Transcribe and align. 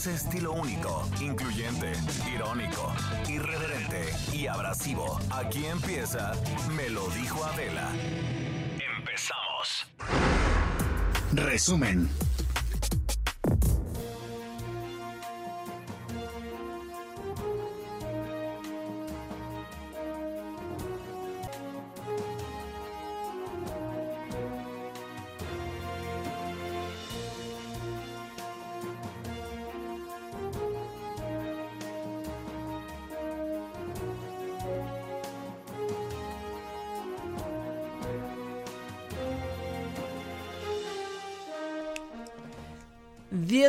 ese 0.00 0.14
estilo 0.14 0.52
único, 0.52 1.06
incluyente, 1.20 1.92
irónico, 2.34 2.90
irreverente 3.28 4.08
y 4.32 4.46
abrasivo. 4.46 5.20
Aquí 5.28 5.66
empieza 5.66 6.32
Me 6.74 6.88
lo 6.88 7.06
dijo 7.10 7.44
Adela. 7.44 7.86
Empezamos. 8.96 9.86
Resumen. 11.34 12.08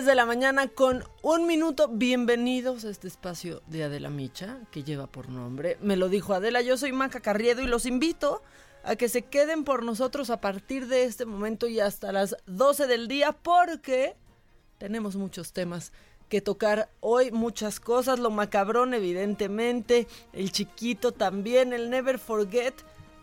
De 0.05 0.15
la 0.15 0.25
mañana 0.25 0.67
con 0.67 1.03
un 1.21 1.45
minuto. 1.45 1.87
Bienvenidos 1.87 2.85
a 2.85 2.89
este 2.89 3.07
espacio 3.07 3.61
de 3.67 3.83
Adela 3.83 4.09
Micha, 4.09 4.57
que 4.71 4.83
lleva 4.83 5.05
por 5.05 5.29
nombre. 5.29 5.77
Me 5.79 5.95
lo 5.95 6.09
dijo 6.09 6.33
Adela, 6.33 6.61
yo 6.61 6.75
soy 6.75 6.91
Maca 6.91 7.19
Carriedo 7.19 7.61
y 7.61 7.67
los 7.67 7.85
invito 7.85 8.41
a 8.83 8.95
que 8.95 9.09
se 9.09 9.21
queden 9.21 9.63
por 9.63 9.83
nosotros 9.83 10.31
a 10.31 10.41
partir 10.41 10.87
de 10.87 11.03
este 11.03 11.25
momento 11.25 11.67
y 11.67 11.79
hasta 11.79 12.11
las 12.11 12.35
12 12.47 12.87
del 12.87 13.07
día, 13.07 13.31
porque 13.31 14.15
tenemos 14.79 15.15
muchos 15.17 15.53
temas 15.53 15.91
que 16.29 16.41
tocar 16.41 16.89
hoy, 16.99 17.31
muchas 17.31 17.79
cosas, 17.79 18.17
lo 18.17 18.31
macabrón 18.31 18.95
evidentemente, 18.95 20.07
el 20.33 20.51
chiquito 20.51 21.11
también, 21.11 21.73
el 21.73 21.91
never 21.91 22.17
forget, 22.17 22.73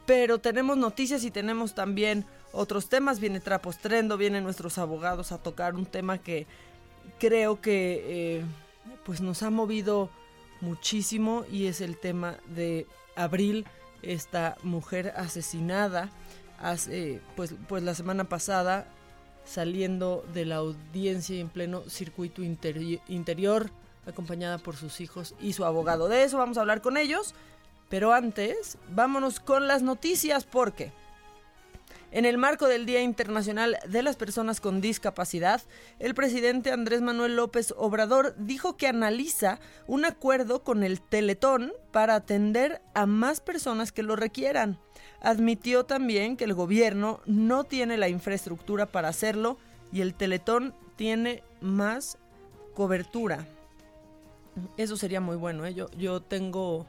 pero 0.06 0.38
tenemos 0.38 0.76
noticias 0.76 1.24
y 1.24 1.32
tenemos 1.32 1.74
también 1.74 2.24
otros 2.52 2.88
temas, 2.88 3.20
viene 3.20 3.40
Trapos 3.40 3.78
Trendo, 3.78 4.16
vienen 4.16 4.44
nuestros 4.44 4.78
abogados 4.78 5.32
a 5.32 5.38
tocar 5.42 5.74
un 5.74 5.84
tema 5.84 6.18
que 6.18 6.46
creo 7.18 7.60
que 7.60 8.04
eh, 8.38 8.44
pues 9.04 9.20
nos 9.20 9.42
ha 9.42 9.50
movido 9.50 10.10
muchísimo 10.60 11.44
y 11.50 11.66
es 11.66 11.80
el 11.80 11.96
tema 11.96 12.36
de 12.54 12.86
Abril, 13.16 13.66
esta 14.02 14.56
mujer 14.62 15.12
asesinada 15.16 16.10
hace 16.60 17.20
pues, 17.36 17.54
pues 17.68 17.82
la 17.82 17.94
semana 17.94 18.24
pasada 18.24 18.88
saliendo 19.44 20.24
de 20.34 20.44
la 20.44 20.56
audiencia 20.56 21.38
en 21.38 21.48
pleno 21.48 21.82
circuito 21.88 22.42
interi- 22.42 23.00
interior, 23.08 23.70
acompañada 24.06 24.58
por 24.58 24.76
sus 24.76 25.00
hijos 25.00 25.34
y 25.40 25.52
su 25.52 25.64
abogado. 25.64 26.08
De 26.08 26.22
eso 26.22 26.38
vamos 26.38 26.58
a 26.58 26.60
hablar 26.60 26.82
con 26.82 26.96
ellos, 26.96 27.34
pero 27.88 28.12
antes 28.12 28.76
vámonos 28.90 29.40
con 29.40 29.66
las 29.66 29.82
noticias 29.82 30.44
porque 30.44 30.92
en 32.10 32.24
el 32.24 32.38
marco 32.38 32.66
del 32.66 32.86
Día 32.86 33.02
Internacional 33.02 33.76
de 33.86 34.02
las 34.02 34.16
Personas 34.16 34.60
con 34.60 34.80
Discapacidad, 34.80 35.62
el 35.98 36.14
presidente 36.14 36.72
Andrés 36.72 37.02
Manuel 37.02 37.36
López 37.36 37.74
Obrador 37.76 38.34
dijo 38.38 38.76
que 38.76 38.86
analiza 38.86 39.60
un 39.86 40.04
acuerdo 40.04 40.62
con 40.62 40.84
el 40.84 41.00
Teletón 41.00 41.72
para 41.92 42.14
atender 42.14 42.80
a 42.94 43.06
más 43.06 43.40
personas 43.40 43.92
que 43.92 44.02
lo 44.02 44.16
requieran. 44.16 44.78
Admitió 45.20 45.84
también 45.84 46.36
que 46.36 46.44
el 46.44 46.54
gobierno 46.54 47.20
no 47.26 47.64
tiene 47.64 47.98
la 47.98 48.08
infraestructura 48.08 48.86
para 48.86 49.08
hacerlo 49.08 49.58
y 49.92 50.00
el 50.00 50.14
Teletón 50.14 50.74
tiene 50.96 51.42
más 51.60 52.16
cobertura. 52.74 53.46
Eso 54.76 54.96
sería 54.96 55.20
muy 55.20 55.36
bueno. 55.36 55.66
¿eh? 55.66 55.74
Yo, 55.74 55.90
yo 55.92 56.20
tengo 56.22 56.86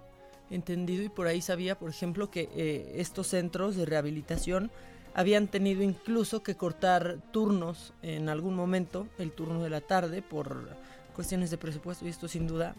entendido 0.50 1.04
y 1.04 1.10
por 1.10 1.28
ahí 1.28 1.42
sabía, 1.42 1.78
por 1.78 1.90
ejemplo, 1.90 2.32
que 2.32 2.50
eh, 2.56 2.94
estos 2.96 3.28
centros 3.28 3.76
de 3.76 3.86
rehabilitación 3.86 4.72
habían 5.20 5.50
tenido 5.50 5.84
incluso 5.84 6.44
que 6.44 6.56
cortar 6.56 7.18
turnos 7.34 7.92
en 8.02 8.30
algún 8.30 8.56
momento, 8.56 9.06
el 9.18 9.34
turno 9.34 9.62
de 9.62 9.70
la 9.70 9.82
tarde, 9.82 10.22
por 10.22 10.70
cuestiones 11.14 11.52
de 11.52 11.58
presupuesto 11.58 12.06
y 12.06 12.10
esto 12.10 12.30
sin 12.30 12.48
duda 12.48 12.74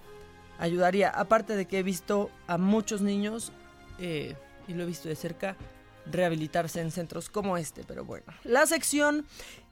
ayudaría. 0.58 1.10
Aparte 1.10 1.54
de 1.54 1.66
que 1.66 1.80
he 1.80 1.82
visto 1.82 2.30
a 2.46 2.56
muchos 2.56 3.02
niños, 3.02 3.52
eh, 3.98 4.36
y 4.66 4.72
lo 4.72 4.84
he 4.84 4.86
visto 4.86 5.10
de 5.10 5.16
cerca, 5.16 5.54
rehabilitarse 6.12 6.80
en 6.80 6.90
centros 6.90 7.30
como 7.30 7.56
este, 7.56 7.84
pero 7.84 8.04
bueno. 8.04 8.26
La 8.44 8.66
sección 8.66 9.26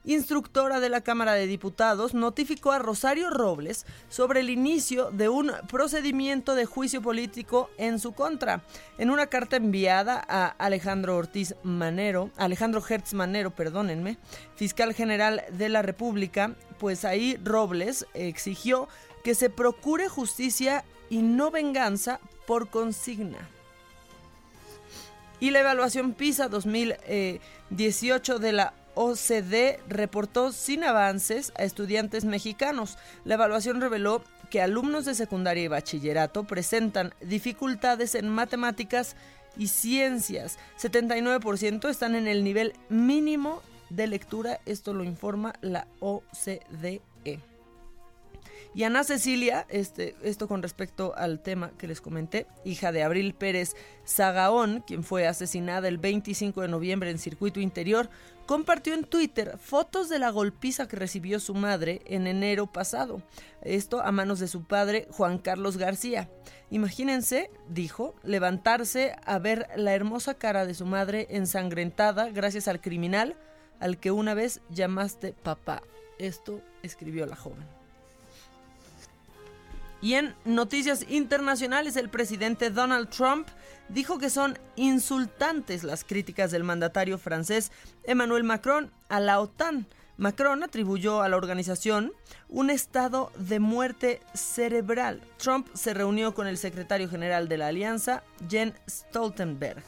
instructora 0.05 0.79
de 0.79 0.89
la 0.89 1.01
Cámara 1.01 1.33
de 1.33 1.45
Diputados 1.45 2.13
notificó 2.13 2.71
a 2.71 2.79
Rosario 2.79 3.29
Robles 3.29 3.85
sobre 4.07 4.39
el 4.39 4.49
inicio 4.49 5.11
de 5.11 5.29
un 5.29 5.51
procedimiento 5.67 6.55
de 6.55 6.65
juicio 6.65 7.01
político 7.01 7.69
en 7.77 7.99
su 7.99 8.13
contra. 8.13 8.63
En 8.97 9.09
una 9.09 9.27
carta 9.27 9.57
enviada 9.57 10.23
a 10.27 10.47
Alejandro 10.47 11.17
Ortiz 11.17 11.55
Manero, 11.63 12.31
Alejandro 12.37 12.81
Hertz 12.87 13.13
Manero, 13.13 13.51
perdónenme, 13.51 14.17
fiscal 14.55 14.93
general 14.93 15.43
de 15.51 15.69
la 15.69 15.81
República, 15.81 16.55
pues 16.77 17.05
ahí 17.05 17.37
Robles 17.43 18.05
exigió 18.13 18.87
que 19.23 19.35
se 19.35 19.49
procure 19.49 20.07
justicia 20.07 20.85
y 21.09 21.21
no 21.21 21.51
venganza 21.51 22.19
por 22.47 22.69
consigna. 22.69 23.37
Y 25.39 25.51
la 25.51 25.59
evaluación 25.59 26.13
PISA 26.13 26.49
2018 26.49 28.39
de 28.39 28.51
la 28.51 28.73
OCDE 28.95 29.79
reportó 29.87 30.51
sin 30.51 30.83
avances 30.83 31.53
a 31.57 31.63
estudiantes 31.63 32.25
mexicanos. 32.25 32.97
La 33.23 33.35
evaluación 33.35 33.79
reveló 33.79 34.23
que 34.49 34.61
alumnos 34.61 35.05
de 35.05 35.15
secundaria 35.15 35.63
y 35.63 35.67
bachillerato 35.67 36.43
presentan 36.43 37.13
dificultades 37.21 38.15
en 38.15 38.27
matemáticas 38.27 39.15
y 39.55 39.67
ciencias. 39.67 40.57
79% 40.81 41.89
están 41.89 42.15
en 42.15 42.27
el 42.27 42.43
nivel 42.43 42.73
mínimo 42.89 43.61
de 43.89 44.07
lectura. 44.07 44.59
Esto 44.65 44.93
lo 44.93 45.03
informa 45.03 45.53
la 45.61 45.87
OCDE. 45.99 47.01
Y 48.75 48.83
Ana 48.83 49.03
Cecilia, 49.03 49.65
este, 49.69 50.15
esto 50.21 50.47
con 50.47 50.61
respecto 50.61 51.13
al 51.17 51.41
tema 51.41 51.71
que 51.77 51.87
les 51.87 52.01
comenté, 52.01 52.45
hija 52.63 52.91
de 52.91 53.01
Abril 53.01 53.33
Pérez 53.33 53.75
Zagaón, 54.07 54.83
quien 54.85 55.03
fue 55.03 55.27
asesinada 55.27 55.87
el 55.87 55.97
25 55.97 56.61
de 56.61 56.67
noviembre 56.67 57.09
en 57.09 57.17
circuito 57.17 57.59
interior, 57.59 58.09
compartió 58.45 58.93
en 58.93 59.03
Twitter 59.03 59.57
fotos 59.57 60.07
de 60.07 60.19
la 60.19 60.29
golpiza 60.29 60.87
que 60.87 60.97
recibió 60.97 61.39
su 61.39 61.55
madre 61.55 62.01
en 62.05 62.27
enero 62.27 62.67
pasado. 62.67 63.23
Esto 63.63 64.01
a 64.01 64.11
manos 64.11 64.39
de 64.39 64.47
su 64.47 64.63
padre 64.63 65.07
Juan 65.11 65.39
Carlos 65.39 65.77
García. 65.77 66.29
Imagínense, 66.69 67.49
dijo, 67.69 68.15
levantarse 68.23 69.15
a 69.25 69.39
ver 69.39 69.67
la 69.75 69.93
hermosa 69.95 70.35
cara 70.35 70.67
de 70.67 70.75
su 70.75 70.85
madre 70.85 71.27
ensangrentada 71.31 72.29
gracias 72.29 72.67
al 72.67 72.81
criminal 72.81 73.35
al 73.79 73.97
que 73.97 74.11
una 74.11 74.35
vez 74.35 74.61
llamaste 74.69 75.33
papá. 75.33 75.81
Esto 76.19 76.61
escribió 76.83 77.25
la 77.25 77.35
joven. 77.35 77.78
Y 80.01 80.13
en 80.13 80.35
noticias 80.45 81.05
internacionales, 81.09 81.95
el 81.97 82.09
presidente 82.09 82.69
Donald 82.69 83.09
Trump 83.09 83.47
dijo 83.89 84.17
que 84.17 84.29
son 84.29 84.57
insultantes 84.75 85.83
las 85.83 86.03
críticas 86.03 86.51
del 86.51 86.63
mandatario 86.63 87.17
francés 87.17 87.71
Emmanuel 88.03 88.43
Macron 88.43 88.91
a 89.09 89.19
la 89.19 89.39
OTAN. 89.39 89.87
Macron 90.17 90.63
atribuyó 90.63 91.21
a 91.21 91.29
la 91.29 91.37
organización 91.37 92.13
un 92.49 92.69
estado 92.69 93.31
de 93.37 93.59
muerte 93.59 94.21
cerebral. 94.33 95.21
Trump 95.37 95.67
se 95.73 95.93
reunió 95.93 96.33
con 96.33 96.47
el 96.47 96.57
secretario 96.57 97.09
general 97.09 97.47
de 97.47 97.57
la 97.57 97.67
alianza, 97.67 98.23
Jens 98.49 98.75
Stoltenberg. 98.87 99.83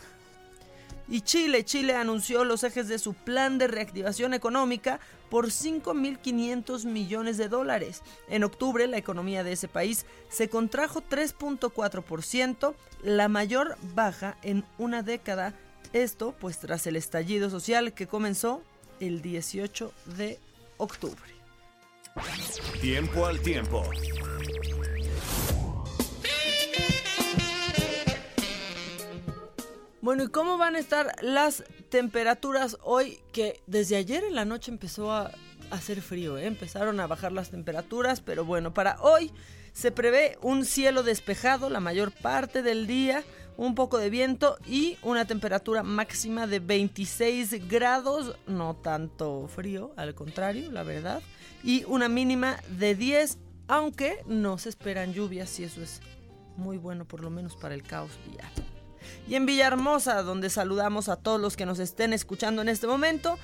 Y 1.09 1.21
Chile, 1.21 1.65
Chile 1.65 1.95
anunció 1.95 2.45
los 2.45 2.63
ejes 2.63 2.87
de 2.87 2.97
su 2.97 3.13
plan 3.13 3.57
de 3.57 3.67
reactivación 3.67 4.33
económica 4.33 5.01
por 5.31 5.47
5.500 5.47 6.85
millones 6.85 7.37
de 7.37 7.47
dólares. 7.47 8.03
En 8.27 8.43
octubre, 8.43 8.85
la 8.85 8.97
economía 8.97 9.45
de 9.45 9.53
ese 9.53 9.69
país 9.69 10.05
se 10.29 10.49
contrajo 10.49 11.01
3.4%, 11.01 12.75
la 13.01 13.29
mayor 13.29 13.77
baja 13.95 14.37
en 14.43 14.65
una 14.77 15.03
década. 15.03 15.55
Esto, 15.93 16.35
pues, 16.37 16.59
tras 16.59 16.85
el 16.85 16.97
estallido 16.97 17.49
social 17.49 17.93
que 17.93 18.07
comenzó 18.07 18.61
el 18.99 19.21
18 19.21 19.93
de 20.17 20.37
octubre. 20.77 21.31
Tiempo 22.81 23.25
al 23.25 23.39
tiempo. 23.39 23.83
Bueno, 30.01 30.23
¿y 30.23 30.29
cómo 30.29 30.57
van 30.57 30.75
a 30.75 30.79
estar 30.79 31.15
las 31.21 31.63
temperaturas 31.89 32.75
hoy? 32.81 33.19
Que 33.31 33.61
desde 33.67 33.97
ayer 33.97 34.23
en 34.23 34.33
la 34.33 34.45
noche 34.45 34.71
empezó 34.71 35.11
a 35.11 35.31
hacer 35.69 36.01
frío, 36.01 36.39
¿eh? 36.39 36.47
empezaron 36.47 36.99
a 36.99 37.05
bajar 37.05 37.31
las 37.31 37.51
temperaturas, 37.51 38.19
pero 38.19 38.43
bueno, 38.43 38.73
para 38.73 38.99
hoy 39.01 39.31
se 39.73 39.91
prevé 39.91 40.39
un 40.41 40.65
cielo 40.65 41.03
despejado 41.03 41.69
la 41.69 41.79
mayor 41.79 42.11
parte 42.11 42.63
del 42.63 42.87
día, 42.87 43.23
un 43.57 43.75
poco 43.75 43.99
de 43.99 44.09
viento 44.09 44.57
y 44.65 44.97
una 45.03 45.25
temperatura 45.25 45.83
máxima 45.83 46.47
de 46.47 46.59
26 46.59 47.67
grados, 47.69 48.35
no 48.47 48.75
tanto 48.77 49.47
frío, 49.49 49.93
al 49.97 50.15
contrario, 50.15 50.71
la 50.71 50.81
verdad, 50.81 51.21
y 51.63 51.83
una 51.83 52.09
mínima 52.09 52.57
de 52.69 52.95
10, 52.95 53.37
aunque 53.67 54.23
no 54.25 54.57
se 54.57 54.69
esperan 54.69 55.13
lluvias 55.13 55.59
y 55.59 55.65
eso 55.65 55.83
es 55.83 56.01
muy 56.57 56.79
bueno 56.79 57.05
por 57.05 57.21
lo 57.21 57.29
menos 57.29 57.55
para 57.55 57.75
el 57.75 57.83
caos 57.83 58.17
vial. 58.27 58.70
Y 59.27 59.35
en 59.35 59.45
Villahermosa, 59.45 60.23
donde 60.23 60.49
saludamos 60.49 61.09
a 61.09 61.15
todos 61.15 61.39
los 61.39 61.55
que 61.55 61.65
nos 61.65 61.79
estén 61.79 62.13
escuchando 62.13 62.61
en 62.61 62.69
este 62.69 62.87
momento, 62.87 63.37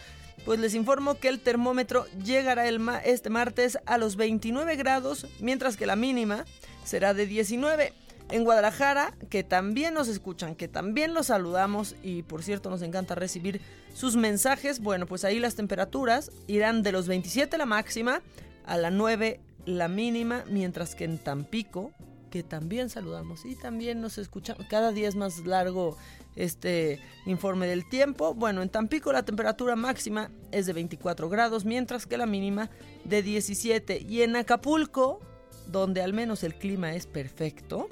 pues 0.46 0.60
les 0.60 0.76
informo 0.76 1.16
que 1.16 1.30
el 1.30 1.40
termómetro 1.40 2.06
llegará 2.24 2.68
el 2.68 2.80
ma 2.80 3.00
este 3.00 3.30
martes 3.30 3.78
a 3.86 3.98
los 3.98 4.16
29 4.16 4.76
grados, 4.76 5.26
mientras 5.40 5.78
que 5.78 5.86
la 5.86 5.96
mínima 5.96 6.46
será 6.84 7.14
de 7.14 7.26
19. 7.26 7.94
En 8.30 8.44
Guadalajara, 8.44 9.14
que 9.30 9.44
también 9.44 9.94
nos 9.94 10.10
escuchan, 10.10 10.56
que 10.56 10.68
también 10.68 11.14
los 11.14 11.28
saludamos 11.28 11.96
y 12.04 12.24
por 12.24 12.44
cierto 12.44 12.70
nos 12.70 12.82
encanta 12.82 13.16
recibir 13.16 13.62
sus 13.94 14.18
mensajes, 14.18 14.82
bueno, 14.82 15.06
pues 15.06 15.24
ahí 15.24 15.40
las 15.40 15.56
temperaturas 15.56 16.32
irán 16.46 16.84
de 16.84 16.92
los 16.92 17.08
27 17.08 17.58
la 17.58 17.66
máxima 17.66 18.22
a 18.66 18.78
la 18.78 18.92
9 18.92 19.40
la 19.66 19.88
mínima, 19.88 20.44
mientras 20.50 20.96
que 20.96 21.04
en 21.04 21.18
Tampico, 21.18 21.92
que 22.30 22.44
también 22.44 22.90
saludamos 22.90 23.46
y 23.46 23.56
también 23.56 24.02
nos 24.02 24.18
escuchan. 24.18 24.58
Cada 24.70 24.92
día 24.92 25.08
es 25.08 25.16
más 25.16 25.46
largo 25.46 25.98
este 26.36 27.00
informe 27.26 27.68
del 27.68 27.88
tiempo. 27.90 28.34
Bueno, 28.34 28.62
en 28.62 28.70
Tampico 28.70 29.12
la 29.12 29.24
temperatura 29.24 29.76
máxima 29.76 30.32
es 30.52 30.66
de 30.66 30.74
24 30.74 31.30
grados, 31.30 31.66
mientras 31.66 32.06
que 32.06 32.18
la 32.18 32.26
mínima 32.26 32.70
de 33.04 33.24
17. 33.24 34.06
Y 34.08 34.22
en 34.22 34.36
Acapulco, 34.36 35.20
donde 35.68 36.02
al 36.02 36.14
menos 36.14 36.44
el 36.44 36.56
clima 36.56 36.94
es 36.94 37.08
perfecto, 37.08 37.90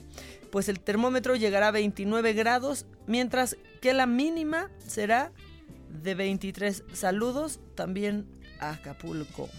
pues 0.51 0.69
el 0.69 0.79
termómetro 0.79 1.35
llegará 1.35 1.69
a 1.69 1.71
29 1.71 2.33
grados, 2.33 2.85
mientras 3.07 3.57
que 3.81 3.93
la 3.93 4.05
mínima 4.05 4.69
será 4.85 5.31
de 5.89 6.15
23. 6.15 6.83
Saludos 6.93 7.59
también 7.75 8.27
a 8.59 8.71
Acapulco. 8.71 9.49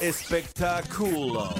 Espectáculo. 0.00 1.54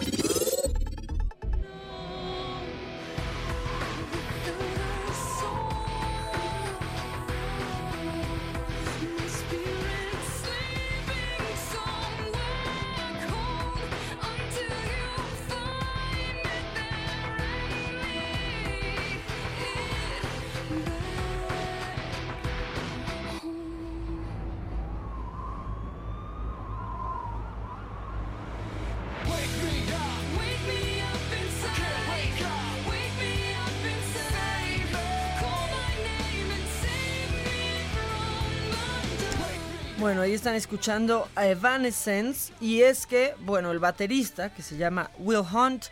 Están 40.47 40.55
escuchando 40.55 41.29
a 41.35 41.49
Evanescence 41.49 42.53
y 42.61 42.83
es 42.83 43.05
que, 43.05 43.35
bueno, 43.41 43.73
el 43.73 43.81
baterista 43.81 44.55
que 44.55 44.63
se 44.63 44.77
llama 44.77 45.11
Will 45.19 45.41
Hunt 45.41 45.87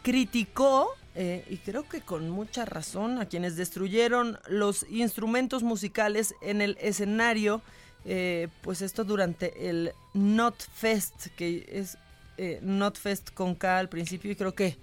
criticó, 0.00 0.96
eh, 1.14 1.44
y 1.50 1.58
creo 1.58 1.86
que 1.86 2.00
con 2.00 2.30
mucha 2.30 2.64
razón, 2.64 3.18
a 3.18 3.26
quienes 3.26 3.56
destruyeron 3.56 4.38
los 4.48 4.86
instrumentos 4.88 5.62
musicales 5.62 6.34
en 6.40 6.62
el 6.62 6.78
escenario, 6.80 7.60
eh, 8.06 8.48
pues 8.62 8.80
esto 8.80 9.04
durante 9.04 9.68
el 9.68 9.92
Not 10.14 10.56
Fest, 10.72 11.26
que 11.36 11.68
es 11.70 11.98
eh, 12.38 12.60
Not 12.62 12.96
Fest 12.96 13.34
con 13.34 13.54
K 13.54 13.78
al 13.78 13.90
principio 13.90 14.32
y 14.32 14.36
creo 14.36 14.54
que 14.54 14.78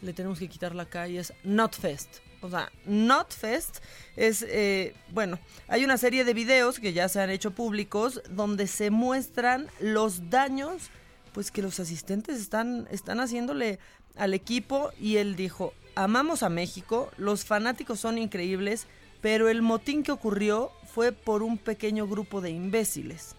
le 0.00 0.14
tenemos 0.14 0.38
que 0.38 0.48
quitar 0.48 0.74
la 0.74 0.86
K 0.86 1.08
y 1.08 1.18
es 1.18 1.34
Not 1.44 1.76
Fest. 1.78 2.20
O 2.42 2.50
sea, 2.50 2.70
Notfest 2.86 3.78
es, 4.16 4.44
eh, 4.48 4.94
bueno, 5.10 5.38
hay 5.68 5.84
una 5.84 5.96
serie 5.96 6.24
de 6.24 6.34
videos 6.34 6.80
que 6.80 6.92
ya 6.92 7.08
se 7.08 7.20
han 7.20 7.30
hecho 7.30 7.52
públicos 7.52 8.20
donde 8.30 8.66
se 8.66 8.90
muestran 8.90 9.68
los 9.80 10.28
daños 10.28 10.90
pues 11.32 11.50
que 11.50 11.62
los 11.62 11.80
asistentes 11.80 12.38
están, 12.38 12.86
están 12.90 13.20
haciéndole 13.20 13.78
al 14.16 14.34
equipo 14.34 14.90
y 15.00 15.16
él 15.16 15.34
dijo, 15.36 15.72
amamos 15.94 16.42
a 16.42 16.50
México, 16.50 17.10
los 17.16 17.44
fanáticos 17.44 18.00
son 18.00 18.18
increíbles, 18.18 18.86
pero 19.22 19.48
el 19.48 19.62
motín 19.62 20.02
que 20.02 20.12
ocurrió 20.12 20.72
fue 20.92 21.12
por 21.12 21.42
un 21.42 21.56
pequeño 21.56 22.06
grupo 22.06 22.42
de 22.42 22.50
imbéciles. 22.50 23.34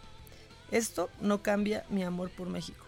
Esto 0.71 1.09
no 1.21 1.43
cambia 1.43 1.85
mi 1.89 2.03
amor 2.03 2.31
por 2.31 2.49
México 2.49 2.82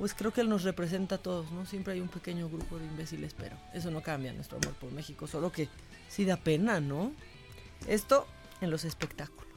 pues 0.00 0.14
creo 0.14 0.32
que 0.32 0.40
él 0.40 0.48
nos 0.48 0.62
representa 0.62 1.16
a 1.16 1.18
todos, 1.18 1.52
¿no? 1.52 1.66
Siempre 1.66 1.92
hay 1.92 2.00
un 2.00 2.08
pequeño 2.08 2.48
grupo 2.48 2.78
de 2.78 2.86
imbéciles, 2.86 3.34
pero 3.34 3.54
eso 3.74 3.90
no 3.90 4.02
cambia 4.02 4.32
nuestro 4.32 4.56
amor 4.56 4.72
por 4.76 4.90
México, 4.92 5.26
solo 5.26 5.52
que 5.52 5.68
sí 6.08 6.24
da 6.24 6.38
pena, 6.38 6.80
¿no? 6.80 7.12
Esto 7.86 8.26
en 8.62 8.70
los 8.70 8.86
espectáculos. 8.86 9.50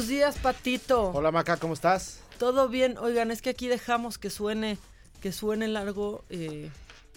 Buenos 0.00 0.08
días, 0.16 0.38
Patito. 0.38 1.10
Hola 1.10 1.30
Maca, 1.30 1.58
¿cómo 1.58 1.74
estás? 1.74 2.20
Todo 2.38 2.70
bien. 2.70 2.96
Oigan, 2.96 3.30
es 3.30 3.42
que 3.42 3.50
aquí 3.50 3.68
dejamos 3.68 4.16
que 4.16 4.30
suene, 4.30 4.78
que 5.20 5.30
suene 5.30 5.68
largo, 5.68 6.24
eh, 6.30 6.70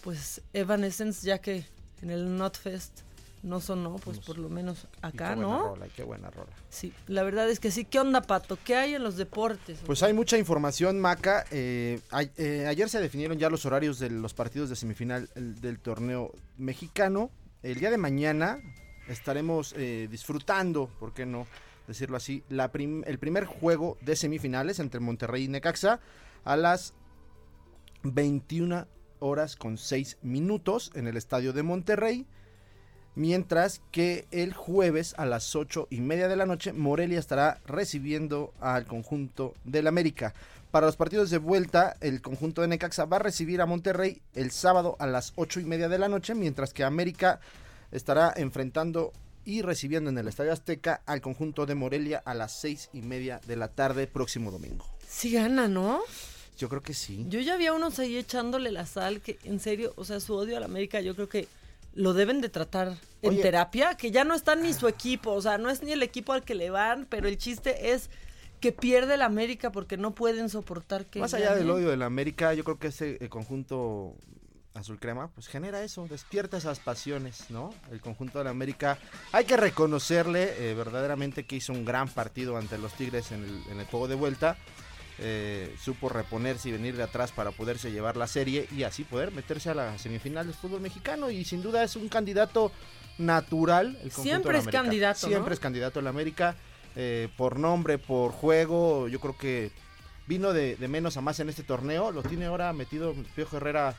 pues 0.04 0.42
Evanescence, 0.52 1.26
ya 1.26 1.38
que 1.40 1.64
en 2.02 2.10
el 2.10 2.36
Notfest 2.36 2.92
no 3.42 3.62
sonó, 3.62 3.96
pues 4.04 4.20
por 4.20 4.38
lo 4.38 4.50
menos 4.50 4.86
acá, 5.02 5.30
qué 5.30 5.36
buena 5.36 5.42
¿no? 5.48 5.64
rola, 5.70 5.88
y 5.88 5.90
qué 5.92 6.04
buena 6.04 6.30
rola. 6.30 6.50
Sí, 6.70 6.92
la 7.08 7.24
verdad 7.24 7.50
es 7.50 7.62
que 7.62 7.72
sí. 7.72 7.86
¿Qué 7.86 8.02
onda, 8.02 8.20
Pato? 8.22 8.58
¿Qué 8.66 8.76
hay 8.76 8.96
en 8.96 9.04
los 9.06 9.16
deportes? 9.16 9.80
Pues 9.86 10.04
hay 10.04 10.12
mucha 10.12 10.38
información, 10.38 11.00
Maca. 11.00 11.46
Eh, 11.52 12.02
a- 12.12 12.24
eh, 12.36 12.66
ayer 12.68 12.90
se 12.90 13.00
definieron 13.00 13.40
ya 13.40 13.50
los 13.50 13.66
horarios 13.66 13.98
de 13.98 14.10
los 14.10 14.34
partidos 14.34 14.70
de 14.70 14.76
semifinal 14.76 15.30
el- 15.36 15.62
del 15.62 15.80
torneo 15.80 16.34
mexicano. 16.58 17.32
El 17.62 17.80
día 17.80 17.92
de 17.92 17.98
mañana 17.98 18.60
estaremos 19.08 19.74
eh, 19.78 20.10
disfrutando, 20.12 20.90
¿por 21.00 21.14
qué 21.14 21.26
no 21.26 21.48
decirlo 21.88 22.18
así? 22.18 22.44
El 22.50 23.20
primer 23.20 23.46
juego 23.46 23.98
de 24.02 24.16
semifinales 24.16 24.80
entre 24.80 25.00
Monterrey 25.00 25.46
y 25.46 25.48
Necaxa 25.48 26.00
a 26.44 26.56
las 26.56 26.94
21 28.04 28.88
horas 29.20 29.56
con 29.56 29.78
6 29.78 30.18
minutos 30.22 30.92
en 30.96 31.08
el 31.08 31.18
estadio 31.18 31.54
de 31.54 31.64
Monterrey. 31.64 32.26
Mientras 33.16 33.82
que 33.92 34.28
el 34.32 34.54
jueves 34.54 35.14
a 35.18 35.26
las 35.26 35.56
8 35.56 35.88
y 35.92 36.02
media 36.02 36.28
de 36.28 36.36
la 36.36 36.48
noche 36.48 36.74
Morelia 36.74 37.20
estará 37.20 37.62
recibiendo 37.66 38.54
al 38.60 38.86
conjunto 38.86 39.54
del 39.64 39.86
América. 39.88 40.34
Para 40.72 40.88
los 40.88 40.98
partidos 40.98 41.30
de 41.30 41.38
vuelta, 41.38 41.96
el 42.02 42.24
conjunto 42.24 42.64
de 42.64 42.68
Necaxa 42.68 43.06
va 43.06 43.18
a 43.18 43.20
recibir 43.20 43.62
a 43.62 43.68
Monterrey 43.68 44.24
el 44.34 44.50
sábado 44.50 44.96
a 44.98 45.06
las 45.06 45.34
8 45.36 45.60
y 45.60 45.66
media 45.66 45.90
de 45.90 46.00
la 46.00 46.10
noche, 46.10 46.34
mientras 46.34 46.74
que 46.74 46.84
América 46.84 47.40
estará 47.92 48.34
enfrentando 48.36 49.14
y 49.46 49.62
recibiendo 49.62 50.10
en 50.10 50.18
el 50.18 50.28
Estadio 50.28 50.54
Azteca 50.54 51.02
al 51.06 51.22
conjunto 51.22 51.66
de 51.66 51.76
Morelia 51.76 52.22
a 52.26 52.34
las 52.34 52.60
6 52.60 52.90
y 52.94 53.02
media 53.02 53.42
de 53.46 53.56
la 53.56 53.68
tarde 53.68 54.08
próximo 54.08 54.52
domingo. 54.52 54.86
Sí 55.08 55.32
gana, 55.32 55.68
¿no? 55.68 56.02
Yo 56.58 56.70
creo 56.70 56.82
que 56.82 56.94
sí. 56.94 57.26
Yo 57.30 57.40
ya 57.40 57.56
había 57.56 57.74
unos 57.74 58.00
ahí 58.00 58.18
echándole 58.18 58.72
la 58.72 58.86
sal, 58.86 59.22
que 59.22 59.38
en 59.44 59.60
serio, 59.60 59.94
o 59.96 60.06
sea, 60.06 60.20
su 60.20 60.34
odio 60.34 60.58
a 60.58 60.60
la 60.60 60.66
América, 60.66 61.02
yo 61.02 61.16
creo 61.16 61.28
que 61.28 61.48
lo 61.96 62.14
deben 62.14 62.42
de 62.42 62.50
tratar 62.50 62.98
en 63.22 63.42
terapia, 63.42 63.96
que 63.96 64.12
ya 64.12 64.24
no 64.24 64.34
está 64.34 64.56
ni 64.56 64.74
su 64.74 64.88
equipo, 64.88 65.32
o 65.32 65.42
sea, 65.42 65.58
no 65.58 65.70
es 65.70 65.84
ni 65.84 65.92
el 65.92 66.04
equipo 66.04 66.34
al 66.34 66.44
que 66.44 66.56
le 66.56 66.70
van, 66.70 67.06
pero 67.10 67.28
el 67.28 67.38
chiste 67.38 67.92
es 67.92 68.10
que 68.60 68.72
pierde 68.72 69.18
la 69.18 69.26
América 69.26 69.72
porque 69.72 69.98
no 69.98 70.16
pueden 70.16 70.50
soportar 70.50 71.06
que... 71.06 71.20
Más 71.20 71.34
allá 71.34 71.50
gane. 71.50 71.60
del 71.60 71.70
odio 71.70 71.90
de 71.90 71.98
la 71.98 72.06
América, 72.06 72.54
yo 72.54 72.64
creo 72.64 72.80
que 72.80 72.88
ese 72.88 73.18
conjunto 73.30 74.16
azul 74.74 75.00
crema, 75.00 75.28
pues 75.28 75.48
genera 75.48 75.84
eso, 75.84 76.08
despierta 76.10 76.58
esas 76.58 76.80
pasiones, 76.80 77.46
¿no? 77.50 77.74
El 77.92 78.02
conjunto 78.02 78.40
de 78.40 78.46
la 78.46 78.50
América, 78.50 78.98
hay 79.32 79.46
que 79.46 79.56
reconocerle 79.58 80.72
eh, 80.72 80.74
verdaderamente 80.74 81.46
que 81.46 81.58
hizo 81.58 81.74
un 81.74 81.86
gran 81.86 82.10
partido 82.10 82.58
ante 82.58 82.78
los 82.78 82.94
Tigres 82.94 83.32
en 83.32 83.44
el, 83.44 83.64
en 83.72 83.80
el 83.80 83.86
juego 83.86 84.08
de 84.08 84.16
vuelta. 84.16 84.58
eh, 85.20 85.76
supo 85.80 86.10
reponerse 86.10 86.70
y 86.70 86.72
venir 86.72 86.96
de 86.98 87.04
atrás 87.04 87.32
para 87.32 87.52
poderse 87.52 87.92
llevar 87.92 88.18
la 88.18 88.26
serie 88.28 88.68
y 88.76 88.82
así 88.82 89.04
poder 89.04 89.32
meterse 89.32 89.70
a 89.70 89.76
la 89.76 89.98
semifinal 90.00 90.48
del 90.48 90.56
fútbol 90.56 90.82
mexicano 90.82 91.30
y 91.30 91.46
sin 91.46 91.62
duda 91.62 91.84
es 91.84 91.96
un 91.96 92.10
candidato 92.10 92.72
natural. 93.20 93.98
El 94.04 94.12
Siempre 94.12 94.58
es 94.58 94.68
candidato, 94.68 95.28
Siempre 95.28 95.50
¿no? 95.50 95.54
es 95.54 95.60
candidato 95.60 96.00
a 96.00 96.02
la 96.02 96.10
América 96.10 96.56
eh, 96.96 97.30
por 97.38 97.60
nombre, 97.60 98.00
por 98.00 98.32
juego. 98.32 99.08
Yo 99.08 99.20
creo 99.20 99.38
que 99.38 99.72
vino 100.28 100.52
de, 100.52 100.76
de 100.78 100.88
menos 100.88 101.16
a 101.16 101.22
más 101.22 101.40
en 101.40 101.50
este 101.50 101.64
torneo. 101.64 102.12
Lo 102.12 102.24
tiene 102.24 102.46
ahora 102.46 102.74
metido 102.74 103.14
Piojo 103.36 103.58
Herrera. 103.58 103.96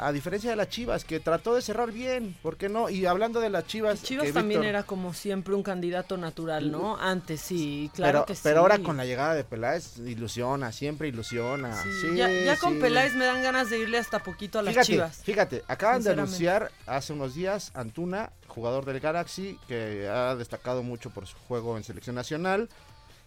A, 0.00 0.12
diferencia 0.12 0.48
de 0.50 0.54
las 0.56 0.68
Chivas, 0.68 1.04
que 1.04 1.18
trató 1.18 1.54
de 1.56 1.62
cerrar 1.62 1.90
bien, 1.90 2.36
¿por 2.42 2.56
qué 2.56 2.68
no? 2.68 2.88
Y 2.88 3.04
hablando 3.06 3.40
de 3.40 3.50
las 3.50 3.66
Chivas. 3.66 4.00
Chivas 4.02 4.26
que 4.26 4.32
también 4.32 4.60
Víctor- 4.60 4.68
era 4.68 4.82
como 4.84 5.12
siempre 5.12 5.54
un 5.54 5.64
candidato 5.64 6.16
natural, 6.16 6.70
¿no? 6.70 6.96
Antes 6.96 7.40
sí, 7.40 7.90
claro 7.94 8.20
pero, 8.20 8.26
que 8.26 8.34
sí. 8.36 8.40
pero 8.44 8.60
ahora 8.60 8.78
con 8.78 8.96
la 8.96 9.04
llegada 9.04 9.34
de 9.34 9.42
Peláez, 9.42 9.98
ilusiona, 9.98 10.70
siempre 10.70 11.08
ilusiona. 11.08 11.82
Sí, 11.82 11.88
Sí, 12.00 12.16
ya, 12.16 12.30
ya 12.30 12.56
con. 12.56 12.78
Peláez 12.78 13.14
me 13.14 13.24
dan 13.24 13.42
ganas 13.42 13.70
de 13.70 13.78
irle 13.80 13.98
hasta 13.98 14.20
poquito 14.20 14.60
a 14.60 14.62
las 14.62 14.72
fíjate, 14.74 14.86
Chivas. 14.86 15.16
Fíjate, 15.24 15.64
acaban 15.66 16.02
de 16.04 16.10
anunciar 16.10 16.70
hace 16.86 17.12
unos 17.12 17.34
días 17.34 17.72
Antuna, 17.74 18.30
jugador 18.46 18.84
del 18.84 19.00
Galaxy, 19.00 19.58
que 19.66 20.08
ha 20.08 20.36
destacado 20.36 20.84
mucho 20.84 21.10
por 21.10 21.26
su 21.26 21.36
juego 21.48 21.76
en 21.76 21.82
selección 21.82 22.14
nacional. 22.14 22.68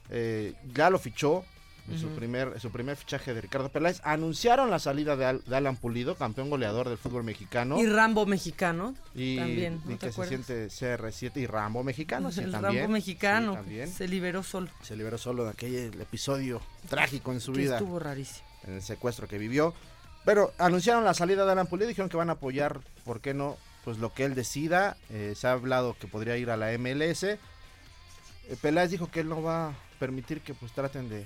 Eh, 0.10 0.54
ya 0.74 0.90
lo 0.90 1.00
fichó. 1.00 1.44
En 1.94 2.00
Su, 2.00 2.08
primer, 2.10 2.60
su 2.60 2.72
primer 2.72 2.96
fichaje 2.98 3.34
de 3.34 3.42
Ricardo 3.42 3.70
Peláez. 3.70 4.02
Anunciaron 4.04 4.70
la 4.72 4.80
salida 4.80 5.16
de, 5.16 5.26
Al- 5.26 5.44
de 5.44 5.56
Alan 5.56 5.76
Pulido, 5.76 6.16
campeón 6.16 6.50
goleador 6.50 6.90
del 6.90 6.98
fútbol 6.98 7.24
mexicano. 7.24 7.80
Y 7.80 7.86
Rambo 7.88 8.26
mexicano 8.26 8.96
Y, 9.16 9.38
también, 9.38 9.82
¿no 9.86 9.92
y 9.92 9.96
te 9.96 10.08
que 10.08 10.12
se 10.14 10.26
siente 10.28 10.68
CR7 10.68 11.38
y 11.38 11.46
Rambo 11.48 11.84
mexicano. 11.84 12.32
sí, 12.32 12.40
el 12.44 12.52
también. 12.52 12.76
Rambo 12.84 12.94
mexicano 12.94 13.52
Sí, 13.54 13.58
también. 13.58 13.92
se 13.92 14.08
liberó 14.08 14.44
solo. 14.44 14.70
Se 14.82 14.96
liberó 14.96 15.18
solo 15.18 15.44
de 15.46 15.50
aquel 15.52 16.00
episodio 16.02 16.62
trágico 16.90 17.32
en 17.32 17.40
su 17.42 17.52
que 17.54 17.60
vida. 17.62 17.78
estuvo 17.78 18.00
rarísimo. 18.00 18.48
en 18.68 18.74
el 18.76 18.82
secuestro 18.82 19.28
que 19.28 19.38
vivió. 19.38 19.74
Pero 20.24 20.54
anunciaron 20.60 21.04
la 21.04 21.14
salida 21.16 21.46
de 21.46 21.52
Alan 21.52 21.68
Pulido, 21.68 21.88
dijeron 21.88 22.08
que 22.10 22.18
van 22.18 22.30
a 22.30 22.34
apoyar, 22.34 22.80
¿por 23.06 23.22
qué 23.22 23.34
no? 23.34 23.58
Pues 23.84 23.98
lo 23.98 24.14
que 24.14 24.26
él 24.26 24.36
decida. 24.36 24.96
Eh, 25.10 25.34
se 25.36 25.48
ha 25.48 25.54
hablado 25.54 25.96
que 26.00 26.06
podría 26.08 26.38
ir 26.38 26.52
a 26.52 26.58
la 26.58 26.72
MLS. 26.78 27.24
Eh, 27.24 27.38
Peláez 28.62 28.92
dijo 28.92 29.10
que 29.10 29.22
él 29.22 29.30
no 29.30 29.42
va 29.42 29.70
a 29.70 29.74
permitir 30.00 30.42
que 30.42 30.54
pues 30.54 30.72
traten 30.74 31.10
de, 31.10 31.26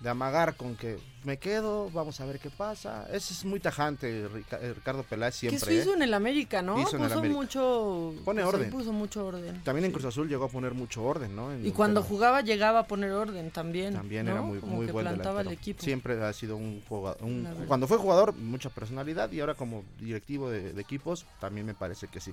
de 0.00 0.10
amagar 0.10 0.56
con 0.56 0.76
que 0.76 0.98
me 1.24 1.38
quedo, 1.38 1.90
vamos 1.90 2.20
a 2.20 2.26
ver 2.26 2.38
qué 2.38 2.50
pasa. 2.50 3.08
Ese 3.10 3.32
es 3.32 3.44
muy 3.44 3.58
tajante, 3.58 4.26
eh, 4.26 4.74
Ricardo 4.74 5.02
Peláez 5.02 5.34
Que 5.34 5.48
siempre. 5.48 5.56
eso 5.56 5.70
¿eh? 5.70 5.74
hizo 5.82 5.94
en 5.94 6.02
el 6.02 6.14
América, 6.14 6.62
¿no? 6.62 6.80
Hizo 6.80 6.96
en 6.96 7.02
el 7.02 7.08
puso 7.08 7.18
América. 7.18 7.40
mucho... 7.40 8.14
Pone 8.24 8.42
pues, 8.42 8.54
orden. 8.54 8.70
Puso 8.70 8.92
mucho 8.92 9.26
orden. 9.26 9.64
También 9.64 9.86
en. 9.86 9.92
Cruz 9.92 10.04
Azul 10.04 10.28
llegó 10.28 10.44
a 10.44 10.48
poner 10.48 10.74
mucho 10.74 11.02
orden, 11.02 11.34
¿no? 11.34 11.50
En 11.50 11.66
Y 11.66 11.70
cuando 11.72 12.02
jugaba 12.02 12.42
llegaba 12.42 12.80
a 12.80 12.86
poner 12.86 13.10
orden 13.12 13.50
también. 13.50 13.94
También 13.94 14.26
¿no? 14.26 14.32
era 14.32 14.42
muy, 14.42 14.60
Como 14.60 14.76
muy 14.76 14.86
que 14.86 14.92
buen 14.92 15.06
plantaba 15.06 15.40
el 15.40 15.48
equipo. 15.48 15.82
Siempre 15.82 16.22
ha 16.22 16.32
sido 16.32 16.56
un 16.56 16.82
jugador. 16.88 17.22
un- 17.22 17.48
cuando 17.66 17.88
fue 17.88 17.96
jugador, 17.96 18.34
mucha 18.36 18.70
personalidad 18.70 19.32
y 19.32 19.40
ahora 19.40 19.54
como 19.54 19.82
directivo 19.98 20.50
de, 20.50 20.72
de 20.74 20.80
equipos, 20.80 21.26
también 21.40 21.66
me 21.66 21.74
parece 21.74 22.06
que 22.08 22.20
sí. 22.20 22.32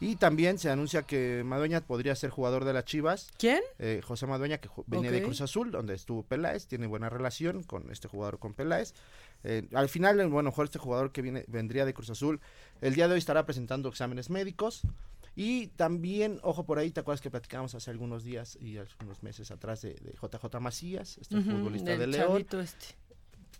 Y 0.00 0.16
también 0.16 0.58
se 0.58 0.70
anuncia 0.70 1.02
que 1.02 1.42
Madueña 1.44 1.82
podría 1.82 2.14
ser 2.16 2.30
jugador 2.30 2.64
de 2.64 2.72
las 2.72 2.86
Chivas. 2.86 3.28
¿Quién? 3.38 3.60
Eh, 3.78 4.00
José 4.02 4.26
Madueña, 4.26 4.58
que 4.58 4.70
venía 4.86 5.10
de. 5.10 5.22
Cruz 5.22 5.42
Azul, 5.42 5.70
donde 5.70 5.94
estuvo 5.94 6.22
Peláez, 6.22 6.66
tiene 6.66 6.86
buena 6.86 7.10
relación 7.10 7.62
con 7.62 7.90
este 7.90 8.08
jugador 8.08 8.38
con 8.38 8.54
Peláez. 8.54 8.94
Eh, 9.44 9.68
al 9.74 9.90
final, 9.90 10.18
eh, 10.20 10.24
bueno, 10.24 10.48
mejor 10.50 10.64
este 10.64 10.78
jugador 10.78 11.12
que 11.12 11.20
viene, 11.20 11.44
vendría 11.48 11.84
de 11.84 11.92
Cruz 11.92 12.08
Azul, 12.08 12.40
el 12.80 12.94
día 12.94 13.08
de 13.08 13.14
hoy 13.14 13.18
estará 13.18 13.44
presentando 13.44 13.90
exámenes 13.90 14.30
médicos. 14.30 14.82
Y 15.36 15.68
también, 15.68 16.40
ojo 16.42 16.64
por 16.64 16.78
ahí, 16.78 16.90
¿te 16.90 17.00
acuerdas 17.00 17.20
que 17.20 17.30
platicábamos 17.30 17.74
hace 17.74 17.90
algunos 17.90 18.24
días 18.24 18.56
y 18.60 18.78
algunos 18.78 19.22
meses 19.22 19.50
atrás 19.50 19.82
de, 19.82 19.94
de 19.94 20.12
JJ 20.20 20.60
Macías, 20.60 21.18
este 21.18 21.40
futbolista 21.40 21.96
de 21.96 22.06
León? 22.06 22.46
este. 22.50 22.86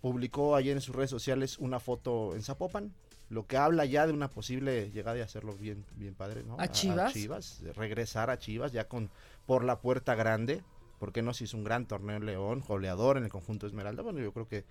publicó 0.01 0.57
ayer 0.57 0.77
en 0.77 0.81
sus 0.81 0.97
redes 0.97 1.11
sociales 1.11 1.59
una 1.59 1.79
foto 1.79 2.35
en 2.35 2.43
Zapopan, 2.43 2.93
lo 3.31 3.47
que 3.47 3.57
habla 3.57 3.85
ya 3.87 4.07
de 4.07 4.13
una 4.13 4.29
posible 4.29 4.91
llegada 4.91 5.17
y 5.17 5.21
hacerlo 5.23 5.55
bien, 5.55 5.87
bien 5.97 6.15
padre, 6.15 6.43
¿no? 6.43 6.57
¿A 6.61 6.69
Chivas? 6.69 7.13
Chivas, 7.15 7.63
de 7.63 7.73
regresar 7.73 8.29
a 8.29 8.39
Chivas 8.39 8.73
ya 8.73 8.87
con 8.89 9.09
por 9.47 9.65
la 9.65 9.81
puerta 9.81 10.15
grande, 10.15 10.63
porque 10.99 11.23
no 11.23 11.33
si 11.33 11.45
hizo 11.45 11.57
un 11.57 11.65
gran 11.65 11.87
torneo 11.87 12.17
en 12.17 12.27
León, 12.27 12.63
goleador 12.67 13.17
en 13.17 13.25
el 13.25 13.31
conjunto 13.31 13.67
Esmeralda, 13.67 14.03
bueno, 14.03 14.19
yo 14.21 14.33
creo 14.33 14.47
que 14.49 14.65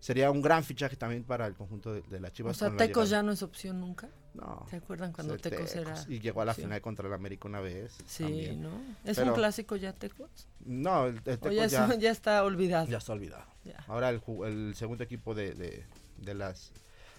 sería 0.00 0.30
un 0.30 0.42
gran 0.42 0.62
fichaje 0.64 0.96
también 0.96 1.24
para 1.24 1.46
el 1.46 1.54
conjunto 1.54 1.92
de, 1.92 2.02
de 2.02 2.20
la 2.20 2.28
O 2.28 2.30
Chivas. 2.30 2.56
sea, 2.56 2.68
con 2.68 2.76
la 2.78 2.86
Tecos 2.86 3.08
ya 3.10 3.22
no 3.22 3.32
es 3.32 3.42
opción 3.42 3.80
nunca. 3.80 4.08
No. 4.34 4.66
¿Se 4.68 4.76
acuerdan 4.76 5.12
cuando 5.12 5.34
de 5.34 5.38
Tecos 5.38 5.74
era 5.74 5.94
Y 6.08 6.20
llegó 6.20 6.42
a 6.42 6.44
la 6.44 6.52
opción? 6.52 6.66
final 6.68 6.80
contra 6.82 7.06
el 7.08 7.14
América 7.14 7.48
una 7.48 7.60
vez. 7.60 7.96
Sí, 8.06 8.24
también. 8.24 8.62
¿no? 8.62 8.70
¿Es 9.04 9.16
Pero- 9.16 9.28
un 9.30 9.34
clásico 9.36 9.76
ya 9.76 9.92
Tecos? 9.94 10.48
No, 10.64 11.06
el, 11.06 11.14
el 11.16 11.20
O 11.20 11.22
Tecos 11.22 11.54
ya, 11.54 11.66
ya, 11.66 11.84
eso 11.86 11.94
ya 11.98 12.10
está 12.10 12.44
olvidado. 12.44 12.86
ya 12.88 12.98
está 12.98 13.12
olvidado. 13.14 13.44
Ya. 13.64 13.82
Ahora 13.88 14.10
el, 14.10 14.22
el 14.44 14.74
segundo 14.74 15.04
equipo 15.04 15.34
de, 15.34 15.52
de- 15.54 15.84
de 16.18 16.34
las... 16.34 16.72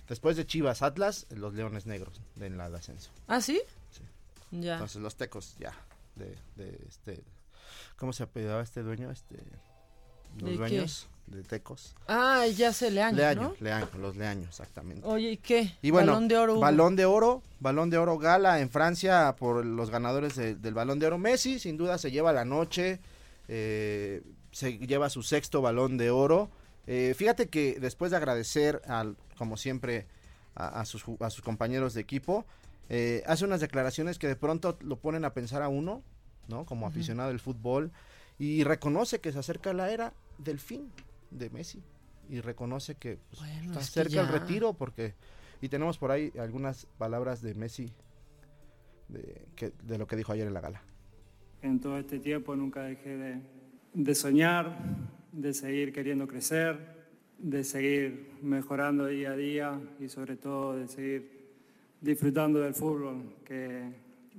Después 0.08 0.38
de 0.38 0.46
Chivas 0.46 0.82
Atlas, 0.82 1.26
los 1.32 1.54
Leones 1.54 1.86
Negros 1.86 2.22
en 2.40 2.58
la 2.58 2.70
de 2.70 2.78
ascenso. 2.78 3.10
¿Ah, 3.28 3.42
sí? 3.42 3.62
Sí. 3.92 4.02
Ya. 4.62 4.74
Entonces 4.74 5.02
los 5.02 5.16
tecos 5.16 5.56
ya. 5.60 5.74
De, 6.16 6.36
de 6.56 6.80
este... 6.88 7.22
¿Cómo 7.98 8.14
se 8.14 8.24
apellidaba 8.24 8.62
este 8.62 8.84
dueño? 8.84 9.12
Este... 9.12 9.36
Los 10.40 10.44
¿De 10.46 10.52
qué? 10.52 10.58
dueños 10.58 11.08
de 11.28 11.44
tecos. 11.44 11.94
Ah, 12.08 12.46
ya 12.48 12.72
se 12.72 12.90
le 12.90 13.02
año, 13.02 13.18
Leaño, 13.18 13.42
¿no? 13.42 13.56
Leaño, 13.60 13.90
los 14.00 14.16
Leaños, 14.16 14.48
exactamente. 14.50 15.06
Oye, 15.06 15.32
¿y 15.32 15.38
qué? 15.38 15.76
Y 15.82 15.92
bueno, 15.92 16.14
Balón 16.14 16.28
de 16.30 16.38
oro. 16.38 16.60
Balón 16.60 16.96
de 16.96 17.06
oro, 17.06 17.44
balón 17.60 17.90
de 17.90 17.98
oro 17.98 18.18
gala 18.18 18.62
en 18.62 18.70
Francia 18.70 19.36
por 19.38 19.66
los 19.66 19.90
ganadores 19.90 20.36
de- 20.36 20.56
del 20.56 20.74
balón 20.74 21.00
de 21.00 21.08
oro. 21.08 21.18
Messi 21.18 21.60
sin 21.60 21.76
duda 21.76 21.98
se 21.98 22.12
lleva 22.12 22.32
la 22.32 22.46
noche, 22.46 23.00
eh, 23.50 24.22
se 24.52 24.78
lleva 24.78 25.10
su 25.10 25.22
sexto 25.24 25.62
balón 25.62 25.98
de 25.98 26.12
oro. 26.12 26.50
Eh, 26.88 27.14
fíjate 27.16 27.48
que 27.50 27.80
después 27.80 28.12
de 28.12 28.18
agradecer, 28.18 28.82
al, 28.88 29.18
como 29.38 29.58
siempre, 29.58 30.08
a, 30.56 30.80
a 30.82 30.86
sus, 30.86 31.04
a 31.20 31.30
sus 31.30 31.44
compañeros 31.44 31.94
de 31.94 32.02
equipo, 32.02 32.46
eh, 32.90 33.24
hace 33.28 33.46
unas 33.46 33.60
declaraciones 33.62 34.18
que 34.18 34.28
de 34.28 34.36
pronto 34.38 34.78
lo 34.82 34.98
ponen 34.98 35.26
a 35.26 35.34
pensar 35.34 35.62
a 35.62 35.68
uno, 35.68 36.02
¿no? 36.48 36.66
Como 36.66 36.88
aficionado 36.88 37.30
del 37.30 37.40
fútbol, 37.40 37.92
y 38.40 38.64
reconoce 38.64 39.20
que 39.20 39.32
se 39.32 39.40
acerca 39.40 39.74
la 39.74 39.92
era 39.92 40.14
del 40.38 40.60
fin 40.60 40.90
de 41.32 41.50
Messi. 41.50 41.84
Y 42.30 42.40
reconoce 42.42 42.96
que 42.96 43.18
pues, 43.30 43.42
Bueno, 43.42 43.68
está 43.72 43.80
es 43.82 43.88
que 43.88 43.94
cerca 43.94 44.22
el 44.22 44.28
ya. 44.28 44.32
retiro 44.40 44.74
porque 44.74 45.16
y 45.62 45.70
tenemos 45.70 45.98
por 45.98 46.12
ahí 46.12 46.32
algunas 46.40 46.86
palabras 46.98 47.42
de 47.42 47.54
Messi 47.56 47.92
de, 49.10 49.48
que, 49.56 49.72
de 49.84 49.98
lo 49.98 50.08
que 50.08 50.16
dijo 50.16 50.32
ayer 50.32 50.46
en 50.48 50.54
la 50.54 50.62
gala. 50.62 50.82
En 51.62 51.80
todo 51.80 51.98
este 51.98 52.20
tiempo 52.20 52.56
nunca 52.56 52.84
dejé 52.84 53.18
de, 53.18 53.42
de 53.94 54.16
soñar, 54.16 54.78
de 55.38 55.54
seguir 55.54 55.94
queriendo 55.94 56.28
crecer, 56.28 56.80
de 57.38 57.64
seguir 57.64 58.32
mejorando 58.42 59.06
día 59.06 59.34
a 59.34 59.36
día 59.36 59.80
y 60.00 60.10
sobre 60.10 60.36
todo 60.36 60.76
de 60.76 60.88
seguir 60.88 61.30
disfrutando 62.02 62.60
del 62.60 62.74
fútbol, 62.74 63.36
que 63.46 63.84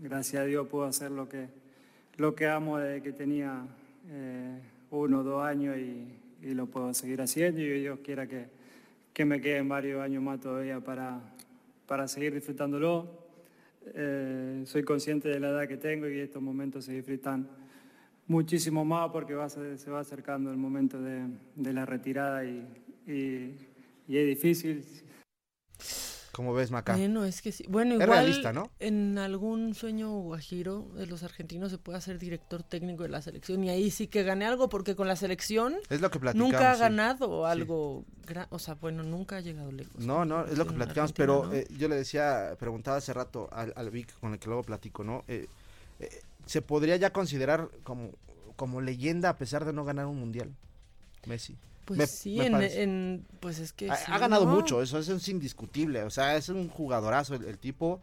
gracias 0.02 0.42
a 0.42 0.44
Dios 0.44 0.66
puedo 0.66 0.86
hacer 0.86 1.12
lo 1.12 1.28
que, 1.28 1.46
lo 2.16 2.34
que 2.34 2.48
amo 2.48 2.78
desde 2.78 3.00
que 3.00 3.12
tenía 3.12 3.64
eh, 4.08 4.58
uno 4.90 5.20
o 5.20 5.22
dos 5.22 5.44
años 5.44 5.76
y, 5.78 6.08
y 6.42 6.54
lo 6.54 6.66
puedo 6.66 6.92
seguir 6.92 7.20
haciendo 7.20 7.60
y 7.60 7.80
Dios 7.80 8.00
quiera 8.02 8.26
que, 8.26 8.46
que 9.12 9.24
me 9.24 9.40
queden 9.40 9.68
varios 9.68 10.02
años 10.02 10.20
más 10.20 10.40
todavía 10.40 10.80
para, 10.80 11.20
para 11.86 12.08
seguir 12.08 12.34
disfrutándolo. 12.34 13.28
Eh, 13.94 14.62
soy 14.66 14.82
consciente 14.82 15.28
de 15.28 15.38
la 15.38 15.50
edad 15.50 15.68
que 15.68 15.76
tengo 15.76 16.08
y 16.08 16.18
estos 16.18 16.42
momentos 16.42 16.86
se 16.86 16.92
disfrutan 16.92 17.48
muchísimo 18.28 18.84
más 18.84 19.10
porque 19.10 19.34
va 19.34 19.46
a 19.46 19.48
ser- 19.48 19.78
se 19.78 19.90
va 19.90 20.00
acercando 20.00 20.50
el 20.50 20.56
momento 20.56 21.00
de, 21.00 21.26
de 21.56 21.72
la 21.72 21.84
retirada 21.86 22.44
y, 22.44 22.66
y- 23.06 23.68
y 24.06 24.16
es 24.16 24.26
difícil. 24.26 24.84
Como 26.32 26.54
ves, 26.54 26.70
Maca? 26.70 26.94
Bueno, 26.96 27.24
es 27.24 27.42
que 27.42 27.50
sí. 27.50 27.64
Bueno, 27.68 27.96
Es 27.96 28.02
igual 28.02 28.10
realista, 28.20 28.52
¿no? 28.52 28.70
en 28.78 29.18
algún 29.18 29.74
sueño 29.74 30.10
guajiro 30.20 30.86
de 30.94 31.06
los 31.06 31.24
argentinos 31.24 31.72
se 31.72 31.78
puede 31.78 31.98
hacer 31.98 32.20
director 32.20 32.62
técnico 32.62 33.02
de 33.02 33.08
la 33.08 33.20
selección 33.22 33.64
y 33.64 33.70
ahí 33.70 33.90
sí 33.90 34.06
que 34.06 34.22
gane 34.22 34.44
algo 34.46 34.68
porque 34.68 34.94
con 34.94 35.08
la 35.08 35.16
selección 35.16 35.74
Es 35.90 36.00
lo 36.00 36.12
que 36.12 36.20
platicamos. 36.20 36.52
nunca 36.52 36.70
ha 36.70 36.74
sí. 36.76 36.80
ganado 36.80 37.44
algo, 37.44 38.04
gra- 38.24 38.46
o 38.50 38.60
sea, 38.60 38.74
bueno, 38.74 39.02
nunca 39.02 39.38
ha 39.38 39.40
llegado 39.40 39.72
lejos. 39.72 39.96
No, 40.06 40.24
no, 40.24 40.44
es 40.44 40.56
lo 40.56 40.64
que 40.66 40.74
platicamos, 40.74 41.10
Argentina, 41.10 41.26
pero 41.40 41.46
¿no? 41.46 41.54
eh, 41.54 41.66
yo 41.76 41.88
le 41.88 41.96
decía, 41.96 42.54
preguntaba 42.56 42.98
hace 42.98 43.12
rato 43.12 43.48
al, 43.50 43.72
al 43.74 43.90
Vic 43.90 44.16
con 44.20 44.32
el 44.32 44.38
que 44.38 44.46
luego 44.46 44.62
platico, 44.62 45.02
¿no? 45.02 45.24
Eh, 45.26 45.48
se 46.48 46.62
podría 46.62 46.96
ya 46.96 47.12
considerar 47.12 47.70
como, 47.84 48.10
como 48.56 48.80
leyenda 48.80 49.28
a 49.28 49.36
pesar 49.36 49.64
de 49.64 49.72
no 49.72 49.84
ganar 49.84 50.06
un 50.06 50.18
mundial, 50.18 50.54
Messi. 51.26 51.56
Pues 51.84 51.98
me- 51.98 52.06
sí, 52.06 52.36
me 52.50 52.82
en, 52.82 53.26
pues 53.40 53.58
es 53.60 53.72
que 53.72 53.90
Ha, 53.90 53.96
sí, 53.96 54.04
ha 54.12 54.18
ganado 54.18 54.44
¿no? 54.46 54.54
mucho, 54.54 54.82
eso, 54.82 54.98
eso 54.98 55.14
es 55.14 55.28
indiscutible, 55.28 56.02
o 56.02 56.10
sea, 56.10 56.36
es 56.36 56.48
un 56.48 56.68
jugadorazo 56.68 57.34
el, 57.34 57.44
el 57.44 57.58
tipo, 57.58 58.00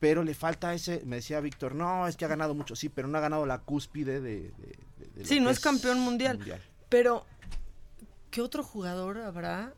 pero 0.00 0.22
le 0.22 0.34
falta 0.34 0.74
ese, 0.74 1.02
me 1.04 1.16
decía 1.16 1.40
Víctor, 1.40 1.74
no, 1.74 2.06
es 2.06 2.16
que 2.16 2.24
ha 2.24 2.28
ganado 2.28 2.54
mucho, 2.54 2.76
sí, 2.76 2.88
pero 2.88 3.08
no 3.08 3.16
ha 3.18 3.20
ganado 3.20 3.46
la 3.46 3.58
cúspide 3.60 4.20
de... 4.20 4.42
de- 4.42 4.76
de- 4.98 5.06
de 5.14 5.20
lo 5.22 5.26
Sí, 5.26 5.40
no 5.40 5.50
es 5.50 5.60
campeón 5.60 5.98
mundial. 6.00 6.36
mundial. 6.38 6.60
Pero, 6.88 7.24
¿qué 8.30 8.42
otro 8.42 8.62
jugador 8.62 9.18
habrá 9.18 9.74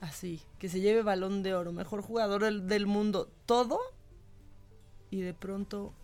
así? 0.00 0.42
Que 0.58 0.68
se 0.68 0.80
lleve 0.80 1.02
balón 1.02 1.42
de 1.42 1.54
oro, 1.54 1.72
mejor 1.72 2.02
jugador 2.02 2.42
del, 2.42 2.66
del 2.66 2.86
mundo, 2.86 3.30
todo, 3.46 3.78
y 5.10 5.20
de 5.20 5.32
pronto 5.32 5.94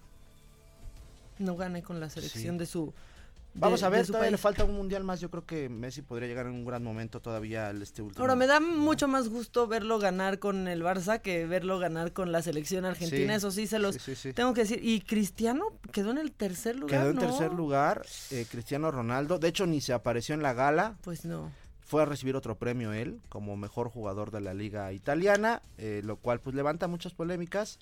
no 1.38 1.57
gane 1.57 1.83
con 1.83 2.00
la 2.00 2.11
selección 2.11 2.55
Sí. 2.55 2.59
de 2.59 2.67
su. 2.67 2.87
de- 2.87 3.61
Vamos 3.61 3.85
a 3.85 3.88
ver, 3.88 4.05
todavía 4.05 4.33
le 4.33 4.37
falta 4.38 4.64
un 4.64 4.75
mundial 4.75 5.05
más, 5.05 5.21
yo 5.21 5.31
creo 5.31 5.47
que 5.47 5.69
Messi 5.69 6.03
podría 6.03 6.26
llegar 6.26 6.47
en 6.47 6.53
un 6.55 6.64
gran 6.64 6.83
momento 6.83 7.21
todavía 7.21 7.69
al 7.69 7.83
este 7.83 8.03
último. 8.03 8.21
Ahora, 8.21 8.35
me 8.35 8.49
da 8.49 8.59
mucho 8.59 9.07
más 9.07 9.29
gusto 9.29 9.69
verlo 9.69 10.00
ganar 10.00 10.41
con 10.41 10.67
el 10.67 10.83
Barça 10.83 11.21
que 11.21 11.47
verlo 11.47 11.79
ganar 11.79 12.12
con 12.12 12.33
la 12.33 12.43
selección 12.43 12.85
argentina. 12.85 13.35
Sí, 13.35 13.37
Eso 13.37 13.50
sí, 13.53 13.69
se 13.69 13.79
los 13.79 13.95
sí, 13.95 14.00
sí, 14.00 14.14
sí. 14.17 14.33
tengo 14.33 14.55
que 14.55 14.62
decir. 14.62 14.81
Y 14.83 15.03
Cristiano 15.03 15.67
quedó 15.93 16.11
en 16.11 16.19
el 16.19 16.33
tercer 16.33 16.75
lugar. 16.75 16.99
Quedó 17.00 17.11
en 17.11 17.14
¿no? 17.17 17.21
tercer 17.23 17.53
lugar 17.53 18.05
eh, 18.33 18.45
Cristiano 18.50 18.91
Ronaldo. 18.91 19.38
De 19.38 19.47
hecho, 19.47 19.67
ni 19.67 19.81
se 19.81 19.93
apareció 19.93 20.35
en 20.35 20.43
la 20.43 20.53
gala. 20.53 20.97
Pues 21.03 21.25
no. 21.25 21.53
Fue 21.87 22.03
a 22.03 22.07
recibir 22.07 22.35
otro 22.35 22.57
premio 22.57 22.93
él 22.93 23.21
como 23.29 23.57
mejor 23.57 23.88
jugador 23.88 24.33
de 24.33 24.41
la 24.41 24.53
liga 24.55 24.93
italiana, 24.93 25.62
eh, 25.79 26.00
lo 26.03 26.17
cual 26.17 26.41
pues 26.41 26.57
levanta 26.57 26.88
muchas 26.88 27.12
polémicas. 27.14 27.79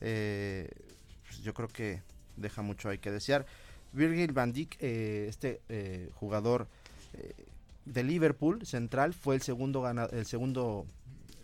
Eh, 0.00 0.70
pues, 1.26 1.40
yo 1.42 1.52
creo 1.52 1.68
que 1.68 2.00
deja 2.40 2.62
mucho 2.62 2.88
ahí 2.88 2.98
que 2.98 3.10
desear. 3.10 3.46
Virgil 3.92 4.32
van 4.32 4.52
Dijk, 4.52 4.76
eh, 4.80 5.26
este 5.28 5.60
eh, 5.68 6.10
jugador 6.14 6.66
eh, 7.14 7.34
de 7.84 8.02
Liverpool 8.04 8.64
central, 8.66 9.14
fue 9.14 9.34
el 9.34 9.42
segundo 9.42 9.82
gana- 9.82 10.08
el 10.12 10.26
segundo 10.26 10.86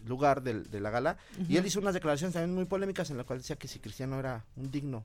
lugar 0.06 0.42
de 0.42 0.80
la 0.80 0.90
gala 0.90 1.16
y 1.48 1.56
él 1.56 1.66
hizo 1.66 1.80
unas 1.80 1.92
declaraciones 1.92 2.34
también 2.34 2.54
muy 2.54 2.64
polémicas 2.66 3.10
en 3.10 3.16
las 3.16 3.26
cuales 3.26 3.42
decía 3.42 3.56
que 3.56 3.66
si 3.66 3.80
Cristiano 3.80 4.18
era 4.20 4.44
un 4.56 4.70
digno 4.70 5.02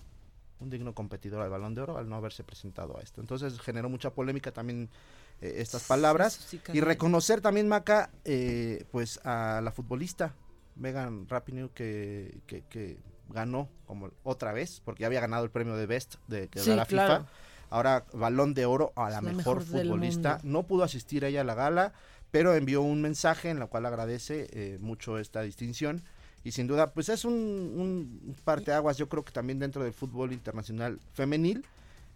un 0.60 0.70
digno 0.70 0.94
competidor 0.94 1.42
al 1.42 1.50
Balón 1.50 1.74
de 1.74 1.82
Oro 1.82 1.98
al 1.98 2.08
no 2.08 2.16
haberse 2.16 2.44
presentado 2.44 2.96
a 2.96 3.02
esto. 3.02 3.20
Entonces 3.20 3.60
generó 3.60 3.90
mucha 3.90 4.12
polémica 4.12 4.52
también 4.52 4.90
eh, 5.42 5.56
estas 5.58 5.86
palabras 5.86 6.34
sí 6.34 6.62
y 6.72 6.82
reconocer 6.82 7.42
también 7.42 7.68
Maca 7.68 8.12
eh, 8.26 8.86
pues 8.92 9.20
a 9.26 9.60
la 9.64 9.72
futbolista 9.72 10.36
Megan 10.76 11.28
Rapinoe 11.28 11.72
que, 11.74 12.38
que, 12.46 12.62
que 12.70 12.98
ganó 13.32 13.70
como 13.86 14.12
otra 14.24 14.54
vez 14.54 14.82
porque 14.84 15.02
ya 15.02 15.08
había 15.08 15.22
ganado 15.22 15.44
el 15.44 15.50
premio 15.50 15.76
de 15.76 15.86
Best 15.86 16.16
de, 16.28 16.48
que 16.48 16.60
da 16.60 16.66
Sí, 16.66 16.76
la 16.76 16.86
claro. 16.86 17.20
FIFA. 17.24 17.32
Ahora 17.70 18.06
balón 18.14 18.54
de 18.54 18.66
oro 18.66 18.92
a 18.96 19.10
la, 19.10 19.22
mejor, 19.22 19.64
futbolista. 19.64 20.40
No 20.44 20.64
pudo 20.64 20.84
asistir 20.84 21.24
ella 21.24 21.42
a 21.42 21.44
la 21.46 21.56
gala, 21.56 21.94
pero 22.30 22.54
envió 22.54 22.82
un 22.82 23.02
mensaje 23.02 23.50
en 23.50 23.60
la 23.60 23.68
cual 23.68 23.86
agradece 23.86 24.50
eh, 24.52 24.78
mucho 24.82 25.18
esta 25.18 25.42
distinción. 25.42 26.04
Y 26.44 26.52
sin 26.52 26.68
duda, 26.68 26.92
pues 26.92 27.08
es 27.10 27.24
un, 27.24 27.34
un 27.34 28.36
parteaguas, 28.44 28.98
yo 28.98 29.08
creo 29.08 29.24
que 29.24 29.32
también 29.32 29.60
dentro 29.60 29.84
del 29.84 29.94
fútbol 29.94 30.34
internacional 30.34 31.00
femenil, 31.14 31.64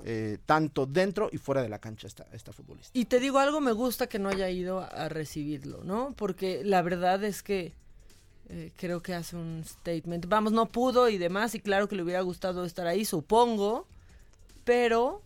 eh, 0.03 0.39
tanto 0.45 0.85
dentro 0.85 1.29
y 1.31 1.37
fuera 1.37 1.61
de 1.61 1.69
la 1.69 1.79
cancha 1.79 2.07
esta, 2.07 2.25
esta 2.33 2.51
futbolista. 2.51 2.91
Y 2.97 3.05
te 3.05 3.19
digo 3.19 3.39
algo, 3.39 3.61
me 3.61 3.71
gusta 3.71 4.07
que 4.07 4.19
no 4.19 4.29
haya 4.29 4.49
ido 4.49 4.81
a 4.81 5.07
recibirlo, 5.09 5.83
¿no? 5.83 6.13
Porque 6.17 6.63
la 6.65 6.81
verdad 6.81 7.23
es 7.23 7.43
que 7.43 7.73
eh, 8.49 8.71
creo 8.77 9.01
que 9.01 9.13
hace 9.13 9.35
un 9.35 9.63
statement. 9.65 10.27
Vamos, 10.27 10.51
no 10.53 10.67
pudo 10.67 11.09
y 11.09 11.17
demás, 11.17 11.55
y 11.55 11.59
claro 11.59 11.87
que 11.87 11.95
le 11.95 12.03
hubiera 12.03 12.21
gustado 12.21 12.65
estar 12.65 12.87
ahí, 12.87 13.05
supongo, 13.05 13.87
pero 14.63 15.21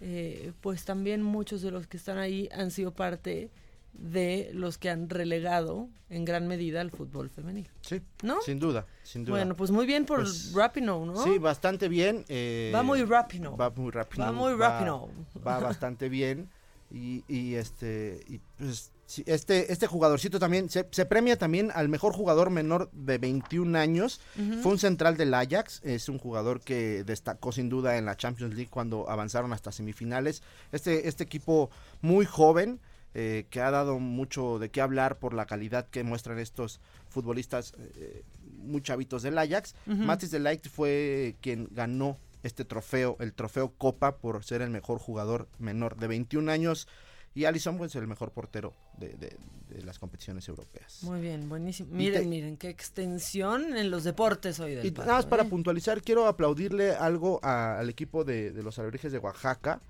eh, 0.00 0.52
pues 0.60 0.84
también 0.84 1.22
muchos 1.22 1.62
de 1.62 1.70
los 1.70 1.86
que 1.86 1.96
están 1.96 2.18
ahí 2.18 2.48
han 2.52 2.70
sido 2.70 2.92
parte 2.92 3.50
de 3.92 4.50
los 4.54 4.78
que 4.78 4.88
han 4.88 5.10
relegado 5.10 5.86
en 6.08 6.24
gran 6.24 6.48
medida 6.48 6.80
al 6.80 6.90
fútbol 6.90 7.28
femenil. 7.28 7.68
Sí, 7.82 8.00
¿No? 8.22 8.40
sin 8.40 8.58
duda, 8.58 8.86
sin 9.02 9.24
duda. 9.24 9.36
Bueno, 9.36 9.54
pues 9.54 9.70
muy 9.70 9.84
bien 9.84 10.06
por 10.06 10.20
Pues, 10.20 10.52
Rapinoe, 10.54 11.04
¿no? 11.06 11.22
Sí, 11.22 11.38
bastante 11.38 11.88
bien. 11.88 12.24
eh, 12.28 12.72
Va 12.74 12.82
muy 12.82 13.02
Rapinoe. 13.04 13.54
Va 13.56 13.68
muy 13.70 13.90
rápido. 13.90 14.24
Va 14.24 14.32
muy 14.32 14.54
Rapinoe. 14.54 15.10
Va 15.46 15.58
bastante 15.60 16.08
bien. 16.08 16.48
Y, 16.90 17.22
y 17.28 17.54
este, 17.54 18.22
y 18.28 18.38
pues, 18.58 18.91
este, 19.26 19.72
este 19.72 19.86
jugadorcito 19.86 20.38
también, 20.38 20.70
se, 20.70 20.86
se 20.90 21.04
premia 21.06 21.36
también 21.36 21.70
al 21.74 21.88
mejor 21.88 22.12
jugador 22.12 22.50
menor 22.50 22.90
de 22.92 23.18
21 23.18 23.78
años. 23.78 24.20
Fue 24.62 24.72
un 24.72 24.78
central 24.78 25.16
del 25.16 25.34
Ajax, 25.34 25.80
es 25.84 26.08
un 26.08 26.18
jugador 26.18 26.60
que 26.60 27.04
destacó 27.04 27.52
sin 27.52 27.68
duda 27.68 27.98
en 27.98 28.06
la 28.06 28.16
Champions 28.16 28.54
League 28.54 28.70
cuando 28.70 29.08
avanzaron 29.08 29.52
hasta 29.52 29.72
semifinales. 29.72 30.42
Este, 30.72 31.08
este 31.08 31.24
equipo 31.24 31.70
muy 32.00 32.24
joven, 32.24 32.80
eh, 33.14 33.46
que 33.50 33.60
ha 33.60 33.70
dado 33.70 33.98
mucho 33.98 34.58
de 34.58 34.70
qué 34.70 34.80
hablar 34.80 35.18
por 35.18 35.34
la 35.34 35.44
calidad 35.44 35.86
que 35.88 36.02
muestran 36.02 36.38
estos 36.38 36.80
futbolistas 37.10 37.74
eh, 37.96 38.24
muy 38.56 38.80
chavitos 38.80 39.22
del 39.22 39.36
Ajax. 39.36 39.74
Matis 39.84 40.30
de 40.30 40.40
Ligt 40.40 40.68
fue 40.68 41.36
quien 41.42 41.68
ganó 41.72 42.18
este 42.42 42.64
trofeo, 42.64 43.16
el 43.20 43.34
trofeo 43.34 43.72
Copa, 43.76 44.16
por 44.16 44.42
ser 44.44 44.62
el 44.62 44.70
mejor 44.70 44.98
jugador 44.98 45.48
menor 45.58 45.96
de 45.96 46.06
21 46.06 46.50
años. 46.50 46.88
Y 47.34 47.44
Alisson, 47.46 47.78
pues, 47.78 47.94
el 47.96 48.06
mejor 48.06 48.30
portero 48.32 48.74
de, 48.98 49.08
de- 49.10 49.36
de 49.70 49.82
las 49.84 49.98
competiciones 49.98 50.46
europeas. 50.48 50.98
Muy 51.02 51.20
bien, 51.20 51.48
buenísimo. 51.48 51.88
Miren, 51.94 52.22
te- 52.22 52.28
miren, 52.28 52.56
qué 52.58 52.68
extensión 52.68 53.74
en 53.76 53.90
los 53.90 54.04
deportes 54.04 54.60
hoy 54.60 54.74
del 54.74 54.84
Y 54.84 54.90
Paso, 54.90 55.06
nada 55.06 55.18
más 55.18 55.26
para 55.26 55.44
¿eh? 55.44 55.48
puntualizar, 55.48 56.02
quiero 56.02 56.26
aplaudirle 56.26 56.90
algo 56.92 57.40
a- 57.42 57.78
al 57.78 57.88
equipo 57.88 58.22
de, 58.24 58.50
de 58.50 58.62
los 58.62 58.78
alebrijes 58.78 59.12
de 59.12 59.18
Oaxaca. 59.18 59.80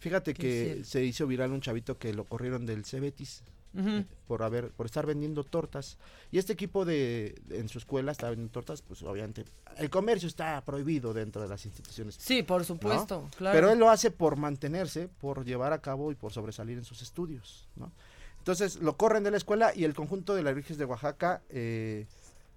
Fíjate 0.00 0.34
¿Qué 0.34 0.42
que 0.42 0.60
hicieron? 0.62 0.84
se 0.84 1.04
hizo 1.04 1.26
viral 1.28 1.52
un 1.52 1.60
chavito 1.60 1.98
que 1.98 2.12
lo 2.12 2.24
corrieron 2.24 2.66
del 2.66 2.84
Cebetis 2.84 3.42
Ujú. 3.74 4.04
por 4.26 4.42
haber 4.42 4.70
por 4.70 4.86
estar 4.86 5.04
vendiendo 5.06 5.44
tortas. 5.44 5.98
Y 6.30 6.38
este 6.38 6.52
equipo 6.54 6.84
de, 6.84 7.40
en 7.50 7.68
su 7.68 7.78
escuela 7.78 8.12
está 8.12 8.28
vendiendo 8.30 8.52
tortas, 8.52 8.82
pues 8.82 9.02
obviamente 9.02 9.44
el 9.76 9.90
comercio 9.90 10.26
está 10.26 10.60
prohibido 10.64 11.12
dentro 11.14 11.42
de 11.42 11.48
las 11.48 11.64
instituciones. 11.66 12.16
Sí, 12.18 12.42
por 12.42 12.60
¿no? 12.60 12.64
supuesto, 12.64 13.28
claro. 13.36 13.54
Pero 13.56 13.70
él 13.70 13.78
lo 13.78 13.90
hace 13.90 14.10
por 14.10 14.36
mantenerse, 14.36 15.08
por 15.20 15.44
llevar 15.44 15.72
a 15.72 15.80
cabo 15.80 16.10
y 16.10 16.14
por 16.14 16.32
sobresalir 16.32 16.78
en 16.78 16.84
sus 16.84 17.02
estudios, 17.02 17.68
¿no? 17.76 17.92
Entonces 18.38 18.76
lo 18.76 18.96
corren 18.96 19.22
de 19.24 19.30
la 19.30 19.36
escuela 19.36 19.72
y 19.74 19.84
el 19.84 19.94
conjunto 19.94 20.34
de 20.34 20.42
las 20.42 20.54
Virgen 20.54 20.78
de 20.78 20.84
Oaxaca 20.86 21.42
eh, 21.50 22.06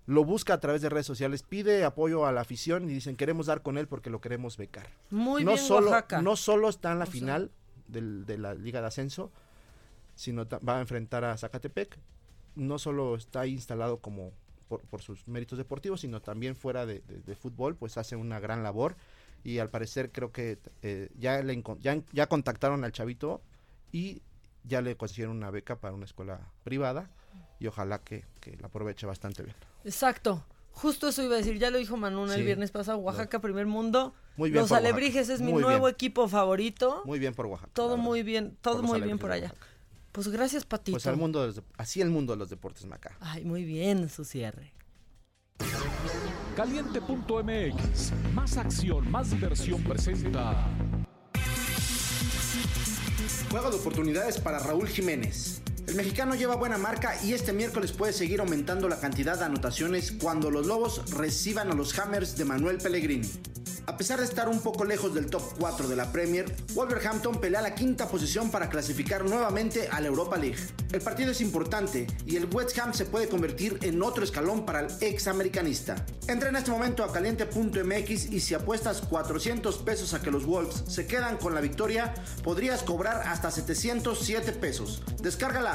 lo 0.05 0.23
busca 0.23 0.53
a 0.53 0.59
través 0.59 0.81
de 0.81 0.89
redes 0.89 1.05
sociales, 1.05 1.43
pide 1.43 1.83
apoyo 1.83 2.25
a 2.25 2.31
la 2.31 2.41
afición 2.41 2.89
y 2.89 2.93
dicen 2.93 3.17
queremos 3.17 3.47
dar 3.47 3.61
con 3.61 3.77
él 3.77 3.87
porque 3.87 4.09
lo 4.09 4.21
queremos 4.21 4.55
becar. 4.57 4.87
Muy 5.09 5.43
no 5.43 5.51
bien, 5.53 5.63
solo, 5.63 5.91
Oaxaca. 5.91 6.21
No 6.21 6.35
solo 6.37 6.69
está 6.69 6.93
en 6.93 6.99
la 6.99 7.05
O 7.05 7.07
final 7.07 7.51
del- 7.87 8.25
de 8.25 8.37
la 8.37 8.53
Liga 8.53 8.79
de 8.79 8.87
Ascenso, 8.87 9.31
sino 10.21 10.45
va 10.67 10.77
a 10.77 10.81
enfrentar 10.81 11.23
a 11.25 11.35
Zacatepec. 11.37 11.97
No 12.55 12.77
solo 12.77 13.15
está 13.15 13.47
instalado 13.47 13.97
como 13.99 14.31
por, 14.67 14.81
por 14.81 15.01
sus 15.01 15.27
méritos 15.27 15.57
deportivos, 15.57 16.01
sino 16.01 16.21
también 16.21 16.55
fuera 16.55 16.85
de, 16.85 16.99
de- 17.07 17.21
de 17.21 17.35
fútbol, 17.35 17.75
pues 17.75 17.97
hace 17.97 18.15
una 18.15 18.39
gran 18.39 18.61
labor. 18.61 18.95
Y 19.43 19.57
al 19.57 19.69
parecer 19.69 20.11
creo 20.11 20.31
que 20.31 20.59
eh, 20.83 21.09
ya, 21.17 21.41
le 21.41 21.63
ya, 21.79 21.99
ya 22.13 22.27
contactaron 22.27 22.83
al 22.83 22.91
chavito 22.91 23.41
y 23.91 24.21
ya 24.63 24.81
le 24.81 24.95
consiguieron 24.95 25.35
una 25.37 25.49
beca 25.49 25.77
para 25.79 25.95
una 25.95 26.05
escuela 26.05 26.39
privada 26.63 27.09
y 27.59 27.65
ojalá 27.65 27.99
que, 27.99 28.23
que 28.39 28.55
la 28.57 28.67
aproveche 28.67 29.07
bastante 29.07 29.41
bien. 29.41 29.55
Exacto. 29.83 30.45
Justo 30.73 31.07
eso 31.09 31.23
iba 31.23 31.33
a 31.35 31.37
decir, 31.39 31.57
ya 31.57 31.69
lo 31.71 31.79
dijo 31.79 31.97
Manuna 31.97 32.35
el 32.35 32.45
viernes 32.45 32.71
pasado, 32.71 32.97
Oaxaca 32.99 33.39
Primer 33.41 33.65
Mundo. 33.65 34.13
Muy 34.37 34.51
bien 34.51 34.61
Los 34.61 34.71
Oaxaca. 34.71 34.87
Alebrijes 34.89 35.27
es 35.29 35.41
mi 35.41 35.51
Muy 35.51 35.61
nuevo 35.63 35.85
bien. 35.85 35.93
equipo 35.93 36.27
favorito. 36.29 37.01
Muy 37.05 37.17
bien 37.19 37.33
por 37.33 37.47
Oaxaca. 37.47 37.71
todo 37.73 37.97
muy 37.97 38.23
bien, 38.23 38.55
todo 38.61 38.81
muy 38.83 39.01
bien 39.01 39.17
por 39.19 39.31
allá. 39.31 39.47
Oaxaca. 39.47 39.67
Pues 40.11 40.27
gracias, 40.27 40.65
Patito. 40.65 40.95
Pues 40.95 41.07
al 41.07 41.17
mundo 41.17 41.51
de 41.51 41.61
así 41.77 42.01
el 42.01 42.09
mundo 42.09 42.33
de 42.33 42.39
los 42.39 42.49
deportes 42.49 42.85
Maca. 42.85 43.17
Ay, 43.19 43.45
muy 43.45 43.63
bien 43.63 44.09
su 44.09 44.25
cierre. 44.25 44.73
Caliente.mx, 46.55 48.11
más 48.33 48.57
acción, 48.57 49.09
más 49.09 49.31
diversión 49.31 49.81
presenta. 49.83 50.67
Juego 53.49 53.69
de 53.69 53.77
oportunidades 53.77 54.39
para 54.39 54.59
Raúl 54.59 54.87
Jiménez. 54.87 55.61
El 55.91 55.97
mexicano 55.97 56.35
lleva 56.35 56.55
buena 56.55 56.77
marca 56.77 57.21
y 57.21 57.33
este 57.33 57.51
miércoles 57.51 57.91
puede 57.91 58.13
seguir 58.13 58.39
aumentando 58.39 58.87
la 58.87 58.97
cantidad 58.97 59.37
de 59.37 59.43
anotaciones 59.43 60.13
cuando 60.13 60.49
los 60.49 60.65
Lobos 60.65 61.01
reciban 61.17 61.69
a 61.69 61.75
los 61.75 61.99
Hammers 61.99 62.37
de 62.37 62.45
Manuel 62.45 62.77
Pellegrini. 62.77 63.29
A 63.87 63.97
pesar 63.97 64.19
de 64.19 64.25
estar 64.25 64.47
un 64.47 64.61
poco 64.61 64.85
lejos 64.85 65.13
del 65.13 65.25
top 65.25 65.41
4 65.59 65.87
de 65.87 65.95
la 65.95 66.11
Premier, 66.11 66.45
Wolverhampton 66.75 67.41
pelea 67.41 67.61
la 67.61 67.75
quinta 67.75 68.07
posición 68.07 68.51
para 68.51 68.69
clasificar 68.69 69.25
nuevamente 69.25 69.89
a 69.89 69.99
la 69.99 70.07
Europa 70.07 70.37
League. 70.37 70.57
El 70.91 71.01
partido 71.01 71.31
es 71.31 71.41
importante 71.41 72.07
y 72.25 72.35
el 72.35 72.45
West 72.53 72.77
Ham 72.77 72.93
se 72.93 73.05
puede 73.05 73.27
convertir 73.27 73.79
en 73.81 74.01
otro 74.01 74.23
escalón 74.23 74.65
para 74.65 74.81
el 74.81 74.87
ex 75.01 75.27
americanista. 75.27 76.05
Entra 76.27 76.49
en 76.49 76.55
este 76.55 76.71
momento 76.71 77.03
a 77.03 77.11
caliente.mx 77.11 78.31
y 78.31 78.39
si 78.39 78.53
apuestas 78.53 79.01
400 79.01 79.79
pesos 79.79 80.13
a 80.13 80.21
que 80.21 80.31
los 80.31 80.45
Wolves 80.45 80.83
se 80.87 81.07
quedan 81.07 81.37
con 81.37 81.55
la 81.55 81.61
victoria, 81.61 82.13
podrías 82.43 82.83
cobrar 82.83 83.27
hasta 83.27 83.49
707 83.49 84.51
pesos. 84.53 85.01
Descarga 85.21 85.61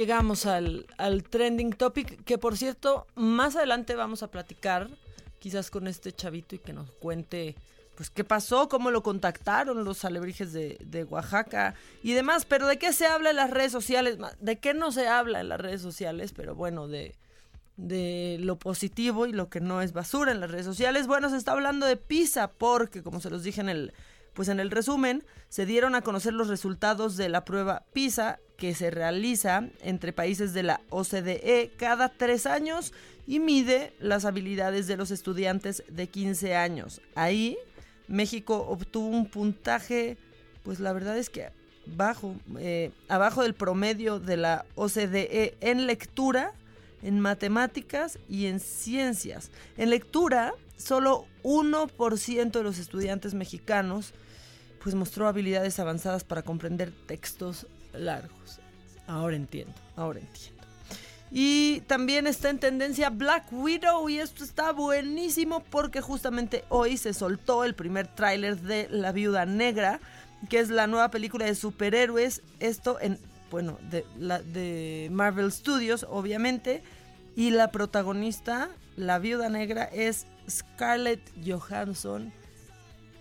Llegamos 0.00 0.46
al, 0.46 0.86
al 0.96 1.24
trending 1.24 1.74
topic, 1.74 2.24
que 2.24 2.38
por 2.38 2.56
cierto, 2.56 3.06
más 3.16 3.54
adelante 3.54 3.94
vamos 3.94 4.22
a 4.22 4.30
platicar, 4.30 4.88
quizás 5.38 5.70
con 5.70 5.86
este 5.86 6.10
chavito 6.10 6.54
y 6.54 6.58
que 6.58 6.72
nos 6.72 6.90
cuente, 6.90 7.54
pues, 7.96 8.08
qué 8.08 8.24
pasó, 8.24 8.70
cómo 8.70 8.90
lo 8.90 9.02
contactaron 9.02 9.84
los 9.84 10.06
alebrijes 10.06 10.54
de, 10.54 10.78
de 10.80 11.04
Oaxaca 11.04 11.74
y 12.02 12.14
demás. 12.14 12.46
Pero 12.46 12.66
¿de 12.66 12.78
qué 12.78 12.94
se 12.94 13.04
habla 13.04 13.28
en 13.28 13.36
las 13.36 13.50
redes 13.50 13.72
sociales? 13.72 14.16
¿De 14.40 14.58
qué 14.58 14.72
no 14.72 14.90
se 14.90 15.06
habla 15.06 15.42
en 15.42 15.50
las 15.50 15.60
redes 15.60 15.82
sociales? 15.82 16.32
Pero 16.34 16.54
bueno, 16.54 16.88
de, 16.88 17.14
de 17.76 18.38
lo 18.40 18.58
positivo 18.58 19.26
y 19.26 19.32
lo 19.32 19.50
que 19.50 19.60
no 19.60 19.82
es 19.82 19.92
basura 19.92 20.32
en 20.32 20.40
las 20.40 20.50
redes 20.50 20.64
sociales. 20.64 21.08
Bueno, 21.08 21.28
se 21.28 21.36
está 21.36 21.52
hablando 21.52 21.84
de 21.84 21.98
PISA 21.98 22.52
porque, 22.52 23.02
como 23.02 23.20
se 23.20 23.28
los 23.28 23.42
dije 23.42 23.60
en 23.60 23.68
el, 23.68 23.92
pues 24.32 24.48
en 24.48 24.60
el 24.60 24.70
resumen, 24.70 25.26
se 25.50 25.66
dieron 25.66 25.94
a 25.94 26.00
conocer 26.00 26.32
los 26.32 26.48
resultados 26.48 27.18
de 27.18 27.28
la 27.28 27.44
prueba 27.44 27.84
PISA 27.92 28.40
que 28.60 28.74
se 28.74 28.90
realiza 28.90 29.64
entre 29.80 30.12
países 30.12 30.52
de 30.52 30.62
la 30.62 30.82
OCDE 30.90 31.72
cada 31.78 32.10
tres 32.10 32.44
años 32.44 32.92
y 33.26 33.40
mide 33.40 33.94
las 34.00 34.26
habilidades 34.26 34.86
de 34.86 34.98
los 34.98 35.10
estudiantes 35.10 35.82
de 35.88 36.08
15 36.08 36.54
años. 36.54 37.00
Ahí 37.14 37.56
México 38.06 38.66
obtuvo 38.68 39.08
un 39.08 39.26
puntaje, 39.26 40.18
pues 40.62 40.78
la 40.78 40.92
verdad 40.92 41.16
es 41.16 41.30
que 41.30 41.48
bajo, 41.86 42.36
eh, 42.58 42.90
abajo 43.08 43.42
del 43.42 43.54
promedio 43.54 44.20
de 44.20 44.36
la 44.36 44.66
OCDE 44.74 45.56
en 45.62 45.86
lectura, 45.86 46.52
en 47.02 47.18
matemáticas 47.18 48.18
y 48.28 48.44
en 48.44 48.60
ciencias. 48.60 49.50
En 49.78 49.88
lectura, 49.88 50.52
solo 50.76 51.24
1% 51.44 52.50
de 52.50 52.62
los 52.62 52.78
estudiantes 52.78 53.32
mexicanos 53.32 54.12
pues 54.82 54.94
mostró 54.94 55.28
habilidades 55.28 55.78
avanzadas 55.78 56.24
para 56.24 56.42
comprender 56.42 56.92
textos 57.06 57.66
largos. 57.92 58.60
Ahora 59.06 59.36
entiendo, 59.36 59.74
ahora 59.96 60.20
entiendo. 60.20 60.60
Y 61.32 61.82
también 61.82 62.26
está 62.26 62.50
en 62.50 62.58
tendencia 62.58 63.08
Black 63.08 63.52
Widow 63.52 64.08
y 64.08 64.18
esto 64.18 64.42
está 64.42 64.72
buenísimo 64.72 65.62
porque 65.70 66.00
justamente 66.00 66.64
hoy 66.68 66.96
se 66.96 67.14
soltó 67.14 67.62
el 67.62 67.74
primer 67.74 68.08
tráiler 68.08 68.60
de 68.60 68.88
La 68.90 69.12
Viuda 69.12 69.46
Negra, 69.46 70.00
que 70.48 70.58
es 70.58 70.70
la 70.70 70.88
nueva 70.88 71.10
película 71.10 71.44
de 71.44 71.54
superhéroes, 71.54 72.42
esto 72.58 72.98
en, 73.00 73.18
bueno, 73.50 73.78
de, 73.90 74.04
de 74.52 75.08
Marvel 75.12 75.52
Studios, 75.52 76.04
obviamente, 76.08 76.82
y 77.36 77.50
la 77.50 77.70
protagonista, 77.70 78.68
La 78.96 79.20
Viuda 79.20 79.48
Negra, 79.48 79.84
es 79.84 80.26
Scarlett 80.48 81.20
Johansson. 81.46 82.32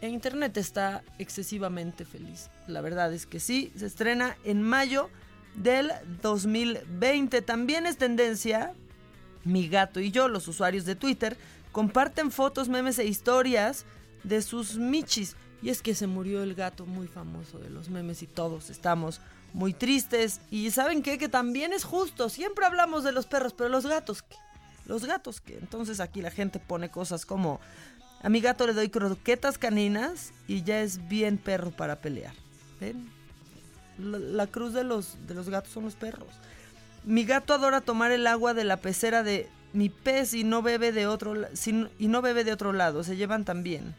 Internet 0.07 0.55
está 0.57 1.03
excesivamente 1.17 2.05
feliz. 2.05 2.49
La 2.67 2.81
verdad 2.81 3.13
es 3.13 3.25
que 3.25 3.39
sí, 3.39 3.71
se 3.75 3.85
estrena 3.85 4.37
en 4.43 4.61
mayo 4.61 5.09
del 5.55 5.91
2020. 6.21 7.41
También 7.41 7.85
es 7.85 7.97
tendencia, 7.97 8.73
mi 9.43 9.67
gato 9.67 9.99
y 9.99 10.11
yo, 10.11 10.27
los 10.27 10.47
usuarios 10.47 10.85
de 10.85 10.95
Twitter, 10.95 11.37
comparten 11.71 12.31
fotos, 12.31 12.69
memes 12.69 12.99
e 12.99 13.05
historias 13.05 13.85
de 14.23 14.41
sus 14.41 14.77
michis. 14.77 15.35
Y 15.61 15.69
es 15.69 15.81
que 15.81 15.93
se 15.93 16.07
murió 16.07 16.41
el 16.43 16.55
gato 16.55 16.85
muy 16.85 17.07
famoso 17.07 17.59
de 17.59 17.69
los 17.69 17.89
memes 17.89 18.23
y 18.23 18.27
todos 18.27 18.69
estamos 18.69 19.19
muy 19.53 19.73
tristes. 19.73 20.39
Y 20.49 20.71
¿saben 20.71 21.03
qué? 21.03 21.17
Que 21.17 21.27
también 21.27 21.73
es 21.73 21.83
justo. 21.83 22.29
Siempre 22.29 22.65
hablamos 22.65 23.03
de 23.03 23.11
los 23.11 23.25
perros, 23.25 23.53
pero 23.53 23.69
los 23.69 23.85
gatos, 23.85 24.21
¿qué? 24.21 24.37
Los 24.85 25.05
gatos, 25.05 25.41
¿qué? 25.41 25.57
Entonces 25.57 25.99
aquí 25.99 26.21
la 26.21 26.31
gente 26.31 26.59
pone 26.59 26.89
cosas 26.89 27.25
como... 27.25 27.59
A 28.21 28.29
mi 28.29 28.41
gato 28.41 28.67
le 28.67 28.73
doy 28.73 28.89
croquetas 28.89 29.57
caninas 29.57 30.33
y 30.47 30.63
ya 30.63 30.81
es 30.81 31.07
bien 31.07 31.37
perro 31.37 31.71
para 31.71 32.01
pelear. 32.01 32.33
¿Ven? 32.79 33.09
La, 33.97 34.47
cruz 34.47 34.73
de 34.73 34.83
los, 34.83 35.15
de 35.27 35.33
los 35.33 35.49
gatos 35.49 35.71
son 35.71 35.85
los 35.85 35.95
perros. 35.95 36.27
Mi 37.05 37.23
gato 37.23 37.53
adora 37.53 37.81
tomar 37.81 38.11
el 38.11 38.27
agua 38.27 38.53
de 38.53 38.65
la 38.65 38.77
pecera 38.77 39.23
de 39.23 39.49
mi 39.71 39.89
pez 39.89 40.33
y 40.33 40.43
no 40.43 40.61
bebe 40.61 40.91
de 40.91 41.07
otro, 41.07 41.33
sin, 41.53 41.89
y 41.97 42.07
no 42.07 42.21
bebe 42.21 42.43
de 42.43 42.51
otro 42.51 42.73
lado. 42.73 43.03
Se 43.03 43.15
llevan 43.15 43.45
también. 43.45 43.95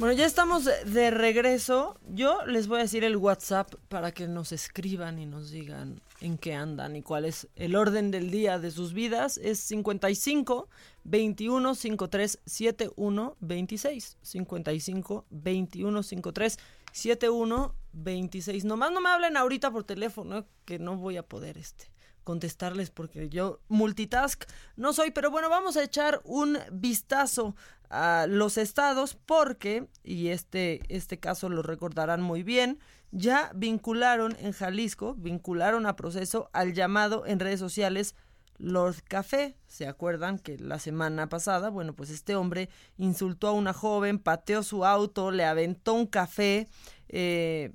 Bueno, 0.00 0.14
ya 0.14 0.24
estamos 0.24 0.64
de 0.64 1.10
regreso. 1.10 2.00
Yo 2.08 2.46
les 2.46 2.68
voy 2.68 2.78
a 2.78 2.84
decir 2.84 3.04
el 3.04 3.18
WhatsApp 3.18 3.74
para 3.90 4.12
que 4.12 4.28
nos 4.28 4.50
escriban 4.50 5.18
y 5.18 5.26
nos 5.26 5.50
digan 5.50 6.00
en 6.22 6.38
qué 6.38 6.54
andan 6.54 6.96
y 6.96 7.02
cuál 7.02 7.26
es 7.26 7.48
el 7.54 7.76
orden 7.76 8.10
del 8.10 8.30
día 8.30 8.58
de 8.58 8.70
sus 8.70 8.94
vidas. 8.94 9.36
Es 9.36 9.60
55 9.60 10.70
21 11.04 11.74
53 11.74 12.38
71 12.46 13.36
26. 13.40 14.16
55 14.22 15.26
21 15.28 16.02
53 16.02 16.58
71 16.92 17.74
26. 17.92 18.64
Nomás 18.64 18.92
no 18.92 19.02
me 19.02 19.10
hablen 19.10 19.36
ahorita 19.36 19.70
por 19.70 19.84
teléfono, 19.84 20.46
que 20.64 20.78
no 20.78 20.96
voy 20.96 21.18
a 21.18 21.28
poder 21.28 21.58
este 21.58 21.90
contestarles 22.24 22.90
porque 22.90 23.28
yo 23.28 23.60
multitask 23.68 24.44
no 24.76 24.92
soy, 24.92 25.10
pero 25.10 25.30
bueno, 25.30 25.48
vamos 25.48 25.76
a 25.76 25.82
echar 25.82 26.20
un 26.24 26.58
vistazo 26.70 27.56
a 27.90 28.26
los 28.28 28.56
estados 28.56 29.14
porque, 29.14 29.88
y 30.02 30.28
este, 30.28 30.80
este 30.88 31.18
caso 31.18 31.48
lo 31.48 31.62
recordarán 31.62 32.22
muy 32.22 32.42
bien, 32.42 32.78
ya 33.10 33.50
vincularon 33.54 34.36
en 34.40 34.52
Jalisco, 34.52 35.14
vincularon 35.16 35.86
a 35.86 35.96
proceso 35.96 36.48
al 36.52 36.72
llamado 36.72 37.26
en 37.26 37.40
redes 37.40 37.58
sociales 37.58 38.14
Lord 38.58 39.02
Café. 39.08 39.56
¿Se 39.66 39.88
acuerdan 39.88 40.38
que 40.38 40.58
la 40.58 40.78
semana 40.78 41.28
pasada, 41.28 41.70
bueno, 41.70 41.94
pues 41.94 42.10
este 42.10 42.36
hombre 42.36 42.68
insultó 42.96 43.48
a 43.48 43.52
una 43.52 43.72
joven, 43.72 44.20
pateó 44.20 44.62
su 44.62 44.84
auto, 44.84 45.32
le 45.32 45.44
aventó 45.44 45.94
un 45.94 46.06
café, 46.06 46.68
eh, 47.08 47.72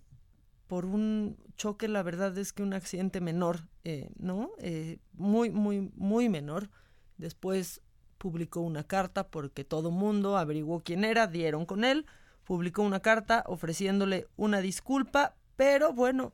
por 0.67 0.85
un 0.85 1.37
choque, 1.57 1.87
la 1.87 2.03
verdad 2.03 2.37
es 2.37 2.53
que 2.53 2.63
un 2.63 2.73
accidente 2.73 3.21
menor, 3.21 3.67
eh, 3.83 4.09
¿no? 4.17 4.51
Eh, 4.59 4.99
muy, 5.13 5.49
muy, 5.49 5.91
muy 5.95 6.29
menor. 6.29 6.69
Después 7.17 7.81
publicó 8.25 8.61
una 8.61 8.83
carta 8.83 9.27
porque 9.27 9.63
todo 9.63 9.91
mundo 9.91 10.35
averiguó 10.35 10.81
quién 10.81 11.03
era, 11.03 11.27
dieron 11.27 11.67
con 11.67 11.83
él, 11.83 12.07
publicó 12.43 12.81
una 12.81 12.99
carta 12.99 13.43
ofreciéndole 13.45 14.25
una 14.35 14.61
disculpa, 14.61 15.35
pero 15.55 15.93
bueno, 15.93 16.33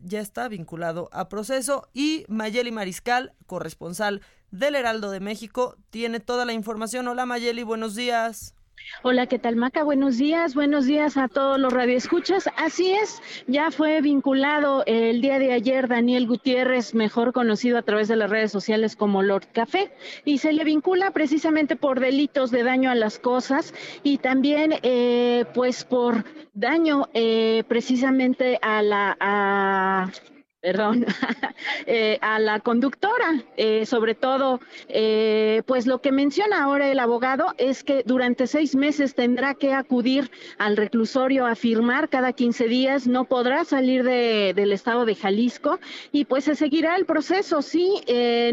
ya 0.00 0.20
está 0.20 0.48
vinculado 0.48 1.10
a 1.12 1.28
proceso 1.28 1.86
y 1.92 2.24
Mayeli 2.28 2.72
Mariscal, 2.72 3.34
corresponsal 3.44 4.22
del 4.52 4.74
Heraldo 4.74 5.10
de 5.10 5.20
México, 5.20 5.76
tiene 5.90 6.18
toda 6.18 6.46
la 6.46 6.54
información. 6.54 7.06
Hola 7.06 7.26
Mayeli, 7.26 7.62
buenos 7.62 7.94
días. 7.94 8.54
Hola, 9.04 9.26
¿qué 9.26 9.38
tal, 9.38 9.56
Maca? 9.56 9.82
Buenos 9.82 10.18
días, 10.18 10.54
buenos 10.54 10.86
días 10.86 11.16
a 11.16 11.26
todos 11.28 11.58
los 11.58 11.72
radioescuchas. 11.72 12.48
Así 12.56 12.92
es, 12.92 13.20
ya 13.46 13.70
fue 13.70 14.00
vinculado 14.00 14.84
el 14.86 15.20
día 15.20 15.38
de 15.40 15.52
ayer 15.52 15.88
Daniel 15.88 16.26
Gutiérrez, 16.26 16.94
mejor 16.94 17.32
conocido 17.32 17.78
a 17.78 17.82
través 17.82 18.08
de 18.08 18.16
las 18.16 18.30
redes 18.30 18.52
sociales 18.52 18.94
como 18.94 19.22
Lord 19.22 19.46
Café, 19.52 19.92
y 20.24 20.38
se 20.38 20.52
le 20.52 20.64
vincula 20.64 21.10
precisamente 21.10 21.74
por 21.74 21.98
delitos 21.98 22.50
de 22.50 22.62
daño 22.62 22.90
a 22.90 22.94
las 22.94 23.18
cosas 23.18 23.74
y 24.02 24.18
también, 24.18 24.74
eh, 24.82 25.46
pues, 25.52 25.84
por 25.84 26.24
daño 26.54 27.08
eh, 27.12 27.64
precisamente 27.66 28.58
a 28.62 28.82
la. 28.82 30.12
Perdón, 30.62 31.04
eh, 31.86 32.18
a 32.22 32.38
la 32.38 32.60
conductora. 32.60 33.42
Eh, 33.56 33.84
sobre 33.84 34.14
todo, 34.14 34.60
eh, 34.88 35.62
pues 35.66 35.86
lo 35.86 36.00
que 36.00 36.12
menciona 36.12 36.62
ahora 36.62 36.90
el 36.90 37.00
abogado 37.00 37.54
es 37.58 37.82
que 37.82 38.02
durante 38.06 38.46
seis 38.46 38.74
meses 38.76 39.14
tendrá 39.14 39.54
que 39.54 39.74
acudir 39.74 40.30
al 40.58 40.76
reclusorio 40.76 41.46
a 41.46 41.56
firmar 41.56 42.08
cada 42.08 42.32
15 42.32 42.68
días, 42.68 43.06
no 43.08 43.24
podrá 43.24 43.64
salir 43.64 44.04
de, 44.04 44.52
del 44.54 44.72
estado 44.72 45.04
de 45.04 45.16
Jalisco 45.16 45.80
y 46.12 46.24
pues 46.24 46.44
se 46.44 46.54
seguirá 46.54 46.96
el 46.96 47.04
proceso. 47.06 47.60
Sí, 47.60 48.00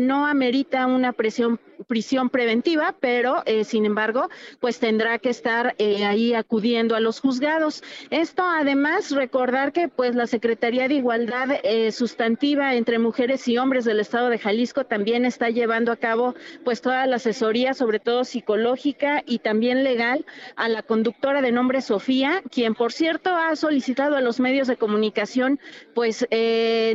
no 0.02 0.26
amerita 0.26 0.88
una 0.88 1.13
presión 1.13 1.60
prisión 1.87 2.29
preventiva, 2.29 2.95
pero 2.99 3.43
eh, 3.45 3.63
sin 3.63 3.85
embargo, 3.85 4.29
pues 4.59 4.79
tendrá 4.79 5.19
que 5.19 5.29
estar 5.29 5.75
eh, 5.77 6.05
ahí 6.05 6.33
acudiendo 6.33 6.95
a 6.95 6.99
los 6.99 7.19
juzgados. 7.19 7.83
Esto 8.09 8.43
además 8.43 9.11
recordar 9.11 9.71
que 9.71 9.87
pues 9.87 10.15
la 10.15 10.27
Secretaría 10.27 10.87
de 10.87 10.95
Igualdad 10.95 11.59
eh, 11.63 11.91
sustantiva 11.91 12.75
entre 12.75 12.99
mujeres 12.99 13.47
y 13.47 13.57
hombres 13.57 13.85
del 13.85 13.99
Estado 13.99 14.29
de 14.29 14.39
Jalisco 14.39 14.85
también 14.85 15.25
está 15.25 15.49
llevando 15.49 15.91
a 15.91 15.97
cabo 15.97 16.35
pues 16.63 16.81
toda 16.81 17.05
la 17.05 17.17
asesoría, 17.17 17.73
sobre 17.73 17.99
todo 17.99 18.23
psicológica 18.23 19.23
y 19.25 19.39
también 19.39 19.83
legal, 19.83 20.25
a 20.55 20.69
la 20.69 20.83
conductora 20.83 21.41
de 21.41 21.51
nombre 21.51 21.81
Sofía, 21.81 22.41
quien 22.51 22.75
por 22.75 22.91
cierto 22.91 23.35
ha 23.35 23.55
solicitado 23.55 24.15
a 24.15 24.21
los 24.21 24.39
medios 24.39 24.67
de 24.67 24.77
comunicación 24.77 25.59
pues 25.93 26.25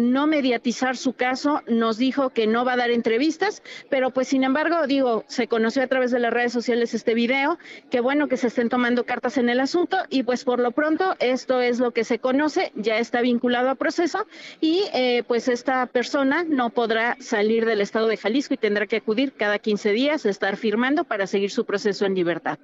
no 0.00 0.26
mediatizar 0.26 0.96
su 0.96 1.12
caso, 1.12 1.62
nos 1.66 1.98
dijo 1.98 2.30
que 2.30 2.46
no 2.46 2.64
va 2.64 2.74
a 2.74 2.76
dar 2.76 2.90
entrevistas, 2.90 3.62
pero 3.90 4.10
pues 4.10 4.28
sin 4.28 4.44
embargo 4.44 4.73
digo, 4.86 5.24
se 5.28 5.48
conoció 5.48 5.82
a 5.82 5.86
través 5.86 6.10
de 6.10 6.18
las 6.18 6.32
redes 6.32 6.52
sociales 6.52 6.94
este 6.94 7.14
video, 7.14 7.58
qué 7.90 8.00
bueno 8.00 8.28
que 8.28 8.36
se 8.36 8.48
estén 8.48 8.68
tomando 8.68 9.04
cartas 9.04 9.38
en 9.38 9.48
el 9.48 9.60
asunto 9.60 9.96
y 10.10 10.22
pues 10.22 10.44
por 10.44 10.60
lo 10.60 10.72
pronto 10.72 11.16
esto 11.20 11.60
es 11.60 11.78
lo 11.78 11.92
que 11.92 12.04
se 12.04 12.18
conoce, 12.18 12.72
ya 12.74 12.98
está 12.98 13.20
vinculado 13.20 13.70
a 13.70 13.74
proceso 13.74 14.26
y 14.60 14.84
eh, 14.92 15.24
pues 15.26 15.48
esta 15.48 15.86
persona 15.86 16.44
no 16.44 16.70
podrá 16.70 17.16
salir 17.20 17.64
del 17.64 17.80
estado 17.80 18.08
de 18.08 18.16
Jalisco 18.16 18.54
y 18.54 18.58
tendrá 18.58 18.86
que 18.86 18.96
acudir 18.96 19.32
cada 19.32 19.58
15 19.58 19.92
días 19.92 20.26
a 20.26 20.30
estar 20.30 20.56
firmando 20.56 21.04
para 21.04 21.26
seguir 21.26 21.50
su 21.50 21.64
proceso 21.64 22.04
en 22.04 22.14
libertad. 22.14 22.58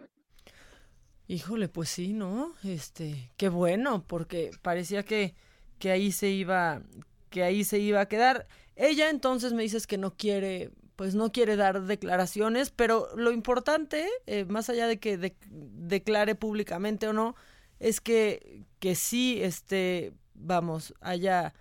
Híjole, 1.29 1.69
pues 1.69 1.91
sí, 1.91 2.13
¿no? 2.13 2.55
Este, 2.65 3.31
qué 3.37 3.49
bueno, 3.49 4.05
porque 4.07 4.51
parecía 4.63 5.05
que, 5.05 5.35
que 5.79 5.93
ahí 5.93 6.11
se 6.11 6.29
iba, 6.29 6.83
que 7.31 7.45
ahí 7.45 7.63
se 7.63 7.79
iba 7.79 8.01
a 8.01 8.09
quedar. 8.09 8.49
Ella 8.75 9.11
entonces 9.11 9.53
me 9.53 9.63
dices 9.63 9.87
que 9.87 9.97
no 9.97 10.17
quiere 10.17 10.71
pues 11.01 11.15
no 11.15 11.33
quiere 11.33 11.57
dar 11.57 11.85
declaraciones, 11.85 12.71
pero 12.71 13.09
lo 13.17 13.33
importante, 13.33 14.07
eh, 14.27 14.45
más 14.45 14.69
allá 14.69 14.87
de 14.87 14.99
que 14.99 15.35
declare 15.49 16.35
públicamente 16.35 17.09
o 17.09 17.15
no, 17.15 17.37
es 17.79 18.03
que, 18.03 18.67
que 18.81 18.95
sí, 18.95 19.39
este, 19.43 20.13
vamos, 20.35 20.93
haya 21.01 21.55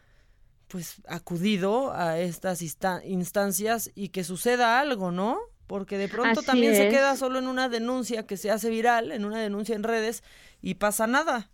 pues 0.67 1.01
acudido 1.07 1.93
a 1.93 2.19
estas 2.19 2.61
instancias 2.61 3.91
y 3.95 4.09
que 4.09 4.25
suceda 4.25 4.77
algo, 4.77 5.09
¿no? 5.09 5.39
Porque 5.67 5.97
de 5.97 6.09
pronto 6.09 6.41
también 6.41 6.75
se 6.75 6.89
queda 6.89 7.15
solo 7.15 7.39
en 7.39 7.47
una 7.47 7.69
denuncia 7.69 8.27
que 8.27 8.35
se 8.35 8.51
hace 8.51 8.69
viral, 8.69 9.13
en 9.13 9.23
una 9.23 9.39
denuncia 9.39 9.73
en 9.73 9.83
redes 9.83 10.21
y 10.61 10.73
pasa 10.73 11.07
nada. 11.07 11.49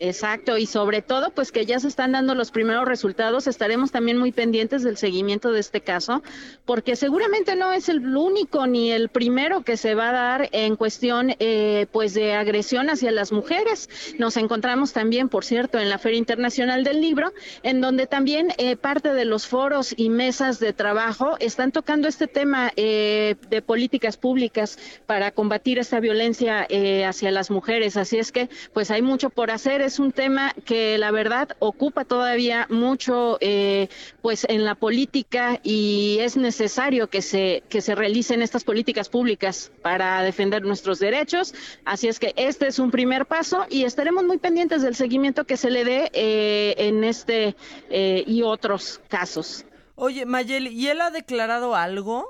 Exacto, 0.00 0.58
y 0.58 0.66
sobre 0.66 1.02
todo, 1.02 1.30
pues 1.30 1.52
que 1.52 1.66
ya 1.66 1.78
se 1.78 1.86
están 1.86 2.10
dando 2.12 2.34
los 2.34 2.50
primeros 2.50 2.84
resultados, 2.84 3.46
estaremos 3.46 3.92
también 3.92 4.18
muy 4.18 4.32
pendientes 4.32 4.82
del 4.82 4.96
seguimiento 4.96 5.52
de 5.52 5.60
este 5.60 5.82
caso, 5.82 6.20
porque 6.64 6.96
seguramente 6.96 7.54
no 7.54 7.72
es 7.72 7.88
el 7.88 8.04
único 8.16 8.66
ni 8.66 8.90
el 8.90 9.08
primero 9.08 9.62
que 9.62 9.76
se 9.76 9.94
va 9.94 10.08
a 10.08 10.12
dar 10.12 10.48
en 10.50 10.74
cuestión, 10.74 11.36
eh, 11.38 11.86
pues, 11.92 12.12
de 12.12 12.34
agresión 12.34 12.90
hacia 12.90 13.12
las 13.12 13.30
mujeres. 13.30 13.88
Nos 14.18 14.36
encontramos 14.36 14.92
también, 14.92 15.28
por 15.28 15.44
cierto, 15.44 15.78
en 15.78 15.88
la 15.88 15.98
Feria 15.98 16.18
Internacional 16.18 16.82
del 16.82 17.00
Libro, 17.00 17.32
en 17.62 17.80
donde 17.80 18.08
también 18.08 18.48
eh, 18.58 18.76
parte 18.76 19.14
de 19.14 19.24
los 19.24 19.46
foros 19.46 19.94
y 19.96 20.10
mesas 20.10 20.58
de 20.58 20.72
trabajo 20.72 21.36
están 21.38 21.70
tocando 21.70 22.08
este 22.08 22.26
tema 22.26 22.72
eh, 22.74 23.36
de 23.48 23.62
políticas 23.62 24.16
públicas 24.16 24.76
para 25.06 25.30
combatir 25.30 25.78
esta 25.78 26.00
violencia 26.00 26.66
hacia 27.06 27.30
las 27.30 27.52
mujeres. 27.52 27.96
Así 27.96 28.18
es 28.18 28.32
que, 28.32 28.48
pues, 28.72 28.90
hay 28.90 29.00
mucho 29.00 29.30
por 29.30 29.52
hacer 29.52 29.83
es 29.84 29.98
un 29.98 30.12
tema 30.12 30.52
que 30.64 30.98
la 30.98 31.10
verdad 31.10 31.56
ocupa 31.58 32.04
todavía 32.04 32.66
mucho 32.70 33.38
eh, 33.40 33.88
pues 34.22 34.46
en 34.48 34.64
la 34.64 34.74
política 34.74 35.60
y 35.62 36.18
es 36.20 36.36
necesario 36.36 37.08
que 37.08 37.22
se, 37.22 37.62
que 37.68 37.80
se 37.80 37.94
realicen 37.94 38.42
estas 38.42 38.64
políticas 38.64 39.08
públicas 39.08 39.70
para 39.82 40.22
defender 40.22 40.62
nuestros 40.62 40.98
derechos. 40.98 41.54
Así 41.84 42.08
es 42.08 42.18
que 42.18 42.32
este 42.36 42.66
es 42.66 42.78
un 42.78 42.90
primer 42.90 43.26
paso 43.26 43.66
y 43.68 43.84
estaremos 43.84 44.24
muy 44.24 44.38
pendientes 44.38 44.82
del 44.82 44.94
seguimiento 44.94 45.44
que 45.44 45.56
se 45.56 45.70
le 45.70 45.84
dé 45.84 46.10
eh, 46.12 46.74
en 46.78 47.04
este 47.04 47.56
eh, 47.90 48.24
y 48.26 48.42
otros 48.42 49.00
casos. 49.08 49.64
Oye, 49.96 50.26
Mayeli, 50.26 50.70
¿y 50.70 50.88
él 50.88 51.00
ha 51.00 51.10
declarado 51.10 51.76
algo? 51.76 52.26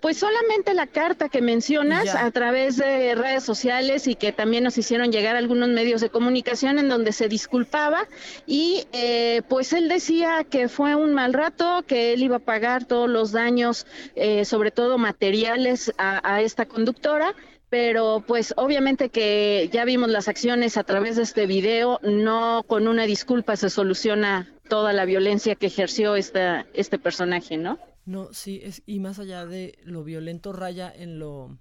Pues 0.00 0.18
solamente 0.18 0.74
la 0.74 0.86
carta 0.86 1.28
que 1.28 1.42
mencionas 1.42 2.14
a 2.14 2.30
través 2.30 2.76
de 2.76 3.16
redes 3.16 3.42
sociales 3.42 4.06
y 4.06 4.14
que 4.14 4.32
también 4.32 4.62
nos 4.62 4.78
hicieron 4.78 5.10
llegar 5.10 5.34
algunos 5.34 5.68
medios 5.68 6.00
de 6.00 6.08
comunicación 6.08 6.78
en 6.78 6.88
donde 6.88 7.12
se 7.12 7.28
disculpaba 7.28 8.06
y 8.46 8.86
eh, 8.92 9.42
pues 9.48 9.72
él 9.72 9.88
decía 9.88 10.44
que 10.48 10.68
fue 10.68 10.94
un 10.94 11.14
mal 11.14 11.32
rato, 11.32 11.82
que 11.84 12.12
él 12.12 12.22
iba 12.22 12.36
a 12.36 12.40
pagar 12.40 12.84
todos 12.84 13.10
los 13.10 13.32
daños, 13.32 13.86
eh, 14.14 14.44
sobre 14.44 14.70
todo 14.70 14.98
materiales, 14.98 15.92
a, 15.98 16.34
a 16.34 16.42
esta 16.42 16.66
conductora 16.66 17.34
pero 17.70 18.24
pues 18.26 18.54
obviamente 18.56 19.10
que 19.10 19.68
ya 19.72 19.84
vimos 19.84 20.08
las 20.08 20.28
acciones 20.28 20.76
a 20.76 20.84
través 20.84 21.16
de 21.16 21.22
este 21.22 21.46
video, 21.46 22.00
no 22.02 22.64
con 22.66 22.88
una 22.88 23.04
disculpa 23.04 23.56
se 23.56 23.68
soluciona 23.68 24.48
toda 24.68 24.92
la 24.92 25.04
violencia 25.04 25.54
que 25.54 25.66
ejerció 25.66 26.16
esta, 26.16 26.66
este 26.72 26.98
personaje, 26.98 27.56
¿no? 27.56 27.78
No, 28.08 28.32
sí, 28.32 28.62
es, 28.64 28.82
y 28.86 29.00
más 29.00 29.18
allá 29.18 29.44
de 29.44 29.78
lo 29.84 30.02
violento, 30.02 30.54
raya 30.54 30.90
en 30.90 31.18
lo, 31.18 31.58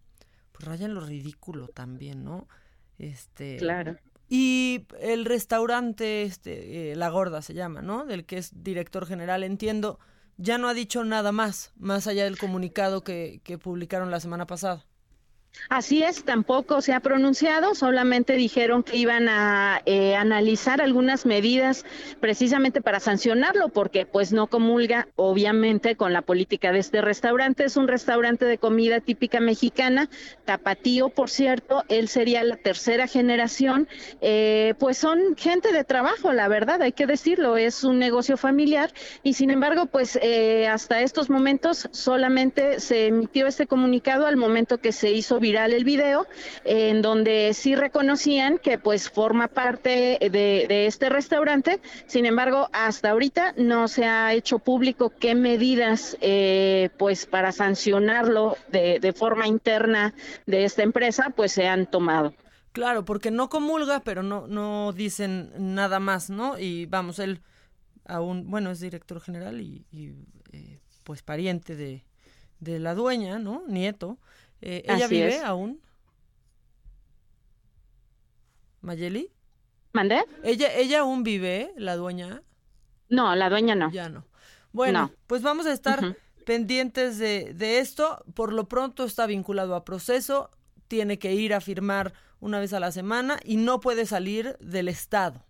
pues 0.54 0.66
raya 0.66 0.86
en 0.86 0.94
lo 0.94 1.02
ridículo 1.02 1.68
también, 1.68 2.24
¿no? 2.24 2.48
Este. 2.98 3.58
Claro. 3.58 3.98
Y 4.30 4.86
el 5.02 5.26
restaurante, 5.26 6.24
este, 6.24 6.92
eh, 6.92 6.96
La 6.96 7.10
Gorda 7.10 7.42
se 7.42 7.54
llama, 7.54 7.82
¿no? 7.82 8.06
Del 8.06 8.26
que 8.26 8.38
es 8.38 8.64
director 8.64 9.06
general, 9.06 9.44
entiendo, 9.44 10.00
ya 10.38 10.58
no 10.58 10.70
ha 10.70 10.74
dicho 10.74 11.04
nada 11.04 11.34
más, 11.34 11.74
más 11.76 12.08
allá 12.08 12.24
del 12.24 12.38
comunicado 12.38 13.04
que, 13.04 13.42
que 13.44 13.58
publicaron 13.58 14.10
la 14.10 14.22
semana 14.22 14.48
pasada. 14.48 14.86
Así 15.70 16.02
es, 16.02 16.24
tampoco 16.24 16.82
se 16.82 16.94
ha 16.94 17.02
pronunciado, 17.02 17.76
solamente 17.76 18.34
dijeron 18.34 18.84
que 18.84 18.96
iban 18.96 19.28
a 19.28 19.82
eh, 19.86 20.16
analizar 20.16 20.82
algunas 20.82 21.26
medidas 21.26 21.84
precisamente 22.22 22.82
para 22.82 23.02
sancionarlo, 23.02 23.68
porque 23.70 24.06
pues 24.06 24.32
no 24.32 24.48
comulga 24.48 25.10
obviamente 25.18 25.98
con 25.98 26.14
la 26.14 26.22
política 26.22 26.72
de 26.72 26.80
este 26.80 27.02
restaurante. 27.02 27.66
Es 27.66 27.76
un 27.76 27.90
restaurante 27.90 28.46
de 28.46 28.58
comida 28.58 29.02
típica 29.02 29.42
mexicana, 29.42 30.10
tapatío, 30.46 31.10
por 31.10 31.30
cierto, 31.30 31.84
él 31.90 32.08
sería 32.08 32.44
la 32.44 32.56
tercera 32.56 33.06
generación, 33.08 33.90
eh, 34.22 34.74
pues 34.80 34.98
son 34.98 35.36
gente 35.36 35.74
de 35.74 35.84
trabajo, 35.84 36.32
la 36.32 36.48
verdad, 36.48 36.82
hay 36.82 36.94
que 36.94 37.08
decirlo, 37.08 37.58
es 37.58 37.84
un 37.84 38.00
negocio 38.00 38.38
familiar 38.38 38.94
y 39.22 39.34
sin 39.34 39.52
embargo, 39.52 39.88
pues 39.88 40.18
eh, 40.22 40.68
hasta 40.68 41.02
estos 41.02 41.30
momentos 41.30 41.90
solamente 41.92 42.80
se 42.80 43.08
emitió 43.08 43.48
este 43.48 43.68
comunicado 43.68 44.28
al 44.28 44.38
momento 44.38 44.78
que 44.78 44.94
se 44.94 45.12
hizo 45.12 45.42
el 45.56 45.84
video, 45.84 46.28
en 46.66 47.02
donde 47.02 47.54
sí 47.54 47.76
reconocían 47.76 48.58
que 48.58 48.78
pues 48.78 49.10
forma 49.10 49.48
parte 49.48 50.18
de, 50.20 50.86
este 50.88 51.10
restaurante. 51.10 51.80
Sin 52.06 52.26
embargo, 52.26 52.70
hasta 52.74 53.12
ahorita 53.12 53.54
no 53.58 53.88
se 53.88 54.06
ha 54.06 54.34
hecho 54.34 54.60
público 54.60 55.12
qué 55.20 55.36
medidas 55.36 56.18
eh, 56.22 56.90
pues 56.98 57.26
para 57.26 57.52
sancionarlo 57.52 58.58
de, 58.70 59.14
forma 59.18 59.48
interna 59.48 60.14
de 60.46 60.66
esta 60.66 60.84
empresa 60.84 61.32
pues 61.36 61.54
se 61.54 61.68
han 61.68 61.90
tomado. 61.90 62.34
Claro, 62.74 63.06
porque 63.06 63.32
no 63.32 63.50
comulga, 63.50 64.02
pero 64.02 64.22
no, 64.22 64.48
no 64.48 64.92
dicen 64.94 65.52
nada 65.58 66.00
más, 66.00 66.30
¿no? 66.30 66.60
Y 66.60 66.86
vamos, 66.86 67.18
él 67.20 67.42
aún, 68.06 68.52
bueno, 68.52 68.70
es 68.70 68.80
director 68.80 69.20
general 69.22 69.62
y, 69.62 69.86
eh, 70.52 70.80
pues 71.04 71.24
pariente 71.24 71.76
de, 71.76 72.04
de, 72.60 72.80
la 72.80 72.94
dueña, 72.94 73.40
¿no? 73.40 73.64
Nieto. 73.68 74.20
Eh, 74.62 74.84
¿Ella 74.88 75.08
vive 75.08 75.40
aún? 75.42 75.82
¿Mayeli? 78.82 79.32
¿Mandé? 79.94 80.24
¿Ella, 80.44 80.74
¿Ella 80.74 81.00
aún 81.00 81.24
vive, 81.24 81.74
la 81.76 81.96
dueña? 81.96 82.44
No, 83.10 83.36
la 83.36 83.50
dueña 83.50 83.76
no. 83.76 83.92
Ya 83.92 84.10
no. 84.10 84.26
Bueno, 84.72 85.12
pues 85.28 85.42
vamos 85.42 85.66
a 85.66 85.74
estar 85.74 86.18
pendientes 86.46 87.18
de, 87.18 87.54
de 87.54 87.80
esto. 87.80 88.24
Por 88.34 88.54
lo 88.54 88.68
pronto 88.68 89.06
está 89.06 89.26
vinculado 89.26 89.76
a 89.76 89.84
proceso, 89.84 90.52
tiene 90.88 91.18
que 91.18 91.34
ir 91.34 91.54
a 91.54 91.62
firmar 91.62 92.14
una 92.40 92.60
vez 92.60 92.74
a 92.74 92.80
la 92.80 92.92
semana 92.92 93.40
y 93.44 93.58
no 93.58 93.80
puede 93.80 94.06
salir 94.06 94.58
del 94.60 94.88
estado. 94.88 95.47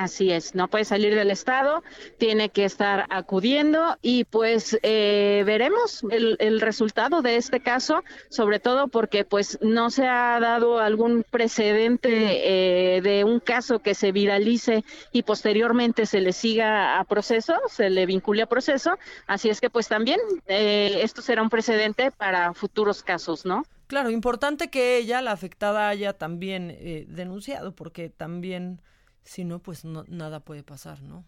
Así 0.00 0.32
es, 0.32 0.54
no 0.54 0.68
puede 0.68 0.86
salir 0.86 1.14
del 1.14 1.30
estado, 1.30 1.82
tiene 2.16 2.48
que 2.48 2.64
estar 2.64 3.04
acudiendo 3.10 3.98
y 4.00 4.24
pues 4.24 4.78
eh, 4.82 5.42
veremos 5.44 6.02
el, 6.10 6.38
el, 6.40 6.62
resultado 6.62 7.20
de 7.20 7.36
este 7.36 7.60
caso, 7.60 8.02
sobre 8.30 8.60
todo 8.60 8.88
porque 8.88 9.26
pues 9.26 9.58
no 9.60 9.90
se 9.90 10.06
ha 10.06 10.40
dado 10.40 10.78
algún 10.78 11.22
precedente 11.22 12.96
eh, 12.96 13.02
de 13.02 13.24
un 13.24 13.40
caso 13.40 13.80
que 13.80 13.94
se 13.94 14.10
viralice 14.10 14.84
y 15.12 15.22
posteriormente 15.22 16.06
se 16.06 16.22
le 16.22 16.32
siga 16.32 16.98
a 16.98 17.04
proceso, 17.04 17.56
se 17.68 17.90
le 17.90 18.06
vincule 18.06 18.40
a 18.40 18.46
proceso, 18.46 18.98
así 19.26 19.50
es 19.50 19.60
que 19.60 19.68
pues 19.68 19.86
también 19.86 20.18
eh, 20.46 21.00
esto 21.02 21.20
será 21.20 21.42
un 21.42 21.50
precedente 21.50 22.10
para 22.10 22.54
futuros 22.54 23.02
casos, 23.02 23.44
¿no? 23.44 23.64
Claro, 23.86 24.08
importante 24.08 24.70
que 24.70 24.96
ella, 24.96 25.20
la 25.20 25.32
afectada, 25.32 25.88
haya 25.88 26.14
también 26.14 27.06
denunciado, 27.08 27.74
porque 27.74 28.08
también 28.08 28.80
si 29.24 29.44
no, 29.44 29.58
pues 29.60 29.84
no, 29.84 30.04
nada 30.08 30.40
puede 30.40 30.62
pasar, 30.62 31.02
¿no? 31.02 31.24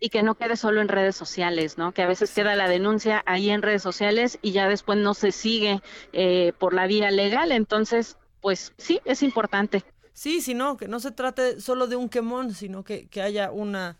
Y 0.00 0.10
que 0.10 0.22
no 0.22 0.36
quede 0.36 0.56
solo 0.56 0.80
en 0.80 0.88
redes 0.88 1.16
sociales, 1.16 1.76
¿no? 1.76 1.92
Que 1.92 2.02
a 2.02 2.06
veces 2.06 2.32
queda 2.32 2.54
la 2.54 2.68
denuncia 2.68 3.22
ahí 3.26 3.50
en 3.50 3.62
redes 3.62 3.82
sociales 3.82 4.38
y 4.42 4.52
ya 4.52 4.68
después 4.68 4.98
no 4.98 5.14
se 5.14 5.32
sigue 5.32 5.80
eh, 6.12 6.52
por 6.58 6.72
la 6.72 6.86
vía 6.86 7.10
legal. 7.10 7.50
Entonces, 7.50 8.16
pues 8.40 8.72
sí, 8.78 9.00
es 9.04 9.22
importante. 9.22 9.84
Sí, 10.12 10.40
sino 10.40 10.76
que 10.76 10.86
no 10.86 11.00
se 11.00 11.10
trate 11.10 11.60
solo 11.60 11.88
de 11.88 11.96
un 11.96 12.08
quemón, 12.08 12.52
sino 12.54 12.84
que, 12.84 13.08
que 13.08 13.22
haya 13.22 13.50
una 13.50 13.96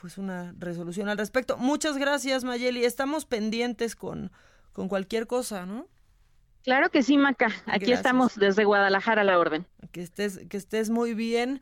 pues 0.00 0.18
una 0.18 0.54
resolución 0.58 1.08
al 1.08 1.18
respecto. 1.18 1.58
Muchas 1.58 1.98
gracias, 1.98 2.42
Mayeli. 2.42 2.84
Estamos 2.84 3.26
pendientes 3.26 3.94
con, 3.94 4.32
con 4.72 4.88
cualquier 4.88 5.26
cosa, 5.26 5.66
¿no? 5.66 5.88
Claro 6.62 6.90
que 6.90 7.02
sí, 7.02 7.18
Maca. 7.18 7.48
Aquí 7.66 7.92
estamos 7.92 8.36
desde 8.36 8.64
Guadalajara 8.64 9.22
a 9.22 9.24
la 9.24 9.38
orden. 9.38 9.66
Que 9.92 10.02
estés, 10.02 10.40
que 10.48 10.56
estés 10.56 10.90
muy 10.90 11.14
bien 11.14 11.60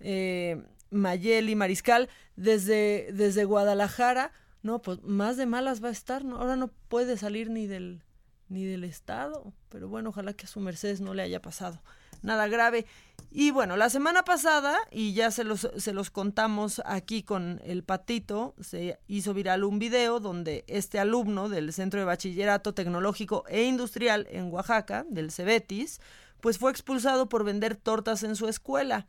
eh, 0.00 0.62
Mayeli 0.90 1.54
Mariscal 1.54 2.08
desde, 2.36 3.10
desde 3.12 3.44
Guadalajara, 3.44 4.32
no, 4.62 4.82
pues 4.82 5.02
más 5.02 5.36
de 5.36 5.46
malas 5.46 5.82
va 5.82 5.88
a 5.88 5.92
estar. 5.92 6.22
Ahora 6.24 6.56
no 6.56 6.68
puede 6.88 7.16
salir 7.16 7.50
ni 7.50 7.66
del, 7.66 8.02
ni 8.48 8.64
del 8.64 8.84
estado, 8.84 9.52
pero 9.68 9.88
bueno, 9.88 10.10
ojalá 10.10 10.34
que 10.34 10.46
a 10.46 10.48
su 10.48 10.60
Mercedes 10.60 11.00
no 11.00 11.14
le 11.14 11.22
haya 11.22 11.40
pasado 11.40 11.80
nada 12.22 12.48
grave. 12.48 12.86
Y 13.30 13.52
bueno, 13.52 13.76
la 13.76 13.90
semana 13.90 14.24
pasada, 14.24 14.76
y 14.90 15.12
ya 15.14 15.30
se 15.30 15.44
los, 15.44 15.68
se 15.76 15.92
los 15.92 16.10
contamos 16.10 16.82
aquí 16.84 17.22
con 17.22 17.60
el 17.64 17.84
patito, 17.84 18.54
se 18.60 18.98
hizo 19.06 19.34
viral 19.34 19.64
un 19.64 19.78
video 19.78 20.18
donde 20.18 20.64
este 20.66 20.98
alumno 20.98 21.48
del 21.48 21.72
Centro 21.72 22.00
de 22.00 22.06
Bachillerato 22.06 22.74
Tecnológico 22.74 23.44
e 23.48 23.62
Industrial 23.62 24.26
en 24.30 24.52
Oaxaca, 24.52 25.06
del 25.08 25.30
Cebetis, 25.30 26.00
pues 26.40 26.58
fue 26.58 26.72
expulsado 26.72 27.28
por 27.28 27.44
vender 27.44 27.76
tortas 27.76 28.22
en 28.24 28.34
su 28.34 28.48
escuela. 28.48 29.06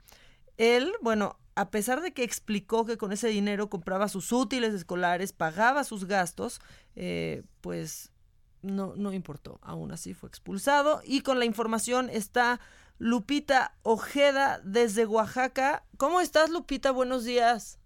Él, 0.58 0.94
bueno, 1.02 1.38
a 1.56 1.70
pesar 1.70 2.02
de 2.02 2.14
que 2.14 2.24
explicó 2.24 2.86
que 2.86 2.98
con 2.98 3.12
ese 3.12 3.28
dinero 3.28 3.70
compraba 3.70 4.08
sus 4.08 4.32
útiles 4.32 4.74
escolares, 4.74 5.34
pagaba 5.34 5.84
sus 5.84 6.06
gastos, 6.06 6.62
eh, 6.96 7.44
pues 7.62 8.12
no, 8.62 8.94
no 8.96 9.14
importó. 9.14 9.60
Aún 9.62 9.92
así 9.92 10.14
fue 10.14 10.30
expulsado. 10.30 11.02
Y 11.04 11.22
con 11.22 11.40
la 11.40 11.46
información 11.46 12.10
está 12.10 12.60
Lupita 12.98 13.76
Ojeda 13.84 14.62
desde 14.64 15.06
Oaxaca. 15.06 15.84
¿Cómo 15.98 16.22
estás, 16.22 16.50
Lupita? 16.50 16.92
Buenos 16.92 17.26
días. 17.26 17.80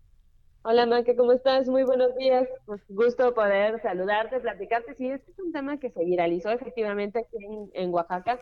Hola, 0.64 0.86
Maca, 0.88 1.16
¿cómo 1.16 1.32
estás? 1.32 1.68
Muy 1.68 1.84
buenos 1.84 2.16
días. 2.16 2.48
Pues 2.66 2.82
gusto 2.90 3.34
poder 3.34 3.82
saludarte, 3.82 4.40
platicarte. 4.40 4.96
Sí, 4.96 5.10
este 5.10 5.32
es 5.32 5.40
un 5.40 5.52
tema 5.52 5.78
que 5.78 5.92
se 5.92 6.04
viralizó 6.04 6.50
efectivamente 6.50 7.20
aquí 7.20 7.38
en 7.74 7.94
Oaxaca 7.94 8.40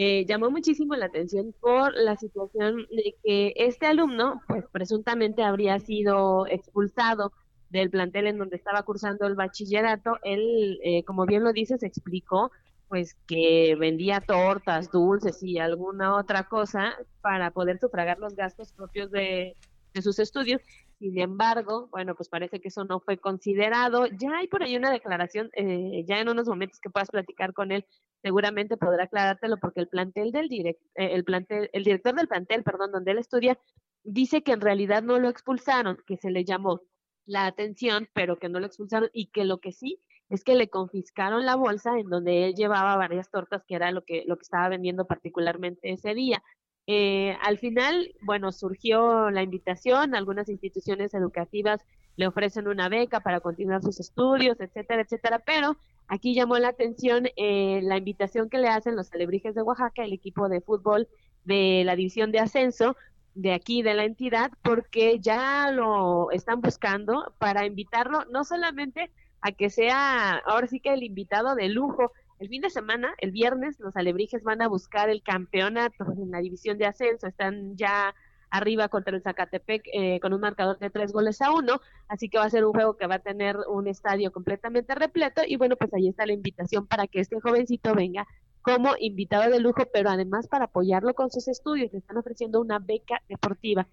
eh, 0.00 0.24
llamó 0.26 0.48
muchísimo 0.48 0.94
la 0.94 1.06
atención 1.06 1.52
por 1.60 1.92
la 1.92 2.16
situación 2.16 2.86
de 2.88 3.16
que 3.24 3.52
este 3.56 3.86
alumno, 3.86 4.40
pues 4.46 4.64
presuntamente 4.70 5.42
habría 5.42 5.80
sido 5.80 6.46
expulsado 6.46 7.32
del 7.70 7.90
plantel 7.90 8.28
en 8.28 8.38
donde 8.38 8.54
estaba 8.54 8.84
cursando 8.84 9.26
el 9.26 9.34
bachillerato. 9.34 10.18
Él, 10.22 10.78
eh, 10.84 11.02
como 11.02 11.26
bien 11.26 11.42
lo 11.42 11.52
dices, 11.52 11.82
explicó 11.82 12.52
pues 12.86 13.16
que 13.26 13.74
vendía 13.74 14.20
tortas, 14.20 14.92
dulces 14.92 15.42
y 15.42 15.58
alguna 15.58 16.14
otra 16.14 16.44
cosa 16.44 16.94
para 17.20 17.50
poder 17.50 17.80
sufragar 17.80 18.20
los 18.20 18.36
gastos 18.36 18.70
propios 18.70 19.10
de, 19.10 19.56
sus 20.00 20.20
estudios 20.20 20.62
sin 21.00 21.18
embargo, 21.18 21.88
bueno, 21.90 22.14
pues 22.14 22.28
parece 22.28 22.60
que 22.60 22.68
eso 22.68 22.84
no 22.84 23.00
fue 23.00 23.18
considerado. 23.18 24.06
Ya 24.06 24.38
hay 24.38 24.46
por 24.46 24.62
ahí 24.62 24.76
una 24.76 24.90
declaración, 24.92 25.50
eh, 25.54 26.04
ya 26.06 26.20
en 26.20 26.28
unos 26.28 26.46
momentos 26.46 26.80
que 26.80 26.90
puedas 26.90 27.10
platicar 27.10 27.52
con 27.52 27.72
él, 27.72 27.84
seguramente 28.22 28.76
podrá 28.76 29.04
aclarártelo 29.04 29.58
porque 29.58 29.80
el 29.80 29.88
plantel 29.88 30.32
del 30.32 30.48
direct, 30.48 30.80
eh, 30.94 31.10
el 31.14 31.24
plantel, 31.24 31.70
el 31.72 31.84
director 31.84 32.14
del 32.14 32.28
plantel, 32.28 32.62
perdón, 32.62 32.92
donde 32.92 33.12
él 33.12 33.18
estudia, 33.18 33.58
dice 34.04 34.42
que 34.42 34.52
en 34.52 34.60
realidad 34.60 35.02
no 35.02 35.18
lo 35.18 35.28
expulsaron, 35.28 35.98
que 36.06 36.16
se 36.16 36.30
le 36.30 36.44
llamó 36.44 36.82
la 37.26 37.46
atención, 37.46 38.08
pero 38.14 38.38
que 38.38 38.48
no 38.48 38.60
lo 38.60 38.66
expulsaron 38.66 39.10
y 39.12 39.26
que 39.26 39.44
lo 39.44 39.58
que 39.58 39.72
sí 39.72 40.00
es 40.28 40.44
que 40.44 40.54
le 40.54 40.68
confiscaron 40.68 41.46
la 41.46 41.56
bolsa 41.56 41.98
en 41.98 42.08
donde 42.08 42.46
él 42.46 42.54
llevaba 42.54 42.96
varias 42.96 43.30
tortas, 43.30 43.64
que 43.66 43.74
era 43.74 43.90
lo 43.92 44.04
que, 44.04 44.24
lo 44.26 44.36
que 44.36 44.42
estaba 44.42 44.68
vendiendo 44.68 45.06
particularmente 45.06 45.90
ese 45.90 46.14
día. 46.14 46.42
Eh, 46.90 47.36
al 47.42 47.58
final, 47.58 48.14
bueno, 48.22 48.50
surgió 48.50 49.30
la 49.30 49.42
invitación, 49.42 50.14
algunas 50.14 50.48
instituciones 50.48 51.12
educativas 51.12 51.82
le 52.16 52.26
ofrecen 52.26 52.66
una 52.66 52.88
beca 52.88 53.20
para 53.20 53.40
continuar 53.40 53.82
sus 53.82 54.00
estudios, 54.00 54.58
etcétera, 54.58 55.02
etcétera, 55.02 55.38
pero 55.38 55.76
aquí 56.08 56.34
llamó 56.34 56.58
la 56.58 56.68
atención 56.68 57.28
eh, 57.36 57.80
la 57.82 57.98
invitación 57.98 58.48
que 58.48 58.56
le 58.56 58.68
hacen 58.68 58.96
los 58.96 59.12
alebrijes 59.12 59.54
de 59.54 59.60
Oaxaca, 59.60 60.02
el 60.02 60.14
equipo 60.14 60.48
de 60.48 60.62
fútbol 60.62 61.08
de 61.44 61.82
la 61.84 61.94
división 61.94 62.32
de 62.32 62.38
ascenso 62.38 62.96
de 63.34 63.52
aquí 63.52 63.82
de 63.82 63.92
la 63.92 64.04
entidad, 64.04 64.50
porque 64.62 65.18
ya 65.20 65.70
lo 65.70 66.30
están 66.30 66.62
buscando 66.62 67.34
para 67.38 67.66
invitarlo 67.66 68.24
no 68.30 68.44
solamente 68.44 69.10
a 69.42 69.52
que 69.52 69.68
sea 69.68 70.38
ahora 70.38 70.68
sí 70.68 70.80
que 70.80 70.94
el 70.94 71.02
invitado 71.02 71.54
de 71.54 71.68
lujo, 71.68 72.12
el 72.38 72.48
fin 72.48 72.62
de 72.62 72.70
semana, 72.70 73.14
el 73.18 73.32
viernes, 73.32 73.80
los 73.80 73.96
alebrijes 73.96 74.44
van 74.44 74.62
a 74.62 74.68
buscar 74.68 75.10
el 75.10 75.22
campeonato 75.22 76.04
en 76.16 76.30
la 76.30 76.40
división 76.40 76.78
de 76.78 76.86
ascenso. 76.86 77.26
Están 77.26 77.76
ya 77.76 78.14
arriba 78.50 78.88
contra 78.88 79.14
el 79.14 79.22
Zacatepec 79.22 79.82
eh, 79.92 80.20
con 80.20 80.32
un 80.32 80.40
marcador 80.40 80.78
de 80.78 80.90
tres 80.90 81.12
goles 81.12 81.40
a 81.42 81.52
uno, 81.52 81.80
así 82.08 82.28
que 82.28 82.38
va 82.38 82.44
a 82.44 82.50
ser 82.50 82.64
un 82.64 82.72
juego 82.72 82.96
que 82.96 83.06
va 83.06 83.16
a 83.16 83.18
tener 83.18 83.56
un 83.68 83.86
estadio 83.88 84.32
completamente 84.32 84.94
repleto 84.94 85.42
y 85.46 85.56
bueno, 85.56 85.76
pues 85.76 85.92
ahí 85.92 86.08
está 86.08 86.24
la 86.26 86.32
invitación 86.32 86.86
para 86.86 87.06
que 87.06 87.20
este 87.20 87.40
jovencito 87.40 87.94
venga 87.94 88.26
como 88.62 88.94
invitado 88.98 89.50
de 89.50 89.60
lujo, 89.60 89.82
pero 89.92 90.10
además 90.10 90.48
para 90.48 90.66
apoyarlo 90.66 91.14
con 91.14 91.30
sus 91.30 91.48
estudios, 91.48 91.92
le 91.92 91.98
están 91.98 92.16
ofreciendo 92.16 92.60
una 92.60 92.78
beca 92.78 93.22
deportiva. 93.28 93.86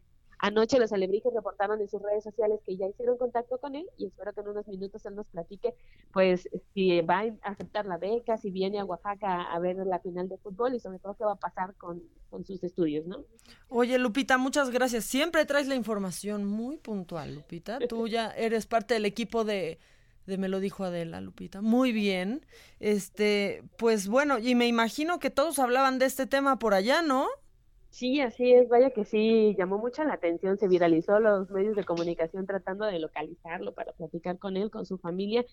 Anoche 0.46 0.78
los 0.78 0.94
alebrijes 0.94 1.34
reportaron 1.34 1.82
en 1.82 1.90
sus 1.90 2.00
redes 2.04 2.24
sociales 2.24 2.60
que 2.64 2.78
ya 2.78 2.86
hicieron 2.88 3.18
contacto 3.18 3.58
con 3.58 3.74
él 3.74 3.88
y 3.98 4.06
espero 4.06 4.32
que 4.32 4.42
en 4.42 4.50
unos 4.50 4.68
minutos 4.68 5.04
él 5.08 5.16
nos 5.16 5.26
platique 5.26 5.74
pues 6.14 6.48
si 6.76 7.02
va 7.02 7.22
a 7.22 7.50
aceptar 7.50 7.88
la 7.88 7.98
beca, 7.98 8.38
si 8.38 8.52
viene 8.52 8.80
a 8.80 8.86
Oaxaca 8.86 9.42
a 9.42 9.58
ver 9.58 9.78
la 9.78 9.98
final 9.98 10.30
de 10.30 10.38
fútbol 10.38 10.76
y 10.76 10.80
sobre 10.80 11.00
todo 11.00 11.16
qué 11.16 11.24
va 11.24 11.32
a 11.32 11.38
pasar 11.38 11.74
con, 11.78 12.04
con 12.30 12.46
sus 12.46 12.64
estudios, 12.64 13.08
¿no? 13.08 13.26
Oye, 13.70 13.98
Lupita, 13.98 14.38
muchas 14.38 14.70
gracias. 14.70 15.06
Siempre 15.06 15.48
traes 15.48 15.68
la 15.68 15.74
información 15.74 16.46
muy 16.46 16.78
puntual, 16.78 17.34
Lupita. 17.34 17.80
Tú 17.80 18.08
ya 18.08 18.30
eres 18.30 18.68
parte 18.68 18.94
del 18.94 19.06
equipo 19.06 19.46
de 19.46 19.80
de 20.28 20.38
me 20.38 20.48
lo 20.48 20.60
dijo 20.60 20.84
Adela, 20.84 21.22
Lupita. 21.22 21.62
Muy 21.62 21.92
bien. 21.92 22.46
Este, 22.80 23.64
pues 23.78 24.08
bueno, 24.08 24.40
y 24.40 24.56
me 24.56 24.68
imagino 24.68 25.20
que 25.20 25.30
todos 25.30 25.60
hablaban 25.60 26.00
de 26.00 26.06
este 26.06 26.26
tema 26.26 26.58
por 26.60 26.74
allá, 26.74 27.02
¿no? 27.02 27.28
Sí, 27.96 28.20
así 28.20 28.52
es, 28.54 28.68
vaya 28.68 28.90
que 28.92 29.06
sí, 29.06 29.56
llamó 29.58 29.78
mucha 29.78 30.04
la 30.04 30.16
atención, 30.16 30.58
se 30.58 30.68
viralizó 30.68 31.18
los 31.22 31.50
medios 31.50 31.78
de 31.78 31.86
comunicación 31.86 32.46
tratando 32.46 32.86
de 32.86 33.00
localizarlo 33.00 33.74
para 33.74 33.94
platicar 33.94 34.38
con 34.38 34.58
él, 34.58 34.70
con 34.70 34.86
su 34.86 34.98
familia, 34.98 35.46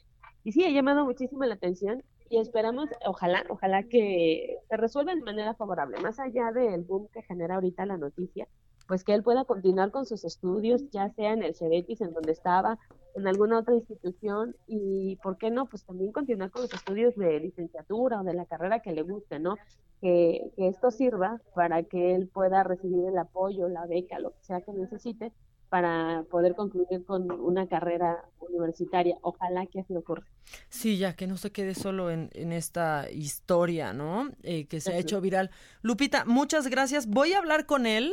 y 0.43 0.51
sí, 0.51 0.65
ha 0.65 0.71
llamado 0.71 1.05
muchísimo 1.05 1.45
la 1.45 1.55
atención 1.55 2.03
y 2.29 2.39
esperamos, 2.39 2.89
ojalá, 3.07 3.45
ojalá 3.49 3.85
que 3.85 4.59
se 4.69 4.77
resuelva 4.77 5.15
de 5.15 5.21
manera 5.23 5.55
favorable, 5.55 6.01
más 6.01 6.19
allá 6.19 6.51
del 6.51 6.83
boom 6.83 7.07
que 7.13 7.23
genera 7.23 7.55
ahorita 7.55 7.87
la 7.87 7.97
noticia, 7.97 8.49
pues 8.93 9.05
que 9.05 9.15
él 9.15 9.23
pueda 9.23 9.47
continuar 9.47 9.91
con 9.91 10.05
sus 10.05 10.23
estudios, 10.23 10.83
ya 10.91 11.09
sea 11.15 11.33
en 11.33 11.43
el 11.43 11.55
CEDETIS, 11.55 12.03
en 12.03 12.13
donde 12.13 12.33
estaba, 12.33 12.79
en 13.15 13.27
alguna 13.27 13.61
otra 13.61 13.75
institución 13.75 14.55
y, 14.67 15.17
¿por 15.23 15.39
qué 15.39 15.51
no? 15.51 15.65
Pues 15.65 15.83
también 15.87 16.13
continuar 16.13 16.51
con 16.51 16.61
los 16.61 16.75
estudios 16.75 17.17
de 17.17 17.41
licenciatura 17.41 18.21
o 18.21 18.23
de 18.23 18.35
la 18.35 18.45
carrera 18.45 18.81
que 18.81 18.93
le 18.93 19.01
guste, 19.01 19.39
¿no? 19.39 19.57
Que, 20.03 20.43
que 20.59 20.69
esto 20.69 20.91
sirva 20.91 21.41
para 21.55 21.85
que 21.85 22.15
él 22.15 22.29
pueda 22.29 22.65
recibir 22.65 23.07
el 23.07 23.17
apoyo, 23.17 23.67
la 23.67 23.87
beca, 23.87 24.19
lo 24.19 24.33
que 24.33 24.45
sea 24.45 24.61
que 24.61 24.75
necesite 24.75 25.33
para 25.71 26.27
poder 26.31 26.55
concluir 26.55 27.03
con 27.07 27.31
una 27.31 27.67
carrera 27.69 28.29
universitaria. 28.41 29.17
Ojalá 29.23 29.65
que 29.69 29.81
así 29.81 29.97
ocurra. 29.97 30.27
Sí, 30.69 30.99
ya 30.99 31.17
que 31.17 31.27
no 31.27 31.39
se 31.39 31.51
quede 31.51 31.75
solo 31.75 32.11
en, 32.11 32.29
en 32.35 32.53
esta 32.53 33.11
historia, 33.11 33.95
¿no? 33.95 34.29
Eh, 34.43 34.67
que 34.67 34.83
se 34.83 34.93
ha 34.93 34.99
hecho 34.99 35.23
viral. 35.23 35.51
Lupita, 35.81 36.27
muchas 36.27 36.67
gracias. 36.69 37.07
Voy 37.07 37.33
a 37.33 37.39
hablar 37.39 37.65
con 37.65 37.87
él 37.87 38.13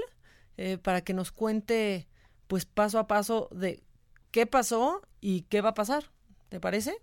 eh, 0.62 0.78
para 0.78 0.99
que 0.99 1.14
nos 1.14 1.32
cuente, 1.32 2.10
pues 2.47 2.66
paso 2.66 2.99
a 2.99 3.07
paso 3.07 3.47
de 3.53 3.82
qué 4.30 4.45
pasó 4.45 5.01
y 5.22 5.43
qué 5.43 5.62
va 5.62 5.70
a 5.70 5.74
pasar. 5.74 6.12
¿Te 6.49 6.60
parece? 6.60 6.97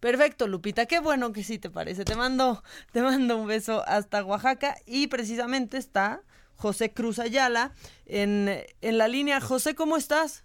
Perfecto, 0.00 0.48
Lupita, 0.48 0.86
qué 0.86 0.98
bueno 0.98 1.30
que 1.32 1.44
sí 1.44 1.58
te 1.58 1.68
parece. 1.68 2.06
Te 2.06 2.16
mando, 2.16 2.64
te 2.90 3.02
mando 3.02 3.36
un 3.36 3.46
beso 3.46 3.84
hasta 3.86 4.24
Oaxaca 4.24 4.76
y 4.86 5.08
precisamente 5.08 5.76
está 5.76 6.22
José 6.56 6.94
Cruz 6.94 7.18
Ayala 7.18 7.74
en, 8.06 8.48
en 8.80 8.96
la 8.96 9.08
línea. 9.08 9.42
José, 9.42 9.74
¿cómo 9.74 9.98
estás? 9.98 10.42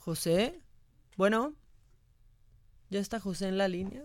José, 0.00 0.60
bueno, 1.16 1.54
¿ya 2.90 2.98
está 2.98 3.20
José 3.20 3.46
en 3.46 3.58
la 3.58 3.68
línea? 3.68 4.02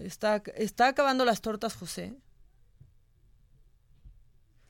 Está, 0.00 0.42
está 0.54 0.88
acabando 0.88 1.24
las 1.24 1.40
tortas, 1.40 1.74
José. 1.74 2.16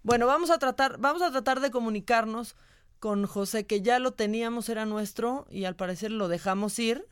Bueno, 0.02 0.26
vamos 0.26 0.50
a 0.50 0.58
tratar, 0.58 0.98
vamos 0.98 1.22
a 1.22 1.30
tratar 1.30 1.60
de 1.60 1.70
comunicarnos 1.70 2.54
con 3.00 3.26
José, 3.26 3.66
que 3.66 3.82
ya 3.82 3.98
lo 3.98 4.12
teníamos, 4.12 4.68
era 4.68 4.86
nuestro, 4.86 5.46
y 5.50 5.64
al 5.64 5.76
parecer 5.76 6.12
lo 6.12 6.28
dejamos 6.28 6.78
ir, 6.78 7.06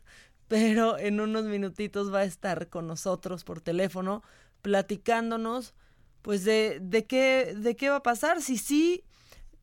pero 0.47 0.97
en 0.97 1.19
unos 1.19 1.45
minutitos 1.45 2.13
va 2.13 2.19
a 2.19 2.23
estar 2.23 2.69
con 2.69 2.87
nosotros 2.87 3.43
por 3.43 3.61
teléfono 3.61 4.23
platicándonos 4.61 5.73
pues 6.21 6.43
de, 6.43 6.79
de, 6.81 7.05
qué, 7.05 7.53
de 7.55 7.75
qué 7.75 7.89
va 7.89 7.97
a 7.97 8.03
pasar, 8.03 8.41
si 8.41 8.57
sí, 8.57 9.03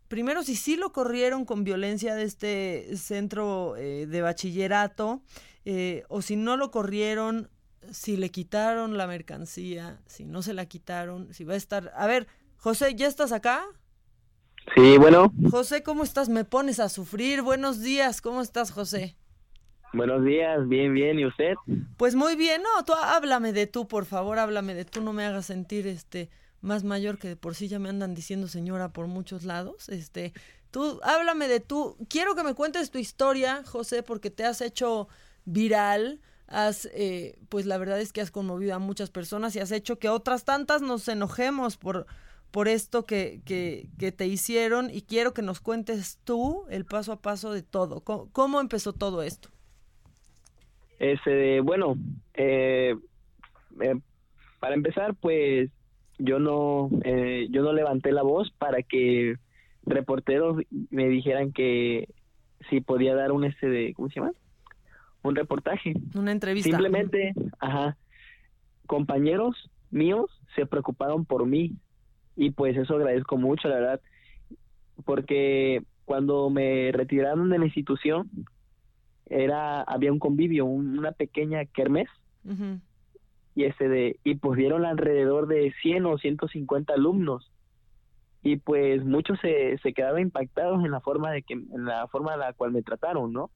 primero 0.07 0.45
si 0.45 0.55
sí 0.55 0.77
lo 0.77 0.93
corrieron 0.93 1.45
con 1.45 1.65
violencia 1.65 2.15
de 2.15 2.23
este 2.23 2.97
centro 2.97 3.77
eh, 3.77 4.07
de 4.07 4.23
bachillerato, 4.23 5.23
eh, 5.65 6.05
o 6.09 6.23
si 6.23 6.37
no 6.37 6.57
lo 6.57 6.71
corrieron, 6.71 7.51
si 7.91 8.17
le 8.17 8.31
quitaron 8.31 8.97
la 8.97 9.07
mercancía, 9.07 10.01
si 10.07 10.25
no 10.25 10.43
se 10.43 10.55
la 10.55 10.67
quitaron, 10.67 11.33
si 11.33 11.45
va 11.45 11.55
a 11.55 11.57
estar... 11.57 11.93
A 11.97 12.07
ver, 12.07 12.27
José, 12.57 12.95
¿ya 12.95 13.07
estás 13.07 13.33
acá? 13.33 13.65
Sí, 14.77 14.97
bueno. 14.99 15.33
José, 15.51 15.83
¿cómo 15.83 16.05
estás? 16.05 16.29
Me 16.29 16.45
pones 16.45 16.79
a 16.81 16.89
sufrir. 16.89 17.43
Buenos 17.43 17.81
días, 17.81 18.21
¿cómo 18.21 18.41
estás, 18.41 18.71
José? 18.71 19.17
Buenos 19.93 20.25
días, 20.25 20.67
bien, 20.69 20.95
bien, 20.95 21.19
¿y 21.19 21.27
usted? 21.27 21.55
Pues 21.99 22.15
muy 22.15 22.35
bien, 22.35 22.63
no, 22.63 22.85
tú 22.85 22.95
háblame 22.95 23.53
de 23.53 23.67
tú, 23.67 23.87
por 23.87 24.07
favor, 24.07 24.39
háblame 24.39 24.75
de 24.75 24.87
tú, 24.87 25.03
no 25.03 25.13
me 25.13 25.27
hagas 25.27 25.47
sentir 25.47 25.87
este 25.87 26.31
más 26.63 26.85
mayor 26.85 27.19
que 27.19 27.29
de 27.29 27.37
por 27.37 27.55
sí 27.55 27.69
ya 27.69 27.79
me 27.79 27.91
andan 27.91 28.15
diciendo 28.15 28.49
señora 28.49 28.93
por 28.93 29.07
muchos 29.09 29.45
lados. 29.45 29.89
Este, 29.91 30.33
tú 30.71 31.01
háblame 31.03 31.49
de 31.49 31.61
tú. 31.61 31.97
Quiero 32.09 32.35
que 32.35 32.45
me 32.45 32.55
cuentes 32.55 32.91
tu 32.91 32.99
historia, 32.99 33.63
José, 33.67 34.03
porque 34.03 34.31
te 34.31 34.45
has 34.45 34.61
hecho 34.63 35.09
viral. 35.45 36.21
Has, 36.53 36.89
eh, 36.95 37.39
pues 37.49 37.67
la 37.67 37.79
verdad 37.79 38.01
es 38.01 38.13
que 38.13 38.21
has 38.21 38.31
conmovido 38.31 38.75
a 38.75 38.79
muchas 38.79 39.11
personas 39.11 39.57
y 39.57 39.61
has 39.61 39.73
hecho 39.73 39.99
que 39.99 40.09
otras 40.09 40.45
tantas 40.45 40.83
nos 40.83 41.09
enojemos 41.09 41.77
por, 41.77 42.07
por 42.51 42.69
esto 42.69 43.07
que, 43.07 43.41
que, 43.45 43.89
que 43.99 44.13
te 44.13 44.27
hicieron 44.27 44.91
y 44.91 45.03
quiero 45.03 45.33
que 45.33 45.43
nos 45.43 45.61
cuentes 45.61 46.21
tú 46.25 46.65
el 46.71 46.85
paso 46.85 47.13
a 47.13 47.21
paso 47.21 47.53
de 47.53 47.63
todo. 47.63 48.01
cómo 48.01 48.61
empezó 48.61 48.93
todo 48.93 49.23
esto? 49.23 49.49
Este, 51.03 51.61
bueno, 51.61 51.97
eh, 52.35 52.95
eh, 53.81 53.95
para 54.61 54.75
empezar, 54.75 55.15
pues 55.15 55.69
yo 56.19 56.39
no, 56.39 56.91
eh, 57.05 57.49
yo 57.51 57.63
no 57.63 57.73
levanté 57.73 58.13
la 58.13 58.23
voz 58.23 58.53
para 58.59 58.83
que 58.83 59.35
reporteros 59.85 60.63
me 60.91 61.09
dijeran 61.09 61.53
que 61.53 62.09
si 62.71 62.81
podía 62.81 63.17
dar 63.17 63.33
un 63.33 63.45
este 63.45 63.69
de, 63.69 63.95
¿cómo 63.95 64.11
se 64.11 64.21
llama? 64.21 64.33
Un 65.23 65.37
reportaje. 65.37 65.95
Una 66.15 66.33
entrevista. 66.33 66.71
Simplemente, 66.71 67.33
ajá, 67.59 67.97
compañeros 68.87 69.71
míos 69.91 70.31
se 70.57 70.67
preocuparon 70.67 71.25
por 71.25 71.47
mí 71.47 71.77
y 72.37 72.51
pues 72.51 72.77
eso 72.77 72.95
agradezco 72.95 73.37
mucho, 73.37 73.69
la 73.69 73.77
verdad, 73.77 74.01
porque 75.05 75.83
cuando 76.05 76.51
me 76.51 76.91
retiraron 76.93 77.51
de 77.51 77.59
la 77.59 77.67
institución, 77.67 78.31
era 79.27 79.83
había 79.83 80.13
un 80.13 80.19
convivio, 80.19 80.67
una 80.67 81.13
pequeña 81.13 81.65
kermés. 81.65 82.09
Y 83.55 83.65
ese 83.65 83.89
de 83.89 84.19
y 84.25 84.35
pues 84.37 84.59
dieron 84.59 84.85
alrededor 84.85 85.47
de 85.47 85.73
100 85.83 86.07
o 86.07 86.19
150 86.19 86.93
alumnos. 86.93 87.51
Y 88.43 88.57
pues 88.57 89.05
muchos 89.05 89.39
se, 89.41 89.79
se 89.79 89.93
quedaron 89.93 90.21
impactados 90.21 90.85
en 90.85 90.91
la 90.91 91.01
forma 91.01 91.31
de 91.31 91.43
que 91.43 91.55
en 91.55 91.85
la 91.85 92.09
forma 92.09 92.35
en 92.35 92.41
la 92.41 92.53
cual 92.55 92.73
me 92.73 92.83
trataron, 92.83 93.33
¿no? 93.33 93.51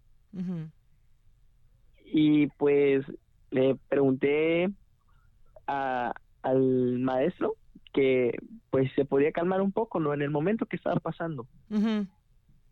Y 2.06 2.46
pues 2.58 3.04
le 3.50 3.76
pregunté 3.88 4.70
a, 5.66 6.12
al 6.42 6.98
maestro 6.98 7.54
que 7.92 8.36
pues 8.70 8.90
se 8.94 9.04
podía 9.04 9.32
calmar 9.32 9.62
un 9.62 9.72
poco, 9.72 10.00
¿no? 10.00 10.12
En 10.12 10.22
el 10.22 10.30
momento 10.30 10.66
que 10.66 10.76
estaba 10.76 11.00
pasando. 11.00 11.46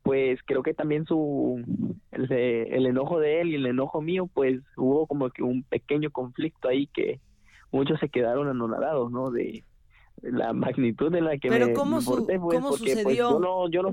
Pues 0.02 0.38
creo 0.44 0.62
que 0.62 0.74
también 0.74 1.06
su 1.06 1.64
el, 2.12 2.30
el, 2.30 2.86
enojo 2.86 3.18
de 3.18 3.40
él 3.40 3.48
y 3.48 3.54
el 3.54 3.66
enojo 3.66 4.02
mío 4.02 4.28
pues 4.32 4.60
hubo 4.76 5.06
como 5.06 5.30
que 5.30 5.42
un 5.42 5.62
pequeño 5.62 6.10
conflicto 6.10 6.68
ahí 6.68 6.88
que 6.88 7.20
muchos 7.72 7.98
se 8.00 8.10
quedaron 8.10 8.48
anonadados 8.48 9.10
no 9.10 9.30
de 9.30 9.64
la 10.20 10.52
magnitud 10.52 11.10
de 11.10 11.22
la 11.22 11.38
que 11.38 11.48
pero 11.48 11.68
me, 11.68 11.72
cómo, 11.72 12.00
¿cómo 12.04 12.26
pues, 12.26 12.78
sucedió 12.78 13.14
yo 13.14 13.40
no 13.40 13.70
yo 13.70 13.82
no 13.82 13.92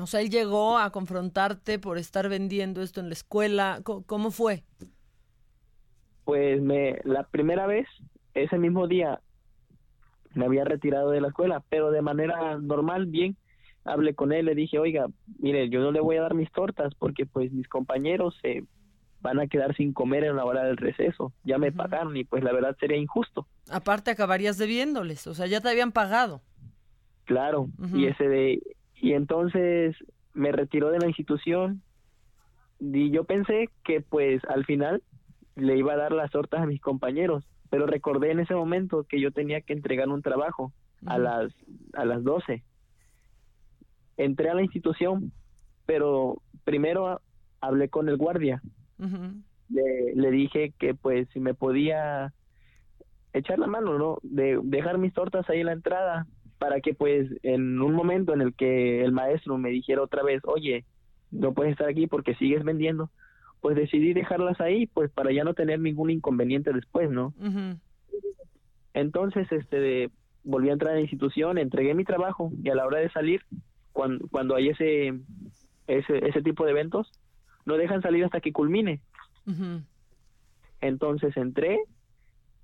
o 0.00 0.06
sea 0.06 0.20
él 0.20 0.30
llegó 0.30 0.78
a 0.78 0.90
confrontarte 0.90 1.78
por 1.78 1.98
estar 1.98 2.28
vendiendo 2.28 2.82
esto 2.82 3.00
en 3.00 3.08
la 3.08 3.14
escuela. 3.14 3.80
Cómo 3.82 4.30
fue 4.30 4.64
pues 6.24 6.60
me 6.60 6.98
la 7.04 7.22
primera 7.22 7.66
vez 7.66 7.86
ese 8.34 8.58
mismo 8.58 8.88
día 8.88 9.20
me 10.34 10.44
había 10.44 10.64
retirado 10.64 11.10
de 11.10 11.20
la 11.20 11.28
escuela 11.28 11.62
pero 11.68 11.90
de 11.90 12.02
manera 12.02 12.58
normal 12.58 13.06
bien 13.06 13.36
hablé 13.86 14.14
con 14.14 14.32
él, 14.32 14.46
le 14.46 14.54
dije, 14.54 14.78
oiga, 14.78 15.06
mire, 15.38 15.68
yo 15.68 15.80
no 15.80 15.92
le 15.92 16.00
voy 16.00 16.16
a 16.16 16.22
dar 16.22 16.34
mis 16.34 16.50
tortas 16.52 16.94
porque 16.98 17.24
pues 17.24 17.52
mis 17.52 17.68
compañeros 17.68 18.36
se 18.42 18.64
van 19.20 19.40
a 19.40 19.46
quedar 19.46 19.74
sin 19.76 19.92
comer 19.92 20.24
en 20.24 20.36
la 20.36 20.44
hora 20.44 20.64
del 20.64 20.76
receso, 20.76 21.32
ya 21.44 21.58
me 21.58 21.72
pagaron 21.72 22.16
y 22.16 22.24
pues 22.24 22.44
la 22.44 22.52
verdad 22.52 22.76
sería 22.78 22.96
injusto. 22.96 23.46
Aparte 23.70 24.10
acabarías 24.10 24.58
debiéndoles, 24.58 25.26
o 25.26 25.34
sea, 25.34 25.46
ya 25.46 25.60
te 25.60 25.68
habían 25.68 25.92
pagado. 25.92 26.42
Claro, 27.24 27.68
y 27.92 28.06
ese 28.06 28.28
de, 28.28 28.62
y 29.00 29.12
entonces 29.12 29.96
me 30.34 30.52
retiró 30.52 30.90
de 30.90 30.98
la 30.98 31.06
institución 31.06 31.82
y 32.80 33.10
yo 33.10 33.24
pensé 33.24 33.70
que 33.84 34.00
pues 34.00 34.44
al 34.44 34.64
final 34.64 35.02
le 35.54 35.76
iba 35.76 35.94
a 35.94 35.96
dar 35.96 36.12
las 36.12 36.30
tortas 36.30 36.60
a 36.60 36.66
mis 36.66 36.80
compañeros, 36.80 37.44
pero 37.70 37.86
recordé 37.86 38.30
en 38.30 38.40
ese 38.40 38.54
momento 38.54 39.04
que 39.04 39.20
yo 39.20 39.30
tenía 39.30 39.60
que 39.60 39.72
entregar 39.72 40.08
un 40.08 40.22
trabajo 40.22 40.72
a 41.06 41.18
las 41.18 41.52
a 41.94 42.04
las 42.04 42.24
12 42.24 42.62
entré 44.16 44.50
a 44.50 44.54
la 44.54 44.62
institución, 44.62 45.32
pero 45.84 46.42
primero 46.64 47.20
hablé 47.60 47.88
con 47.88 48.08
el 48.08 48.16
guardia. 48.16 48.62
le, 49.68 50.14
le, 50.14 50.30
dije 50.30 50.72
que 50.78 50.94
pues 50.94 51.28
si 51.32 51.40
me 51.40 51.54
podía 51.54 52.32
echar 53.32 53.58
la 53.58 53.66
mano, 53.66 53.98
¿no? 53.98 54.18
De 54.22 54.58
dejar 54.62 54.98
mis 54.98 55.12
tortas 55.12 55.48
ahí 55.50 55.60
en 55.60 55.66
la 55.66 55.72
entrada 55.72 56.26
para 56.58 56.80
que 56.80 56.94
pues 56.94 57.28
en 57.42 57.80
un 57.80 57.94
momento 57.94 58.32
en 58.32 58.40
el 58.40 58.54
que 58.54 59.04
el 59.04 59.12
maestro 59.12 59.58
me 59.58 59.70
dijera 59.70 60.02
otra 60.02 60.22
vez, 60.22 60.42
oye, 60.44 60.84
no 61.30 61.52
puedes 61.52 61.72
estar 61.72 61.88
aquí 61.88 62.06
porque 62.06 62.34
sigues 62.34 62.64
vendiendo, 62.64 63.10
pues 63.60 63.76
decidí 63.76 64.12
dejarlas 64.12 64.60
ahí 64.60 64.86
pues 64.86 65.10
para 65.10 65.32
ya 65.32 65.44
no 65.44 65.54
tener 65.54 65.80
ningún 65.80 66.10
inconveniente 66.10 66.72
después, 66.72 67.10
¿no? 67.10 67.34
Entonces, 68.94 69.50
este, 69.52 70.10
volví 70.42 70.70
a 70.70 70.72
entrar 70.72 70.92
a 70.92 70.94
la 70.94 71.02
institución, 71.02 71.58
entregué 71.58 71.94
mi 71.94 72.04
trabajo 72.04 72.50
y 72.62 72.70
a 72.70 72.74
la 72.74 72.86
hora 72.86 72.98
de 72.98 73.10
salir, 73.10 73.42
cuando, 73.92 74.26
cuando 74.28 74.54
hay 74.54 74.68
ese, 74.68 75.12
ese, 75.86 76.26
ese 76.26 76.42
tipo 76.42 76.64
de 76.64 76.70
eventos, 76.70 77.12
no 77.66 77.76
dejan 77.76 78.00
salir 78.00 78.24
hasta 78.24 78.40
que 78.40 78.52
culmine. 78.52 79.00
Entonces 80.80 81.36
entré 81.36 81.78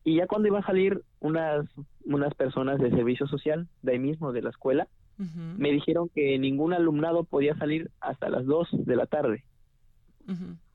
y 0.05 0.17
ya 0.17 0.27
cuando 0.27 0.49
iba 0.49 0.59
a 0.59 0.67
salir 0.67 1.03
unas, 1.21 1.67
unas 2.05 2.35
personas 2.35 2.81
de 2.81 2.91
servicio 2.91 3.27
social, 3.27 3.69
de 3.83 3.93
ahí 3.93 3.99
mismo, 3.99 4.33
de 4.33 4.43
la 4.43 4.51
escuela, 4.51 4.89
me 5.57 5.71
dijeron 5.71 6.09
que 6.13 6.37
ningún 6.37 6.73
alumnado 6.73 7.23
podía 7.23 7.57
salir 7.57 7.91
hasta 8.01 8.29
las 8.29 8.45
2 8.45 8.71
de 8.73 8.97
la 8.97 9.07
tarde. 9.07 9.45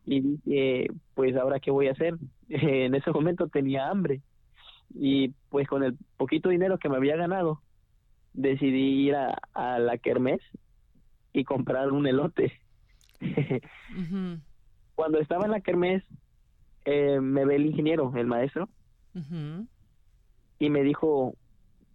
Y 0.06 0.22
dije, 0.22 0.88
pues 1.16 1.36
ahora 1.36 1.60
qué 1.60 1.70
voy 1.70 1.88
a 1.88 1.92
hacer. 1.92 2.18
en 2.50 2.96
ese 2.96 3.12
momento 3.12 3.50
tenía 3.50 3.90
hambre 3.90 4.22
y 4.96 5.34
pues 5.50 5.68
con 5.68 5.84
el 5.84 5.98
poquito 6.16 6.48
dinero 6.48 6.78
que 6.78 6.88
me 6.88 6.96
había 6.96 7.18
ganado, 7.18 7.62
decidí 8.34 9.08
ir 9.08 9.16
a, 9.16 9.38
a 9.54 9.80
la 9.80 9.98
kermés 9.98 10.40
y 11.34 11.44
comprar 11.44 11.92
un 11.92 12.08
elote. 12.08 12.54
Cuando 14.96 15.20
estaba 15.20 15.46
en 15.46 15.52
la 15.52 15.62
kermés, 15.62 16.04
eh, 16.86 17.20
me 17.20 17.44
ve 17.44 17.58
el 17.58 17.66
ingeniero, 17.66 18.14
el 18.16 18.28
maestro, 18.28 18.70
y 20.60 20.70
me 20.70 20.84
dijo, 20.84 21.36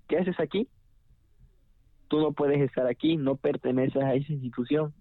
¿qué 0.08 0.18
haces 0.18 0.38
aquí? 0.40 0.68
Tú 2.08 2.20
no 2.20 2.32
puedes 2.32 2.60
estar 2.60 2.86
aquí, 2.86 3.16
no 3.16 3.36
perteneces 3.36 4.02
a 4.02 4.14
esa 4.14 4.32
institución. 4.32 4.92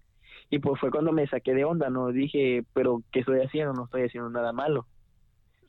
Y 0.50 0.58
pues 0.58 0.80
fue 0.80 0.90
cuando 0.90 1.12
me 1.12 1.26
saqué 1.28 1.54
de 1.54 1.64
onda, 1.64 1.88
¿no? 1.90 2.08
Dije, 2.08 2.64
pero 2.74 3.02
¿qué 3.10 3.20
estoy 3.20 3.40
haciendo? 3.40 3.72
No 3.72 3.84
estoy 3.84 4.02
haciendo 4.02 4.30
nada 4.30 4.52
malo. 4.52 4.86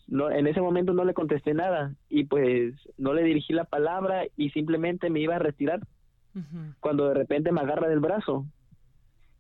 No, 0.08 0.30
en 0.30 0.48
ese 0.48 0.62
momento 0.62 0.94
no 0.94 1.06
le 1.06 1.14
contesté 1.14 1.54
nada 1.54 1.96
y 2.10 2.26
pues 2.26 2.74
no 2.98 3.14
le 3.14 3.24
dirigí 3.24 3.54
la 3.54 3.64
palabra 3.64 4.24
y 4.36 4.50
simplemente 4.50 5.10
me 5.10 5.22
iba 5.22 5.38
a 5.38 5.40
retirar 5.40 5.80
cuando 6.80 7.08
de 7.08 7.14
repente 7.14 7.52
me 7.52 7.62
agarra 7.62 7.88
del 7.88 8.00
brazo. 8.00 8.46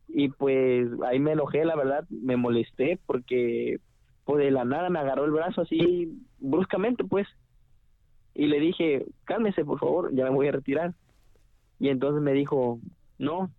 Y 0.07 0.30
pues 0.30 0.88
ahí 1.05 1.20
me 1.20 1.32
enojé, 1.32 1.66
la 1.66 1.76
verdad, 1.76 2.05
me 2.09 2.38
molesté 2.38 2.99
porque 3.05 3.80
pues 4.26 4.45
de 4.45 4.51
la 4.51 4.64
nada 4.64 4.89
me 4.89 4.99
agarró 4.99 5.26
el 5.26 5.32
brazo 5.32 5.61
así 5.61 6.18
bruscamente, 6.44 7.04
pues. 7.04 7.28
Y 8.36 8.48
le 8.48 8.60
dije, 8.60 9.06
cálmese, 9.26 9.64
por 9.64 9.80
favor, 9.80 10.14
ya 10.14 10.26
me 10.26 10.32
voy 10.32 10.48
a 10.48 10.52
retirar. 10.52 10.94
Y 11.80 11.89
entonces 11.89 12.22
me 12.22 12.34
dijo, 12.34 12.80
no, 13.18 13.50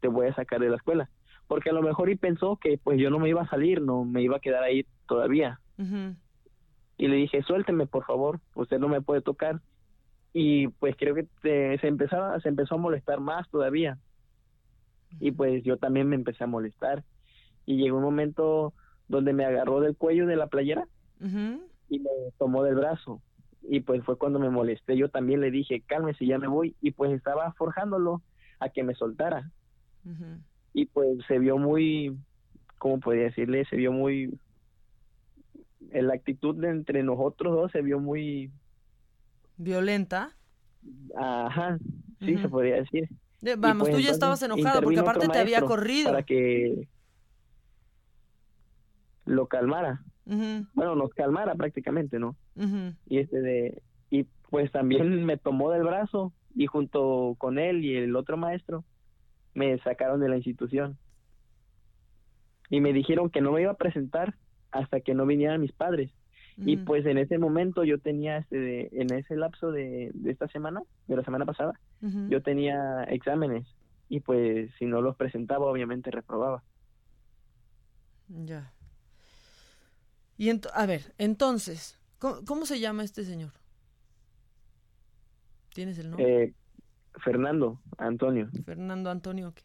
te 0.00 0.08
voy 0.08 0.26
a 0.28 0.34
sacar 0.34 0.60
de 0.60 0.70
la 0.70 0.76
escuela. 0.76 1.08
Porque 1.46 1.70
a 1.70 1.72
lo 1.72 1.82
mejor 1.82 2.10
y 2.10 2.16
pensó 2.16 2.56
que 2.56 2.78
pues 2.78 2.98
yo 2.98 3.10
no 3.10 3.18
me 3.18 3.28
iba 3.28 3.42
a 3.42 3.48
salir, 3.48 3.80
no 3.82 4.04
me 4.04 4.22
iba 4.22 4.36
a 4.36 4.40
quedar 4.40 4.62
ahí 4.62 4.86
todavía. 5.08 5.60
Y 6.96 7.08
le 7.08 7.16
dije, 7.16 7.42
suélteme, 7.42 7.86
por 7.86 8.04
favor, 8.04 8.40
usted 8.54 8.78
no 8.78 8.88
me 8.88 9.00
puede 9.00 9.20
tocar. 9.20 9.60
Y 10.32 10.68
pues 10.68 10.94
creo 10.96 11.14
que 11.14 11.24
te- 11.42 11.76
se, 11.78 11.88
empezaba, 11.88 12.38
se 12.40 12.48
empezó 12.48 12.76
a 12.76 12.78
molestar 12.78 13.18
más 13.20 13.48
todavía. 13.50 13.98
Y 15.18 15.32
pues 15.32 15.64
yo 15.64 15.76
también 15.76 16.08
me 16.08 16.14
empecé 16.14 16.44
a 16.44 16.46
molestar. 16.46 17.02
Y 17.66 17.78
llegó 17.78 17.96
un 17.96 18.04
momento 18.04 18.72
donde 19.08 19.32
me 19.32 19.44
agarró 19.44 19.80
del 19.80 19.96
cuello 19.96 20.26
de 20.26 20.36
la 20.36 20.46
playera. 20.46 20.86
Y 21.90 21.98
me 21.98 22.10
tomó 22.38 22.62
del 22.62 22.76
brazo. 22.76 23.20
Y 23.62 23.80
pues 23.80 24.02
fue 24.04 24.16
cuando 24.16 24.38
me 24.38 24.48
molesté. 24.48 24.96
Yo 24.96 25.10
también 25.10 25.42
le 25.42 25.50
dije, 25.50 25.82
cálmese, 25.86 26.24
ya 26.24 26.38
me 26.38 26.48
voy. 26.48 26.74
Y 26.80 26.92
pues 26.92 27.12
estaba 27.12 27.52
forjándolo 27.52 28.22
a 28.58 28.70
que 28.70 28.82
me 28.82 28.94
soltara. 28.94 29.50
Y 30.72 30.86
pues 30.86 31.18
se 31.28 31.38
vio 31.38 31.58
muy, 31.58 32.16
¿cómo 32.78 33.00
podría 33.00 33.24
decirle? 33.24 33.66
Se 33.66 33.76
vio 33.76 33.92
muy, 33.92 34.38
en 35.90 36.06
la 36.06 36.14
actitud 36.14 36.54
de 36.54 36.70
entre 36.70 37.02
nosotros 37.02 37.54
dos 37.54 37.72
se 37.72 37.82
vio 37.82 38.00
muy, 38.00 38.50
Violenta. 39.56 40.34
ajá, 41.14 41.78
sí 42.20 42.38
se 42.38 42.48
podría 42.48 42.76
decir. 42.76 43.08
Vamos, 43.58 43.88
pues, 43.88 43.98
tú 43.98 44.02
ya 44.02 44.10
estabas 44.10 44.42
enojado 44.42 44.80
porque 44.80 45.00
aparte 45.00 45.28
te 45.28 45.38
había 45.38 45.60
corrido. 45.62 46.10
Para 46.10 46.22
que 46.22 46.88
lo 49.26 49.46
calmara. 49.46 50.02
Bueno, 50.74 50.94
nos 50.94 51.10
calmara 51.10 51.54
prácticamente, 51.54 52.18
¿no? 52.18 52.36
y 53.06 53.18
este 53.18 53.40
de 53.40 53.82
y 54.10 54.24
pues 54.48 54.70
también 54.70 55.24
me 55.26 55.36
tomó 55.36 55.70
del 55.70 55.84
brazo 55.84 56.32
y 56.54 56.66
junto 56.66 57.34
con 57.38 57.58
él 57.58 57.84
y 57.84 57.96
el 57.96 58.16
otro 58.16 58.36
maestro 58.36 58.84
me 59.54 59.78
sacaron 59.78 60.20
de 60.20 60.28
la 60.28 60.36
institución. 60.36 60.98
Y 62.68 62.80
me 62.80 62.92
dijeron 62.92 63.30
que 63.30 63.40
no 63.40 63.52
me 63.52 63.62
iba 63.62 63.72
a 63.72 63.76
presentar 63.76 64.36
hasta 64.70 65.00
que 65.00 65.14
no 65.14 65.26
vinieran 65.26 65.60
mis 65.60 65.72
padres. 65.72 66.10
Y 66.56 66.76
pues 66.76 67.06
en 67.06 67.16
ese 67.16 67.38
momento 67.38 67.84
yo 67.84 67.98
tenía 67.98 68.36
este 68.36 68.58
de, 68.58 68.88
en 68.92 69.12
ese 69.14 69.34
lapso 69.34 69.72
de, 69.72 70.10
de 70.12 70.30
esta 70.30 70.46
semana 70.48 70.82
de 71.06 71.16
la 71.16 71.24
semana 71.24 71.46
pasada 71.46 71.72
yo 72.00 72.42
tenía 72.42 73.04
exámenes 73.04 73.66
y 74.08 74.20
pues 74.20 74.70
si 74.78 74.86
no 74.86 75.00
los 75.02 75.16
presentaba 75.16 75.66
obviamente 75.66 76.10
reprobaba. 76.10 76.62
Ya. 78.28 78.72
Y 80.40 80.48
a 80.72 80.86
ver, 80.86 81.12
entonces, 81.18 81.98
¿cómo, 82.18 82.42
cómo 82.46 82.64
se 82.64 82.80
llama 82.80 83.04
este 83.04 83.26
señor? 83.26 83.52
¿Tienes 85.74 85.98
el 85.98 86.08
nombre? 86.08 86.44
Eh, 86.44 86.54
Fernando 87.22 87.78
Antonio 87.98 88.48
Fernando 88.64 89.10
Antonio, 89.10 89.52
¿qué? 89.54 89.62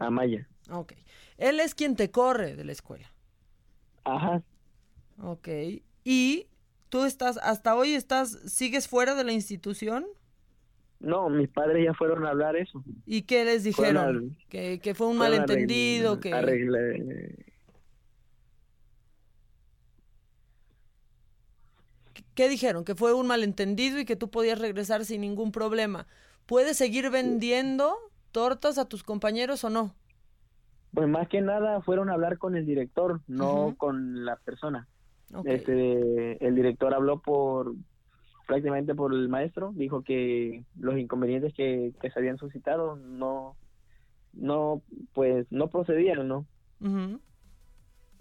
Amaya 0.00 0.48
Ok. 0.68 0.94
Él 1.38 1.60
es 1.60 1.76
quien 1.76 1.94
te 1.94 2.10
corre 2.10 2.56
de 2.56 2.64
la 2.64 2.72
escuela. 2.72 3.06
ajá 4.02 4.42
Ok. 5.22 5.48
Y 6.02 6.48
tú 6.88 7.04
estás, 7.04 7.36
hasta 7.36 7.76
hoy 7.76 7.94
estás, 7.94 8.32
sigues 8.52 8.88
fuera 8.88 9.14
de 9.14 9.22
la 9.22 9.30
institución. 9.32 10.06
no 10.98 11.28
mis 11.30 11.48
padres 11.48 11.84
ya 11.86 11.94
fueron 11.94 12.26
a 12.26 12.30
hablar 12.30 12.56
eso 12.56 12.82
¿Y 13.06 13.22
qué 13.22 13.44
les 13.44 13.62
dijeron? 13.62 13.96
al- 14.04 14.36
que, 14.48 14.80
que 14.80 14.94
fue 14.96 15.06
un 15.06 15.18
malentendido, 15.18 16.16
arregl- 16.16 16.20
que... 16.20 16.32
arregla- 16.32 17.51
¿Qué 22.34 22.48
dijeron? 22.48 22.84
Que 22.84 22.94
fue 22.94 23.12
un 23.14 23.26
malentendido 23.26 23.98
y 23.98 24.04
que 24.04 24.16
tú 24.16 24.30
podías 24.30 24.58
regresar 24.58 25.04
sin 25.04 25.20
ningún 25.20 25.52
problema. 25.52 26.06
¿Puedes 26.46 26.76
seguir 26.76 27.10
vendiendo 27.10 27.94
tortas 28.30 28.78
a 28.78 28.88
tus 28.88 29.02
compañeros 29.02 29.64
o 29.64 29.70
no? 29.70 29.94
Pues 30.94 31.08
más 31.08 31.28
que 31.28 31.40
nada 31.40 31.80
fueron 31.82 32.10
a 32.10 32.14
hablar 32.14 32.38
con 32.38 32.56
el 32.56 32.66
director, 32.66 33.20
no 33.26 33.74
con 33.76 34.24
la 34.24 34.36
persona. 34.36 34.88
Este, 35.44 36.46
el 36.46 36.54
director 36.54 36.92
habló 36.92 37.20
por 37.20 37.74
prácticamente 38.46 38.94
por 38.94 39.14
el 39.14 39.28
maestro, 39.28 39.72
dijo 39.74 40.02
que 40.02 40.64
los 40.78 40.98
inconvenientes 40.98 41.54
que, 41.54 41.94
que 42.00 42.10
se 42.10 42.18
habían 42.18 42.36
suscitado 42.36 42.96
no, 42.96 43.56
no, 44.34 44.82
pues 45.14 45.46
no 45.50 45.68
procedían, 45.68 46.28
¿no? 46.28 46.46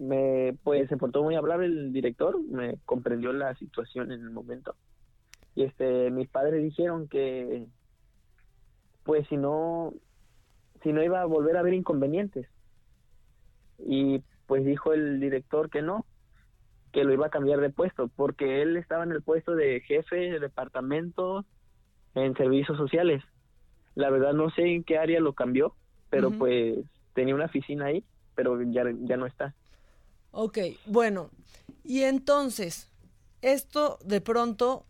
Me, 0.01 0.57
pues 0.63 0.89
se 0.89 0.97
portó 0.97 1.21
muy 1.21 1.35
amable 1.35 1.67
el 1.67 1.93
director, 1.93 2.41
me 2.41 2.77
comprendió 2.85 3.31
la 3.33 3.53
situación 3.55 4.11
en 4.11 4.21
el 4.21 4.31
momento. 4.31 4.75
Y 5.53 5.63
este, 5.63 6.09
mis 6.09 6.27
padres 6.27 6.63
dijeron 6.63 7.07
que, 7.07 7.67
pues 9.03 9.27
si 9.27 9.37
no, 9.37 9.93
si 10.81 10.91
no 10.91 11.03
iba 11.03 11.21
a 11.21 11.25
volver 11.25 11.55
a 11.55 11.59
haber 11.59 11.75
inconvenientes. 11.75 12.47
Y 13.77 14.23
pues 14.47 14.65
dijo 14.65 14.91
el 14.93 15.19
director 15.19 15.69
que 15.69 15.83
no, 15.83 16.05
que 16.91 17.03
lo 17.03 17.13
iba 17.13 17.27
a 17.27 17.31
cambiar 17.31 17.59
de 17.59 17.69
puesto, 17.69 18.07
porque 18.07 18.63
él 18.63 18.77
estaba 18.77 19.03
en 19.03 19.11
el 19.11 19.21
puesto 19.21 19.55
de 19.55 19.81
jefe 19.81 20.15
de 20.15 20.39
departamento 20.39 21.45
en 22.15 22.35
servicios 22.35 22.77
sociales. 22.77 23.23
La 23.93 24.09
verdad 24.09 24.33
no 24.33 24.49
sé 24.49 24.63
en 24.63 24.83
qué 24.83 24.97
área 24.97 25.19
lo 25.19 25.33
cambió, 25.33 25.75
pero 26.09 26.31
pues 26.31 26.79
tenía 27.13 27.35
una 27.35 27.45
oficina 27.45 27.85
ahí, 27.85 28.03
pero 28.35 28.61
ya, 28.63 28.83
ya 29.01 29.17
no 29.17 29.25
está. 29.25 29.53
Ok, 30.31 30.57
bueno. 30.85 31.29
Y 31.83 32.03
entonces, 32.03 32.89
esto 33.41 33.99
de 34.03 34.21
pronto 34.21 34.85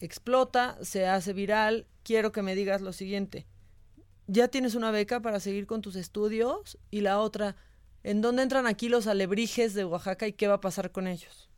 explota, 0.00 0.76
se 0.82 1.06
hace 1.06 1.32
viral. 1.32 1.86
Quiero 2.02 2.32
que 2.32 2.42
me 2.42 2.54
digas 2.54 2.82
lo 2.82 2.92
siguiente. 2.92 3.46
¿Ya 4.26 4.48
tienes 4.48 4.74
una 4.74 4.90
beca 4.90 5.20
para 5.20 5.40
seguir 5.40 5.66
con 5.66 5.82
tus 5.82 5.96
estudios? 5.96 6.78
Y 6.90 7.00
la 7.00 7.18
otra, 7.20 7.56
¿en 8.02 8.20
dónde 8.20 8.42
entran 8.42 8.66
aquí 8.66 8.88
los 8.88 9.06
alebrijes 9.06 9.74
de 9.74 9.84
Oaxaca 9.84 10.26
y 10.26 10.32
qué 10.32 10.48
va 10.48 10.54
a 10.54 10.60
pasar 10.60 10.90
con 10.90 11.06
ellos? 11.06 11.48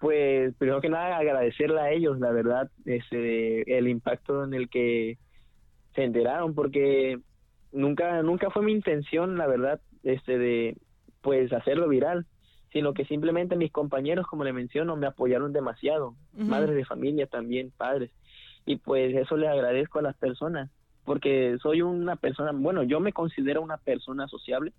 Pues 0.00 0.54
primero 0.56 0.80
que 0.80 0.88
nada 0.88 1.16
agradecerle 1.16 1.80
a 1.80 1.90
ellos, 1.90 2.20
la 2.20 2.30
verdad, 2.30 2.70
este, 2.84 3.76
el 3.76 3.88
impacto 3.88 4.44
en 4.44 4.54
el 4.54 4.68
que 4.68 5.18
se 5.94 6.04
enteraron, 6.04 6.54
porque 6.54 7.18
nunca, 7.72 8.22
nunca 8.22 8.50
fue 8.50 8.62
mi 8.62 8.72
intención, 8.72 9.36
la 9.36 9.48
verdad, 9.48 9.80
este, 10.04 10.38
de, 10.38 10.76
pues 11.20 11.52
hacerlo 11.52 11.88
viral, 11.88 12.26
sino 12.72 12.92
que 12.92 13.04
simplemente 13.04 13.56
mis 13.56 13.72
compañeros, 13.72 14.26
como 14.26 14.44
le 14.44 14.52
menciono, 14.52 14.96
me 14.96 15.06
apoyaron 15.06 15.52
demasiado, 15.52 16.14
madres 16.34 16.76
de 16.76 16.84
familia 16.84 17.26
también, 17.26 17.72
padres, 17.76 18.10
y 18.66 18.76
pues 18.76 19.14
eso 19.14 19.36
le 19.36 19.48
agradezco 19.48 19.98
a 19.98 20.02
las 20.02 20.16
personas, 20.16 20.70
porque 21.04 21.56
soy 21.62 21.80
una 21.82 22.16
persona, 22.16 22.52
bueno, 22.52 22.82
yo 22.82 23.00
me 23.00 23.12
considero 23.12 23.62
una 23.62 23.78
persona 23.78 24.28
sociable, 24.28 24.72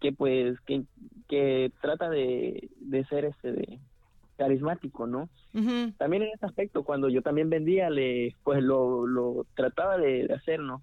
que 0.00 0.12
pues, 0.12 0.60
que, 0.60 0.84
que 1.28 1.72
trata 1.80 2.08
de, 2.10 2.68
de 2.78 3.04
ser 3.06 3.24
este, 3.24 3.52
de 3.52 3.78
carismático, 4.36 5.06
¿no? 5.06 5.28
También 5.96 6.22
en 6.22 6.28
ese 6.34 6.46
aspecto, 6.46 6.84
cuando 6.84 7.08
yo 7.08 7.22
también 7.22 7.50
vendía, 7.50 7.90
le, 7.90 8.34
pues 8.44 8.62
lo, 8.62 9.06
lo 9.06 9.46
trataba 9.54 9.96
de, 9.96 10.26
de 10.26 10.34
hacer, 10.34 10.60
¿no? 10.60 10.82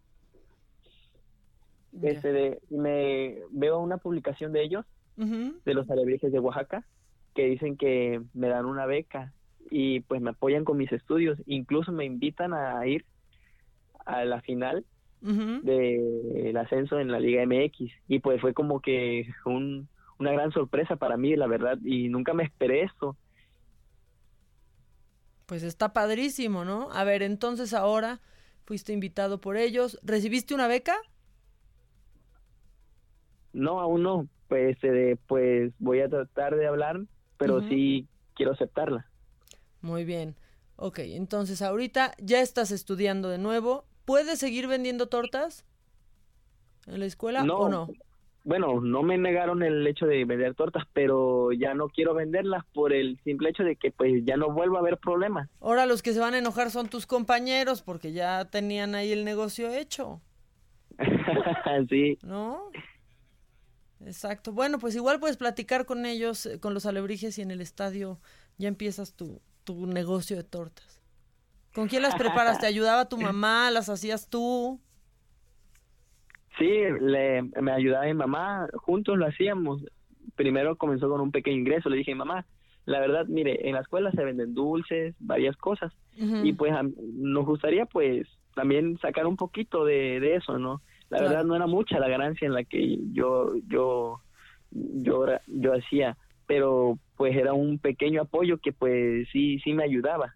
Este 2.01 2.31
de, 2.31 2.59
me 2.69 3.37
veo 3.51 3.79
una 3.79 3.97
publicación 3.97 4.51
de 4.51 4.63
ellos, 4.63 4.85
de 5.15 5.73
los 5.73 5.89
alebrijes 5.89 6.31
de 6.31 6.39
Oaxaca, 6.39 6.85
que 7.35 7.45
dicen 7.45 7.77
que 7.77 8.21
me 8.33 8.47
dan 8.47 8.65
una 8.65 8.85
beca 8.85 9.31
y 9.69 10.01
pues 10.01 10.21
me 10.21 10.31
apoyan 10.31 10.65
con 10.65 10.77
mis 10.77 10.91
estudios, 10.91 11.39
incluso 11.45 11.91
me 11.91 12.05
invitan 12.05 12.53
a 12.53 12.85
ir 12.87 13.05
a 14.05 14.25
la 14.25 14.41
final 14.41 14.85
del 15.21 16.57
ascenso 16.57 16.99
en 16.99 17.09
la 17.11 17.19
Liga 17.19 17.45
MX 17.45 17.91
y 18.09 18.19
pues 18.19 18.41
fue 18.41 18.53
como 18.53 18.81
que 18.81 19.25
un, 19.45 19.87
una 20.19 20.31
gran 20.31 20.51
sorpresa 20.51 20.97
para 20.97 21.15
mí, 21.15 21.35
la 21.35 21.47
verdad, 21.47 21.77
y 21.83 22.09
nunca 22.09 22.33
me 22.33 22.43
esperé 22.43 22.83
esto. 22.83 23.15
Pues 25.45 25.63
está 25.63 25.93
padrísimo, 25.93 26.65
¿no? 26.65 26.89
A 26.91 27.03
ver, 27.03 27.23
entonces 27.23 27.73
ahora, 27.73 28.19
fuiste 28.65 28.93
invitado 28.93 29.39
por 29.39 29.57
ellos. 29.57 29.99
¿Recibiste 30.03 30.53
una 30.53 30.67
beca? 30.67 30.95
No, 33.53 33.79
aún 33.79 34.03
no. 34.03 34.27
Pues, 34.47 34.77
eh, 34.83 35.17
pues 35.27 35.71
voy 35.79 36.01
a 36.01 36.09
tratar 36.09 36.55
de 36.55 36.67
hablar, 36.67 36.99
pero 37.37 37.61
sí 37.69 38.07
quiero 38.35 38.51
aceptarla. 38.51 39.07
Muy 39.81 40.03
bien. 40.05 40.35
Ok, 40.75 40.99
entonces 40.99 41.61
ahorita 41.61 42.13
ya 42.19 42.41
estás 42.41 42.71
estudiando 42.71 43.29
de 43.29 43.37
nuevo. 43.37 43.85
¿Puedes 44.05 44.39
seguir 44.39 44.67
vendiendo 44.67 45.07
tortas 45.07 45.65
en 46.87 46.99
la 46.99 47.05
escuela 47.05 47.43
o 47.43 47.69
no? 47.69 47.89
Bueno, 48.45 48.81
no 48.81 49.03
me 49.03 49.17
negaron 49.17 49.63
el 49.63 49.87
hecho 49.87 50.05
de 50.05 50.25
vender 50.25 50.53
tortas, 50.53 50.83
pero 50.91 51.53
ya 51.53 51.73
no 51.73 51.87
quiero 51.87 52.13
venderlas 52.13 52.65
por 52.73 52.91
el 52.91 53.17
simple 53.23 53.49
hecho 53.49 53.63
de 53.63 53.77
que 53.77 53.91
pues 53.91 54.25
ya 54.25 54.35
no 54.35 54.51
vuelvo 54.51 54.75
a 54.75 54.79
haber 54.81 54.97
problemas. 54.97 55.49
Ahora 55.61 55.85
los 55.85 56.01
que 56.01 56.11
se 56.11 56.19
van 56.19 56.33
a 56.33 56.39
enojar 56.39 56.69
son 56.69 56.89
tus 56.89 57.05
compañeros 57.05 57.81
porque 57.81 58.11
ya 58.11 58.43
tenían 58.45 58.95
ahí 58.95 59.13
el 59.13 59.23
negocio 59.23 59.73
hecho, 59.73 60.19
sí, 61.89 62.17
¿no? 62.23 62.69
Exacto. 64.05 64.51
Bueno, 64.51 64.79
pues 64.79 64.95
igual 64.95 65.19
puedes 65.19 65.37
platicar 65.37 65.85
con 65.85 66.05
ellos, 66.05 66.45
eh, 66.45 66.59
con 66.59 66.73
los 66.73 66.85
alebrijes 66.85 67.37
y 67.37 67.41
en 67.41 67.51
el 67.51 67.61
estadio 67.61 68.19
ya 68.57 68.67
empiezas 68.67 69.13
tu, 69.13 69.41
tu 69.63 69.85
negocio 69.87 70.35
de 70.37 70.43
tortas. 70.43 71.01
¿Con 71.73 71.87
quién 71.87 72.01
las 72.03 72.15
preparas? 72.15 72.59
¿Te 72.59 72.65
ayudaba 72.67 73.09
tu 73.09 73.17
mamá? 73.17 73.71
¿Las 73.71 73.89
hacías 73.89 74.29
tú? 74.29 74.79
sí, 76.57 76.69
le, 77.01 77.41
me 77.41 77.71
ayudaba 77.71 78.05
mi 78.05 78.13
mamá, 78.13 78.67
juntos 78.75 79.17
lo 79.17 79.25
hacíamos. 79.25 79.83
Primero 80.35 80.75
comenzó 80.77 81.09
con 81.09 81.21
un 81.21 81.31
pequeño 81.31 81.57
ingreso, 81.57 81.89
le 81.89 81.97
dije, 81.97 82.15
mamá, 82.15 82.45
la 82.85 82.99
verdad, 82.99 83.25
mire, 83.27 83.67
en 83.67 83.73
la 83.75 83.81
escuela 83.81 84.11
se 84.11 84.23
venden 84.23 84.53
dulces, 84.53 85.15
varias 85.19 85.55
cosas, 85.57 85.91
y 86.43 86.53
pues 86.53 86.71
a- 86.73 86.83
nos 86.83 87.45
gustaría 87.45 87.85
pues 87.85 88.27
también 88.55 88.97
sacar 88.99 89.25
un 89.25 89.35
poquito 89.35 89.83
de, 89.85 90.19
de 90.19 90.35
eso, 90.35 90.59
¿no? 90.59 90.81
La 91.09 91.19
Claro. 91.19 91.21
verdad 91.21 91.43
no 91.45 91.55
era 91.55 91.67
mucha 91.67 91.99
la 91.99 92.07
ganancia 92.09 92.45
en 92.47 92.53
la 92.53 92.63
que 92.63 92.97
yo, 93.13 93.53
yo, 93.67 94.21
yo, 94.71 95.25
yo 95.47 95.73
hacía, 95.73 96.17
pero 96.47 96.99
pues 97.15 97.35
era 97.35 97.53
un 97.53 97.79
pequeño 97.79 98.23
apoyo 98.23 98.57
que 98.59 98.73
pues 98.73 99.27
sí, 99.31 99.59
sí 99.63 99.73
me 99.73 99.83
ayudaba. 99.83 100.35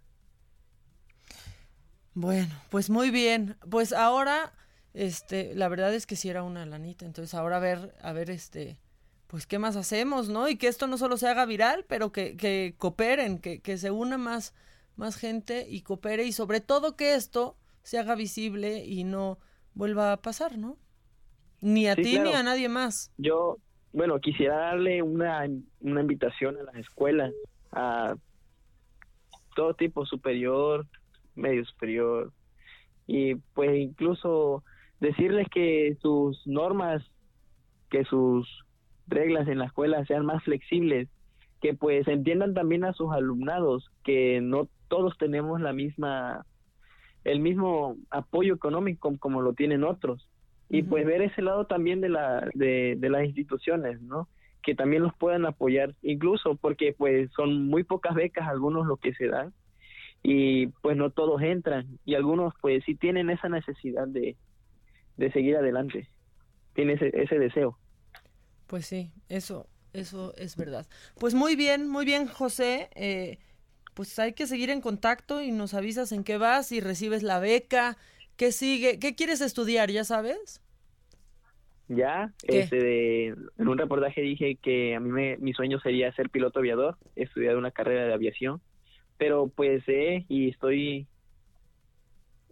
Bueno, 2.14 2.54
pues 2.70 2.90
muy 2.90 3.12
bien. 3.12 3.58
Pues 3.70 3.94
ahora, 3.94 4.54
este, 4.94 5.54
la 5.56 5.68
verdad 5.70 5.94
es 5.94 6.06
que 6.08 6.16
sí 6.16 6.30
era 6.30 6.44
una 6.44 6.66
lanita. 6.66 7.06
Entonces 7.06 7.34
ahora 7.34 7.58
a 7.58 7.60
ver, 7.60 7.96
a 8.02 8.14
ver, 8.14 8.30
este, 8.30 8.78
pues 9.28 9.46
qué 9.48 9.60
más 9.60 9.76
hacemos, 9.76 10.30
¿no? 10.30 10.50
Y 10.50 10.58
que 10.58 10.68
esto 10.68 10.88
no 10.88 10.98
solo 10.98 11.18
se 11.18 11.28
haga 11.28 11.46
viral, 11.46 11.86
pero 11.88 12.12
que, 12.12 12.36
que 12.38 12.76
cooperen, 12.78 13.40
que, 13.40 13.62
que 13.62 13.78
se 13.78 13.92
una 13.92 14.18
más, 14.18 14.54
más 14.96 15.16
gente 15.18 15.68
y 15.70 15.82
coopere 15.82 16.24
y 16.26 16.32
sobre 16.32 16.60
todo 16.62 16.96
que 16.96 17.16
esto 17.16 17.58
se 17.84 18.00
haga 18.00 18.16
visible 18.16 18.84
y 18.86 19.04
no 19.04 19.40
vuelva 19.78 20.14
a 20.14 20.18
pasar, 20.18 20.58
¿no? 20.58 20.78
Ni 21.62 21.88
a 21.88 21.96
Sí, 21.96 22.02
ti 22.04 22.20
ni 22.20 22.34
a 22.34 22.44
nadie 22.44 22.68
más. 22.70 23.12
Yo, 23.18 23.58
bueno, 23.94 24.20
quisiera 24.20 24.58
darle 24.58 25.02
una, 25.02 25.46
una 25.80 26.02
invitación 26.02 26.58
a 26.58 26.64
las 26.64 26.76
escuelas, 26.76 27.32
a 27.72 28.16
todo 29.56 29.74
tipo 29.74 30.06
superior, 30.06 30.86
medio 31.36 31.66
superior, 31.66 32.32
y 33.08 33.36
pues 33.54 33.76
incluso 33.78 34.64
decirles 35.00 35.48
que 35.50 35.98
sus 36.02 36.46
normas, 36.46 37.04
que 37.90 38.04
sus 38.06 38.48
reglas 39.08 39.48
en 39.48 39.60
la 39.60 39.66
escuela 39.66 40.06
sean 40.06 40.26
más 40.26 40.44
flexibles, 40.44 41.10
que 41.62 41.74
pues 41.74 42.08
entiendan 42.08 42.54
también 42.54 42.84
a 42.84 42.94
sus 42.94 43.12
alumnados, 43.12 43.90
que 44.04 44.42
no 44.42 44.70
todos 44.90 45.18
tenemos 45.18 45.60
la 45.62 45.74
misma, 45.74 46.46
el 47.28 47.40
mismo 47.42 47.98
apoyo 48.10 48.56
económico 48.56 49.14
como 49.20 49.42
lo 49.42 49.54
tienen 49.54 49.84
otros. 49.84 50.30
Y 50.70 50.84
pues 50.84 51.06
ver 51.06 51.22
ese 51.22 51.42
lado 51.42 51.66
también 51.66 52.02
de 52.02 52.10
la 52.10 52.50
de, 52.54 52.96
de 52.98 53.10
las 53.10 53.24
instituciones 53.26 54.02
no 54.02 54.28
que 54.64 54.76
también 54.76 55.02
los 55.02 55.16
puedan 55.16 55.46
apoyar 55.46 55.96
incluso 56.02 56.56
porque 56.56 56.92
pues 56.92 57.32
son 57.38 57.68
muy 57.68 57.86
pocas 57.86 58.14
becas 58.16 58.50
algunos 58.50 58.86
lo 58.86 58.98
que 58.98 59.14
se 59.14 59.28
dan 59.28 59.54
y 60.24 60.68
pues 60.82 60.98
no 60.98 61.10
todos 61.10 61.42
entran. 61.42 62.00
Y 62.04 62.16
algunos 62.16 62.54
pues 62.62 62.84
sí 62.86 62.96
tienen 62.96 63.30
esa 63.30 63.48
necesidad 63.48 64.08
de, 64.08 64.36
de 65.16 65.32
seguir 65.32 65.56
adelante. 65.56 66.10
Tienen 66.74 66.98
ese, 66.98 67.12
ese 67.14 67.40
deseo. 67.40 67.78
Pues 68.68 68.86
sí, 68.86 69.12
eso, 69.30 69.68
eso 69.94 70.34
es 70.38 70.58
verdad. 70.58 70.86
Pues 71.18 71.34
muy 71.34 71.56
bien, 71.56 71.88
muy 71.88 72.06
bien, 72.06 72.28
José. 72.28 72.90
Eh, 72.96 73.40
pues 73.98 74.18
hay 74.20 74.34
que 74.34 74.48
seguir 74.48 74.70
en 74.72 74.82
contacto 74.82 75.42
y 75.42 75.52
nos 75.52 75.74
avisas 75.74 76.12
en 76.14 76.24
qué 76.24 76.38
vas, 76.38 76.68
si 76.68 76.82
recibes 76.82 77.24
la 77.24 77.40
beca, 77.40 77.98
qué 78.38 78.52
sigue, 78.54 79.00
qué 79.00 79.16
quieres 79.16 79.42
estudiar, 79.42 79.92
¿ya 79.92 80.04
sabes? 80.06 80.62
ya 81.88 82.34
¿Qué? 82.48 82.72
este 82.72 82.76
de- 82.78 83.28
en 83.58 83.68
un 83.68 83.78
reportaje 83.78 84.22
dije 84.22 84.58
que 84.62 84.96
a 84.96 85.00
mí 85.00 85.10
me- 85.10 85.38
mi 85.38 85.54
sueño 85.54 85.80
sería 85.80 86.12
ser 86.14 86.30
piloto 86.30 86.60
aviador 86.60 86.98
estudiar 87.16 87.56
una 87.58 87.72
carrera 87.72 88.06
de 88.08 88.14
aviación 88.14 88.62
pero 89.18 89.50
pues 89.50 89.84
sé 89.86 90.26
y 90.30 90.50
estoy 90.50 91.10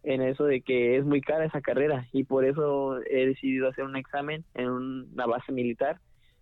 en 0.03 0.21
eso 0.21 0.45
de 0.45 0.61
que 0.61 0.97
es 0.97 1.05
muy 1.05 1.21
cara 1.21 1.45
esa 1.45 1.61
carrera 1.61 2.07
y 2.11 2.23
por 2.25 2.45
eso 2.45 2.99
he 3.09 3.25
decidido 3.27 3.69
hacer 3.69 3.85
un 3.85 3.95
examen 3.95 4.45
en 4.53 4.69
una 4.69 5.25
base 5.25 5.51
militar 5.51 5.99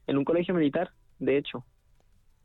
en 0.07 0.17
un 0.17 0.25
colegio 0.25 0.53
militar 0.53 0.91
de 1.19 1.37
hecho 1.37 1.65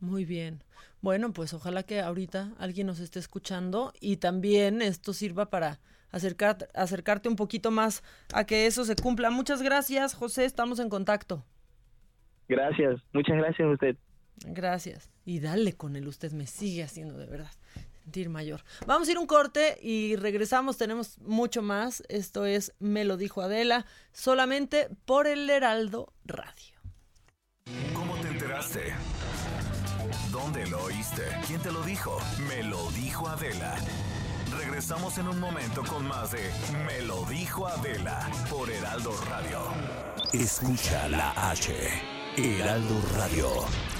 Muy 0.00 0.24
bien. 0.24 0.62
Bueno, 1.00 1.32
pues 1.32 1.54
ojalá 1.54 1.82
que 1.82 2.00
ahorita 2.00 2.54
alguien 2.58 2.86
nos 2.86 3.00
esté 3.00 3.18
escuchando 3.18 3.92
y 4.00 4.16
también 4.16 4.82
esto 4.82 5.12
sirva 5.12 5.50
para 5.50 5.80
acercar, 6.10 6.68
acercarte 6.74 7.28
un 7.28 7.36
poquito 7.36 7.70
más 7.70 8.02
a 8.32 8.44
que 8.44 8.66
eso 8.66 8.84
se 8.84 8.96
cumpla. 8.96 9.30
Muchas 9.30 9.62
gracias, 9.62 10.14
José, 10.14 10.44
estamos 10.44 10.78
en 10.80 10.88
contacto. 10.88 11.44
gracias 12.48 13.00
muchas 13.12 13.36
gracias 13.36 13.68
a 13.68 13.72
usted 13.72 13.96
Gracias. 14.46 15.10
Y 15.24 15.40
dale 15.40 15.74
con 15.74 15.96
él, 15.96 16.06
usted 16.08 16.32
me 16.32 16.46
sigue 16.46 16.82
haciendo 16.82 17.18
de 17.18 17.26
verdad 17.26 17.50
sentir 18.02 18.30
mayor. 18.30 18.62
Vamos 18.86 19.08
a 19.08 19.10
ir 19.10 19.16
a 19.18 19.20
un 19.20 19.26
corte 19.26 19.76
y 19.82 20.16
regresamos, 20.16 20.78
tenemos 20.78 21.18
mucho 21.20 21.60
más. 21.60 22.02
Esto 22.08 22.46
es 22.46 22.74
Me 22.78 23.04
lo 23.04 23.16
dijo 23.16 23.42
Adela, 23.42 23.84
solamente 24.12 24.88
por 25.04 25.26
el 25.26 25.48
Heraldo 25.50 26.12
Radio. 26.24 26.78
¿Cómo 27.92 28.16
te 28.16 28.28
enteraste? 28.28 28.94
¿Dónde 30.30 30.66
lo 30.66 30.82
oíste? 30.84 31.22
¿Quién 31.46 31.60
te 31.60 31.72
lo 31.72 31.82
dijo? 31.82 32.18
Me 32.48 32.62
lo 32.62 32.90
dijo 32.92 33.28
Adela. 33.28 33.76
Regresamos 34.58 35.16
en 35.18 35.28
un 35.28 35.40
momento 35.40 35.82
con 35.84 36.06
más 36.06 36.32
de 36.32 36.50
Me 36.86 37.00
lo 37.02 37.24
dijo 37.24 37.66
Adela 37.66 38.28
por 38.50 38.68
Heraldo 38.68 39.12
Radio. 39.28 39.60
Escucha 40.32 41.08
la 41.08 41.30
H. 41.50 41.72
Heraldo 42.36 43.00
Radio. 43.16 43.97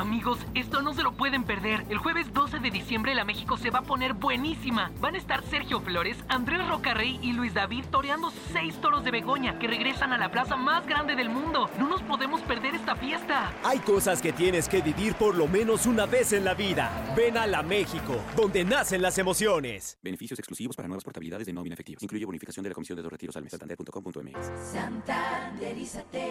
Amigos, 0.00 0.38
esto 0.54 0.80
no 0.80 0.94
se 0.94 1.02
lo 1.02 1.12
pueden 1.12 1.44
perder. 1.44 1.84
El 1.90 1.98
jueves 1.98 2.32
12 2.32 2.60
de 2.60 2.70
diciembre 2.70 3.14
la 3.14 3.26
México 3.26 3.58
se 3.58 3.68
va 3.68 3.80
a 3.80 3.82
poner 3.82 4.14
buenísima. 4.14 4.90
Van 4.98 5.14
a 5.14 5.18
estar 5.18 5.44
Sergio 5.44 5.78
Flores, 5.82 6.16
Andrés 6.26 6.66
Rocarrey 6.66 7.18
y 7.20 7.34
Luis 7.34 7.52
David 7.52 7.84
toreando 7.90 8.32
seis 8.50 8.80
toros 8.80 9.04
de 9.04 9.10
Begoña 9.10 9.58
que 9.58 9.66
regresan 9.66 10.14
a 10.14 10.16
la 10.16 10.30
plaza 10.30 10.56
más 10.56 10.86
grande 10.86 11.16
del 11.16 11.28
mundo. 11.28 11.68
No 11.78 11.86
nos 11.86 12.00
podemos 12.00 12.40
perder 12.40 12.76
esta 12.76 12.96
fiesta. 12.96 13.52
Hay 13.62 13.80
cosas 13.80 14.22
que 14.22 14.32
tienes 14.32 14.70
que 14.70 14.80
vivir 14.80 15.16
por 15.16 15.34
lo 15.34 15.46
menos 15.46 15.84
una 15.84 16.06
vez 16.06 16.32
en 16.32 16.46
la 16.46 16.54
vida. 16.54 17.12
Ven 17.14 17.36
a 17.36 17.46
la 17.46 17.62
México, 17.62 18.24
donde 18.34 18.64
nacen 18.64 19.02
las 19.02 19.18
emociones. 19.18 19.98
Beneficios 20.02 20.38
exclusivos 20.38 20.76
para 20.76 20.88
nuevas 20.88 21.04
portabilidades 21.04 21.46
de 21.46 21.52
nómina 21.52 21.74
efectiva. 21.74 21.98
Incluye 22.00 22.24
bonificación 22.24 22.62
de 22.62 22.70
la 22.70 22.74
comisión 22.74 22.96
de 22.96 23.02
dos 23.02 23.12
retiros 23.12 23.36
al 23.36 23.42
mes. 23.42 23.50
Santander.com.mx. 23.50 24.50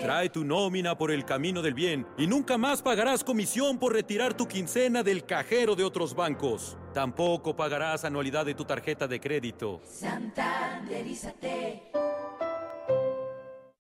Trae 0.02 0.30
tu 0.30 0.44
nómina 0.44 0.98
por 0.98 1.12
el 1.12 1.24
camino 1.24 1.62
del 1.62 1.76
bien 1.76 2.08
y 2.18 2.26
nunca 2.26 2.58
más 2.58 2.82
pagarás 2.82 3.24
comisión 3.24 3.59
por 3.60 3.92
retirar 3.94 4.34
tu 4.36 4.48
quincena 4.48 5.04
del 5.04 5.26
cajero 5.26 5.76
de 5.76 5.84
otros 5.84 6.16
bancos. 6.16 6.78
Tampoco 6.94 7.58
pagarás 7.58 8.06
anualidad 8.06 8.46
de 8.46 8.56
tu 8.56 8.64
tarjeta 8.64 9.06
de 9.06 9.20
crédito. 9.20 9.82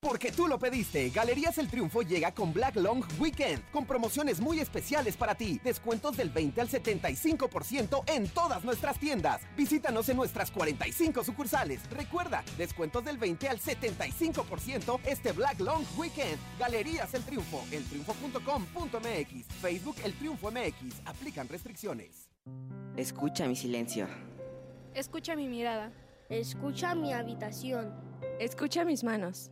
Porque 0.02 0.32
tú 0.32 0.47
lo 0.47 0.58
pediste, 0.58 1.10
Galerías 1.10 1.58
El 1.58 1.68
Triunfo 1.68 2.04
llega 2.04 2.32
con 2.34 2.54
Black 2.54 2.78
Long 2.78 3.04
Weekend, 3.20 3.70
con 3.70 3.86
promociones 3.86 4.39
muy 4.39 4.62
especiales 4.62 5.18
para 5.18 5.36
ti, 5.36 5.60
descuentos 5.62 6.16
del 6.16 6.30
20 6.30 6.62
al 6.62 6.70
75% 6.70 8.04
en 8.08 8.30
todas 8.30 8.64
nuestras 8.64 8.97
tiendas. 8.97 9.41
Visítanos 9.58 10.08
en 10.08 10.16
nuestras 10.16 10.52
45 10.52 11.26
sucursales. 11.26 11.82
Recuerda, 11.89 12.45
descuentos 12.58 13.04
del 13.04 13.18
20 13.18 13.50
al 13.50 13.60
75% 13.60 15.02
este 15.04 15.34
Black 15.34 15.60
Long 15.60 15.84
Weekend. 15.97 16.38
Galerías 16.58 17.14
El 17.14 17.24
Triunfo, 17.24 17.62
eltriunfo.com.mx, 17.70 19.45
Facebook 19.62 19.97
El 20.06 20.14
Triunfo 20.14 20.50
MX, 20.50 21.02
aplican 21.04 21.50
restricciones. 21.50 22.30
Escucha 22.95 23.47
mi 23.47 23.58
silencio. 23.58 24.08
Escucha 24.93 25.36
mi 25.36 25.50
mirada. 25.50 25.91
Escucha 26.30 26.95
mi 26.95 27.12
habitación. 27.12 27.93
Escucha 28.39 28.86
mis 28.86 29.04
manos. 29.04 29.52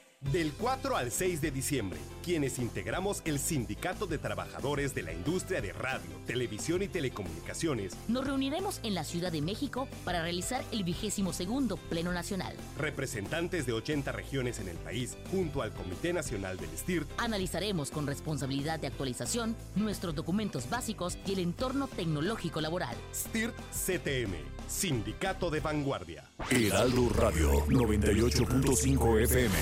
Del 0.29 0.53
4 0.53 0.95
al 0.95 1.11
6 1.11 1.41
de 1.41 1.49
diciembre, 1.49 1.99
quienes 2.23 2.59
integramos 2.59 3.23
el 3.25 3.39
Sindicato 3.39 4.05
de 4.05 4.19
Trabajadores 4.19 4.93
de 4.93 5.01
la 5.01 5.11
Industria 5.13 5.61
de 5.61 5.73
Radio, 5.73 6.11
Televisión 6.27 6.83
y 6.83 6.87
Telecomunicaciones, 6.87 7.93
Nos 8.07 8.25
reuniremos 8.25 8.79
en 8.83 8.93
la 8.93 9.03
Ciudad 9.03 9.31
de 9.31 9.41
México 9.41 9.87
para 10.05 10.21
realizar 10.21 10.63
el 10.71 10.83
vigésimo 10.83 11.33
segundo 11.33 11.75
Pleno 11.75 12.13
Nacional. 12.13 12.55
representantes 12.77 13.65
de 13.65 13.73
80 13.73 14.11
regiones 14.11 14.59
en 14.59 14.67
el 14.69 14.77
país, 14.77 15.17
junto 15.31 15.63
al 15.63 15.73
Comité 15.73 16.13
Nacional 16.13 16.55
del 16.57 16.69
STIRT, 16.77 17.09
Analizaremos 17.17 17.89
con 17.89 18.05
responsabilidad 18.05 18.79
de 18.79 18.87
actualización 18.87 19.55
nuestros 19.75 20.13
documentos 20.13 20.69
básicos 20.69 21.17
y 21.25 21.33
el 21.33 21.39
entorno 21.39 21.87
tecnológico 21.87 22.61
laboral. 22.61 22.95
STIRT 23.11 23.55
CTM, 23.71 24.35
Sindicato 24.71 25.49
de 25.51 25.59
Vanguardia. 25.59 26.23
Heraldo 26.49 27.09
Radio 27.09 27.51
98.5 27.67 29.21
FM. 29.23 29.55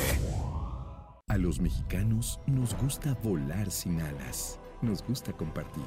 A 1.27 1.37
los 1.37 1.59
mexicanos 1.59 2.39
nos 2.45 2.77
gusta 2.77 3.17
volar 3.23 3.71
sin 3.71 3.99
alas. 4.01 4.59
Nos 4.83 5.03
gusta 5.03 5.33
compartir, 5.33 5.83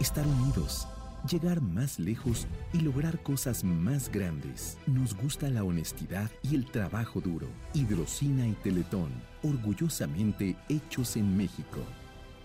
estar 0.00 0.26
unidos, 0.26 0.88
llegar 1.30 1.60
más 1.60 1.98
lejos 2.00 2.46
y 2.72 2.80
lograr 2.80 3.22
cosas 3.22 3.62
más 3.62 4.10
grandes. 4.10 4.78
Nos 4.86 5.14
gusta 5.14 5.50
la 5.50 5.64
honestidad 5.64 6.30
y 6.42 6.56
el 6.56 6.64
trabajo 6.64 7.20
duro. 7.20 7.48
Hidrocina 7.74 8.48
y 8.48 8.52
Teletón, 8.52 9.12
orgullosamente 9.42 10.56
hechos 10.70 11.16
en 11.16 11.36
México. 11.36 11.80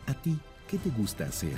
¿A 0.07 0.13
ti 0.13 0.37
qué 0.67 0.77
te 0.77 0.89
gusta 0.89 1.23
hacer? 1.23 1.57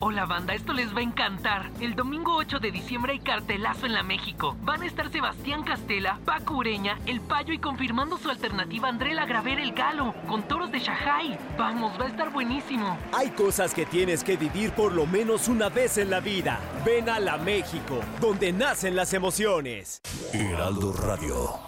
Hola 0.00 0.26
banda, 0.26 0.54
esto 0.54 0.72
les 0.72 0.94
va 0.94 1.00
a 1.00 1.02
encantar. 1.02 1.72
El 1.80 1.96
domingo 1.96 2.36
8 2.36 2.60
de 2.60 2.70
diciembre 2.70 3.14
hay 3.14 3.18
cartelazo 3.18 3.84
en 3.84 3.94
la 3.94 4.04
México. 4.04 4.56
Van 4.62 4.82
a 4.82 4.86
estar 4.86 5.10
Sebastián 5.10 5.64
Castela, 5.64 6.20
Paco 6.24 6.54
Ureña, 6.54 7.00
El 7.04 7.20
Payo 7.20 7.52
y 7.52 7.58
confirmando 7.58 8.16
su 8.16 8.30
alternativa 8.30 8.88
André 8.88 9.12
Lagraver 9.12 9.58
El 9.58 9.72
Galo, 9.72 10.14
con 10.28 10.44
toros 10.46 10.70
de 10.70 10.78
Shanghai. 10.78 11.36
Vamos, 11.58 12.00
va 12.00 12.04
a 12.04 12.08
estar 12.10 12.30
buenísimo. 12.30 12.96
Hay 13.12 13.30
cosas 13.30 13.74
que 13.74 13.86
tienes 13.86 14.22
que 14.22 14.36
vivir 14.36 14.70
por 14.70 14.92
lo 14.92 15.04
menos 15.04 15.48
una 15.48 15.68
vez 15.68 15.98
en 15.98 16.10
la 16.10 16.20
vida. 16.20 16.60
Ven 16.86 17.08
a 17.08 17.18
la 17.18 17.36
México, 17.36 17.98
donde 18.20 18.52
nacen 18.52 18.94
las 18.94 19.12
emociones. 19.14 20.00
Heraldo 20.32 20.92
Radio. 20.92 21.67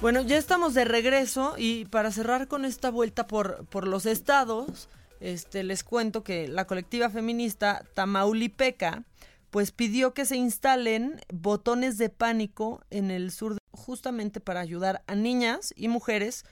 Bueno, 0.00 0.22
ya 0.22 0.38
estamos 0.38 0.72
de 0.74 0.84
regreso 0.86 1.54
y 1.58 1.84
para 1.86 2.10
cerrar 2.10 2.48
con 2.48 2.64
esta 2.64 2.90
vuelta 2.90 3.26
por, 3.26 3.66
por 3.66 3.86
los 3.86 4.06
estados, 4.06 4.88
este, 5.20 5.62
les 5.62 5.84
cuento 5.84 6.24
que 6.24 6.48
la 6.48 6.66
colectiva 6.66 7.10
feminista 7.10 7.84
Tamaulipeca 7.94 9.04
pues 9.50 9.72
pidió 9.72 10.14
que 10.14 10.24
se 10.24 10.36
instalen 10.36 11.20
botones 11.32 11.98
de 11.98 12.08
pánico 12.08 12.82
en 12.90 13.10
el 13.10 13.30
sur 13.30 13.58
justamente 13.72 14.40
para 14.40 14.60
ayudar 14.60 15.02
a 15.06 15.14
niñas 15.16 15.74
y 15.76 15.88
mujeres 15.88 16.44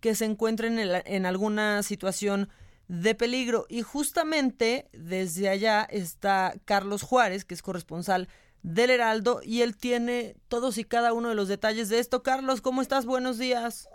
que 0.00 0.14
se 0.14 0.24
encuentren 0.24 0.78
en, 0.78 0.92
la- 0.92 1.02
en 1.04 1.26
alguna 1.26 1.82
situación 1.82 2.48
de 2.88 3.14
peligro. 3.14 3.66
Y 3.68 3.82
justamente 3.82 4.88
desde 4.92 5.48
allá 5.50 5.82
está 5.90 6.54
Carlos 6.64 7.02
Juárez, 7.02 7.44
que 7.44 7.54
es 7.54 7.62
corresponsal 7.62 8.28
del 8.66 8.90
Heraldo, 8.90 9.40
y 9.44 9.62
él 9.62 9.76
tiene 9.76 10.34
todos 10.48 10.76
y 10.76 10.84
cada 10.84 11.12
uno 11.12 11.28
de 11.28 11.36
los 11.36 11.46
detalles 11.46 11.88
de 11.88 12.00
esto. 12.00 12.24
Carlos, 12.24 12.60
¿cómo 12.60 12.82
estás? 12.82 13.06
Buenos 13.06 13.38
días. 13.38 13.88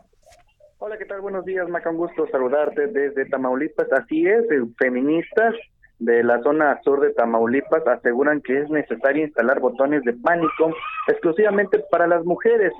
Hola, 0.78 0.98
¿qué 0.98 1.06
tal? 1.06 1.20
Buenos 1.20 1.44
días, 1.44 1.68
Maca. 1.68 1.90
Un 1.90 1.98
gusto 1.98 2.26
saludarte 2.32 2.88
desde 2.88 3.26
Tamaulipas. 3.26 3.92
Así 3.92 4.26
es, 4.26 4.50
eh, 4.50 4.64
feministas 4.80 5.54
de 6.00 6.24
la 6.24 6.42
zona 6.42 6.80
sur 6.84 7.02
de 7.02 7.14
Tamaulipas 7.14 7.86
aseguran 7.86 8.42
que 8.42 8.62
es 8.62 8.70
necesario 8.70 9.26
instalar 9.26 9.60
botones 9.60 10.04
de 10.04 10.14
pánico 10.14 10.74
exclusivamente 11.10 11.84
para 11.92 12.08
las 12.08 12.24
mujeres. 12.24 12.72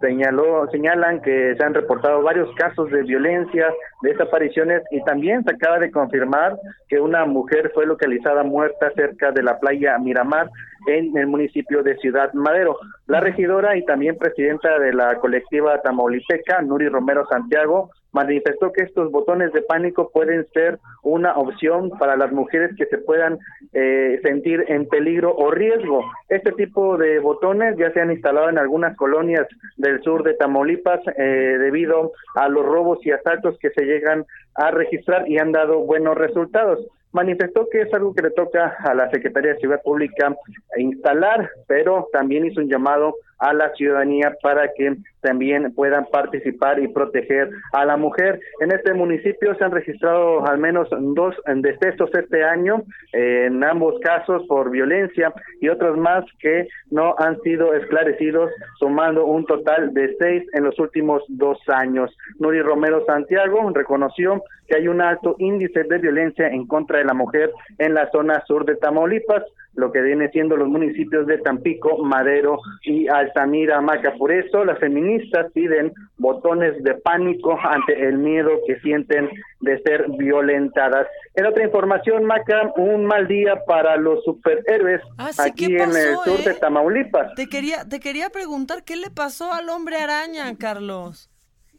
Señaló, 0.00 0.68
señalan 0.70 1.20
que 1.22 1.56
se 1.56 1.64
han 1.64 1.74
reportado 1.74 2.22
varios 2.22 2.54
casos 2.54 2.88
de 2.90 3.02
violencia, 3.02 3.72
desapariciones 4.02 4.82
y 4.92 5.02
también 5.02 5.42
se 5.42 5.50
acaba 5.54 5.80
de 5.80 5.90
confirmar 5.90 6.56
que 6.88 7.00
una 7.00 7.24
mujer 7.24 7.72
fue 7.74 7.84
localizada 7.84 8.44
muerta 8.44 8.92
cerca 8.94 9.32
de 9.32 9.42
la 9.42 9.58
playa 9.58 9.98
Miramar 9.98 10.50
en 10.86 11.16
el 11.16 11.26
municipio 11.26 11.82
de 11.82 11.96
Ciudad 11.96 12.32
Madero. 12.32 12.76
La 13.06 13.20
regidora 13.20 13.76
y 13.76 13.84
también 13.84 14.16
presidenta 14.16 14.78
de 14.78 14.92
la 14.92 15.16
colectiva 15.16 15.80
tamaulipeca, 15.82 16.62
Nuri 16.62 16.88
Romero 16.88 17.26
Santiago, 17.26 17.90
manifestó 18.12 18.72
que 18.72 18.82
estos 18.82 19.10
botones 19.10 19.52
de 19.52 19.62
pánico 19.62 20.10
pueden 20.10 20.46
ser 20.52 20.78
una 21.02 21.36
opción 21.36 21.90
para 21.98 22.16
las 22.16 22.32
mujeres 22.32 22.74
que 22.76 22.86
se 22.86 22.98
puedan 22.98 23.38
eh, 23.72 24.18
sentir 24.22 24.64
en 24.68 24.86
peligro 24.88 25.34
o 25.34 25.50
riesgo. 25.50 26.04
Este 26.28 26.52
tipo 26.52 26.96
de 26.96 27.18
botones 27.18 27.76
ya 27.76 27.92
se 27.92 28.00
han 28.00 28.10
instalado 28.10 28.48
en 28.48 28.58
algunas 28.58 28.96
colonias 28.96 29.46
del 29.76 30.02
sur 30.02 30.22
de 30.22 30.34
Tamaulipas 30.34 31.00
eh, 31.16 31.56
debido 31.58 32.12
a 32.34 32.48
los 32.48 32.64
robos 32.64 32.98
y 33.04 33.10
asaltos 33.10 33.58
que 33.58 33.70
se 33.70 33.84
llegan 33.84 34.24
a 34.54 34.70
registrar 34.70 35.28
y 35.28 35.38
han 35.38 35.52
dado 35.52 35.80
buenos 35.80 36.16
resultados 36.16 36.86
manifestó 37.12 37.68
que 37.70 37.82
es 37.82 37.94
algo 37.94 38.14
que 38.14 38.22
le 38.22 38.30
toca 38.30 38.76
a 38.78 38.94
la 38.94 39.10
Secretaría 39.10 39.54
de 39.54 39.60
Seguridad 39.60 39.82
Pública 39.82 40.36
instalar, 40.76 41.50
pero 41.66 42.08
también 42.12 42.46
hizo 42.46 42.60
un 42.60 42.68
llamado 42.68 43.14
a 43.38 43.52
la 43.52 43.72
ciudadanía 43.74 44.34
para 44.42 44.68
que 44.76 44.96
también 45.20 45.72
puedan 45.74 46.06
participar 46.06 46.78
y 46.78 46.88
proteger 46.88 47.50
a 47.72 47.84
la 47.84 47.96
mujer. 47.96 48.40
En 48.60 48.72
este 48.72 48.94
municipio 48.94 49.54
se 49.56 49.64
han 49.64 49.72
registrado 49.72 50.46
al 50.46 50.58
menos 50.58 50.88
dos 50.90 51.34
decesos 51.56 52.10
este 52.14 52.44
año, 52.44 52.82
eh, 53.12 53.46
en 53.46 53.62
ambos 53.64 53.98
casos 54.00 54.44
por 54.46 54.70
violencia 54.70 55.32
y 55.60 55.68
otros 55.68 55.96
más 55.98 56.24
que 56.40 56.68
no 56.90 57.14
han 57.18 57.40
sido 57.42 57.74
esclarecidos, 57.74 58.50
sumando 58.78 59.26
un 59.26 59.44
total 59.46 59.92
de 59.92 60.14
seis 60.18 60.44
en 60.52 60.64
los 60.64 60.78
últimos 60.78 61.22
dos 61.28 61.58
años. 61.68 62.16
Nuri 62.38 62.62
Romero 62.62 63.04
Santiago 63.06 63.70
reconoció 63.74 64.42
que 64.68 64.76
hay 64.76 64.88
un 64.88 65.00
alto 65.00 65.34
índice 65.38 65.82
de 65.84 65.98
violencia 65.98 66.48
en 66.48 66.66
contra 66.66 66.98
de 66.98 67.04
la 67.04 67.14
mujer 67.14 67.50
en 67.78 67.94
la 67.94 68.10
zona 68.10 68.42
sur 68.46 68.64
de 68.64 68.76
Tamaulipas. 68.76 69.42
Lo 69.74 69.92
que 69.92 70.00
viene 70.00 70.28
siendo 70.30 70.56
los 70.56 70.68
municipios 70.68 71.26
de 71.26 71.38
Tampico, 71.38 71.98
Madero 71.98 72.58
y 72.82 73.08
Altamira, 73.08 73.80
Maca. 73.80 74.14
Por 74.16 74.32
eso 74.32 74.64
las 74.64 74.78
feministas 74.78 75.52
piden 75.52 75.92
botones 76.16 76.82
de 76.82 76.94
pánico 76.94 77.58
ante 77.62 78.08
el 78.08 78.18
miedo 78.18 78.50
que 78.66 78.80
sienten 78.80 79.28
de 79.60 79.80
ser 79.82 80.06
violentadas. 80.18 81.06
En 81.34 81.46
otra 81.46 81.64
información, 81.64 82.24
Maca, 82.24 82.72
un 82.76 83.06
mal 83.06 83.28
día 83.28 83.64
para 83.66 83.96
los 83.96 84.24
superhéroes 84.24 85.00
Ah, 85.16 85.32
sí, 85.32 85.42
aquí 85.48 85.66
¿qué 85.68 85.82
en 85.82 85.90
el 85.90 86.16
sur 86.24 86.38
de 86.44 86.50
eh? 86.50 86.56
Tamaulipas. 86.60 87.34
Te 87.34 87.48
quería, 87.48 87.84
te 87.88 88.00
quería 88.00 88.30
preguntar 88.30 88.84
qué 88.84 88.96
le 88.96 89.10
pasó 89.10 89.52
al 89.52 89.68
hombre 89.68 89.96
araña, 89.96 90.56
Carlos. 90.58 91.30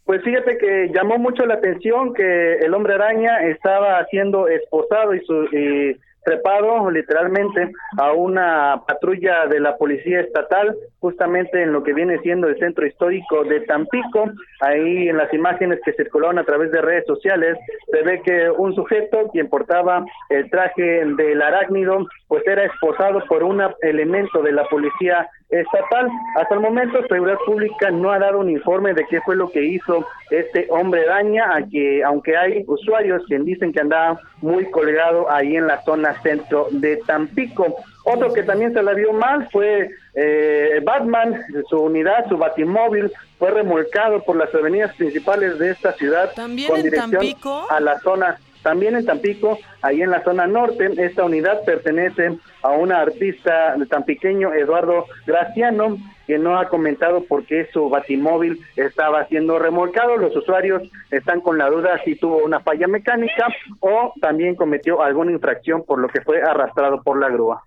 Pues 0.05 0.23
fíjate 0.23 0.57
que 0.57 0.89
llamó 0.91 1.19
mucho 1.19 1.45
la 1.45 1.55
atención 1.55 2.13
que 2.15 2.53
el 2.55 2.73
hombre 2.73 2.95
araña 2.95 3.41
estaba 3.43 4.03
siendo 4.09 4.47
esposado 4.47 5.13
y, 5.13 5.23
su, 5.23 5.43
y 5.55 5.99
trepado 6.23 6.89
literalmente 6.91 7.71
a 7.97 8.11
una 8.11 8.81
patrulla 8.87 9.47
de 9.47 9.59
la 9.59 9.77
policía 9.77 10.21
estatal 10.21 10.75
justamente 10.99 11.61
en 11.63 11.71
lo 11.71 11.83
que 11.83 11.93
viene 11.93 12.19
siendo 12.19 12.47
el 12.47 12.57
centro 12.59 12.85
histórico 12.85 13.43
de 13.43 13.61
Tampico 13.61 14.29
ahí 14.61 15.07
en 15.09 15.17
las 15.17 15.33
imágenes 15.33 15.79
que 15.83 15.93
circularon 15.93 16.39
a 16.39 16.43
través 16.43 16.71
de 16.71 16.81
redes 16.81 17.05
sociales 17.05 17.57
se 17.91 18.01
ve 18.03 18.21
que 18.23 18.49
un 18.49 18.75
sujeto 18.75 19.29
quien 19.31 19.49
portaba 19.49 20.03
el 20.29 20.49
traje 20.49 21.05
del 21.05 21.41
arácnido 21.41 22.05
pues 22.27 22.45
era 22.45 22.65
esposado 22.65 23.23
por 23.27 23.43
un 23.43 23.61
elemento 23.81 24.41
de 24.43 24.51
la 24.51 24.63
policía 24.65 25.27
estatal. 25.49 26.09
Hasta 26.35 26.55
el 26.55 26.61
momento, 26.61 26.99
Seguridad 27.07 27.39
Pública 27.45 27.89
no 27.91 28.11
ha 28.11 28.19
dado 28.19 28.39
un 28.39 28.49
informe 28.49 28.93
de 28.93 29.05
qué 29.09 29.19
fue 29.21 29.35
lo 29.35 29.49
que 29.49 29.63
hizo 29.63 30.05
este 30.29 30.67
hombre 30.69 31.05
daña, 31.05 31.55
a 31.55 31.63
que, 31.67 32.03
aunque 32.03 32.37
hay 32.37 32.63
usuarios 32.67 33.23
que 33.27 33.39
dicen 33.39 33.73
que 33.73 33.81
andaba 33.81 34.19
muy 34.41 34.69
colgado 34.69 35.29
ahí 35.31 35.55
en 35.55 35.67
la 35.67 35.81
zona 35.81 36.08
centro 36.21 36.67
de 36.71 36.97
Tampico. 37.07 37.75
Otro 38.03 38.33
que 38.33 38.43
también 38.43 38.73
se 38.73 38.81
la 38.81 38.93
vio 38.93 39.13
mal 39.13 39.47
fue 39.51 39.89
eh, 40.15 40.81
Batman, 40.83 41.41
su 41.69 41.79
unidad, 41.79 42.27
su 42.27 42.37
batimóvil, 42.37 43.11
fue 43.37 43.51
remolcado 43.51 44.23
por 44.23 44.35
las 44.35 44.53
avenidas 44.53 44.95
principales 44.95 45.57
de 45.59 45.71
esta 45.71 45.93
ciudad 45.93 46.31
¿También 46.35 46.69
con 46.69 46.77
en 46.77 46.83
dirección 46.83 47.11
Tampico? 47.11 47.67
a 47.69 47.79
la 47.79 47.99
zona 47.99 48.37
también 48.63 48.95
en 48.95 49.05
Tampico, 49.05 49.57
ahí 49.81 50.01
en 50.01 50.11
la 50.11 50.23
zona 50.23 50.47
norte, 50.47 50.89
esta 50.97 51.23
unidad 51.23 51.63
pertenece 51.65 52.37
a 52.61 52.71
un 52.71 52.91
artista 52.91 53.75
tampiqueño, 53.89 54.53
Eduardo 54.53 55.05
Graciano, 55.25 55.97
que 56.27 56.37
no 56.37 56.59
ha 56.59 56.69
comentado 56.69 57.23
por 57.23 57.45
qué 57.45 57.67
su 57.73 57.89
batimóvil 57.89 58.59
estaba 58.75 59.25
siendo 59.27 59.57
remolcado. 59.57 60.17
Los 60.17 60.35
usuarios 60.35 60.83
están 61.09 61.41
con 61.41 61.57
la 61.57 61.69
duda 61.69 61.99
si 62.03 62.15
tuvo 62.15 62.43
una 62.43 62.59
falla 62.59 62.87
mecánica 62.87 63.47
o 63.79 64.13
también 64.21 64.55
cometió 64.55 65.01
alguna 65.01 65.31
infracción 65.31 65.83
por 65.85 65.99
lo 65.99 66.07
que 66.07 66.21
fue 66.21 66.41
arrastrado 66.41 67.01
por 67.01 67.19
la 67.19 67.29
grúa. 67.29 67.63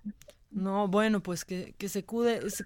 No, 0.51 0.87
bueno, 0.87 1.21
pues 1.21 1.45
que, 1.45 1.73
que 1.79 1.89
se 1.89 2.05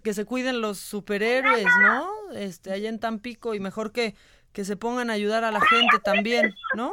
que 0.04 0.14
se 0.14 0.26
cuiden 0.26 0.60
los 0.60 0.78
superhéroes, 0.78 1.66
¿no? 1.82 2.10
Este, 2.36 2.74
allá 2.74 2.90
en 2.90 3.00
Tampico 3.00 3.56
y 3.56 3.62
mejor 3.62 3.94
que, 3.94 4.14
que 4.52 4.66
se 4.66 4.76
pongan 4.76 5.10
a 5.10 5.14
ayudar 5.14 5.46
a 5.46 5.52
la 5.52 5.62
gente 5.62 5.98
también, 6.04 6.54
¿no? 6.76 6.92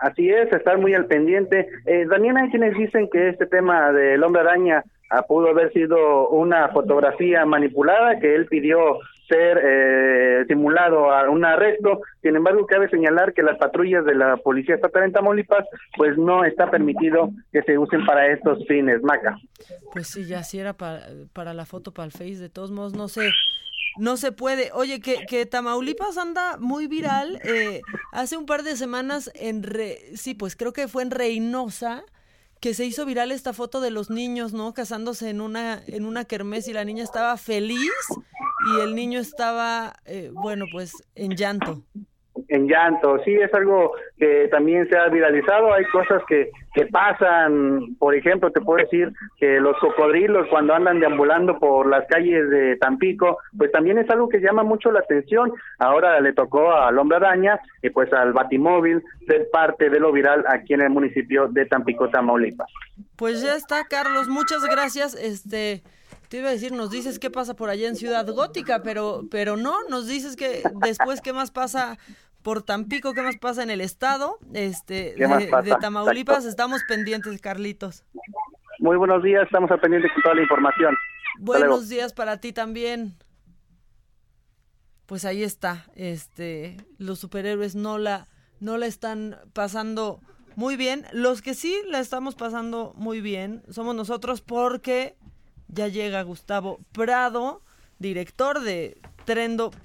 Así 0.00 0.30
es, 0.30 0.50
estar 0.50 0.78
muy 0.78 0.94
al 0.94 1.06
pendiente. 1.06 1.68
Eh, 1.84 2.06
también 2.08 2.38
hay 2.38 2.48
quienes 2.50 2.76
dicen 2.76 3.08
que 3.12 3.28
este 3.28 3.46
tema 3.46 3.92
del 3.92 4.22
hombre 4.24 4.40
araña 4.40 4.82
ah, 5.10 5.22
pudo 5.22 5.48
haber 5.48 5.72
sido 5.72 6.28
una 6.30 6.68
fotografía 6.68 7.44
manipulada, 7.44 8.18
que 8.18 8.34
él 8.34 8.46
pidió 8.46 8.98
ser 9.28 9.60
eh, 9.62 10.44
simulado 10.48 11.12
a 11.12 11.28
un 11.28 11.44
arresto. 11.44 12.00
Sin 12.22 12.34
embargo, 12.34 12.66
cabe 12.66 12.88
señalar 12.88 13.34
que 13.34 13.42
las 13.42 13.58
patrullas 13.58 14.04
de 14.06 14.14
la 14.14 14.38
Policía 14.38 14.74
Estatal 14.74 15.04
en 15.04 15.12
Tamaulipas, 15.12 15.66
pues 15.96 16.16
no 16.16 16.44
está 16.44 16.70
permitido 16.70 17.30
que 17.52 17.62
se 17.62 17.76
usen 17.76 18.04
para 18.06 18.26
estos 18.26 18.66
fines, 18.66 19.02
Maca. 19.02 19.36
Pues 19.92 20.08
sí, 20.08 20.24
ya 20.26 20.42
si 20.42 20.58
era 20.58 20.72
para, 20.72 21.02
para 21.34 21.52
la 21.52 21.66
foto, 21.66 21.92
para 21.92 22.06
el 22.06 22.12
Face, 22.12 22.36
de 22.36 22.48
todos 22.48 22.70
modos, 22.70 22.94
no 22.94 23.06
sé. 23.08 23.30
No 23.98 24.16
se 24.16 24.32
puede. 24.32 24.70
Oye, 24.72 25.00
que, 25.00 25.26
que 25.26 25.46
Tamaulipas 25.46 26.16
anda 26.16 26.56
muy 26.58 26.86
viral. 26.86 27.40
eh, 27.44 27.80
hace 28.12 28.36
un 28.36 28.46
par 28.46 28.62
de 28.62 28.76
semanas 28.76 29.30
en... 29.34 29.62
Re- 29.62 30.12
sí, 30.16 30.34
pues 30.34 30.56
creo 30.56 30.72
que 30.72 30.88
fue 30.88 31.02
en 31.02 31.10
Reynosa 31.10 32.04
que 32.60 32.74
se 32.74 32.84
hizo 32.84 33.06
viral 33.06 33.32
esta 33.32 33.54
foto 33.54 33.80
de 33.80 33.90
los 33.90 34.10
niños, 34.10 34.52
¿no? 34.52 34.74
Casándose 34.74 35.30
en 35.30 35.40
una, 35.40 35.82
en 35.86 36.04
una 36.04 36.26
kermés 36.26 36.68
y 36.68 36.74
la 36.74 36.84
niña 36.84 37.02
estaba 37.02 37.36
feliz 37.38 37.90
y 38.76 38.80
el 38.80 38.94
niño 38.94 39.18
estaba, 39.18 39.96
eh, 40.04 40.30
bueno, 40.32 40.66
pues 40.70 40.92
en 41.14 41.36
llanto. 41.36 41.82
En 42.48 42.68
llanto. 42.68 43.18
Sí, 43.24 43.34
es 43.34 43.52
algo 43.54 43.92
que 44.18 44.48
también 44.50 44.88
se 44.88 44.96
ha 44.96 45.08
viralizado. 45.08 45.72
Hay 45.72 45.84
cosas 45.86 46.22
que, 46.28 46.50
que 46.74 46.86
pasan, 46.86 47.96
por 47.98 48.14
ejemplo, 48.14 48.50
te 48.50 48.60
puedo 48.60 48.82
decir 48.82 49.12
que 49.38 49.60
los 49.60 49.76
cocodrilos 49.78 50.46
cuando 50.48 50.74
andan 50.74 51.00
deambulando 51.00 51.58
por 51.58 51.88
las 51.88 52.06
calles 52.08 52.48
de 52.50 52.76
Tampico, 52.76 53.38
pues 53.56 53.72
también 53.72 53.98
es 53.98 54.08
algo 54.10 54.28
que 54.28 54.40
llama 54.40 54.62
mucho 54.62 54.90
la 54.90 55.00
atención. 55.00 55.52
Ahora 55.78 56.20
le 56.20 56.32
tocó 56.32 56.72
al 56.72 56.98
hombre 56.98 57.16
araña 57.16 57.60
y 57.82 57.90
pues 57.90 58.12
al 58.12 58.32
batimóvil 58.32 59.02
ser 59.26 59.48
parte 59.50 59.90
de 59.90 60.00
lo 60.00 60.12
viral 60.12 60.44
aquí 60.48 60.74
en 60.74 60.82
el 60.82 60.90
municipio 60.90 61.48
de 61.48 61.66
Tampico, 61.66 62.08
Tamaulipas. 62.08 62.68
Pues 63.16 63.42
ya 63.42 63.54
está, 63.54 63.84
Carlos, 63.88 64.28
muchas 64.28 64.64
gracias. 64.64 65.14
Este, 65.14 65.82
te 66.30 66.36
iba 66.36 66.48
a 66.48 66.52
decir, 66.52 66.70
nos 66.70 66.92
dices 66.92 67.18
qué 67.18 67.28
pasa 67.28 67.54
por 67.54 67.70
allá 67.70 67.88
en 67.88 67.96
Ciudad 67.96 68.24
Gótica, 68.28 68.82
pero, 68.84 69.22
pero 69.32 69.56
no, 69.56 69.74
nos 69.88 70.06
dices 70.06 70.36
que 70.36 70.62
después 70.76 71.20
qué 71.20 71.32
más 71.32 71.50
pasa 71.50 71.98
por 72.42 72.62
Tampico, 72.62 73.14
qué 73.14 73.22
más 73.22 73.36
pasa 73.36 73.64
en 73.64 73.70
el 73.70 73.80
estado, 73.80 74.38
este, 74.54 75.16
¿Qué 75.16 75.26
más 75.26 75.40
de, 75.40 75.74
Tamaulipas, 75.80 76.36
Exacto. 76.36 76.48
estamos 76.48 76.82
pendientes, 76.86 77.40
Carlitos. 77.40 78.04
Muy 78.78 78.96
buenos 78.96 79.24
días, 79.24 79.42
estamos 79.42 79.72
al 79.72 79.80
pendiente 79.80 80.08
con 80.14 80.22
toda 80.22 80.36
la 80.36 80.42
información. 80.42 80.94
Buenos 81.40 81.88
días 81.88 82.12
para 82.12 82.36
ti 82.36 82.52
también. 82.52 83.16
Pues 85.06 85.24
ahí 85.24 85.42
está, 85.42 85.86
este, 85.96 86.76
los 86.96 87.18
superhéroes 87.18 87.74
no 87.74 87.98
la, 87.98 88.28
no 88.60 88.78
la 88.78 88.86
están 88.86 89.36
pasando 89.52 90.20
muy 90.54 90.76
bien. 90.76 91.06
Los 91.12 91.42
que 91.42 91.54
sí 91.54 91.74
la 91.88 91.98
estamos 91.98 92.36
pasando 92.36 92.92
muy 92.94 93.20
bien 93.20 93.62
somos 93.68 93.96
nosotros 93.96 94.42
porque 94.42 95.16
ya 95.72 95.88
llega 95.88 96.22
Gustavo 96.22 96.80
Prado, 96.92 97.62
director 97.98 98.60
de 98.60 99.00
Trendo.mx. 99.24 99.80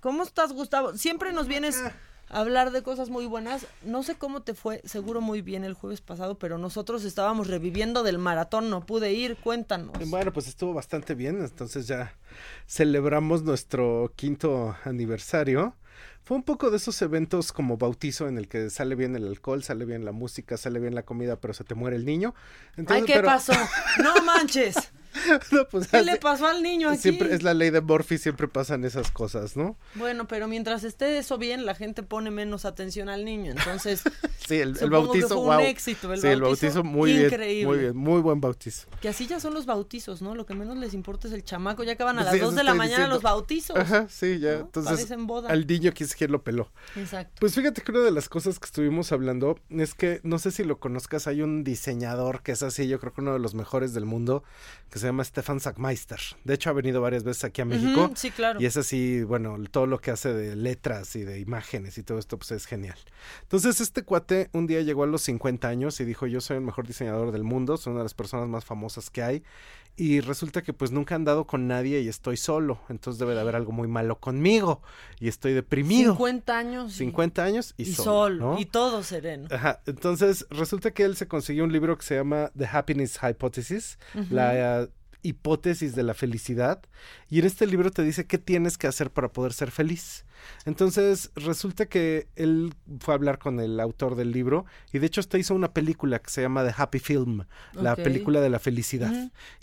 ¿Cómo 0.00 0.22
estás, 0.22 0.52
Gustavo? 0.52 0.96
Siempre 0.96 1.32
nos 1.32 1.48
vienes 1.48 1.82
a 2.28 2.40
hablar 2.40 2.70
de 2.70 2.82
cosas 2.82 3.10
muy 3.10 3.26
buenas. 3.26 3.66
No 3.82 4.02
sé 4.02 4.16
cómo 4.16 4.42
te 4.42 4.54
fue, 4.54 4.80
seguro 4.84 5.20
muy 5.20 5.42
bien 5.42 5.64
el 5.64 5.74
jueves 5.74 6.00
pasado, 6.00 6.38
pero 6.38 6.58
nosotros 6.58 7.04
estábamos 7.04 7.48
reviviendo 7.48 8.02
del 8.02 8.18
maratón, 8.18 8.70
no 8.70 8.86
pude 8.86 9.12
ir, 9.12 9.36
cuéntanos. 9.36 9.96
Bueno, 10.08 10.32
pues 10.32 10.48
estuvo 10.48 10.72
bastante 10.72 11.14
bien, 11.14 11.40
entonces 11.42 11.86
ya 11.86 12.14
celebramos 12.66 13.42
nuestro 13.42 14.12
quinto 14.16 14.76
aniversario. 14.84 15.74
Fue 16.26 16.36
un 16.36 16.42
poco 16.42 16.72
de 16.72 16.78
esos 16.78 17.00
eventos 17.02 17.52
como 17.52 17.76
bautizo 17.76 18.26
en 18.26 18.36
el 18.36 18.48
que 18.48 18.68
sale 18.68 18.96
bien 18.96 19.14
el 19.14 19.28
alcohol, 19.28 19.62
sale 19.62 19.84
bien 19.84 20.04
la 20.04 20.10
música, 20.10 20.56
sale 20.56 20.80
bien 20.80 20.92
la 20.92 21.04
comida, 21.04 21.36
pero 21.36 21.54
se 21.54 21.62
te 21.62 21.76
muere 21.76 21.94
el 21.94 22.04
niño. 22.04 22.34
Ay, 22.88 23.04
¿qué 23.04 23.14
pero- 23.14 23.28
pasó? 23.28 23.52
No 24.02 24.12
manches. 24.24 24.74
No, 25.52 25.66
pues, 25.70 25.88
¿Qué 25.88 25.98
así- 25.98 26.06
le 26.06 26.16
pasó 26.16 26.46
al 26.46 26.62
niño 26.62 26.90
aquí? 26.90 26.98
Siempre 27.02 27.34
es 27.34 27.42
la 27.42 27.54
ley 27.54 27.70
de 27.70 27.80
Murphy, 27.80 28.18
siempre 28.18 28.48
pasan 28.48 28.84
esas 28.84 29.10
cosas, 29.10 29.56
¿no? 29.56 29.76
Bueno, 29.94 30.26
pero 30.28 30.48
mientras 30.48 30.84
esté 30.84 31.18
eso 31.18 31.38
bien, 31.38 31.64
la 31.66 31.74
gente 31.74 32.02
pone 32.02 32.30
menos 32.30 32.64
atención 32.64 33.08
al 33.08 33.24
niño, 33.24 33.52
entonces 33.52 34.02
Sí, 34.46 34.56
el, 34.56 34.70
el 34.70 34.76
supongo 34.76 35.12
que 35.12 35.20
bautizo, 35.20 35.28
fue 35.28 35.36
un 35.38 35.46
wow. 35.56 35.60
éxito, 35.60 36.12
el 36.12 36.20
sí, 36.20 36.26
el 36.28 36.40
bautizo 36.40 36.66
bautizo 36.66 36.84
muy 36.84 37.12
increíble. 37.12 37.54
bien, 37.54 37.66
muy 37.68 37.78
bien, 37.78 37.96
muy 37.96 38.20
buen 38.20 38.40
bautizo. 38.40 38.86
que 39.00 39.08
así 39.08 39.26
ya 39.26 39.40
son 39.40 39.54
los 39.54 39.66
bautizos, 39.66 40.22
¿no? 40.22 40.34
Lo 40.34 40.46
que 40.46 40.54
menos 40.54 40.76
les 40.76 40.94
importa 40.94 41.28
es 41.28 41.34
el 41.34 41.44
chamaco, 41.44 41.82
ya 41.84 41.92
acaban 41.92 42.18
a 42.18 42.22
Sí, 42.22 42.26
las 42.26 42.34
eso 42.36 42.46
2 42.46 42.54
de 42.56 42.64
la 42.64 42.74
mañana 42.74 42.88
diciendo. 43.04 43.14
los 43.14 43.22
bautizos. 43.22 43.76
Ajá, 43.76 44.06
sí, 44.08 44.38
ya. 44.38 44.54
Entonces, 44.60 44.92
Parecen 44.92 45.26
boda. 45.26 45.48
al 45.50 45.66
niño 45.66 45.92
que 45.92 46.04
es 46.04 46.14
quien 46.14 46.30
lo 46.32 46.42
peló. 46.42 46.70
Exacto. 46.96 47.34
Pues 47.40 47.54
fíjate 47.54 47.82
que 47.82 47.90
una 47.92 48.00
de 48.00 48.10
las 48.10 48.28
cosas 48.28 48.58
que 48.58 48.66
estuvimos 48.66 49.12
hablando 49.12 49.58
es 49.70 49.94
que, 49.94 50.20
no 50.22 50.38
sé 50.38 50.50
si 50.50 50.62
lo 50.64 50.78
conozcas, 50.78 51.26
hay 51.26 51.42
un 51.42 51.64
diseñador 51.64 52.42
que 52.42 52.52
es 52.52 52.62
así, 52.62 52.86
yo 52.88 53.00
creo 53.00 53.12
que 53.12 53.20
uno 53.20 53.32
de 53.32 53.38
los 53.38 53.54
mejores 53.54 53.94
del 53.94 54.04
mundo, 54.06 54.44
que 54.90 54.98
se 54.98 55.05
llama 55.08 55.24
Stefan 55.24 55.60
Sackmeister. 55.60 56.20
De 56.44 56.54
hecho, 56.54 56.70
ha 56.70 56.72
venido 56.72 57.00
varias 57.00 57.24
veces 57.24 57.44
aquí 57.44 57.62
a 57.62 57.64
México. 57.64 58.10
Sí, 58.14 58.30
claro. 58.30 58.60
Y 58.60 58.66
es 58.66 58.76
así, 58.76 59.22
bueno, 59.22 59.56
todo 59.70 59.86
lo 59.86 60.00
que 60.00 60.10
hace 60.10 60.32
de 60.32 60.56
letras 60.56 61.16
y 61.16 61.22
de 61.22 61.40
imágenes 61.40 61.98
y 61.98 62.02
todo 62.02 62.18
esto, 62.18 62.38
pues 62.38 62.50
es 62.52 62.66
genial. 62.66 62.98
Entonces, 63.42 63.80
este 63.80 64.02
cuate 64.02 64.48
un 64.52 64.66
día 64.66 64.80
llegó 64.82 65.04
a 65.04 65.06
los 65.06 65.22
50 65.22 65.68
años 65.68 66.00
y 66.00 66.04
dijo, 66.04 66.26
yo 66.26 66.40
soy 66.40 66.56
el 66.58 66.62
mejor 66.62 66.86
diseñador 66.86 67.32
del 67.32 67.44
mundo, 67.44 67.76
soy 67.76 67.92
una 67.92 68.00
de 68.00 68.04
las 68.04 68.14
personas 68.14 68.48
más 68.48 68.64
famosas 68.64 69.10
que 69.10 69.22
hay. 69.22 69.42
Y 69.98 70.20
resulta 70.20 70.62
que 70.62 70.72
pues 70.74 70.90
nunca 70.92 71.14
he 71.14 71.16
andado 71.16 71.46
con 71.46 71.66
nadie 71.66 72.00
y 72.02 72.08
estoy 72.08 72.36
solo. 72.36 72.80
Entonces 72.90 73.18
debe 73.18 73.34
de 73.34 73.40
haber 73.40 73.56
algo 73.56 73.72
muy 73.72 73.88
malo 73.88 74.18
conmigo. 74.20 74.82
Y 75.20 75.28
estoy 75.28 75.54
deprimido. 75.54 76.12
50 76.12 76.58
años. 76.58 76.92
y- 76.94 76.98
50 76.98 77.42
años 77.44 77.74
y, 77.78 77.82
y 77.84 77.92
solo. 77.94 78.04
sol, 78.04 78.38
¿no? 78.38 78.58
y 78.58 78.66
todo 78.66 79.02
sereno. 79.02 79.48
Ajá, 79.50 79.80
entonces 79.86 80.46
resulta 80.50 80.90
que 80.90 81.04
él 81.04 81.16
se 81.16 81.26
consiguió 81.28 81.64
un 81.64 81.72
libro 81.72 81.96
que 81.96 82.04
se 82.04 82.14
llama 82.16 82.50
The 82.56 82.66
Happiness 82.70 83.18
Hypothesis, 83.22 83.98
la 84.30 84.86
hipótesis 85.26 85.94
de 85.94 86.02
la 86.02 86.14
felicidad 86.14 86.82
y 87.28 87.38
en 87.40 87.46
este 87.46 87.66
libro 87.66 87.90
te 87.90 88.02
dice 88.02 88.26
qué 88.26 88.38
tienes 88.38 88.78
que 88.78 88.86
hacer 88.86 89.10
para 89.10 89.28
poder 89.28 89.52
ser 89.52 89.70
feliz. 89.70 90.24
Entonces 90.64 91.30
resulta 91.34 91.86
que 91.86 92.28
él 92.36 92.74
fue 93.00 93.14
a 93.14 93.16
hablar 93.16 93.38
con 93.38 93.58
el 93.58 93.80
autor 93.80 94.16
del 94.16 94.32
libro 94.32 94.66
y 94.92 94.98
de 94.98 95.06
hecho 95.06 95.20
hasta 95.20 95.38
hizo 95.38 95.54
una 95.54 95.72
película 95.72 96.18
que 96.18 96.30
se 96.30 96.42
llama 96.42 96.64
The 96.64 96.74
Happy 96.76 96.98
Film, 96.98 97.44
la 97.72 97.96
película 97.96 98.40
de 98.40 98.50
la 98.50 98.58
felicidad. 98.58 99.12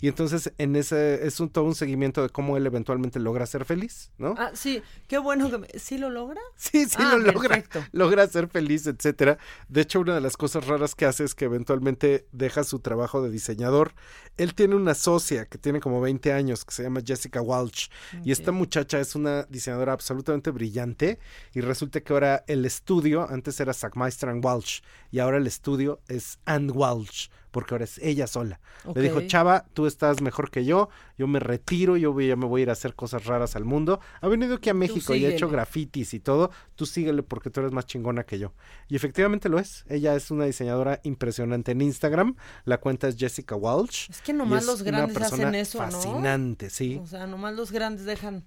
Y 0.00 0.08
entonces 0.08 0.52
en 0.58 0.76
ese 0.76 1.26
es 1.26 1.40
un, 1.40 1.48
todo 1.48 1.64
un 1.64 1.74
seguimiento 1.74 2.22
de 2.22 2.28
cómo 2.28 2.56
él 2.56 2.66
eventualmente 2.66 3.18
logra 3.20 3.46
ser 3.46 3.64
feliz, 3.64 4.10
¿no? 4.18 4.34
Ah, 4.36 4.50
sí, 4.54 4.82
qué 5.06 5.18
bueno 5.18 5.50
que 5.50 5.58
me... 5.58 5.68
¿Sí 5.76 5.96
lo 5.98 6.10
logra? 6.10 6.40
Sí, 6.56 6.84
sí 6.86 6.96
Ah, 6.98 7.12
lo 7.16 7.18
logra, 7.32 7.48
perfecto. 7.50 7.84
logra 7.92 8.26
ser 8.26 8.48
feliz, 8.48 8.86
etcétera. 8.86 9.38
De 9.68 9.80
hecho, 9.82 10.00
una 10.00 10.14
de 10.14 10.20
las 10.20 10.36
cosas 10.36 10.66
raras 10.66 10.94
que 10.94 11.06
hace 11.06 11.24
es 11.24 11.34
que 11.34 11.44
eventualmente 11.46 12.26
deja 12.32 12.64
su 12.64 12.78
trabajo 12.80 13.22
de 13.22 13.30
diseñador. 13.30 13.92
Él 14.36 14.54
tiene 14.54 14.74
una 14.74 14.94
socia 14.94 15.46
que 15.54 15.58
tiene 15.58 15.78
como 15.78 16.00
20 16.00 16.32
años 16.32 16.64
que 16.64 16.74
se 16.74 16.82
llama 16.82 17.00
Jessica 17.06 17.40
Walsh. 17.40 17.86
Y 18.24 18.32
esta 18.32 18.50
muchacha 18.50 18.98
es 18.98 19.14
una 19.14 19.44
diseñadora 19.44 19.92
absolutamente 19.92 20.50
brillante. 20.50 21.20
Y 21.52 21.60
resulta 21.60 22.00
que 22.00 22.12
ahora 22.12 22.42
el 22.48 22.64
estudio 22.64 23.30
antes 23.30 23.60
era 23.60 23.72
Sackmeister 23.72 24.30
and 24.30 24.44
Walsh 24.44 24.80
y 25.12 25.20
ahora 25.20 25.36
el 25.36 25.46
estudio 25.46 26.00
es 26.08 26.40
Ann 26.44 26.72
Walsh 26.74 27.28
porque 27.54 27.72
ahora 27.72 27.84
es 27.84 27.98
ella 27.98 28.26
sola. 28.26 28.58
Le 28.96 29.00
dijo, 29.00 29.20
chava, 29.28 29.64
tú 29.74 29.86
estás 29.86 30.20
mejor 30.20 30.50
que 30.50 30.64
yo, 30.64 30.88
yo 31.16 31.28
me 31.28 31.38
retiro, 31.38 31.96
yo 31.96 32.12
voy, 32.12 32.26
ya 32.26 32.34
me 32.34 32.46
voy 32.46 32.62
a 32.62 32.64
ir 32.64 32.70
a 32.70 32.72
hacer 32.72 32.96
cosas 32.96 33.26
raras 33.26 33.54
al 33.54 33.64
mundo. 33.64 34.00
Ha 34.20 34.26
venido 34.26 34.56
aquí 34.56 34.70
a 34.70 34.74
México 34.74 35.14
y 35.14 35.24
ha 35.24 35.28
hecho 35.28 35.48
grafitis 35.48 36.14
y 36.14 36.20
todo, 36.20 36.50
tú 36.74 36.84
síguele 36.84 37.22
porque 37.22 37.50
tú 37.50 37.60
eres 37.60 37.70
más 37.70 37.86
chingona 37.86 38.24
que 38.24 38.40
yo. 38.40 38.54
Y 38.88 38.96
efectivamente 38.96 39.48
lo 39.48 39.60
es. 39.60 39.84
Ella 39.88 40.16
es 40.16 40.32
una 40.32 40.46
diseñadora 40.46 40.98
impresionante 41.04 41.70
en 41.70 41.80
Instagram. 41.80 42.34
La 42.64 42.78
cuenta 42.78 43.06
es 43.06 43.16
Jessica 43.16 43.54
Walsh. 43.54 44.10
Es 44.10 44.20
que 44.20 44.32
nomás 44.32 44.66
los 44.66 44.82
grandes 44.82 45.16
hacen 45.22 45.54
eso, 45.54 45.78
¿no? 45.78 45.92
Fascinante, 45.92 46.70
sí. 46.70 46.98
O 47.00 47.06
sea, 47.06 47.28
nomás 47.28 47.54
los 47.54 47.70
grandes 47.70 48.04
dejan... 48.04 48.42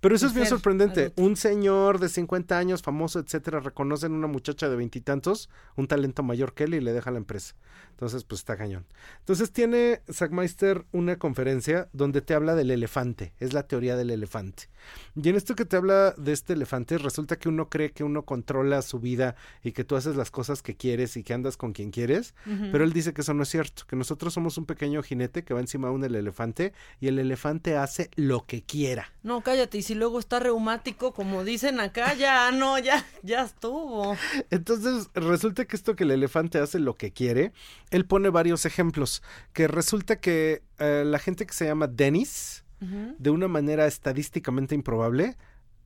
Pero 0.00 0.14
eso 0.14 0.26
es 0.26 0.34
bien 0.34 0.46
sorprendente. 0.46 1.12
Un 1.16 1.36
señor 1.36 1.98
de 1.98 2.08
50 2.08 2.58
años, 2.58 2.82
famoso, 2.82 3.18
etcétera, 3.18 3.60
reconocen 3.60 4.12
una 4.12 4.26
muchacha 4.26 4.68
de 4.68 4.76
veintitantos, 4.76 5.48
un 5.76 5.88
talento 5.88 6.22
mayor 6.22 6.54
que 6.54 6.64
él 6.64 6.74
y 6.74 6.80
le 6.80 6.92
deja 6.92 7.10
la 7.10 7.18
empresa. 7.18 7.54
Entonces, 7.90 8.24
pues 8.24 8.40
está 8.42 8.58
cañón. 8.58 8.84
Entonces 9.20 9.52
tiene 9.52 10.02
Sackmeister 10.08 10.84
una 10.92 11.16
conferencia 11.16 11.88
donde 11.94 12.20
te 12.20 12.34
habla 12.34 12.54
del 12.54 12.70
elefante. 12.70 13.32
Es 13.38 13.54
la 13.54 13.66
teoría 13.66 13.96
del 13.96 14.10
elefante. 14.10 14.68
Y 15.14 15.28
en 15.30 15.34
esto 15.34 15.54
que 15.54 15.64
te 15.64 15.76
habla 15.76 16.12
de 16.12 16.32
este 16.32 16.52
elefante, 16.52 16.98
resulta 16.98 17.36
que 17.36 17.48
uno 17.48 17.70
cree 17.70 17.92
que 17.92 18.04
uno 18.04 18.24
controla 18.24 18.82
su 18.82 19.00
vida 19.00 19.34
y 19.64 19.72
que 19.72 19.82
tú 19.82 19.96
haces 19.96 20.14
las 20.14 20.30
cosas 20.30 20.62
que 20.62 20.76
quieres 20.76 21.16
y 21.16 21.22
que 21.22 21.32
andas 21.32 21.56
con 21.56 21.72
quien 21.72 21.90
quieres. 21.90 22.34
Pero 22.44 22.84
él 22.84 22.92
dice 22.92 23.14
que 23.14 23.22
eso 23.22 23.32
no 23.32 23.42
es 23.42 23.48
cierto, 23.48 23.84
que 23.88 23.96
nosotros 23.96 24.34
somos 24.34 24.58
un 24.58 24.66
pequeño 24.66 25.02
jinete 25.02 25.42
que 25.42 25.54
va 25.54 25.60
encima 25.60 25.88
de 25.88 25.94
un 25.94 26.04
elefante 26.04 26.74
y 27.00 27.08
el 27.08 27.18
elefante 27.18 27.76
hace 27.76 28.10
lo 28.14 28.44
que 28.44 28.62
quiera. 28.62 29.10
No, 29.22 29.40
cállate, 29.40 29.78
y 29.78 29.82
si 29.82 29.94
luego 29.96 30.18
está 30.18 30.38
reumático, 30.38 31.12
como 31.12 31.42
dicen 31.44 31.80
acá, 31.80 32.14
ya, 32.14 32.50
no, 32.52 32.78
ya, 32.78 33.04
ya 33.22 33.42
estuvo. 33.42 34.16
Entonces, 34.50 35.08
resulta 35.14 35.64
que 35.64 35.76
esto 35.76 35.96
que 35.96 36.04
el 36.04 36.12
elefante 36.12 36.58
hace 36.58 36.78
lo 36.78 36.94
que 36.94 37.12
quiere, 37.12 37.52
él 37.90 38.06
pone 38.06 38.28
varios 38.28 38.64
ejemplos, 38.64 39.22
que 39.52 39.66
resulta 39.68 40.20
que 40.20 40.62
eh, 40.78 41.02
la 41.04 41.18
gente 41.18 41.46
que 41.46 41.54
se 41.54 41.66
llama 41.66 41.86
Dennis, 41.88 42.62
de 42.78 43.30
una 43.30 43.48
manera 43.48 43.86
estadísticamente 43.86 44.74
improbable, 44.74 45.36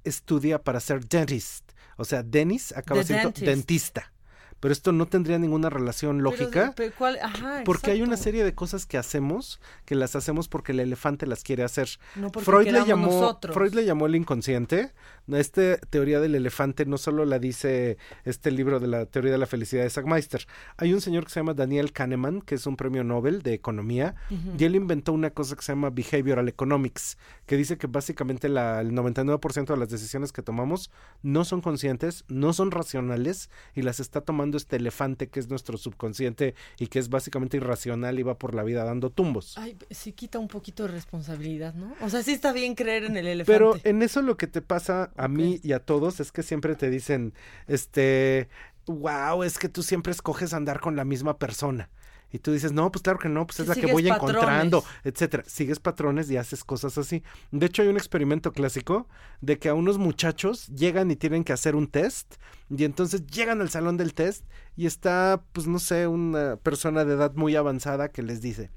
estudia 0.04 0.62
para 0.62 0.80
ser 0.80 1.06
dentist. 1.06 1.70
O 1.96 2.04
sea, 2.04 2.22
Dennis 2.22 2.72
acaba 2.76 3.00
The 3.02 3.06
siendo 3.06 3.28
dentist. 3.28 3.46
dentista. 3.46 4.12
Pero 4.60 4.72
esto 4.72 4.92
no 4.92 5.06
tendría 5.06 5.38
ninguna 5.38 5.70
relación 5.70 6.22
lógica. 6.22 6.50
Pero, 6.50 6.74
pero 6.76 6.92
¿cuál? 6.96 7.18
Ajá, 7.22 7.62
Porque 7.64 7.90
hay 7.90 8.02
una 8.02 8.16
serie 8.16 8.44
de 8.44 8.54
cosas 8.54 8.86
que 8.86 8.98
hacemos 8.98 9.58
que 9.86 9.94
las 9.94 10.14
hacemos 10.16 10.48
porque 10.48 10.72
el 10.72 10.80
elefante 10.80 11.26
las 11.26 11.42
quiere 11.42 11.64
hacer. 11.64 11.88
No 12.14 12.30
Freud 12.30 12.68
le 12.68 12.84
llamó 12.84 13.06
nosotros. 13.06 13.54
Freud 13.54 13.72
le 13.72 13.84
llamó 13.84 14.06
el 14.06 14.14
inconsciente. 14.14 14.92
Esta 15.32 15.76
teoría 15.78 16.20
del 16.20 16.34
elefante 16.34 16.86
no 16.86 16.98
solo 16.98 17.24
la 17.24 17.38
dice 17.38 17.98
este 18.24 18.50
libro 18.50 18.80
de 18.80 18.86
la 18.86 19.06
teoría 19.06 19.32
de 19.32 19.38
la 19.38 19.46
felicidad 19.46 19.82
de 19.82 19.90
Sackmeister. 19.90 20.46
Hay 20.76 20.92
un 20.92 21.00
señor 21.00 21.24
que 21.24 21.30
se 21.30 21.40
llama 21.40 21.54
Daniel 21.54 21.92
Kahneman, 21.92 22.40
que 22.42 22.54
es 22.54 22.66
un 22.66 22.76
premio 22.76 23.04
Nobel 23.04 23.42
de 23.42 23.54
economía, 23.54 24.14
Ujú. 24.30 24.52
y 24.58 24.64
él 24.64 24.74
inventó 24.76 25.12
una 25.12 25.30
cosa 25.30 25.56
que 25.56 25.62
se 25.62 25.72
llama 25.72 25.90
behavioral 25.90 26.48
economics, 26.48 27.18
que 27.46 27.56
dice 27.56 27.78
que 27.78 27.86
básicamente 27.86 28.48
la, 28.48 28.80
el 28.80 28.92
99% 28.92 29.66
de 29.66 29.76
las 29.76 29.88
decisiones 29.90 30.32
que 30.32 30.42
tomamos 30.42 30.90
no 31.22 31.44
son 31.44 31.60
conscientes, 31.60 32.24
no 32.28 32.52
son 32.52 32.70
racionales 32.70 33.50
y 33.74 33.82
las 33.82 34.00
está 34.00 34.20
tomando 34.20 34.56
este 34.56 34.76
elefante 34.76 35.28
que 35.28 35.40
es 35.40 35.48
nuestro 35.48 35.76
subconsciente 35.78 36.54
y 36.78 36.86
que 36.88 36.98
es 36.98 37.08
básicamente 37.08 37.56
irracional 37.56 38.18
y 38.18 38.22
va 38.22 38.38
por 38.38 38.54
la 38.54 38.62
vida 38.62 38.84
dando 38.84 39.10
tumbos. 39.10 39.56
Ay, 39.58 39.76
sí 39.90 40.12
quita 40.12 40.38
un 40.38 40.48
poquito 40.48 40.84
de 40.84 40.90
responsabilidad, 40.92 41.74
¿no? 41.74 41.94
O 42.00 42.08
sea, 42.08 42.22
sí 42.22 42.32
está 42.32 42.52
bien 42.52 42.74
creer 42.74 43.04
en 43.04 43.16
el 43.16 43.26
elefante. 43.26 43.52
Pero 43.52 43.76
en 43.84 44.02
eso 44.02 44.22
lo 44.22 44.36
que 44.36 44.46
te 44.46 44.62
pasa 44.62 45.10
a 45.20 45.28
mí 45.28 45.60
y 45.62 45.72
a 45.72 45.80
todos 45.80 46.18
es 46.20 46.32
que 46.32 46.42
siempre 46.42 46.74
te 46.76 46.88
dicen, 46.88 47.34
este, 47.66 48.48
wow, 48.86 49.42
es 49.42 49.58
que 49.58 49.68
tú 49.68 49.82
siempre 49.82 50.12
escoges 50.12 50.54
andar 50.54 50.80
con 50.80 50.96
la 50.96 51.04
misma 51.04 51.38
persona. 51.38 51.90
Y 52.32 52.38
tú 52.38 52.52
dices, 52.52 52.72
no, 52.72 52.92
pues 52.92 53.02
claro 53.02 53.18
que 53.18 53.28
no, 53.28 53.44
pues 53.44 53.60
es 53.60 53.66
la 53.66 53.74
que 53.74 53.92
voy 53.92 54.08
encontrando, 54.08 54.84
etcétera. 55.02 55.42
Sigues 55.46 55.80
patrones 55.80 56.30
y 56.30 56.36
haces 56.36 56.62
cosas 56.62 56.96
así. 56.96 57.24
De 57.50 57.66
hecho, 57.66 57.82
hay 57.82 57.88
un 57.88 57.96
experimento 57.96 58.52
clásico 58.52 59.08
de 59.40 59.58
que 59.58 59.68
a 59.68 59.74
unos 59.74 59.98
muchachos 59.98 60.68
llegan 60.68 61.10
y 61.10 61.16
tienen 61.16 61.42
que 61.42 61.52
hacer 61.52 61.74
un 61.74 61.88
test 61.88 62.36
y 62.70 62.84
entonces 62.84 63.26
llegan 63.26 63.60
al 63.60 63.68
salón 63.68 63.96
del 63.96 64.14
test 64.14 64.46
y 64.76 64.86
está, 64.86 65.42
pues 65.52 65.66
no 65.66 65.80
sé, 65.80 66.06
una 66.06 66.56
persona 66.56 67.04
de 67.04 67.14
edad 67.14 67.34
muy 67.34 67.56
avanzada 67.56 68.08
que 68.08 68.22
les 68.22 68.40
dice, 68.40 68.70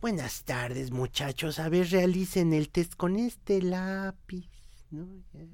Buenas 0.00 0.44
tardes, 0.44 0.92
muchachos. 0.92 1.58
A 1.58 1.68
ver, 1.68 1.90
realicen 1.90 2.52
el 2.52 2.70
test 2.70 2.94
con 2.94 3.16
este 3.16 3.60
lápiz. 3.60 4.57
¿No? 4.90 5.06
Ya. 5.32 5.44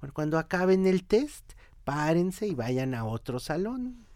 Bueno, 0.00 0.14
cuando 0.14 0.38
acaben 0.38 0.86
el 0.86 1.04
test, 1.04 1.52
párense 1.84 2.46
y 2.46 2.54
vayan 2.54 2.94
a 2.94 3.04
otro 3.04 3.38
salón. 3.38 4.06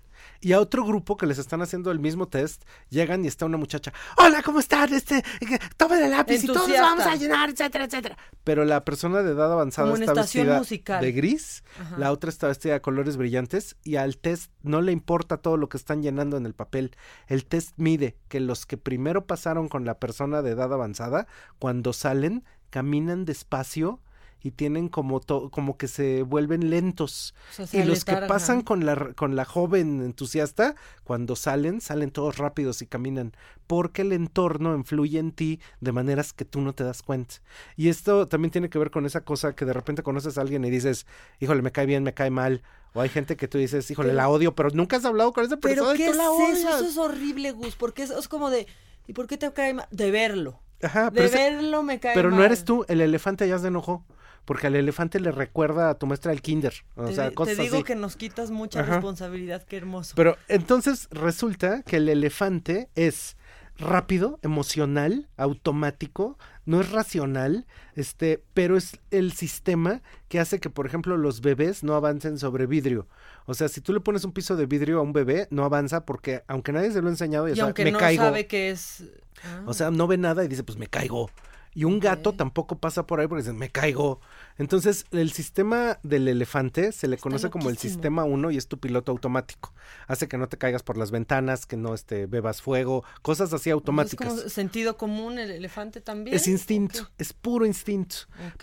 Y 0.41 0.53
a 0.53 0.61
otro 0.61 0.85
grupo 0.85 1.17
que 1.17 1.27
les 1.27 1.39
están 1.39 1.63
haciendo 1.63 1.91
el 1.91 1.99
mismo 1.99 2.27
test, 2.29 2.65
llegan 2.89 3.25
y 3.25 3.29
está 3.29 3.47
una 3.47 3.59
muchacha. 3.59 3.93
Hola, 4.17 4.43
¿cómo 4.43 4.61
están? 4.61 4.93
Este, 4.93 5.19
eh, 5.19 5.59
tomen 5.77 6.03
el 6.03 6.11
lápiz 6.11 6.43
y 6.43 6.47
todos 6.47 6.69
vamos 6.69 7.07
a 7.07 7.15
llenar, 7.17 7.51
etcétera, 7.51 7.85
etcétera. 7.85 8.19
Pero 8.45 8.65
la 8.65 8.85
persona 8.85 9.23
de 9.23 9.33
edad 9.33 9.53
avanzada 9.53 9.91
Como 9.91 10.03
está 10.03 10.15
vestida 10.15 10.59
musical. 10.59 11.01
de 11.01 11.13
gris, 11.13 11.65
Ajá. 11.81 11.99
la 11.99 12.13
otra 12.13 12.31
está 12.31 12.49
vestida 12.49 12.75
de 12.75 12.81
colores 12.81 13.17
brillantes 13.17 13.77
y 13.83 13.97
al 13.97 14.19
test 14.19 14.53
no 14.63 14.81
le 14.83 14.93
importa 14.93 15.39
todo 15.39 15.57
lo 15.57 15.69
que 15.69 15.77
están 15.77 16.03
llenando 16.03 16.37
en 16.37 16.47
el 16.47 16.55
papel. 16.55 16.97
El 17.29 17.47
test 17.47 17.73
mide 17.77 18.17
que 18.29 18.41
los 18.41 18.67
que 18.67 18.77
primero 18.77 19.27
pasaron 19.27 19.69
con 19.69 19.85
la 19.85 19.99
persona 19.99 20.43
de 20.43 20.51
edad 20.51 20.73
avanzada, 20.73 21.27
cuando 21.59 21.93
salen, 21.93 22.45
caminan 22.71 23.25
despacio 23.25 24.01
y 24.47 24.51
tienen 24.53 24.89
como 24.89 25.19
to- 25.21 25.51
como 25.51 25.77
que 25.77 25.89
se 25.89 26.23
vuelven 26.23 26.71
lentos. 26.71 27.35
Y 27.73 27.83
los 27.83 28.05
que 28.05 28.15
pasan 28.29 28.63
con 28.63 28.87
la 28.87 29.13
con 29.15 29.35
la 29.35 29.45
joven 29.45 30.01
entusiasta, 30.03 30.75
cuando 31.05 31.35
salen, 31.37 31.81
salen 31.81 32.11
todos 32.11 32.39
rápidos 32.39 32.81
y 32.83 32.87
caminan, 32.87 33.33
porque 33.67 34.03
el 34.03 34.13
entorno 34.13 34.75
influye 34.77 35.19
en 35.19 35.33
ti 35.33 35.61
de 35.81 35.93
maneras 35.93 36.33
que 36.33 36.45
tú 36.45 36.61
no 36.61 36.73
te 36.75 36.85
das 36.85 37.03
cuenta. 37.03 37.37
Y 37.77 37.89
esto 37.89 38.29
también 38.29 38.51
tiene 38.53 38.71
que 38.71 38.79
ver 38.79 38.91
con 38.91 39.05
esa 39.07 39.23
cosa 39.23 39.55
que 39.55 39.65
de 39.65 39.73
repente 39.73 40.03
conoces 40.03 40.39
a 40.39 40.43
alguien 40.43 40.65
y 40.65 40.71
dices, 40.71 41.07
híjole, 41.41 41.63
me 41.63 41.73
cae 41.73 41.87
bien, 41.87 42.03
me 42.05 42.15
cae 42.15 42.31
mal. 42.31 42.63
O 42.95 43.01
hay 43.01 43.09
gente 43.11 43.37
que 43.37 43.49
tú 43.49 43.59
dices, 43.59 43.91
híjole, 43.91 44.09
Pero- 44.11 44.17
la 44.17 44.29
odio, 44.29 44.55
pero 44.55 44.71
nunca 44.71 44.97
has 44.97 45.05
hablado 45.05 45.33
con 45.33 45.45
esa 45.45 45.57
¿Pero 45.59 45.85
persona 45.87 45.95
y 45.95 45.99
qué 45.99 46.09
es 46.11 46.17
la 46.17 46.23
eso? 46.23 46.33
odias. 46.35 46.59
Eso 46.77 46.87
es 46.87 46.97
horrible, 46.97 47.51
Gus, 47.53 47.75
porque 47.77 48.03
es, 48.05 48.11
es 48.11 48.29
como 48.29 48.49
de... 48.49 48.67
¿Y 49.09 49.13
por 49.13 49.27
qué 49.27 49.37
te 49.37 49.53
cae 49.53 49.75
mal? 49.75 49.87
De 49.91 50.11
verlo. 50.11 50.61
Ajá, 50.83 51.05
de 51.05 51.11
pero 51.13 51.25
ese- 51.27 51.37
verlo 51.39 51.83
me 51.83 51.99
cae 52.01 52.15
Pero 52.15 52.31
mal. 52.31 52.39
no 52.41 52.45
eres 52.45 52.65
tú, 52.65 52.85
el 52.89 53.01
elefante 53.01 53.49
ya 53.49 53.59
se 53.59 53.69
enojó. 53.69 54.05
Porque 54.45 54.69
al 54.69 54.77
elefante 54.77 55.19
le 55.19 55.33
recuerda 55.33 55.91
a 55.91 55.95
tu 55.95 56.07
maestra 56.07 56.31
del 56.31 56.41
kinder. 56.41 56.73
O 56.95 57.07
Te, 57.07 57.15
sea, 57.17 57.33
cosas 57.33 57.57
te 57.57 57.63
digo 57.63 57.77
así. 57.79 57.83
que 57.85 57.97
nos 57.97 58.15
quitas 58.15 58.53
mucha 58.53 58.79
Ajá. 58.81 58.93
responsabilidad, 58.95 59.65
qué 59.65 59.77
hermoso. 59.77 60.13
Pero 60.15 60.37
entonces 60.47 61.09
resulta 61.11 61.83
que 61.83 61.97
el 61.97 62.09
elefante 62.09 62.89
es 62.95 63.37
rápido, 63.77 64.39
emocional, 64.43 65.29
automático, 65.37 66.39
no 66.67 66.81
es 66.81 66.91
racional, 66.91 67.67
este, 67.95 68.43
pero 68.53 68.77
es 68.77 68.99
el 69.11 69.33
sistema 69.33 70.03
que 70.29 70.41
hace 70.41 70.61
que, 70.61 70.69
por 70.69 70.87
ejemplo, 70.87 71.17
los 71.17 71.41
bebés 71.41 71.83
no 71.83 71.95
avancen 71.95 72.39
sobre 72.39 72.67
vidrio. 72.67 73.07
O 73.47 73.55
sea, 73.55 73.69
si 73.69 73.81
tú 73.81 73.93
le 73.93 74.01
pones 74.01 74.25
un 74.25 74.33
piso 74.33 74.57
de 74.57 74.67
vidrio 74.67 74.99
a 74.99 75.03
un 75.03 75.13
bebé, 75.13 75.47
no 75.51 75.65
avanza 75.65 76.05
porque, 76.05 76.43
aunque 76.49 76.73
nadie 76.73 76.91
se 76.91 77.01
lo 77.01 77.07
ha 77.07 77.11
enseñado, 77.11 77.47
ya 77.47 77.55
y 77.55 77.57
sabe, 77.57 77.67
aunque 77.69 77.85
me 77.85 77.93
no 77.93 77.99
caigo. 77.99 78.25
sabe 78.25 78.47
que 78.47 78.71
es... 78.71 79.05
Ah. 79.45 79.63
O 79.67 79.75
sea, 79.75 79.91
no 79.91 80.07
ve 80.07 80.19
nada 80.19 80.45
y 80.45 80.49
dice, 80.49 80.65
pues 80.65 80.77
me 80.77 80.89
caigo. 80.89 81.31
Y 81.73 81.85
un 81.85 82.01
gato 82.01 82.33
tampoco 82.33 82.79
pasa 82.79 83.07
por 83.07 83.21
ahí 83.21 83.29
porque 83.29 83.43
dicen, 83.43 83.59
me 83.59 83.71
caigo. 83.71 84.21
Entonces, 84.59 85.05
el 85.11 85.33
sistema 85.33 85.99
del 86.03 86.29
elefante 86.29 86.93
se 86.93 87.09
le 87.09 87.19
conoce 87.19 87.51
como 87.51 87.69
el 87.69 87.77
sistema 87.77 88.25
1 88.25 88.51
y 88.51 88.57
es 88.57 88.69
tu 88.69 88.79
piloto 88.79 89.13
automático. 89.13 89.75
Hace 90.07 90.29
que 90.29 90.39
no 90.39 90.49
te 90.49 90.57
caigas 90.57 90.83
por 90.83 90.97
las 90.97 91.11
ventanas, 91.11 91.67
que 91.67 91.77
no 91.77 91.95
este, 91.95 92.27
bebas 92.27 92.63
fuego, 92.63 93.05
cosas 93.23 93.53
así 93.53 93.71
Es 93.71 93.75
automáticas. 93.75 94.29
como 94.29 94.49
sentido 94.49 94.97
común 94.97 95.39
el 95.39 95.51
elefante 95.51 96.01
también. 96.01 96.35
Es 96.37 96.49
instinto, 96.49 97.11
es 97.19 97.33
puro 97.33 97.67
instinto. 97.67 98.17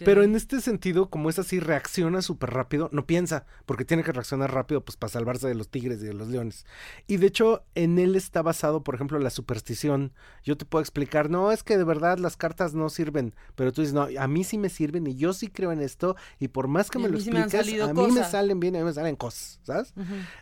Pero 0.04 0.24
en 0.24 0.36
este 0.36 0.62
sentido, 0.62 1.10
como 1.10 1.30
es 1.30 1.38
así, 1.38 1.60
reacciona 1.60 2.22
súper 2.22 2.52
rápido, 2.52 2.89
no 2.91 3.06
piensa, 3.06 3.46
porque 3.66 3.86
tiene 3.86 4.04
que 4.04 4.12
reaccionar 4.12 4.54
rápido 4.54 4.84
pues 4.84 4.98
para 4.98 5.12
salvarse 5.12 5.48
de 5.48 5.56
los 5.56 5.70
tigres 5.70 6.02
y 6.02 6.06
de 6.06 6.14
los 6.14 6.28
leones. 6.28 6.66
Y 7.08 7.18
de 7.18 7.28
hecho, 7.28 7.66
en 7.76 8.00
él 8.00 8.16
está 8.16 8.41
basado, 8.41 8.84
por 8.84 8.96
ejemplo, 8.96 9.20
la 9.20 9.30
superstición. 9.30 10.14
Yo 10.44 10.58
te 10.58 10.66
puedo 10.66 10.82
explicar, 10.82 11.30
no, 11.30 11.52
es 11.52 11.64
que 11.64 11.78
de 11.78 11.84
verdad 11.84 12.18
las 12.18 12.36
cartas 12.38 12.74
no 12.74 12.89
sirven, 12.89 13.36
pero 13.56 13.72
tú 13.72 13.82
dices, 13.82 13.94
no, 13.94 14.08
a 14.18 14.28
mí 14.28 14.44
sí 14.44 14.58
me 14.58 14.70
sirven 14.70 15.06
y 15.08 15.16
yo 15.16 15.34
sí 15.34 15.48
creo 15.50 15.72
en 15.72 15.83
esto 15.84 16.16
y 16.40 16.50
por 16.50 16.68
más 16.68 16.90
que 16.90 17.00
me 17.00 17.06
a 17.06 17.10
lo 17.10 17.18
mí 17.18 17.26
me 17.32 17.50
salido 17.50 17.86
a 17.86 17.94
mí 17.94 18.12
me 18.12 18.24
salen 18.24 18.60
bien, 18.60 18.76
a 18.76 18.80
mí 18.80 18.86
me 18.86 18.94
salen 18.94 19.16
cosas, 19.16 19.60
¿sabes? 19.64 19.94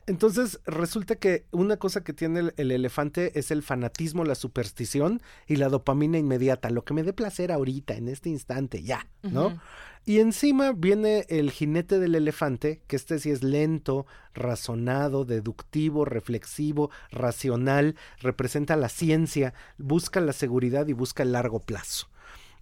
Entonces, 0.08 0.60
resulta 0.66 1.16
que 1.16 1.46
una 1.52 1.78
cosa 1.78 2.04
que 2.04 2.14
tiene 2.14 2.40
el, 2.40 2.54
el 2.58 2.72
elefante 2.72 3.38
es 3.40 3.52
el 3.52 3.64
fanatismo, 3.64 4.24
la 4.24 4.36
superstición 4.36 5.22
y 5.48 5.58
la 5.58 5.70
dopamina 5.70 6.18
inmediata, 6.18 6.70
lo 6.70 6.84
que 6.84 6.94
me 6.94 7.04
dé 7.04 7.14
placer 7.14 7.52
ahorita, 7.52 7.96
en 7.96 8.08
este 8.08 8.30
instante, 8.30 8.84
ya, 8.84 9.08
¿no? 9.24 9.60
Y 10.04 10.20
encima 10.20 10.72
viene 10.74 11.26
el 11.30 11.52
jinete 11.52 12.00
del 12.00 12.16
elefante, 12.16 12.82
que 12.88 12.96
este 12.96 13.20
sí 13.20 13.30
es 13.30 13.44
lento, 13.44 14.08
razonado, 14.34 15.26
deductivo, 15.26 16.06
reflexivo, 16.06 16.90
racional, 17.12 17.96
representa 18.20 18.76
la 18.76 18.90
ciencia, 18.90 19.54
busca 19.78 20.20
la 20.20 20.34
seguridad 20.34 20.88
y 20.88 20.94
busca 20.94 21.22
el 21.22 21.34
largo 21.34 21.60
plazo. 21.60 22.08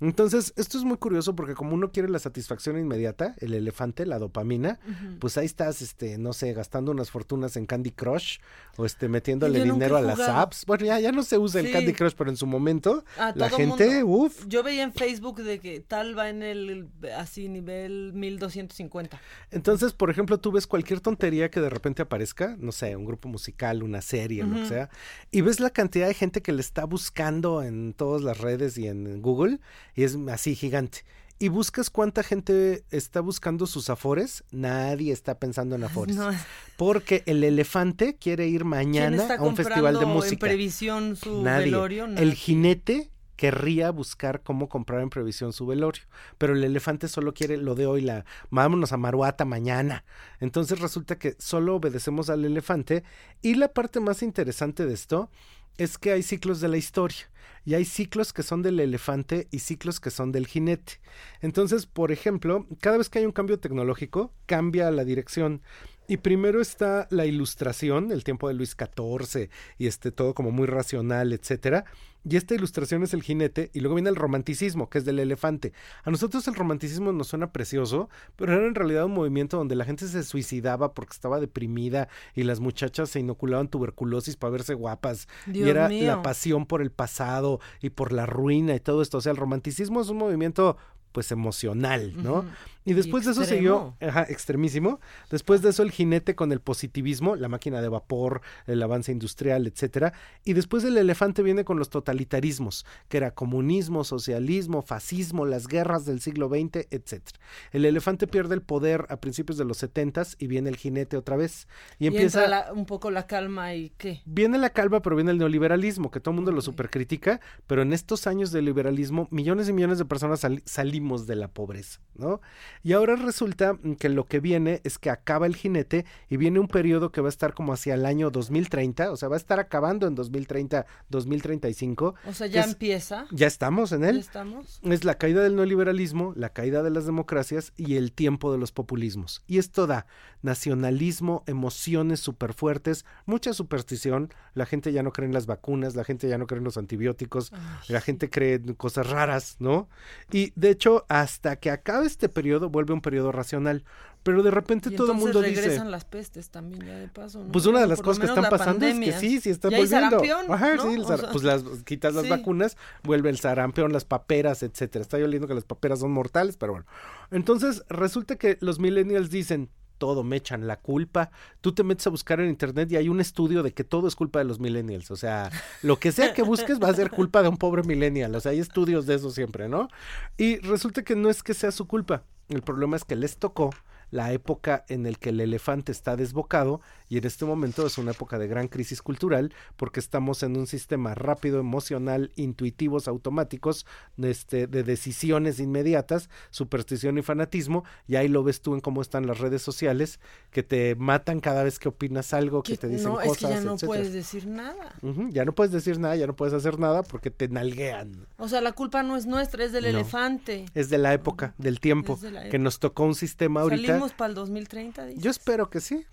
Entonces, 0.02 0.54
esto 0.56 0.78
es 0.78 0.84
muy 0.84 0.98
curioso 0.98 1.36
porque 1.36 1.56
como 1.56 1.74
uno 1.74 1.92
quiere 1.92 2.10
la 2.10 2.20
satisfacción 2.20 2.78
inmediata, 2.78 3.36
el 3.40 3.54
elefante, 3.54 4.06
la 4.06 4.20
dopamina, 4.20 4.80
pues 5.20 5.38
ahí 5.38 5.46
estás, 5.46 5.82
este, 5.82 6.18
no 6.18 6.34
sé, 6.34 6.54
gastando 6.54 6.92
unas 6.92 7.12
fortunas 7.12 7.56
en 7.58 7.66
Candy 7.66 7.92
Crush 7.92 8.38
o 8.78 8.86
este, 8.86 9.10
metiéndole 9.10 9.64
dinero 9.64 9.98
a 9.98 10.02
las 10.02 10.20
apps. 10.20 10.66
Bueno, 10.66 10.86
ya, 10.86 11.00
ya 11.00 11.12
no 11.12 11.24
se 11.24 11.38
usa 11.38 11.62
el. 11.62 11.72
Candy 11.72 11.94
Crush, 11.94 12.14
pero 12.18 12.30
en 12.30 12.38
su 12.38 12.48
momento 12.48 13.04
A 13.18 13.34
la 13.36 13.50
gente, 13.50 14.04
mundo. 14.04 14.26
uff, 14.26 14.46
Yo 14.48 14.64
veía 14.64 14.84
en 14.84 14.94
Facebook 14.94 15.42
de 15.44 15.60
que 15.60 15.80
tal 15.82 16.18
va 16.18 16.30
en 16.30 16.44
el 16.44 16.88
así 17.16 17.50
nivel 17.50 18.12
1250. 18.14 19.20
Entonces, 19.52 19.94
por 19.94 20.10
ejemplo, 20.10 20.40
tú 20.40 20.52
ves 20.52 20.68
cualquier 20.68 21.00
tontería 21.00 21.50
que 21.52 21.60
de 21.60 21.70
repente 21.70 22.02
aparezca, 22.02 22.56
no 22.60 22.72
sé, 22.72 22.96
un 22.96 23.06
grupo 23.06 23.28
musical, 23.30 23.84
una 23.84 24.02
serie, 24.02 24.44
lo 24.44 24.56
que 24.56 24.68
sea, 24.68 24.90
y 25.32 25.42
ves 25.42 25.60
la 25.60 25.70
cantidad 25.70 26.08
de 26.08 26.14
gente 26.14 26.42
que 26.42 26.52
le 26.54 26.62
está 26.62 26.86
buscando 26.86 27.62
en 27.64 27.94
todas 27.94 28.22
las 28.22 28.40
redes 28.40 28.78
y 28.78 28.88
en 28.88 29.22
Google, 29.22 29.60
y 30.00 30.04
es 30.06 30.18
así 30.32 30.56
gigante. 30.56 31.00
Y 31.40 31.50
buscas 31.50 31.90
cuánta 31.90 32.24
gente 32.24 32.86
está 32.90 33.20
buscando 33.20 33.68
sus 33.68 33.90
afores, 33.90 34.46
nadie 34.50 35.12
está 35.12 35.40
pensando 35.40 35.76
en 35.76 35.84
afores. 35.84 36.16
No. 36.16 36.30
Porque 36.78 37.22
el 37.26 37.44
elefante 37.44 38.16
quiere 38.16 38.48
ir 38.48 38.60
¿Quién 38.62 38.70
mañana 38.70 39.36
a 39.36 39.42
un 39.44 39.58
festival 39.58 40.00
de 40.00 40.06
música. 40.06 40.34
en 40.36 40.40
previsión 40.40 41.16
su 41.18 41.44
Nadie. 41.44 41.66
velorio? 41.66 42.06
El 42.06 42.34
jinete 42.34 43.12
querría 43.36 43.92
buscar 43.92 44.42
cómo 44.42 44.70
comprar 44.70 45.02
en 45.02 45.10
previsión 45.10 45.52
su 45.52 45.66
velorio, 45.66 46.04
pero 46.38 46.54
el 46.54 46.64
elefante 46.64 47.10
solo 47.10 47.34
quiere 47.34 47.58
lo 47.58 47.76
de 47.76 47.86
hoy, 47.88 48.02
la 48.02 48.24
vámonos 48.50 48.94
a 48.94 48.98
Maruata 48.98 49.44
mañana. 49.44 50.06
Entonces 50.40 50.80
resulta 50.80 51.18
que 51.18 51.36
solo 51.40 51.76
obedecemos 51.76 52.30
al 52.30 52.46
elefante 52.46 53.04
y 53.42 53.56
la 53.56 53.68
parte 53.74 54.00
más 54.00 54.24
interesante 54.24 54.86
de 54.86 54.94
esto 54.94 55.30
es 55.78 55.98
que 55.98 56.12
hay 56.12 56.24
ciclos 56.24 56.62
de 56.62 56.68
la 56.68 56.78
historia 56.78 57.30
y 57.66 57.76
hay 57.76 57.86
ciclos 57.86 58.34
que 58.34 58.44
son 58.44 58.62
del 58.62 58.80
elefante 58.80 59.48
y 59.52 59.60
ciclos 59.60 60.00
que 60.00 60.12
son 60.12 60.32
del 60.32 60.48
jinete. 60.48 60.94
Entonces, 61.42 61.86
por 61.86 62.12
ejemplo, 62.12 62.66
cada 62.80 62.98
vez 62.98 63.10
que 63.10 63.20
hay 63.20 63.26
un 63.26 63.32
cambio 63.32 63.60
tecnológico, 63.60 64.34
cambia 64.46 64.90
la 64.92 65.04
dirección. 65.04 65.62
Y 66.10 66.18
primero 66.18 66.60
está 66.60 67.08
la 67.12 67.28
ilustración, 67.28 68.12
el 68.12 68.24
tiempo 68.24 68.48
de 68.48 68.56
Luis 68.56 68.76
XIV, 68.76 69.50
y 69.78 69.86
este 69.86 70.12
todo 70.12 70.34
como 70.34 70.50
muy 70.50 70.66
racional, 70.66 71.34
etcétera. 71.34 71.86
Y 72.28 72.36
esta 72.36 72.56
ilustración 72.56 73.04
es 73.04 73.14
el 73.14 73.22
jinete, 73.22 73.70
y 73.74 73.80
luego 73.80 73.94
viene 73.94 74.10
el 74.10 74.16
romanticismo, 74.16 74.90
que 74.90 74.98
es 74.98 75.06
del 75.06 75.20
elefante. 75.20 75.72
A 76.04 76.10
nosotros 76.10 76.48
el 76.48 76.56
romanticismo 76.56 77.12
nos 77.12 77.28
suena 77.28 77.54
precioso, 77.54 78.10
pero 78.36 78.54
era 78.54 78.66
en 78.66 78.74
realidad 78.74 79.06
un 79.06 79.14
movimiento 79.14 79.58
donde 79.58 79.76
la 79.76 79.86
gente 79.86 80.08
se 80.08 80.24
suicidaba 80.24 80.96
porque 80.96 81.14
estaba 81.14 81.40
deprimida 81.40 82.10
y 82.34 82.42
las 82.42 82.60
muchachas 82.60 83.12
se 83.12 83.20
inoculaban 83.20 83.68
tuberculosis 83.68 84.36
para 84.36 84.52
verse 84.52 84.74
guapas. 84.74 85.28
y 85.46 85.52
Dios 85.52 85.70
era 85.70 85.90
mío. 85.90 86.08
la 86.08 86.22
pasión 86.24 86.66
por 86.66 86.82
el 86.82 86.92
pasado 86.92 87.60
y 87.82 87.92
por 87.92 88.14
la 88.14 88.26
ruina 88.26 88.74
y 88.74 88.80
todo 88.80 89.04
esto. 89.04 89.20
O 89.20 89.22
sea, 89.22 89.32
el 89.32 89.38
romanticismo 89.38 90.02
es 90.02 90.10
un 90.10 90.18
movimiento 90.18 90.76
pues 91.12 91.32
emocional, 91.32 92.14
¿no? 92.22 92.46
Y 92.86 92.94
después 92.94 93.26
de 93.26 93.32
eso 93.32 93.42
siguió, 93.56 93.96
ajá, 94.02 94.24
extremísimo. 94.30 95.00
Después 95.30 95.62
de 95.62 95.70
eso 95.70 95.84
el 95.84 95.92
jinete 95.92 96.34
con 96.36 96.52
el 96.52 96.60
positivismo, 96.62 97.36
la 97.36 97.48
máquina 97.50 97.82
de 97.82 97.90
vapor, 97.90 98.42
el 98.66 98.82
avance 98.82 99.12
industrial, 99.12 99.68
etcétera. 99.68 100.14
Y 100.44 100.54
después 100.54 100.84
el 100.86 100.98
elefante 100.98 101.44
viene 101.44 101.66
con 101.66 101.78
los 101.78 101.90
totalitarismos, 101.90 102.86
que 103.08 103.18
era 103.18 103.32
comunismo, 103.32 104.04
socialismo, 104.04 104.82
fascismo, 104.82 105.46
las 105.46 105.68
guerras 105.68 106.06
del 106.06 106.22
siglo 106.22 106.48
XX, 106.50 106.88
etcétera. 106.90 107.40
El 107.72 107.86
elefante 107.86 108.28
pierde 108.28 108.56
el 108.56 108.62
poder 108.62 109.06
a 109.10 109.18
principios 109.18 109.58
de 109.58 109.66
los 109.66 109.78
setentas 109.78 110.36
y 110.40 110.48
viene 110.48 110.70
el 110.70 110.78
jinete 110.78 111.18
otra 111.18 111.36
vez 111.38 111.68
y, 112.00 112.06
Y, 112.06 112.08
empieza 112.08 112.46
entra 112.46 112.66
la- 112.68 112.74
un 112.74 112.86
poco 112.86 113.12
la 113.12 113.28
calma 113.28 113.74
y 113.76 113.92
qué. 113.98 114.22
Viene 114.26 114.58
la 114.58 114.70
calva, 114.72 115.02
pero 115.02 115.16
viene 115.16 115.32
el 115.32 115.38
neoliberalismo, 115.38 116.12
que 116.12 116.20
todo 116.20 116.32
el 116.32 116.38
mundo 116.38 116.52
lo 116.52 116.62
supercritica, 116.62 117.40
pero 117.68 117.82
en 117.82 117.94
estos 117.94 118.26
años 118.26 118.52
de 118.52 118.62
liberalismo, 118.62 119.28
millones 119.32 119.70
y 119.70 119.74
millones 119.74 119.98
de 120.00 120.06
personas 120.06 120.40
sali- 120.40 120.64
salimos 120.66 121.28
de 121.28 121.36
la 121.36 121.50
pobreza, 121.50 122.00
¿no? 122.16 122.42
Y 122.84 122.94
ahora 122.94 123.16
resulta 123.16 123.78
que 124.00 124.10
lo 124.10 124.26
que 124.26 124.40
viene 124.40 124.82
es 124.84 124.98
que 124.98 125.10
acaba 125.10 125.46
el 125.46 125.56
jinete 125.56 126.06
y 126.30 126.38
viene 126.38 126.60
un 126.60 126.68
periodo 126.68 127.12
que 127.12 127.22
va 127.22 127.28
a 127.28 127.30
estar 127.30 127.54
como 127.54 127.74
hacia 127.74 127.94
el 127.96 128.06
año 128.06 128.30
2030, 128.32 129.12
o 129.12 129.18
sea, 129.18 129.28
va 129.30 129.36
a 129.36 129.38
estar 129.38 129.60
acabando 129.60 130.08
en 130.08 130.16
2030, 130.16 130.86
2035. 131.10 132.16
O 132.26 132.34
sea, 132.34 132.48
ya 132.48 132.62
es- 132.62 132.68
empieza. 132.68 133.26
Ya 133.32 133.48
estamos 133.48 133.92
en 133.92 134.04
él. 134.04 134.16
¿Ya 134.16 134.22
estamos? 134.22 134.80
Es 134.84 135.04
la 135.04 135.16
caída 135.18 135.42
del 135.42 135.56
neoliberalismo, 135.56 136.34
la 136.36 136.50
caída 136.50 136.84
de 136.84 136.90
las 136.90 137.06
democracias 137.06 137.74
y 137.78 137.96
el 137.98 138.12
tiempo 138.12 138.52
de 138.52 138.58
los 138.58 138.72
populismos. 138.72 139.44
Y 139.48 139.58
esto 139.58 139.86
da 139.88 140.06
nacionalismo, 140.42 141.44
emociones 141.48 142.20
súper 142.20 142.54
fuertes, 142.54 143.06
mucha 143.26 143.54
superstición. 143.54 144.34
La 144.54 144.66
gente 144.66 144.92
ya 144.92 145.04
no 145.04 145.12
cree 145.14 145.28
en 145.28 145.34
las 145.34 145.46
vacunas, 145.46 145.96
la 145.96 146.04
gente 146.04 146.28
ya 146.28 146.38
no 146.38 146.48
cree 146.48 146.60
en 146.60 146.64
los 146.66 146.78
antibióticos, 146.78 147.52
la 147.88 148.02
gente 148.02 148.30
cree 148.30 148.56
en 148.56 148.74
cosas 148.74 149.10
raras, 149.10 149.56
¿no? 149.60 149.88
Y 150.32 150.52
de 150.56 150.70
hecho, 150.72 151.06
hasta 151.10 151.56
que 151.58 151.72
acabe 151.72 152.06
este 152.08 152.30
periodo, 152.30 152.69
vuelve 152.70 152.94
un 152.94 153.02
periodo 153.02 153.32
racional. 153.32 153.84
Pero 154.24 154.44
de 154.44 154.52
repente 154.52 154.90
Y 154.90 154.96
todo 154.96 155.14
el 155.14 155.18
mundo 155.18 155.42
dice. 155.42 155.62
regresan 155.62 155.92
las 155.92 156.04
pestes 156.04 156.50
también 156.50 156.86
ya 156.86 156.98
de 156.98 157.08
paso, 157.08 157.44
¿no? 157.44 157.52
Pues 157.52 157.66
una 157.66 157.80
de 157.80 157.88
las 157.88 158.00
Por 158.00 158.08
cosas 158.08 158.20
que 158.20 158.26
están 158.28 158.50
pasando 158.50 158.86
es 158.86 159.00
que 159.00 159.14
sí, 159.14 159.40
sí 159.40 159.50
está 159.50 159.70
volviendo. 159.70 160.22
Ajá, 160.54 160.76
¿no? 160.76 160.84
sí, 160.84 160.94
el 160.96 161.06
sea, 161.06 161.18
pues 161.32 161.44
las 161.44 161.64
quitas 161.86 162.14
las 162.14 162.24
sí. 162.24 162.30
vacunas, 162.30 162.76
vuelve 163.04 163.30
el 163.30 163.40
sarampión, 163.40 163.94
las 163.94 164.04
paperas, 164.04 164.62
etcétera. 164.62 165.04
Está 165.04 165.18
oliendo 165.18 165.48
que 165.48 165.54
las 165.54 165.64
paperas 165.64 166.00
son 166.00 166.12
mortales, 166.12 166.58
pero 166.58 166.74
bueno. 166.74 166.86
Entonces, 167.32 167.84
resulta 167.88 168.36
que 168.36 168.58
los 168.60 168.80
millennials 168.80 169.30
dicen, 169.30 169.70
todo 170.00 170.24
me 170.24 170.38
echan 170.38 170.66
la 170.66 170.78
culpa. 170.78 171.30
Tú 171.62 171.74
te 171.74 171.84
metes 171.84 172.08
a 172.08 172.10
buscar 172.10 172.40
en 172.40 172.50
internet 172.50 172.92
y 172.92 172.96
hay 172.96 173.10
un 173.10 173.22
estudio 173.22 173.62
de 173.62 173.72
que 173.72 173.84
todo 173.84 174.08
es 174.08 174.16
culpa 174.16 174.40
de 174.40 174.46
los 174.46 174.60
millennials. 174.60 175.12
O 175.12 175.16
sea, 175.16 175.52
lo 175.84 176.00
que 176.00 176.12
sea 176.12 176.34
que 176.34 176.42
busques 176.42 176.80
va 176.82 176.90
a 176.90 176.94
ser 176.96 177.12
culpa 177.12 177.44
de 177.44 177.50
un 177.50 177.58
pobre 177.58 177.84
millennial. 177.84 178.34
O 178.34 178.40
sea, 178.40 178.54
hay 178.54 178.60
estudios 178.60 179.06
de 179.06 179.16
eso 179.16 179.30
siempre, 179.30 179.70
¿no? 179.70 179.90
Y 180.38 180.58
resulta 180.58 181.04
que 181.04 181.16
no 181.16 181.30
es 181.30 181.44
que 181.44 181.54
sea 181.54 181.72
su 181.72 181.86
culpa. 181.86 182.24
El 182.48 182.64
problema 182.64 182.96
es 182.96 183.04
que 183.04 183.16
les 183.16 183.38
tocó 183.38 183.70
la 184.12 184.32
época 184.34 184.86
en 184.88 185.06
el 185.06 185.20
que 185.20 185.30
el 185.30 185.40
elefante 185.40 185.92
está 185.92 186.16
desbocado 186.16 186.82
y 187.10 187.18
en 187.18 187.26
este 187.26 187.46
momento 187.46 187.86
es 187.86 187.98
una 187.98 188.12
época 188.12 188.38
de 188.40 188.48
gran 188.48 188.68
crisis 188.68 189.02
cultural 189.02 189.54
porque 189.78 190.00
estamos 190.00 190.44
en 190.44 190.58
un 190.58 190.68
sistema 190.68 191.16
rápido, 191.16 191.60
emocional, 191.60 192.32
intuitivos, 192.36 193.08
automáticos, 193.08 193.86
este, 194.22 194.68
de 194.68 194.84
decisiones 194.84 195.60
inmediatas, 195.60 196.30
superstición 196.50 197.18
y 197.18 197.22
fanatismo 197.22 197.84
y 198.08 198.16
ahí 198.16 198.28
lo 198.28 198.44
ves 198.44 198.62
tú 198.62 198.74
en 198.74 198.82
cómo 198.82 199.02
están 199.02 199.28
las 199.28 199.40
redes 199.40 199.62
sociales 199.62 200.20
que 200.52 200.64
te 200.64 200.96
matan 200.96 201.40
cada 201.40 201.64
vez 201.64 201.80
que 201.80 201.90
opinas 201.90 202.34
algo, 202.34 202.64
que, 202.64 202.78
te 202.78 202.88
dicen 202.88 203.10
no, 203.10 203.16
cosas, 203.16 203.32
es 203.32 203.38
que 203.38 203.44
ya 203.44 203.62
no 203.62 203.74
etcétera. 203.74 203.88
puedes 203.88 204.14
decir 204.14 204.48
nada. 204.48 204.96
Ya 205.32 205.46
no 205.46 205.54
puedes 205.54 205.72
decir 205.72 206.00
nada, 206.00 206.16
ya 206.16 206.28
no 206.28 206.36
puedes 206.36 206.54
hacer 206.54 206.80
nada 206.80 207.04
porque 207.04 207.30
te 207.32 207.48
nalguean. 207.48 208.28
O 208.38 208.48
sea, 208.48 208.62
la 208.62 208.72
culpa 208.72 209.04
no 209.04 209.16
es 209.16 209.26
nuestra, 209.26 209.64
es 209.64 209.72
del 209.72 209.84
No. 209.84 209.90
elefante. 209.90 210.66
Es 210.74 210.90
de 210.90 210.98
la 210.98 211.14
época, 211.14 211.54
del 211.58 211.80
tiempo, 211.80 212.18
de 212.18 212.50
que 212.50 212.60
nos 212.60 212.80
tocó 212.80 213.04
un 213.04 213.16
sistema 213.16 213.62
ahorita 213.62 213.99
¿Venimos 214.00 214.14
para 214.14 214.30
el 214.30 214.36
2030? 214.36 215.06
dices? 215.08 215.24
Yo 215.24 215.32
espero 215.32 215.70
que 215.70 215.80
sí. 215.82 216.06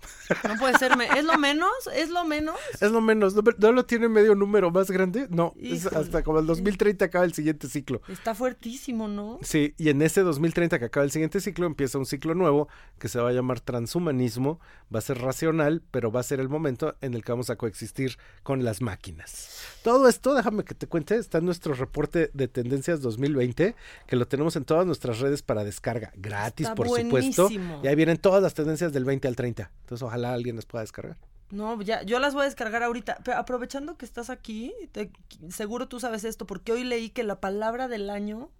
No 0.47 0.57
puede 0.59 0.77
ser. 0.77 0.91
¿Es 1.15 1.25
lo 1.25 1.37
menos? 1.37 1.71
¿Es 1.93 2.09
lo 2.09 2.25
menos? 2.25 2.57
Es 2.81 2.91
lo 2.91 3.01
menos. 3.01 3.33
¿No, 3.33 3.41
no 3.57 3.71
lo 3.71 3.85
tiene 3.85 4.07
medio 4.07 4.35
número 4.35 4.71
más 4.71 4.91
grande? 4.91 5.27
No, 5.29 5.53
es 5.59 5.85
hasta 5.87 6.23
como 6.23 6.39
el 6.39 6.45
2030 6.45 7.05
acaba 7.05 7.25
el 7.25 7.33
siguiente 7.33 7.67
ciclo. 7.67 8.01
Está 8.07 8.35
fuertísimo, 8.35 9.07
¿no? 9.07 9.39
Sí, 9.41 9.73
y 9.77 9.89
en 9.89 10.01
ese 10.01 10.21
2030 10.21 10.79
que 10.79 10.85
acaba 10.85 11.03
el 11.03 11.11
siguiente 11.11 11.39
ciclo 11.41 11.65
empieza 11.65 11.97
un 11.97 12.05
ciclo 12.05 12.35
nuevo 12.35 12.67
que 12.99 13.09
se 13.09 13.19
va 13.19 13.29
a 13.29 13.33
llamar 13.33 13.59
transhumanismo, 13.59 14.59
va 14.93 14.99
a 14.99 15.01
ser 15.01 15.19
racional, 15.19 15.81
pero 15.91 16.11
va 16.11 16.19
a 16.19 16.23
ser 16.23 16.39
el 16.39 16.49
momento 16.49 16.95
en 17.01 17.13
el 17.13 17.23
que 17.23 17.31
vamos 17.31 17.49
a 17.49 17.55
coexistir 17.55 18.17
con 18.43 18.63
las 18.63 18.81
máquinas. 18.81 19.61
Todo 19.83 20.07
esto, 20.07 20.33
déjame 20.33 20.63
que 20.63 20.75
te 20.75 20.87
cuente, 20.87 21.15
está 21.15 21.39
en 21.39 21.45
nuestro 21.45 21.73
reporte 21.73 22.29
de 22.33 22.47
tendencias 22.47 23.01
2020, 23.01 23.75
que 24.05 24.15
lo 24.15 24.27
tenemos 24.27 24.55
en 24.55 24.65
todas 24.65 24.85
nuestras 24.85 25.19
redes 25.19 25.41
para 25.41 25.63
descarga, 25.63 26.11
gratis 26.15 26.67
Está 26.67 26.75
por 26.75 26.89
supuesto, 26.89 27.49
y 27.83 27.87
ahí 27.87 27.95
vienen 27.95 28.17
todas 28.17 28.41
las 28.43 28.53
tendencias 28.53 28.93
del 28.93 29.05
20 29.05 29.27
al 29.27 29.35
30. 29.35 29.71
Entonces 29.81 30.03
ojalá 30.03 30.33
alguien 30.33 30.55
las 30.55 30.65
pueda 30.65 30.83
descargar. 30.83 31.17
No, 31.49 31.81
ya, 31.81 32.03
yo 32.03 32.19
las 32.19 32.33
voy 32.33 32.41
a 32.41 32.45
descargar 32.45 32.83
ahorita. 32.83 33.19
Pero 33.23 33.37
aprovechando 33.37 33.97
que 33.97 34.05
estás 34.05 34.29
aquí, 34.29 34.73
te- 34.91 35.11
seguro 35.49 35.87
tú 35.87 35.99
sabes 35.99 36.23
esto, 36.25 36.45
porque 36.45 36.73
hoy 36.73 36.83
leí 36.83 37.09
que 37.09 37.23
la 37.23 37.39
palabra 37.39 37.87
del 37.87 38.09
año 38.09 38.51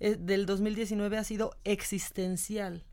eh, 0.00 0.16
del 0.18 0.44
2019 0.46 1.16
ha 1.16 1.24
sido 1.24 1.56
existencial. 1.64 2.84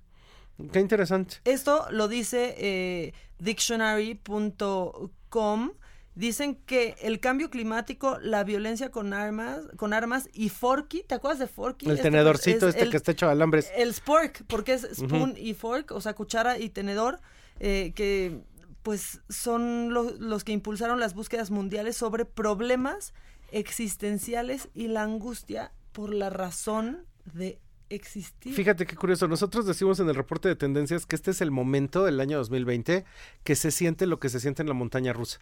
Qué 0.72 0.80
interesante. 0.80 1.38
Esto 1.46 1.88
lo 1.90 2.08
dice 2.08 2.54
eh, 2.60 3.14
dictionary.com. 3.40 5.72
Dicen 6.14 6.56
que 6.66 6.96
el 7.02 7.20
cambio 7.22 7.50
climático, 7.50 8.20
la 8.20 8.44
violencia 8.44 8.92
con 8.92 9.14
armas, 9.14 9.62
con 9.78 9.94
armas 9.94 10.28
y 10.34 10.50
Forky, 10.50 11.04
¿te 11.04 11.16
acuerdas 11.16 11.40
de 11.40 11.48
Forky? 11.48 11.86
El 11.86 11.94
Este 11.94 12.04
tenedorcito 12.04 12.68
es 12.68 12.76
este 12.76 12.84
el- 12.84 12.92
que 12.92 12.98
está 12.98 13.12
hecho 13.14 13.28
de 13.28 13.32
alambres. 13.32 13.72
el 13.76 13.94
spork, 13.94 14.44
porque 14.48 14.74
es 14.74 14.88
spoon 14.94 15.36
y 15.38 15.54
fork, 15.54 15.92
o 15.92 16.02
sea, 16.02 16.14
cuchara 16.14 16.60
y 16.60 16.70
tenedor, 16.70 17.22
eh, 17.60 17.94
que 17.96 18.42
pues 18.84 19.22
son 19.30 19.94
lo- 19.94 20.12
los 20.20 20.44
que 20.44 20.52
impulsaron 20.52 21.00
las 21.00 21.14
búsquedas 21.14 21.50
mundiales 21.52 21.96
sobre 21.96 22.26
problemas 22.26 23.14
existenciales 23.52 24.70
y 24.74 24.88
la 24.88 25.04
angustia 25.04 25.72
por 25.94 26.14
la 26.14 26.30
razón 26.30 27.06
de 27.34 27.60
existir. 27.90 28.54
Fíjate 28.54 28.86
qué 28.86 28.96
curioso, 28.96 29.28
nosotros 29.28 29.66
decimos 29.66 30.00
en 30.00 30.10
el 30.10 30.16
reporte 30.16 30.48
de 30.50 30.56
tendencias 30.56 31.06
que 31.06 31.16
este 31.16 31.32
es 31.32 31.42
el 31.42 31.52
momento 31.52 32.04
del 32.04 32.20
año 32.20 32.38
2020 32.38 33.06
que 33.44 33.56
se 33.56 33.72
siente 33.72 34.06
lo 34.08 34.20
que 34.20 34.30
se 34.30 34.40
siente 34.40 34.62
en 34.62 34.68
la 34.68 34.74
montaña 34.74 35.14
rusa. 35.14 35.40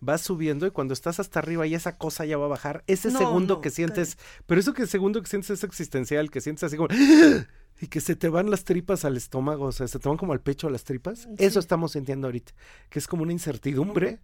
Vas 0.00 0.22
subiendo 0.22 0.66
y 0.66 0.70
cuando 0.70 0.94
estás 0.94 1.20
hasta 1.20 1.38
arriba 1.40 1.66
y 1.66 1.74
esa 1.74 1.98
cosa 1.98 2.24
ya 2.24 2.38
va 2.38 2.46
a 2.46 2.48
bajar, 2.48 2.84
ese 2.86 3.10
No, 3.10 3.18
segundo 3.18 3.54
no, 3.56 3.60
que 3.60 3.70
sientes, 3.70 4.16
pero 4.46 4.60
eso 4.60 4.72
que 4.72 4.86
segundo 4.86 5.20
que 5.22 5.28
sientes 5.28 5.50
es 5.50 5.64
existencial, 5.64 6.30
que 6.30 6.40
sientes 6.40 6.64
así 6.64 6.76
como 6.76 6.88
y 7.80 7.86
que 7.88 8.00
se 8.00 8.16
te 8.16 8.28
van 8.28 8.50
las 8.50 8.64
tripas 8.64 9.04
al 9.04 9.16
estómago, 9.16 9.66
o 9.66 9.72
sea, 9.72 9.88
se 9.88 9.98
te 9.98 10.08
van 10.08 10.18
como 10.18 10.32
al 10.32 10.40
pecho 10.40 10.68
las 10.70 10.84
tripas. 10.84 11.28
Eso 11.38 11.60
estamos 11.60 11.92
sintiendo 11.92 12.28
ahorita, 12.28 12.52
que 12.88 12.98
es 12.98 13.06
como 13.06 13.22
una 13.22 13.32
incertidumbre, 13.32 14.20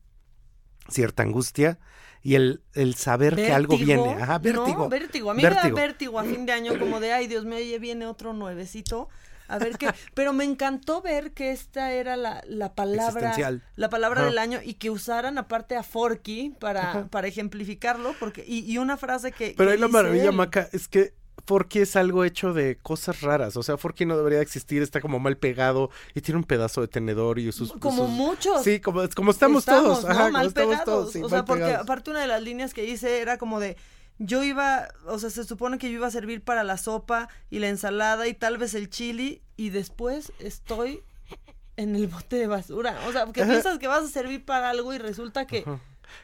cierta 0.89 1.23
angustia 1.23 1.79
y 2.23 2.35
el, 2.35 2.63
el 2.75 2.95
saber 2.95 3.37
que 3.37 3.53
algo 3.53 3.77
viene. 3.79 4.15
Ajá, 4.15 4.39
vértigo. 4.39 4.85
No, 4.85 4.89
vértigo. 4.89 5.31
A 5.31 5.35
mí 5.35 5.43
Vértigo. 5.43 5.65
me 5.65 5.71
da 5.71 5.77
vértigo 5.77 6.19
a 6.19 6.25
fin 6.25 6.47
de 6.47 6.53
año, 6.53 6.79
como 6.79 7.01
de, 7.01 7.13
ay, 7.13 7.27
Dios 7.27 7.45
mío, 7.45 7.59
ya 7.61 7.79
viene 7.79 8.07
otro 8.07 8.33
nuevecito. 8.33 9.09
A 9.49 9.59
ver 9.59 9.79
qué. 9.79 9.89
Pero 10.15 10.33
me 10.33 10.45
encantó 10.45 11.03
ver 11.03 11.33
que 11.33 11.51
esta 11.53 11.93
era 11.93 12.17
la, 12.17 12.43
la 12.47 12.75
palabra. 12.75 13.35
La 13.77 13.89
palabra 13.91 14.21
Ajá. 14.21 14.29
del 14.31 14.39
año 14.39 14.61
y 14.65 14.75
que 14.75 14.91
usaran 14.91 15.39
aparte 15.39 15.77
a 15.77 15.83
Forky 15.83 16.55
para, 16.59 16.91
Ajá. 16.91 17.07
para 17.09 17.29
ejemplificarlo. 17.29 18.15
porque 18.19 18.45
Y, 18.47 18.61
y 18.71 18.79
una 18.79 18.97
frase 18.97 19.33
que. 19.33 19.55
Pero 19.57 19.69
que 19.71 19.75
ahí 19.75 19.81
la 19.81 19.89
maravilla, 19.89 20.31
él. 20.31 20.33
Maca, 20.33 20.69
es 20.73 20.89
que 20.89 21.15
Forky 21.47 21.79
es 21.81 21.95
algo 21.95 22.25
hecho 22.25 22.53
de 22.53 22.77
cosas 22.79 23.21
raras. 23.21 23.57
O 23.57 23.63
sea, 23.63 23.77
Forky 23.77 24.05
no 24.05 24.17
debería 24.17 24.41
existir, 24.41 24.83
está 24.83 25.01
como 25.01 25.21
mal 25.21 25.37
pegado 25.37 25.91
y 26.15 26.21
tiene 26.23 26.39
un 26.39 26.45
pedazo 26.45 26.81
de 26.81 26.89
tenedor 26.89 27.39
y 27.39 27.53
sus. 27.53 27.73
Como 27.75 28.07
sus- 28.07 28.11
muchos. 28.11 28.65
Sí, 28.65 28.81
como, 28.81 29.03
como 29.15 29.31
estamos, 29.31 29.65
todos. 29.65 30.03
¿no? 30.05 30.11
Ajá, 30.11 30.31
mal 30.31 30.53
pegados. 30.53 30.85
todos. 30.85 31.13
sí, 31.13 31.23
o 31.23 31.29
sea, 31.29 31.39
mal 31.39 31.45
porque 31.45 31.65
pegados. 31.65 31.85
aparte 31.85 32.11
una 32.11 32.21
de 32.21 32.27
las 32.27 32.43
líneas 32.43 32.75
que 32.75 32.85
hice 32.85 33.21
era 33.21 33.39
como 33.39 33.61
de. 33.61 33.77
Yo 34.19 34.43
iba, 34.43 34.89
o 35.07 35.19
sea, 35.19 35.31
se 35.31 35.45
supone 35.45 35.79
que 35.79 35.89
yo 35.91 35.97
iba 35.97 36.07
a 36.07 36.11
servir 36.11 36.43
para 36.43 36.65
la 36.65 36.79
sopa 36.79 37.29
y 37.51 37.59
la 37.59 37.69
ensalada 37.69 38.27
y 38.29 38.35
tal 38.35 38.57
vez 38.59 38.75
el 38.75 38.89
chili 38.89 39.43
y 39.57 39.71
después 39.71 40.33
estoy 40.39 41.03
en 41.77 41.95
el 41.95 42.07
bote 42.07 42.37
de 42.37 42.47
basura. 42.47 42.99
O 43.07 43.13
sea, 43.13 43.27
porque 43.27 43.43
Ajá. 43.43 43.51
piensas 43.53 43.79
que 43.79 43.89
vas 43.89 44.05
a 44.05 44.09
servir 44.09 44.45
para 44.45 44.71
algo 44.71 44.95
y 44.95 44.99
resulta 44.99 45.47
que... 45.47 45.65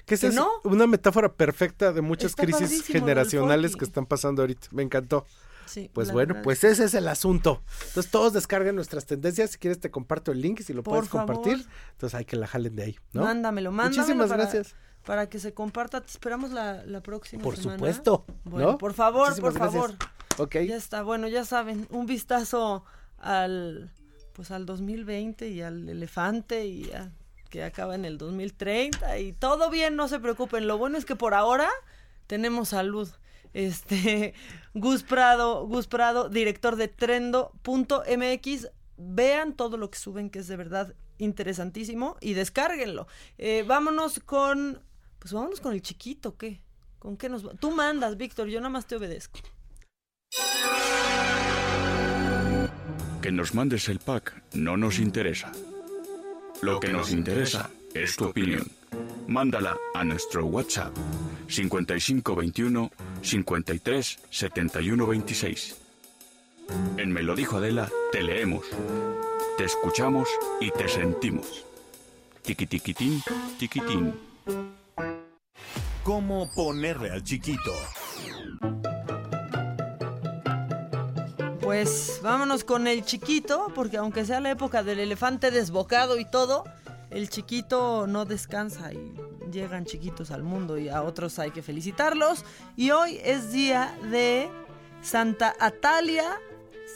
Que 0.06 0.14
esa 0.14 0.28
que 0.28 0.28
es 0.28 0.35
no. 0.36 0.48
una 0.64 0.86
metáfora 0.86 1.32
perfecta 1.35 1.93
de 1.93 2.01
muchas 2.02 2.31
Está 2.31 2.44
crisis 2.44 2.85
generacionales 2.86 3.74
que 3.77 3.85
están 3.85 4.06
pasando 4.06 4.43
ahorita. 4.43 4.69
Me 4.70 4.82
encantó. 4.85 5.27
Sí, 5.66 5.90
Pues 5.93 6.12
bueno, 6.12 6.35
verdad 6.35 6.44
pues 6.44 6.62
ese 6.64 6.85
es 6.85 6.94
el 6.94 7.09
asunto. 7.09 7.62
Entonces 7.89 8.10
todos 8.10 8.32
descarguen 8.32 8.77
nuestras 8.77 9.06
tendencias. 9.06 9.51
Si 9.51 9.59
quieres 9.59 9.81
te 9.81 9.90
comparto 9.90 10.31
el 10.31 10.40
link 10.40 10.60
y 10.60 10.62
si 10.62 10.73
lo 10.73 10.82
Por 10.82 10.94
puedes 10.94 11.09
favor. 11.09 11.27
compartir. 11.35 11.66
Entonces 11.93 12.14
hay 12.14 12.24
que 12.24 12.36
la 12.36 12.47
jalen 12.47 12.77
de 12.77 12.82
ahí, 12.85 12.98
¿no? 13.12 13.23
Mándamelo, 13.23 13.73
mándamelo. 13.73 14.02
Muchísimas 14.02 14.28
para- 14.28 14.43
gracias. 14.44 14.74
Para 15.05 15.29
que 15.29 15.39
se 15.39 15.53
comparta. 15.55 16.01
Te 16.01 16.07
esperamos 16.11 16.51
la, 16.53 16.85
la 16.85 17.01
próxima 17.03 17.43
Por 17.43 17.57
semana. 17.57 17.74
supuesto, 17.79 18.24
Bueno, 18.45 18.73
¿no? 18.73 18.79
por 18.79 18.95
favor, 18.95 19.29
Muchísimas 19.31 19.53
por 19.53 19.61
gracias. 19.61 19.83
favor. 19.83 19.97
Ok. 20.39 20.57
Ya 20.66 20.77
está, 20.77 21.03
bueno, 21.03 21.29
ya 21.29 21.45
saben, 21.45 21.87
un 21.91 22.07
vistazo 22.07 22.85
al 23.19 23.91
pues 24.33 24.51
al 24.51 24.65
2020 24.65 25.49
y 25.51 25.61
al 25.61 25.89
elefante 25.89 26.65
y 26.66 26.91
a- 26.93 27.11
que 27.51 27.62
acaba 27.65 27.95
en 27.95 28.07
el 28.07 28.16
2030 28.16 29.19
y 29.19 29.35
todo 29.35 29.69
bien, 29.69 29.95
no 29.95 30.09
se 30.09 30.19
preocupen. 30.20 30.66
Lo 30.66 30.79
bueno 30.79 30.97
es 30.97 31.05
que 31.05 31.16
por 31.16 31.35
ahora 31.35 31.69
tenemos 32.27 32.70
salud. 32.70 33.11
Este 33.53 34.33
Gus 34.74 35.03
Prado, 35.03 35.66
Gus 35.66 35.87
Prado, 35.87 36.31
director 36.31 36.77
de 36.77 36.89
Trendo.mx, 36.89 38.69
vean 38.97 39.53
todo 39.55 39.77
lo 39.77 39.91
que 39.91 39.99
suben 39.99 40.31
que 40.31 40.39
es 40.39 40.47
de 40.49 40.57
verdad 40.57 40.95
interesantísimo 41.19 42.16
y 42.20 42.33
descárguenlo. 42.35 43.07
Eh, 43.39 43.65
vámonos 43.66 44.19
con 44.20 44.81
pues 45.23 45.35
vámonos 45.35 45.61
con 45.61 45.73
el 45.73 45.82
chiquito, 45.82 46.36
¿qué? 46.36 46.61
¿Con 46.99 47.16
qué 47.16 47.28
nos 47.28 47.47
va? 47.47 47.55
Tú 47.55 47.70
mandas, 47.70 48.16
Víctor, 48.16 48.49
yo 48.49 48.59
nada 48.59 48.70
más 48.70 48.89
te 48.89 48.97
obedezco. 48.97 49.39
Que 53.23 53.31
nos 53.31 53.55
mandes 53.55 53.89
el 53.89 54.01
pack 54.01 54.43
no 54.55 54.77
nos 54.77 54.99
interesa. 54.99 55.53
Lo 56.61 56.81
que 56.81 56.93
nos 56.93 57.12
interesa 57.12 57.70
es 57.94 58.16
tu 58.16 58.24
opinión. 58.24 58.66
Mándala 59.28 59.77
a 59.94 60.03
nuestro 60.03 60.44
WhatsApp 60.47 60.93
5521 61.47 62.90
53 63.23 64.19
71 64.28 65.07
26. 65.07 65.77
En 66.97 67.12
Me 67.12 67.23
lo 67.23 67.36
dijo 67.36 67.59
Adela 67.59 67.89
te 68.11 68.24
leemos, 68.24 68.66
te 69.57 69.66
escuchamos 69.66 70.28
y 70.61 70.73
te 70.73 70.89
sentimos. 70.89 71.65
Tiquitiquitín, 72.43 73.23
tiquitín. 73.57 74.15
¿Cómo 76.02 76.51
ponerle 76.55 77.10
al 77.10 77.23
chiquito? 77.23 77.73
Pues 81.60 82.19
vámonos 82.23 82.64
con 82.64 82.86
el 82.86 83.05
chiquito, 83.05 83.73
porque 83.74 83.97
aunque 83.97 84.24
sea 84.24 84.40
la 84.40 84.51
época 84.51 84.82
del 84.82 84.98
elefante 84.98 85.51
desbocado 85.51 86.19
y 86.19 86.24
todo, 86.24 86.64
el 87.10 87.28
chiquito 87.28 88.06
no 88.06 88.24
descansa 88.24 88.93
y 88.93 89.14
llegan 89.52 89.85
chiquitos 89.85 90.31
al 90.31 90.43
mundo 90.43 90.77
y 90.78 90.89
a 90.89 91.02
otros 91.02 91.39
hay 91.39 91.51
que 91.51 91.62
felicitarlos. 91.62 92.44
Y 92.77 92.90
hoy 92.90 93.20
es 93.23 93.52
día 93.52 93.97
de 94.10 94.51
Santa 95.02 95.55
Atalia, 95.60 96.40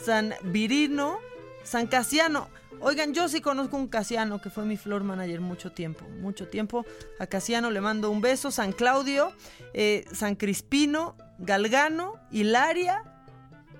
San 0.05 0.35
Virino, 0.43 1.19
San 1.67 1.89
Casiano. 1.89 2.49
Oigan, 2.81 3.13
yo 3.13 3.29
sí 3.29 3.41
conozco 3.41 3.77
un 3.77 3.89
Casiano 3.89 4.41
que 4.41 4.51
fue 4.51 4.65
mi 4.65 4.77
floor 4.77 5.03
manager 5.03 5.41
mucho 5.41 5.73
tiempo, 5.73 6.07
mucho 6.21 6.49
tiempo. 6.49 6.87
A 7.19 7.27
Casiano 7.27 7.71
le 7.71 7.81
mando 7.81 8.11
un 8.11 8.21
beso. 8.21 8.51
San 8.51 8.73
Claudio, 8.73 9.33
eh, 9.75 10.05
San 10.13 10.37
Crispino, 10.37 11.17
Galgano, 11.39 12.15
Hilaria, 12.31 13.03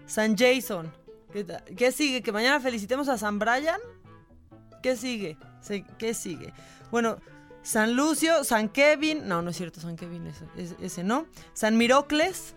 San 0.07 0.37
Jason. 0.37 0.93
¿Qué, 1.77 1.93
sigue? 1.93 2.23
¿Que 2.23 2.33
mañana 2.33 2.61
felicitemos 2.61 3.09
a 3.09 3.19
San 3.19 3.39
Brian? 3.39 3.81
¿Qué 4.83 4.97
sigue? 4.97 5.37
¿Qué 5.99 6.15
sigue? 6.15 6.53
Bueno, 6.91 7.19
San 7.63 7.95
Lucio, 7.95 8.43
San 8.43 8.69
Kevin. 8.69 9.29
No, 9.29 9.43
no 9.43 9.51
es 9.51 9.57
cierto, 9.57 9.81
San 9.81 9.97
Kevin, 9.97 10.33
ese 10.81 11.05
no. 11.05 11.27
San 11.53 11.77
Mirocles. 11.77 12.55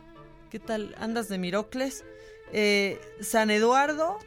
¿Qué 0.49 0.59
tal? 0.59 0.95
¿Andas 0.97 1.27
de 1.27 1.37
Mirocles? 1.37 2.05
Eh, 2.53 2.99
San 3.21 3.51
Eduardo 3.51 4.17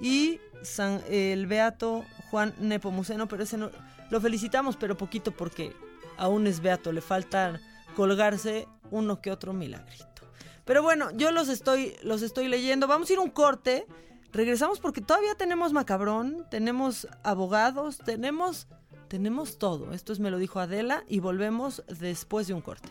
y 0.00 0.40
San, 0.62 1.02
el 1.08 1.46
Beato 1.46 2.04
Juan 2.30 2.54
Nepomuceno, 2.58 3.28
pero 3.28 3.42
ese 3.42 3.56
no. 3.56 3.70
Lo 4.10 4.20
felicitamos, 4.20 4.76
pero 4.76 4.96
poquito 4.96 5.32
porque 5.32 5.74
aún 6.16 6.46
es 6.46 6.60
Beato. 6.60 6.92
Le 6.92 7.00
falta 7.00 7.60
colgarse 7.96 8.68
uno 8.90 9.20
que 9.20 9.30
otro 9.30 9.52
milagrito. 9.52 10.06
Pero 10.64 10.82
bueno, 10.82 11.10
yo 11.12 11.32
los 11.32 11.48
estoy, 11.48 11.94
los 12.02 12.22
estoy 12.22 12.48
leyendo. 12.48 12.86
Vamos 12.86 13.10
a 13.10 13.12
ir 13.12 13.18
un 13.18 13.30
corte. 13.30 13.86
Regresamos 14.32 14.80
porque 14.80 15.02
todavía 15.02 15.34
tenemos 15.34 15.74
macabrón, 15.74 16.46
tenemos 16.50 17.06
abogados, 17.22 17.98
tenemos, 17.98 18.66
tenemos 19.08 19.58
todo. 19.58 19.92
Esto 19.92 20.12
es 20.14 20.20
me 20.20 20.30
lo 20.30 20.38
dijo 20.38 20.58
Adela 20.58 21.04
y 21.06 21.20
volvemos 21.20 21.84
después 21.86 22.46
de 22.46 22.54
un 22.54 22.62
corte. 22.62 22.88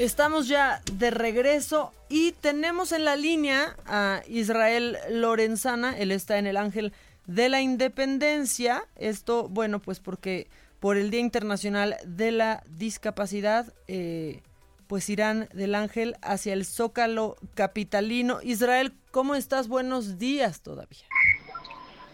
Estamos 0.00 0.48
ya 0.48 0.80
de 0.94 1.10
regreso 1.10 1.92
y 2.08 2.32
tenemos 2.32 2.92
en 2.92 3.04
la 3.04 3.16
línea 3.16 3.76
a 3.84 4.22
Israel 4.26 4.96
Lorenzana. 5.10 5.94
Él 5.98 6.10
está 6.10 6.38
en 6.38 6.46
el 6.46 6.56
Ángel 6.56 6.94
de 7.26 7.50
la 7.50 7.60
Independencia. 7.60 8.82
Esto, 8.96 9.46
bueno, 9.50 9.78
pues 9.78 10.00
porque 10.00 10.48
por 10.80 10.96
el 10.96 11.10
Día 11.10 11.20
Internacional 11.20 11.96
de 12.06 12.30
la 12.30 12.62
Discapacidad, 12.66 13.74
eh, 13.88 14.40
pues 14.86 15.10
irán 15.10 15.50
del 15.52 15.74
Ángel 15.74 16.16
hacia 16.22 16.54
el 16.54 16.64
Zócalo 16.64 17.36
Capitalino. 17.52 18.38
Israel, 18.42 18.94
¿cómo 19.10 19.34
estás? 19.34 19.68
Buenos 19.68 20.18
días 20.18 20.62
todavía. 20.62 21.04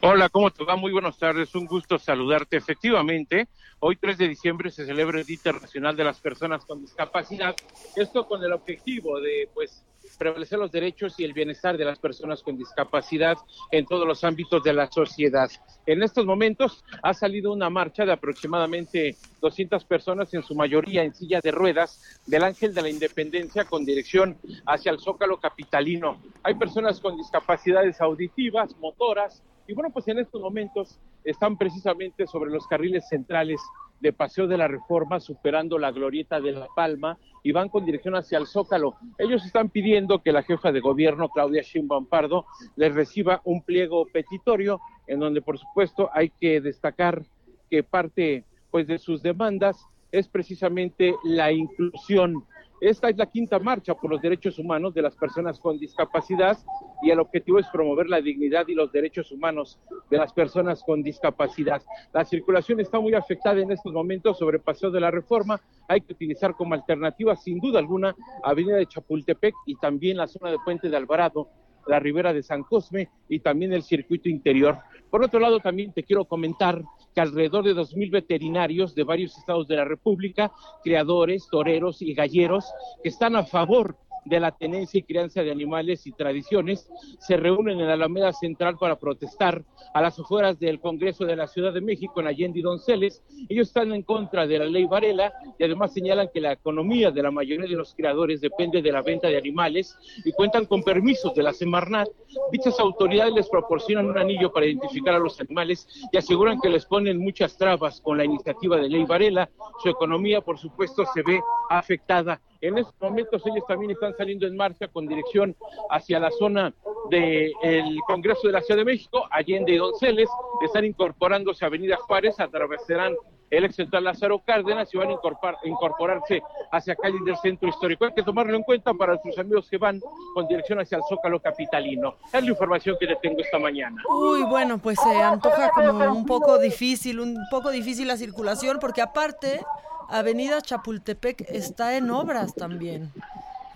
Hola, 0.03 0.29
¿cómo 0.29 0.51
te 0.51 0.63
va? 0.63 0.77
Muy 0.77 0.93
buenas 0.93 1.17
tardes, 1.19 1.55
un 1.55 1.65
gusto 1.65 1.99
saludarte. 1.99 2.59
Efectivamente, 2.59 3.49
hoy 3.81 3.97
3 3.97 4.19
de 4.19 4.29
diciembre 4.29 4.71
se 4.71 4.85
celebra 4.85 5.19
el 5.19 5.27
Día 5.27 5.37
Internacional 5.37 5.97
de 5.97 6.05
las 6.05 6.21
Personas 6.21 6.67
con 6.67 6.83
Discapacidad. 6.83 7.57
Esto 7.97 8.27
con 8.27 8.45
el 8.45 8.53
objetivo 8.53 9.19
de, 9.21 9.49
pues, 9.55 9.85
prevalecer 10.19 10.59
los 10.59 10.71
derechos 10.71 11.19
y 11.19 11.25
el 11.25 11.33
bienestar 11.33 11.79
de 11.79 11.87
las 11.87 11.99
personas 11.99 12.43
con 12.43 12.59
discapacidad 12.59 13.39
en 13.71 13.87
todos 13.87 14.07
los 14.07 14.23
ámbitos 14.23 14.63
de 14.63 14.75
la 14.75 14.91
sociedad. 14.91 15.51
En 15.87 16.03
estos 16.03 16.27
momentos 16.27 16.85
ha 17.03 17.15
salido 17.15 17.53
una 17.53 17.71
marcha 17.71 18.05
de 18.05 18.13
aproximadamente 18.13 19.17
200 19.41 19.83
personas, 19.85 20.33
en 20.35 20.43
su 20.43 20.55
mayoría 20.55 21.05
en 21.05 21.15
silla 21.15 21.41
de 21.41 21.51
ruedas, 21.51 22.21
del 22.27 22.45
Ángel 22.45 22.75
de 22.75 22.83
la 22.83 22.91
Independencia 22.91 23.65
con 23.65 23.85
dirección 23.85 24.37
hacia 24.67 24.93
el 24.93 25.01
Zócalo 25.01 25.41
Capitalino. 25.41 26.21
Hay 26.43 26.55
personas 26.55 27.01
con 27.01 27.17
discapacidades 27.17 28.01
auditivas, 28.01 28.77
motoras, 28.79 29.43
y 29.67 29.75
bueno, 29.75 29.91
pues 29.91 30.07
en 30.09 30.19
estos 30.19 30.41
momentos 30.41 30.99
están 31.25 31.57
precisamente 31.57 32.27
sobre 32.27 32.51
los 32.51 32.67
carriles 32.67 33.09
centrales 33.09 33.61
de 34.01 34.13
Paseo 34.13 34.47
de 34.47 34.59
la 34.59 34.69
Reforma, 34.69 35.21
superando 35.21 35.79
la 35.79 35.91
glorieta 35.91 36.41
de 36.41 36.53
La 36.53 36.69
Palma 36.75 37.19
y 37.43 37.53
van 37.53 37.69
con 37.69 37.85
dirección 37.85 38.15
hacia 38.15 38.39
el 38.39 38.47
Zócalo. 38.47 38.97
Ellos 39.19 39.45
están 39.45 39.71
pidiendo 39.71 40.23
que 40.23 40.33
la 40.33 40.43
jefa 40.43 40.73
de 40.73 40.81
gobierno, 40.81 41.29
Claudia 41.29 41.63
Sheinbaum 41.63 42.07
Pardo, 42.07 42.45
les 42.77 42.95
reciba 42.95 43.41
un 43.45 43.63
pliego 43.63 44.07
petitorio 44.13 44.81
en 45.07 45.21
donde, 45.21 45.41
por 45.43 45.59
supuesto, 45.59 46.11
hay 46.13 46.31
que 46.31 46.61
destacar 46.61 47.25
que 47.71 47.83
parte 47.83 48.45
pues 48.71 48.87
de 48.87 48.99
sus 48.99 49.23
demandas 49.23 49.87
es 50.13 50.29
precisamente 50.29 51.15
la 51.25 51.53
inclusión 51.53 52.45
esta 52.81 53.09
es 53.09 53.17
la 53.17 53.27
quinta 53.27 53.59
marcha 53.59 53.95
por 53.95 54.11
los 54.11 54.21
derechos 54.21 54.59
humanos 54.59 54.93
de 54.93 55.03
las 55.03 55.17
personas 55.17 55.59
con 55.59 55.79
discapacidad 55.79 56.59
y 57.03 57.11
el 57.11 57.21
objetivo 57.21 57.59
es 57.59 57.67
promover 57.69 58.09
la 58.09 58.21
dignidad 58.21 58.69
y 58.69 58.75
los 58.75 58.93
derechos 58.93 59.33
humanos 59.33 59.79
de 60.11 60.19
las 60.19 60.33
personas 60.33 60.83
con 60.85 61.03
discapacidad. 61.03 61.83
La 62.13 62.25
circulación 62.25 62.81
está 62.81 63.01
muy 63.01 63.15
afectada 63.15 63.61
en 63.61 63.71
estos 63.71 63.93
momentos 63.93 64.39
sobre 64.39 64.59
Paseo 64.59 64.91
de 64.91 65.01
la 65.01 65.11
Reforma. 65.11 65.61
Hay 65.89 66.03
que 66.03 66.13
utilizar 66.13 66.55
como 66.55 66.75
alternativa, 66.75 67.35
sin 67.37 67.61
duda 67.61 67.79
alguna, 67.79 68.15
Avenida 68.43 68.77
de 68.77 68.87
Chapultepec 68.87 69.55
y 69.65 69.77
también 69.77 70.19
la 70.19 70.27
zona 70.27 70.51
de 70.51 70.59
Puente 70.65 70.91
de 70.91 70.97
Alvarado, 70.97 71.49
la 71.87 71.99
Ribera 71.99 72.33
de 72.33 72.43
San 72.43 72.63
Cosme 72.63 73.09
y 73.29 73.41
también 73.41 73.73
el 73.73 73.83
circuito 73.83 74.29
interior. 74.29 74.79
Por 75.11 75.23
otro 75.23 75.41
lado, 75.41 75.61
también 75.61 75.93
te 75.93 76.03
quiero 76.03 76.25
comentar 76.25 76.83
que 77.17 77.23
alrededor 77.23 77.65
de 77.65 77.75
2.000 77.75 78.11
veterinarios 78.11 78.95
de 78.95 79.03
varios 79.03 79.39
estados 79.39 79.67
de 79.67 79.77
la 79.77 79.87
República, 79.87 80.53
criadores, 80.85 81.49
toreros 81.51 82.03
y 82.03 82.13
galleros, 82.13 82.67
que 83.03 83.09
están 83.09 83.37
a 83.37 83.45
favor 83.47 83.97
de 84.27 84.41
la 84.41 84.51
tenencia 84.51 84.99
y 84.99 85.03
crianza 85.03 85.43
de 85.43 85.51
animales 85.51 86.07
y 86.07 86.13
tradiciones 86.13 86.91
se 87.19 87.37
reúnen 87.37 87.81
en 87.81 87.87
la 87.87 87.95
Alameda 87.95 88.33
Central 88.33 88.77
para 88.79 88.99
protestar 88.99 89.65
a 89.95 90.03
las 90.03 90.19
afueras 90.19 90.59
del 90.59 90.81
Congreso 90.81 91.25
de 91.25 91.37
la 91.37 91.47
Ciudad 91.47 91.73
de 91.73 91.81
México 91.81 92.21
en 92.21 92.27
Allende 92.27 92.59
y 92.59 92.63
Donceles. 92.63 93.23
Ellos 93.49 93.69
están 93.69 93.93
en 93.93 94.03
contra 94.03 94.47
de 94.47 94.59
la 94.59 94.67
ley 94.67 94.85
Varela 94.85 95.33
y 95.59 95.65
además 95.65 95.93
señalan 95.93 96.29
que 96.33 96.41
la 96.41 96.53
economía 96.53 97.11
de 97.11 97.23
la 97.23 97.31
mayoría 97.31 97.69
de 97.69 97.77
los 97.77 97.95
criadores 97.95 98.41
depende 98.41 98.83
de 98.83 98.93
la 98.93 99.03
venta 99.03 99.29
de 99.29 99.39
animales 99.39 99.97
y 100.25 100.33
cuentan 100.33 100.67
con 100.67 100.83
permisos 100.83 101.35
de 101.35 101.43
la 101.43 101.53
Semarnat. 101.53 102.09
Dichas 102.51 102.79
autoridades 102.81 103.33
les 103.33 103.49
proporcionan 103.49 104.07
un 104.07 104.19
anillo 104.19 104.53
para 104.53 104.67
identificar 104.67 105.15
a 105.15 105.19
los 105.19 105.41
animales 105.41 105.89
y 106.13 106.17
aseguran 106.17 106.61
que 106.61 106.69
les 106.69 106.85
ponen 106.85 107.19
muchas 107.19 107.57
trabas 107.57 108.01
con 108.01 108.19
la 108.19 108.25
iniciativa 108.25 108.77
de 108.77 108.89
ley 108.89 109.05
Varela. 109.05 109.49
Su 109.83 109.89
economía, 109.89 110.41
por 110.41 110.59
supuesto, 110.59 111.05
se 111.15 111.23
ve 111.23 111.41
afectada 111.71 112.41
en 112.67 112.79
estos 112.79 112.95
momentos 113.01 113.43
ellos 113.47 113.65
también 113.67 113.93
están 113.93 114.17
saliendo 114.17 114.47
en 114.47 114.57
marcha 114.57 114.89
con 114.89 115.07
dirección 115.07 115.55
hacia 115.91 116.19
la 116.21 116.31
zona 116.31 116.73
del 117.11 117.99
Congreso 118.07 118.47
de 118.47 118.53
la 118.53 118.61
Ciudad 118.61 118.79
de 118.79 118.85
México, 118.85 119.27
Allende 119.31 119.73
y 119.73 119.77
Donceles, 119.77 120.29
están 120.65 120.85
incorporándose 120.85 121.65
a 121.65 121.69
Avenida 121.69 121.97
Juárez, 121.97 122.39
atravesarán 122.41 123.15
el 123.51 123.65
ex 123.65 123.77
central 123.77 124.05
Lázaro 124.05 124.41
Cárdenas 124.41 124.93
y 124.93 124.99
van 124.99 125.11
a 125.11 125.17
incorporarse 125.65 126.43
hacia 126.73 126.97
calle 126.97 127.19
del 127.25 127.37
centro 127.37 127.69
histórico. 127.69 128.05
Hay 128.05 128.13
que 128.13 128.23
tomarlo 128.23 128.57
en 128.57 128.65
cuenta 128.65 128.93
para 128.93 129.17
sus 129.23 129.39
amigos 129.39 129.69
que 129.71 129.79
van 129.79 130.01
con 130.35 130.49
dirección 130.49 130.81
hacia 130.81 130.99
el 130.99 131.05
Zócalo 131.09 131.41
Capitalino. 131.41 132.17
Es 132.33 132.43
la 132.43 132.51
información 132.51 132.97
que 132.99 133.07
le 133.07 133.17
tengo 133.17 133.41
esta 133.41 133.59
mañana. 133.59 134.03
Uy, 134.09 134.43
bueno, 134.43 134.79
pues 134.79 134.99
se 134.99 135.23
antoja 135.23 135.71
como 135.71 136.13
un 136.13 136.27
poco 136.27 136.59
difícil, 136.59 137.21
un 137.21 137.39
poco 137.51 137.71
difícil 137.71 138.09
la 138.09 138.17
circulación, 138.17 138.79
porque 138.81 139.01
aparte 139.01 139.61
Avenida 140.09 140.61
Chapultepec 140.61 141.43
está 141.49 141.97
en 141.97 142.11
obras 142.11 142.55
también. 142.55 143.13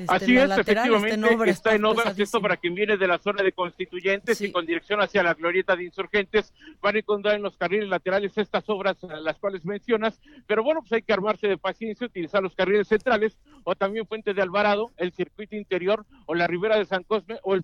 Este, 0.00 0.14
Así 0.14 0.36
es, 0.38 0.50
efectivamente, 0.50 1.50
está 1.50 1.74
en 1.74 1.84
obras, 1.84 2.18
esto 2.18 2.40
para 2.40 2.56
quien 2.56 2.74
viene 2.74 2.96
de 2.96 3.06
la 3.06 3.18
zona 3.18 3.42
de 3.42 3.52
constituyentes 3.52 4.40
y 4.40 4.50
con 4.50 4.64
dirección 4.64 5.02
hacia 5.02 5.22
la 5.22 5.34
glorieta 5.34 5.76
de 5.76 5.84
insurgentes, 5.84 6.54
van 6.80 6.96
a 6.96 7.00
encontrar 7.00 7.34
en 7.34 7.42
los 7.42 7.58
carriles 7.58 7.86
laterales 7.86 8.32
estas 8.38 8.66
obras 8.70 8.96
las 9.02 9.36
cuales 9.36 9.66
mencionas, 9.66 10.18
pero 10.46 10.64
bueno, 10.64 10.80
pues 10.80 10.92
hay 10.92 11.02
que 11.02 11.12
armarse 11.12 11.48
de 11.48 11.58
paciencia, 11.58 12.06
utilizar 12.06 12.42
los 12.42 12.54
carriles 12.54 12.88
centrales 12.88 13.36
o 13.64 13.74
también 13.74 14.06
Fuente 14.06 14.32
de 14.32 14.40
Alvarado, 14.40 14.90
el 14.96 15.12
circuito 15.12 15.54
interior 15.54 16.06
o 16.24 16.34
la 16.34 16.46
ribera 16.46 16.78
de 16.78 16.86
San 16.86 17.02
Cosme 17.02 17.38
o 17.42 17.54
el, 17.54 17.62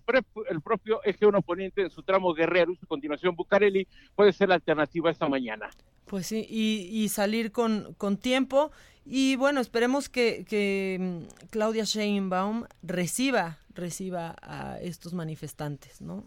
el 0.49 0.61
propio 0.61 1.01
eje 1.05 1.25
1 1.25 1.41
poniente 1.41 1.81
en 1.81 1.89
su 1.89 2.03
tramo 2.03 2.35
Guerrero 2.35 2.71
y 2.71 2.75
su 2.75 2.85
continuación 2.85 3.35
Bucareli 3.35 3.87
puede 4.15 4.31
ser 4.31 4.49
la 4.49 4.55
alternativa 4.55 5.09
esta 5.09 5.27
mañana. 5.27 5.71
Pues 6.07 6.27
sí, 6.27 6.45
y, 6.49 7.09
salir 7.09 7.51
con, 7.51 7.93
con 7.97 8.17
tiempo. 8.17 8.71
Y 9.05 9.35
bueno, 9.35 9.59
esperemos 9.59 10.09
que, 10.09 10.45
que 10.47 10.97
mm, 10.99 11.47
Claudia 11.49 11.83
Sheinbaum 11.83 12.65
reciba, 12.81 13.57
reciba 13.73 14.35
a 14.41 14.79
estos 14.79 15.13
manifestantes, 15.13 16.01
¿no? 16.01 16.25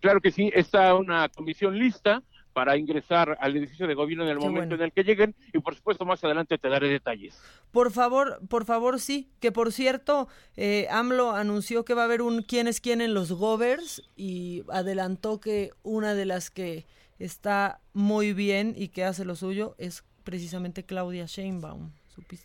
Claro 0.00 0.20
que 0.20 0.30
sí, 0.30 0.50
está 0.54 0.94
una 0.94 1.28
comisión 1.28 1.78
lista 1.78 2.22
para 2.52 2.76
ingresar 2.76 3.36
al 3.40 3.56
edificio 3.56 3.86
de 3.86 3.94
gobierno 3.94 4.24
en 4.24 4.30
el 4.30 4.38
momento 4.38 4.74
en 4.74 4.82
el 4.82 4.92
que 4.92 5.04
lleguen 5.04 5.34
y 5.52 5.58
por 5.60 5.74
supuesto 5.74 6.04
más 6.04 6.22
adelante 6.24 6.58
te 6.58 6.68
daré 6.68 6.88
detalles. 6.88 7.40
Por 7.70 7.92
favor, 7.92 8.40
por 8.48 8.64
favor 8.64 8.98
sí, 8.98 9.28
que 9.40 9.52
por 9.52 9.72
cierto 9.72 10.28
eh, 10.56 10.88
AMLO 10.90 11.32
anunció 11.32 11.84
que 11.84 11.94
va 11.94 12.02
a 12.02 12.04
haber 12.06 12.22
un 12.22 12.42
quién 12.42 12.66
es 12.66 12.80
quién 12.80 13.00
en 13.00 13.14
los 13.14 13.30
govers 13.30 14.02
y 14.16 14.64
adelantó 14.68 15.38
que 15.38 15.70
una 15.82 16.14
de 16.14 16.26
las 16.26 16.50
que 16.50 16.86
está 17.20 17.80
muy 17.92 18.32
bien 18.32 18.74
y 18.76 18.88
que 18.88 19.04
hace 19.04 19.24
lo 19.24 19.36
suyo 19.36 19.76
es 19.78 20.04
precisamente 20.24 20.84
Claudia 20.84 21.26
Sheinbaum. 21.26 21.92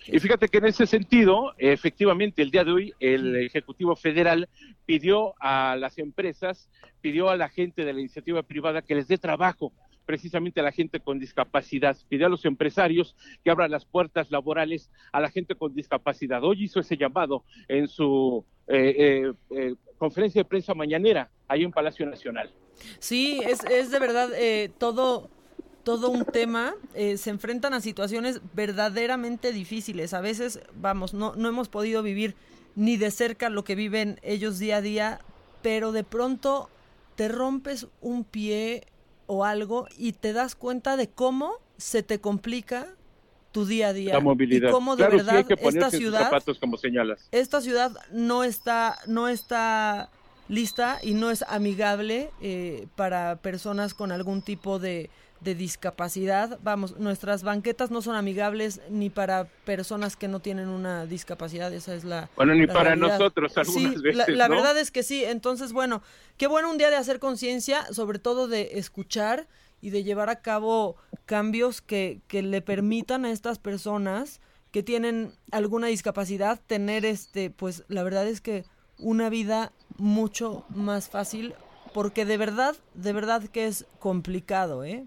Y 0.07 0.19
fíjate 0.19 0.47
que 0.47 0.59
en 0.59 0.67
ese 0.67 0.85
sentido, 0.85 1.53
efectivamente, 1.57 2.41
el 2.41 2.51
día 2.51 2.63
de 2.63 2.71
hoy 2.71 2.93
el 2.99 3.35
Ejecutivo 3.35 3.95
Federal 3.95 4.47
pidió 4.85 5.33
a 5.39 5.75
las 5.75 5.97
empresas, 5.97 6.69
pidió 7.01 7.29
a 7.29 7.35
la 7.35 7.49
gente 7.49 7.83
de 7.83 7.91
la 7.91 7.99
iniciativa 7.99 8.43
privada 8.43 8.81
que 8.81 8.95
les 8.95 9.07
dé 9.07 9.17
trabajo 9.17 9.73
precisamente 10.05 10.59
a 10.59 10.63
la 10.63 10.71
gente 10.71 10.99
con 10.99 11.19
discapacidad, 11.19 11.97
pidió 12.07 12.27
a 12.27 12.29
los 12.29 12.45
empresarios 12.45 13.15
que 13.43 13.49
abran 13.49 13.71
las 13.71 13.85
puertas 13.85 14.29
laborales 14.29 14.91
a 15.11 15.19
la 15.19 15.31
gente 15.31 15.55
con 15.55 15.73
discapacidad. 15.73 16.43
Hoy 16.43 16.63
hizo 16.63 16.79
ese 16.79 16.95
llamado 16.95 17.43
en 17.67 17.87
su 17.87 18.45
eh, 18.67 18.95
eh, 18.97 19.33
eh, 19.49 19.75
conferencia 19.97 20.41
de 20.41 20.45
prensa 20.49 20.75
mañanera, 20.75 21.31
ahí 21.47 21.63
en 21.63 21.71
Palacio 21.71 22.05
Nacional. 22.05 22.51
Sí, 22.99 23.41
es, 23.45 23.63
es 23.65 23.91
de 23.91 23.99
verdad 23.99 24.29
todo 24.77 25.29
todo 25.83 26.09
un 26.09 26.25
tema, 26.25 26.73
se 26.95 27.29
enfrentan 27.29 27.75
a 27.75 27.79
situaciones 27.79 28.41
verdaderamente 28.55 29.53
difíciles. 29.53 30.15
A 30.15 30.19
veces, 30.19 30.59
vamos, 30.73 31.13
no, 31.13 31.35
no 31.35 31.47
hemos 31.47 31.69
podido 31.69 32.01
vivir 32.01 32.35
ni 32.75 32.97
de 32.97 33.11
cerca 33.11 33.49
lo 33.49 33.63
que 33.63 33.75
viven 33.75 34.19
ellos 34.23 34.57
día 34.57 34.77
a 34.77 34.81
día, 34.81 35.19
pero 35.61 35.91
de 35.91 36.03
pronto 36.03 36.69
te 37.15 37.27
rompes 37.27 37.87
un 38.01 38.23
pie 38.23 38.87
o 39.27 39.45
algo 39.45 39.87
y 39.97 40.13
te 40.13 40.33
das 40.33 40.55
cuenta 40.55 40.97
de 40.97 41.09
cómo 41.09 41.53
se 41.77 42.03
te 42.03 42.19
complica 42.19 42.87
tu 43.51 43.65
día 43.65 43.89
a 43.89 43.93
día. 43.93 44.13
La 44.13 44.19
movilidad. 44.19 44.69
Y 44.69 44.71
cómo 44.71 44.95
de 44.95 45.07
verdad 45.07 45.45
esta 45.49 45.89
ciudad, 45.89 46.31
como 46.59 46.77
señalas. 46.77 47.27
Esta 47.31 47.61
ciudad 47.61 47.91
no 48.11 48.43
está, 48.43 48.97
no 49.07 49.27
está 49.27 50.09
lista 50.47 50.99
y 51.01 51.13
no 51.13 51.31
es 51.31 51.43
amigable 51.47 52.29
eh, 52.41 52.87
para 52.95 53.37
personas 53.37 53.93
con 53.93 54.11
algún 54.11 54.41
tipo 54.41 54.79
de, 54.79 55.09
de 55.41 55.55
discapacidad. 55.55 56.59
Vamos, 56.63 56.97
nuestras 56.97 57.43
banquetas 57.43 57.91
no 57.91 58.01
son 58.01 58.15
amigables 58.15 58.81
ni 58.89 59.09
para 59.09 59.45
personas 59.65 60.15
que 60.15 60.27
no 60.27 60.39
tienen 60.39 60.67
una 60.67 61.05
discapacidad, 61.05 61.73
esa 61.73 61.95
es 61.95 62.03
la 62.03 62.29
Bueno, 62.35 62.53
ni 62.55 62.67
para 62.67 62.95
nosotros 62.95 63.57
algunas 63.57 64.01
veces, 64.01 64.15
La, 64.15 64.25
la 64.27 64.47
verdad 64.47 64.77
es 64.77 64.91
que 64.91 65.03
sí, 65.03 65.23
entonces 65.23 65.71
bueno, 65.73 66.01
qué 66.37 66.47
bueno 66.47 66.69
un 66.69 66.77
día 66.77 66.89
de 66.89 66.97
hacer 66.97 67.19
conciencia, 67.19 67.91
sobre 67.93 68.19
todo 68.19 68.47
de 68.47 68.79
escuchar 68.79 69.47
y 69.81 69.91
de 69.91 70.03
llevar 70.03 70.29
a 70.29 70.41
cabo 70.41 70.95
cambios 71.25 71.81
que, 71.81 72.21
que 72.27 72.41
le 72.41 72.61
permitan 72.61 73.25
a 73.25 73.31
estas 73.31 73.59
personas 73.59 74.41
que 74.71 74.83
tienen 74.83 75.31
alguna 75.51 75.87
discapacidad 75.87 76.59
tener 76.65 77.05
este, 77.05 77.49
pues 77.49 77.83
la 77.87 78.03
verdad 78.03 78.27
es 78.27 78.41
que 78.41 78.65
una 78.99 79.29
vida 79.29 79.71
mucho 79.97 80.65
más 80.69 81.09
fácil 81.09 81.53
porque 81.93 82.25
de 82.25 82.37
verdad, 82.37 82.75
de 82.93 83.13
verdad 83.13 83.43
que 83.43 83.67
es 83.67 83.85
complicado, 83.99 84.83
¿eh? 84.83 85.05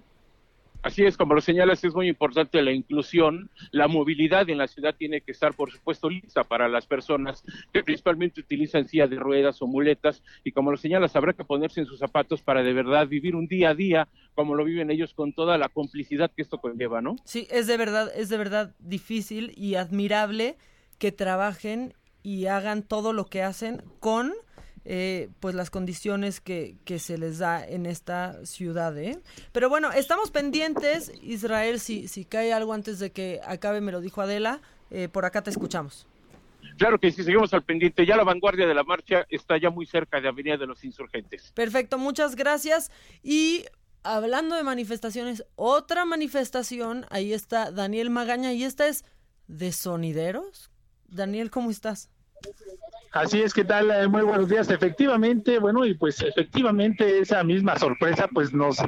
Así 0.80 1.04
es, 1.04 1.16
como 1.16 1.34
lo 1.34 1.40
señalas, 1.40 1.82
es 1.82 1.94
muy 1.94 2.08
importante 2.08 2.62
la 2.62 2.72
inclusión. 2.72 3.50
La 3.72 3.88
movilidad 3.88 4.48
en 4.48 4.58
la 4.58 4.68
ciudad 4.68 4.94
tiene 4.96 5.20
que 5.20 5.32
estar, 5.32 5.52
por 5.52 5.72
supuesto, 5.72 6.08
lista 6.08 6.44
para 6.44 6.68
las 6.68 6.86
personas 6.86 7.42
que 7.72 7.82
principalmente 7.82 8.40
utilizan 8.40 8.86
silla 8.88 9.08
de 9.08 9.16
ruedas 9.16 9.60
o 9.60 9.66
muletas. 9.66 10.22
Y 10.44 10.52
como 10.52 10.70
lo 10.70 10.76
señalas, 10.76 11.16
habrá 11.16 11.32
que 11.32 11.44
ponerse 11.44 11.80
en 11.80 11.86
sus 11.86 11.98
zapatos 11.98 12.42
para 12.42 12.62
de 12.62 12.72
verdad 12.72 13.08
vivir 13.08 13.34
un 13.34 13.48
día 13.48 13.70
a 13.70 13.74
día 13.74 14.08
como 14.34 14.54
lo 14.54 14.64
viven 14.64 14.90
ellos 14.90 15.14
con 15.14 15.32
toda 15.32 15.58
la 15.58 15.68
complicidad 15.68 16.30
que 16.30 16.42
esto 16.42 16.58
conlleva, 16.58 17.02
¿no? 17.02 17.16
Sí, 17.24 17.48
es 17.50 17.66
de 17.66 17.76
verdad, 17.76 18.12
es 18.14 18.28
de 18.28 18.38
verdad 18.38 18.74
difícil 18.78 19.52
y 19.56 19.74
admirable 19.74 20.56
que 20.98 21.10
trabajen 21.10 21.92
y 22.22 22.46
hagan 22.46 22.82
todo 22.82 23.12
lo 23.12 23.26
que 23.26 23.42
hacen 23.42 23.82
con 24.00 24.32
eh, 24.90 25.28
pues 25.40 25.54
las 25.54 25.68
condiciones 25.68 26.40
que, 26.40 26.76
que, 26.86 26.98
se 26.98 27.18
les 27.18 27.38
da 27.38 27.62
en 27.66 27.84
esta 27.84 28.46
ciudad. 28.46 28.96
¿eh? 28.96 29.20
Pero 29.52 29.68
bueno, 29.68 29.92
estamos 29.92 30.30
pendientes, 30.30 31.12
Israel, 31.22 31.78
si, 31.78 32.08
si 32.08 32.24
cae 32.24 32.54
algo 32.54 32.72
antes 32.72 32.98
de 32.98 33.10
que 33.12 33.40
acabe, 33.44 33.82
me 33.82 33.92
lo 33.92 34.00
dijo 34.00 34.22
Adela, 34.22 34.62
eh, 34.90 35.08
por 35.08 35.26
acá 35.26 35.42
te 35.42 35.50
escuchamos. 35.50 36.06
Claro 36.78 36.98
que 36.98 37.10
sí, 37.10 37.22
seguimos 37.22 37.52
al 37.52 37.64
pendiente. 37.64 38.06
Ya 38.06 38.16
la 38.16 38.24
vanguardia 38.24 38.66
de 38.66 38.72
la 38.72 38.82
marcha 38.82 39.26
está 39.28 39.58
ya 39.58 39.68
muy 39.68 39.84
cerca 39.84 40.20
de 40.20 40.28
Avenida 40.28 40.56
de 40.56 40.66
los 40.66 40.82
Insurgentes. 40.84 41.52
Perfecto, 41.54 41.98
muchas 41.98 42.34
gracias. 42.34 42.90
Y 43.22 43.66
hablando 44.04 44.56
de 44.56 44.62
manifestaciones, 44.62 45.44
otra 45.56 46.04
manifestación, 46.04 47.04
ahí 47.10 47.32
está 47.32 47.72
Daniel 47.72 48.10
Magaña, 48.10 48.52
y 48.52 48.64
esta 48.64 48.88
es 48.88 49.04
de 49.48 49.72
sonideros. 49.72 50.70
Daniel, 51.08 51.50
¿cómo 51.50 51.70
estás? 51.70 52.10
Así 53.12 53.40
es, 53.40 53.54
¿qué 53.54 53.64
tal? 53.64 53.90
Eh, 53.90 54.06
muy 54.06 54.22
buenos 54.22 54.48
días. 54.48 54.70
Efectivamente, 54.70 55.58
bueno, 55.58 55.84
y 55.84 55.94
pues 55.94 56.20
efectivamente 56.22 57.20
esa 57.20 57.42
misma 57.42 57.78
sorpresa 57.78 58.28
pues 58.32 58.52
nos 58.52 58.78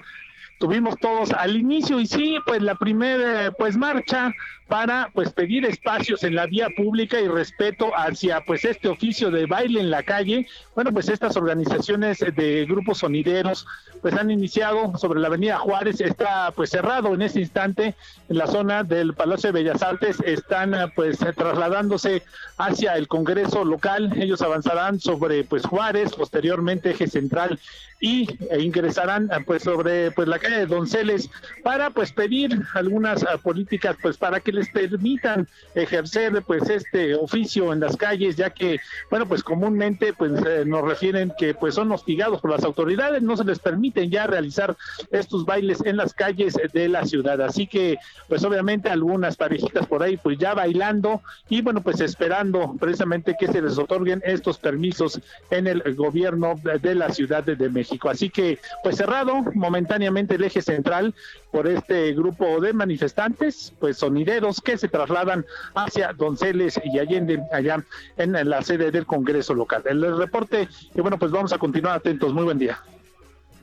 tuvimos 0.58 0.96
todos 1.00 1.32
al 1.32 1.56
inicio 1.56 1.98
y 1.98 2.06
sí, 2.06 2.36
pues 2.46 2.62
la 2.62 2.74
primera 2.74 3.50
pues 3.52 3.76
marcha 3.76 4.32
para 4.70 5.10
pues 5.12 5.32
pedir 5.32 5.64
espacios 5.66 6.22
en 6.22 6.36
la 6.36 6.46
vía 6.46 6.68
pública 6.76 7.20
y 7.20 7.26
respeto 7.26 7.90
hacia 7.96 8.40
pues 8.42 8.64
este 8.64 8.88
oficio 8.88 9.28
de 9.28 9.46
baile 9.46 9.80
en 9.80 9.90
la 9.90 10.04
calle. 10.04 10.46
Bueno, 10.76 10.92
pues 10.92 11.08
estas 11.08 11.36
organizaciones 11.36 12.20
de 12.20 12.66
grupos 12.66 12.98
sonideros 12.98 13.66
pues 14.00 14.14
han 14.14 14.30
iniciado 14.30 14.96
sobre 14.96 15.18
la 15.18 15.26
Avenida 15.26 15.58
Juárez, 15.58 16.00
está 16.00 16.52
pues 16.52 16.70
cerrado 16.70 17.12
en 17.12 17.22
este 17.22 17.40
instante 17.40 17.96
en 18.28 18.38
la 18.38 18.46
zona 18.46 18.84
del 18.84 19.12
Palacio 19.12 19.52
de 19.52 19.60
Bellas 19.60 19.82
Artes, 19.82 20.18
están 20.24 20.72
pues 20.94 21.18
trasladándose 21.18 22.22
hacia 22.56 22.96
el 22.96 23.08
Congreso 23.08 23.64
local, 23.64 24.12
ellos 24.16 24.40
avanzarán 24.40 25.00
sobre 25.00 25.42
pues 25.42 25.66
Juárez, 25.66 26.14
posteriormente 26.14 26.90
eje 26.90 27.08
central 27.08 27.58
y 28.00 28.26
e 28.50 28.62
ingresarán 28.62 29.28
pues 29.44 29.62
sobre 29.62 30.10
pues 30.10 30.26
la 30.26 30.38
calle 30.38 30.56
de 30.56 30.66
Donceles 30.66 31.28
para 31.62 31.90
pues 31.90 32.12
pedir 32.12 32.62
algunas 32.74 33.22
uh, 33.22 33.38
políticas 33.42 33.96
pues 34.00 34.16
para 34.16 34.40
que 34.40 34.52
les 34.52 34.59
permitan 34.68 35.48
ejercer 35.74 36.42
pues 36.46 36.68
este 36.68 37.14
oficio 37.14 37.72
en 37.72 37.80
las 37.80 37.96
calles 37.96 38.36
ya 38.36 38.50
que 38.50 38.80
bueno 39.10 39.26
pues 39.26 39.42
comúnmente 39.42 40.12
pues 40.12 40.32
eh, 40.46 40.64
nos 40.66 40.82
refieren 40.82 41.32
que 41.38 41.54
pues 41.54 41.74
son 41.74 41.90
hostigados 41.92 42.40
por 42.40 42.50
las 42.50 42.64
autoridades 42.64 43.22
no 43.22 43.36
se 43.36 43.44
les 43.44 43.58
permiten 43.58 44.10
ya 44.10 44.26
realizar 44.26 44.76
estos 45.10 45.44
bailes 45.44 45.80
en 45.84 45.96
las 45.96 46.14
calles 46.14 46.58
de 46.72 46.88
la 46.88 47.04
ciudad. 47.06 47.40
Así 47.40 47.66
que 47.66 47.98
pues 48.28 48.44
obviamente 48.44 48.88
algunas 48.88 49.36
parejitas 49.36 49.86
por 49.86 50.02
ahí 50.02 50.16
pues 50.16 50.38
ya 50.38 50.54
bailando 50.54 51.22
y 51.48 51.62
bueno 51.62 51.80
pues 51.82 52.00
esperando 52.00 52.74
precisamente 52.78 53.36
que 53.38 53.46
se 53.46 53.62
les 53.62 53.78
otorguen 53.78 54.22
estos 54.24 54.58
permisos 54.58 55.20
en 55.50 55.66
el 55.66 55.82
gobierno 55.94 56.54
de 56.82 56.94
la 56.94 57.10
ciudad 57.10 57.44
de 57.44 57.68
México. 57.68 58.08
Así 58.08 58.30
que, 58.30 58.58
pues 58.82 58.96
cerrado 58.96 59.42
momentáneamente 59.54 60.34
el 60.34 60.44
eje 60.44 60.62
central 60.62 61.14
por 61.50 61.66
este 61.66 62.12
grupo 62.12 62.60
de 62.60 62.72
manifestantes, 62.72 63.72
pues 63.78 63.98
sonideros 63.98 64.60
que 64.60 64.78
se 64.78 64.88
trasladan 64.88 65.44
hacia 65.74 66.12
Donceles 66.12 66.80
y 66.84 66.98
Allende, 66.98 67.42
allá 67.52 67.84
en 68.16 68.32
la 68.48 68.62
sede 68.62 68.90
del 68.90 69.06
Congreso 69.06 69.54
local. 69.54 69.82
El 69.86 70.16
reporte, 70.16 70.68
y 70.94 71.00
bueno, 71.00 71.18
pues 71.18 71.32
vamos 71.32 71.52
a 71.52 71.58
continuar 71.58 71.96
atentos. 71.96 72.32
Muy 72.32 72.44
buen 72.44 72.58
día. 72.58 72.80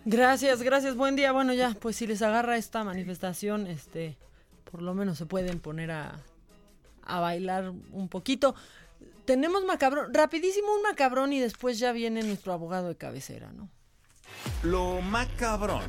Gracias, 0.06 0.62
gracias, 0.62 0.96
buen 0.96 1.16
día. 1.16 1.32
Bueno, 1.32 1.54
ya, 1.54 1.76
pues 1.80 1.98
si 1.98 2.08
les 2.08 2.22
agarra 2.22 2.58
esta 2.58 2.84
manifestación, 2.84 3.68
este, 3.68 4.18
por 4.72 4.82
lo 4.82 4.94
menos 4.94 5.18
se 5.18 5.26
pueden 5.26 5.60
poner 5.60 5.92
a, 5.92 6.16
a 7.04 7.20
bailar 7.20 7.72
un 7.92 8.08
poquito. 8.10 8.56
Tenemos 9.26 9.66
macabrón, 9.66 10.14
rapidísimo 10.14 10.74
un 10.74 10.84
macabrón 10.84 11.34
y 11.34 11.40
después 11.40 11.80
ya 11.80 11.92
viene 11.92 12.24
nuestro 12.24 12.54
abogado 12.54 12.88
de 12.88 12.96
cabecera, 12.96 13.52
¿no? 13.52 13.70
Lo 14.64 15.02
macabrón. 15.02 15.84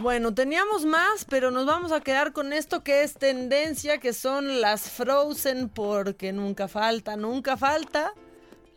Bueno, 0.00 0.32
teníamos 0.32 0.86
más, 0.86 1.26
pero 1.28 1.50
nos 1.50 1.66
vamos 1.66 1.92
a 1.92 2.00
quedar 2.00 2.32
con 2.32 2.54
esto 2.54 2.82
que 2.82 3.02
es 3.02 3.14
tendencia, 3.14 3.98
que 3.98 4.14
son 4.14 4.62
las 4.62 4.88
Frozen, 4.90 5.68
porque 5.68 6.32
nunca 6.32 6.68
falta, 6.68 7.16
nunca 7.16 7.58
falta. 7.58 8.14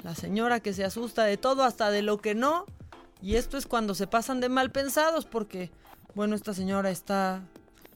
La 0.03 0.15
señora 0.15 0.59
que 0.59 0.73
se 0.73 0.83
asusta 0.83 1.23
de 1.23 1.37
todo, 1.37 1.63
hasta 1.63 1.91
de 1.91 2.01
lo 2.01 2.17
que 2.17 2.35
no. 2.35 2.65
Y 3.21 3.37
esto 3.37 3.57
es 3.57 3.67
cuando 3.67 3.95
se 3.95 4.05
pasan 4.05 4.41
de 4.41 4.49
mal 4.49 4.71
pensados, 4.71 5.25
porque, 5.25 5.71
bueno, 6.13 6.35
esta 6.35 6.53
señora 6.53 6.89
está, 6.91 7.41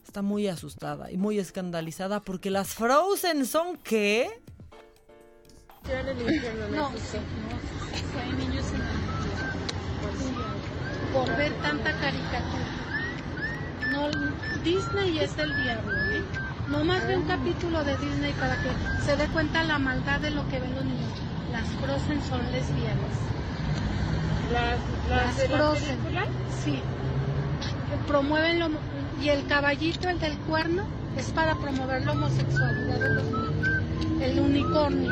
está 0.05 0.21
muy 0.21 0.47
asustada 0.47 1.11
y 1.11 1.17
muy 1.17 1.37
escandalizada, 1.37 2.21
porque 2.21 2.49
las 2.49 2.75
Frozen 2.75 3.45
son 3.45 3.75
qué? 3.75 4.41
No, 6.71 6.87
hay 8.21 8.31
niños 8.37 8.65
en 8.71 9.07
por 11.13 11.37
ver 11.37 11.51
tanta 11.61 11.91
caricatura. 11.99 12.76
No, 13.91 14.09
Disney 14.63 15.19
es 15.19 15.37
el 15.37 15.63
diablo, 15.63 15.91
¿eh? 16.11 16.23
No 16.69 16.83
más 16.83 17.07
de 17.07 17.15
un 17.15 17.23
capítulo 17.23 17.83
de 17.83 17.95
Disney 17.97 18.33
para 18.33 18.55
que 18.55 18.69
se 19.05 19.15
dé 19.15 19.27
cuenta 19.27 19.63
la 19.63 19.79
maldad 19.79 20.19
de 20.19 20.31
lo 20.31 20.47
que 20.49 20.59
ven 20.59 20.75
los 20.75 20.83
niños. 20.83 21.11
Las 21.51 21.67
Frozen 21.81 22.21
son 22.27 22.41
lesbianas. 22.51 23.15
¿Las, 24.51 24.79
las, 25.09 25.37
las 25.37 25.57
Frozen? 25.57 25.97
sí. 26.63 26.81
Promueven 28.05 28.59
lo, 28.59 28.69
y 29.21 29.29
el 29.29 29.45
caballito, 29.47 30.09
el 30.09 30.19
del 30.19 30.37
cuerno, 30.39 30.83
es 31.17 31.31
para 31.31 31.55
promover 31.55 32.05
la 32.05 32.11
homosexualidad 32.11 32.99
de 32.99 33.09
los 33.09 33.23
niños. 33.23 34.21
El 34.21 34.39
unicornio 34.39 35.11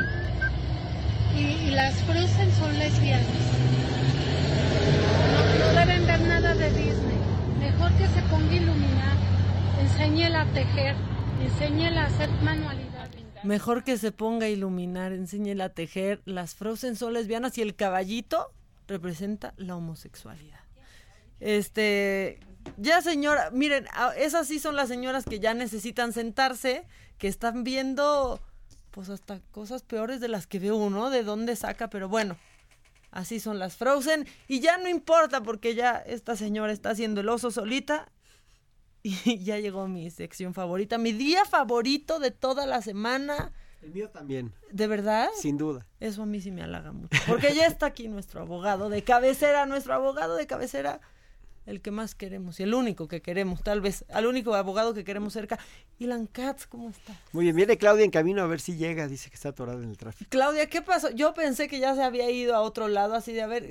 y, 1.38 1.72
las 1.72 1.96
Frozen 2.04 2.52
son 2.60 2.80
lesbianas. 2.80 3.26
No, 5.34 5.74
no, 5.74 5.80
deben 5.80 6.08
ver 6.08 6.22
nada 6.22 6.54
de 6.54 6.70
Disney. 6.70 7.16
Mejor 7.86 8.00
que 8.00 8.08
se 8.08 8.22
ponga 8.24 8.52
a 8.52 8.56
iluminar, 8.56 9.18
enséñela 9.80 10.42
a 10.42 10.46
tejer, 10.54 10.96
enséñela 11.40 12.02
a 12.02 12.06
hacer 12.08 12.30
manualidades. 12.42 13.26
Mejor 13.44 13.84
que 13.84 13.98
se 14.00 14.12
ponga 14.12 14.48
a 14.48 14.50
iluminar, 14.50 15.12
enséñela 15.12 15.66
a 15.66 15.70
tejer. 15.70 16.20
Las 16.26 16.56
Frozen 16.56 16.96
son 16.96 17.14
lesbianas 17.14 17.60
y 17.60 17.62
el 17.62 17.76
caballito 17.76 18.52
representa 18.88 19.54
la 19.58 19.76
homosexualidad. 19.76 20.62
Este, 21.40 22.40
ya 22.78 23.04
señora, 23.04 23.52
miren, 23.52 23.86
esas 24.18 24.48
sí 24.48 24.58
son 24.58 24.76
las 24.76 24.88
señoras 24.88 25.24
que 25.24 25.40
ya 25.40 25.54
necesitan 25.54 26.12
sentarse, 26.12 26.88
que 27.20 27.28
están 27.28 27.64
viendo 27.64 28.42
pues 28.90 29.10
hasta 29.10 29.42
cosas 29.52 29.84
peores 29.84 30.20
de 30.20 30.28
las 30.28 30.48
que 30.48 30.58
ve 30.58 30.72
uno, 30.72 31.12
de 31.12 31.22
dónde 31.22 31.56
saca, 31.56 31.92
pero 31.92 32.10
bueno, 32.10 32.36
así 33.16 33.40
son 33.40 33.58
las 33.58 33.78
Frozen 33.78 34.28
y 34.48 34.60
ya 34.60 34.78
no 34.78 34.88
importa 34.90 35.42
porque 35.42 35.74
ya 35.74 35.98
esta 35.98 36.36
señora 36.36 36.72
está 36.72 36.92
haciendo 36.92 37.22
el 37.22 37.30
oso 37.30 37.50
solita 37.50 38.12
y 39.04 39.44
ya 39.44 39.58
llegó 39.58 39.88
mi 39.88 40.12
sección 40.12 40.54
favorita, 40.54 40.98
mi 40.98 41.14
día 41.14 41.46
favorito 41.46 42.20
de 42.20 42.32
toda 42.32 42.68
la 42.68 42.82
semana. 42.82 43.54
El 43.82 43.92
mío 43.92 44.10
también. 44.10 44.54
¿De 44.72 44.88
verdad? 44.88 45.30
Sin 45.40 45.58
duda. 45.58 45.88
Eso 46.00 46.24
a 46.24 46.26
mí 46.26 46.42
sí 46.42 46.52
me 46.52 46.64
halaga 46.64 46.92
mucho. 46.92 47.18
Porque 47.28 47.54
ya 47.54 47.68
está 47.68 47.86
aquí 47.88 48.08
nuestro 48.08 48.42
abogado 48.42 48.90
de 48.90 49.04
cabecera, 49.04 49.66
nuestro 49.66 49.94
abogado 49.94 50.36
de 50.36 50.48
cabecera 50.48 51.00
el 51.66 51.82
que 51.82 51.92
más 51.92 52.16
queremos 52.16 52.60
y 52.60 52.64
el 52.64 52.74
único 52.74 53.08
que 53.08 53.22
queremos, 53.22 53.62
tal 53.64 53.82
vez, 53.82 54.06
al 54.14 54.26
único 54.26 54.54
abogado 54.56 54.94
que 54.94 55.04
queremos 55.04 55.34
cerca. 55.34 55.60
Ilan 55.98 56.28
Katz, 56.28 56.68
¿cómo 56.68 56.90
está? 56.90 57.20
Muy 57.32 57.46
bien, 57.46 57.56
viene 57.56 57.78
Claudia 57.78 58.06
en 58.06 58.12
camino 58.12 58.42
a 58.42 58.48
ver 58.48 58.60
si 58.60 58.76
llega, 58.76 59.08
dice 59.08 59.30
que 59.30 59.36
está 59.36 59.50
atorada 59.50 59.82
en 59.82 59.90
el 59.90 59.98
tráfico. 59.98 60.30
Claudia, 60.30 60.68
¿qué 60.70 60.82
pasó? 60.82 61.10
Yo 61.12 61.34
pensé 61.34 61.68
que 61.68 61.80
ya 61.80 61.96
se 61.96 62.04
había 62.04 62.30
ido 62.30 62.56
a 62.56 62.62
otro 62.62 62.88
lado, 62.88 63.16
así 63.16 63.34
de 63.34 63.42
a 63.42 63.48
ver, 63.48 63.68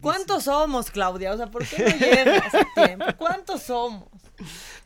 ¿cuántos 0.00 0.44
somos, 0.44 0.90
Claudia? 0.90 1.32
O 1.32 1.36
sea, 1.36 1.50
¿por 1.50 1.66
qué 1.66 1.78
no 1.78 1.96
llegas 1.96 2.54
a 2.54 2.86
tiempo? 2.86 3.06
¿Cuántos 3.18 3.62
somos? 3.62 4.08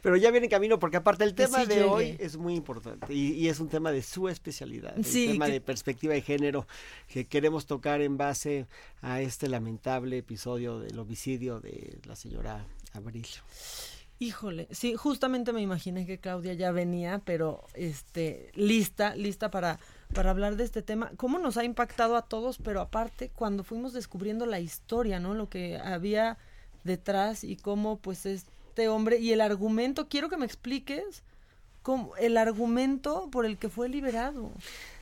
Pero 0.02 0.16
ya 0.16 0.30
viene 0.30 0.46
en 0.46 0.50
camino 0.50 0.78
porque 0.78 0.96
aparte 0.96 1.24
el 1.24 1.34
tema 1.34 1.64
de 1.64 1.82
hoy 1.82 2.16
es 2.20 2.36
muy 2.36 2.54
importante 2.54 3.12
y, 3.12 3.48
es 3.48 3.60
un 3.60 3.68
tema 3.68 3.90
de 3.90 4.02
su 4.02 4.28
especialidad, 4.28 4.96
el 4.96 5.04
tema 5.04 5.48
de 5.48 5.60
perspectiva 5.60 6.14
de 6.14 6.22
género 6.22 6.66
que 7.08 7.26
queremos 7.26 7.66
tocar 7.66 8.00
en 8.00 8.16
base 8.16 8.66
a 9.02 9.20
este 9.20 9.48
lamentable 9.48 10.18
episodio 10.18 10.78
del 10.78 10.98
homicidio 10.98 11.60
de 11.60 11.98
la 12.04 12.14
señora 12.14 12.64
Abril. 12.92 13.26
Híjole, 14.20 14.66
sí, 14.72 14.94
justamente 14.94 15.52
me 15.52 15.60
imaginé 15.60 16.04
que 16.04 16.18
Claudia 16.18 16.52
ya 16.52 16.72
venía, 16.72 17.22
pero 17.24 17.64
este, 17.74 18.50
lista, 18.54 19.14
lista 19.14 19.48
para, 19.50 19.78
para 20.12 20.30
hablar 20.30 20.56
de 20.56 20.64
este 20.64 20.82
tema. 20.82 21.12
¿Cómo 21.16 21.38
nos 21.38 21.56
ha 21.56 21.62
impactado 21.62 22.16
a 22.16 22.22
todos? 22.22 22.58
Pero 22.58 22.80
aparte, 22.80 23.30
cuando 23.30 23.62
fuimos 23.62 23.92
descubriendo 23.92 24.44
la 24.44 24.58
historia, 24.58 25.20
¿no? 25.20 25.34
Lo 25.34 25.48
que 25.48 25.78
había 25.78 26.36
detrás 26.82 27.44
y 27.44 27.54
cómo, 27.54 27.98
pues, 27.98 28.26
este 28.78 28.88
hombre 28.88 29.18
y 29.18 29.32
el 29.32 29.40
argumento, 29.40 30.08
quiero 30.08 30.28
que 30.28 30.36
me 30.36 30.46
expliques 30.46 31.24
cómo, 31.82 32.14
el 32.14 32.36
argumento 32.36 33.28
por 33.32 33.44
el 33.44 33.58
que 33.58 33.68
fue 33.68 33.88
liberado. 33.88 34.52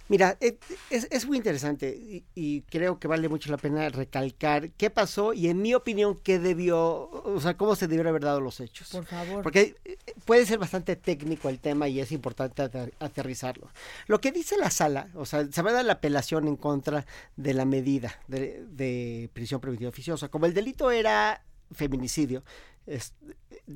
Mira, 0.08 0.38
es, 0.40 1.26
muy 1.26 1.36
interesante 1.36 2.24
y, 2.34 2.60
creo 2.70 2.98
que 2.98 3.06
vale 3.06 3.28
mucho 3.28 3.50
la 3.50 3.58
pena 3.58 3.86
recalcar 3.90 4.70
qué 4.70 4.88
pasó 4.88 5.34
y 5.34 5.48
en 5.48 5.60
mi 5.60 5.74
opinión 5.74 6.16
qué 6.16 6.38
debió, 6.38 7.10
o 7.10 7.38
sea, 7.38 7.58
cómo 7.58 7.76
se 7.76 7.86
debieron 7.86 8.08
haber 8.08 8.22
dado 8.22 8.40
los 8.40 8.60
hechos. 8.60 8.88
Por 8.88 9.04
favor. 9.04 9.42
Porque 9.42 9.74
eh, 9.84 9.98
puede 10.24 10.46
ser 10.46 10.58
bastante 10.58 10.96
técnico 10.96 11.50
el 11.50 11.58
tema 11.58 11.86
y 11.86 12.00
es 12.00 12.12
importante 12.12 12.62
aterrizarlo. 12.98 13.68
Lo 14.06 14.22
que 14.22 14.32
dice 14.32 14.56
la 14.56 14.70
sala, 14.70 15.08
o 15.16 15.26
sea, 15.26 15.46
se 15.52 15.60
va 15.60 15.70
a 15.70 15.74
dar 15.74 15.84
la 15.84 15.94
apelación 15.94 16.48
en 16.48 16.56
contra 16.56 17.04
de 17.36 17.52
la 17.52 17.66
medida 17.66 18.18
de, 18.26 19.28
prisión 19.34 19.60
preventiva 19.60 19.90
oficiosa. 19.90 20.28
Como 20.28 20.46
el 20.46 20.54
delito 20.54 20.90
era 20.90 21.42
feminicidio, 21.72 22.42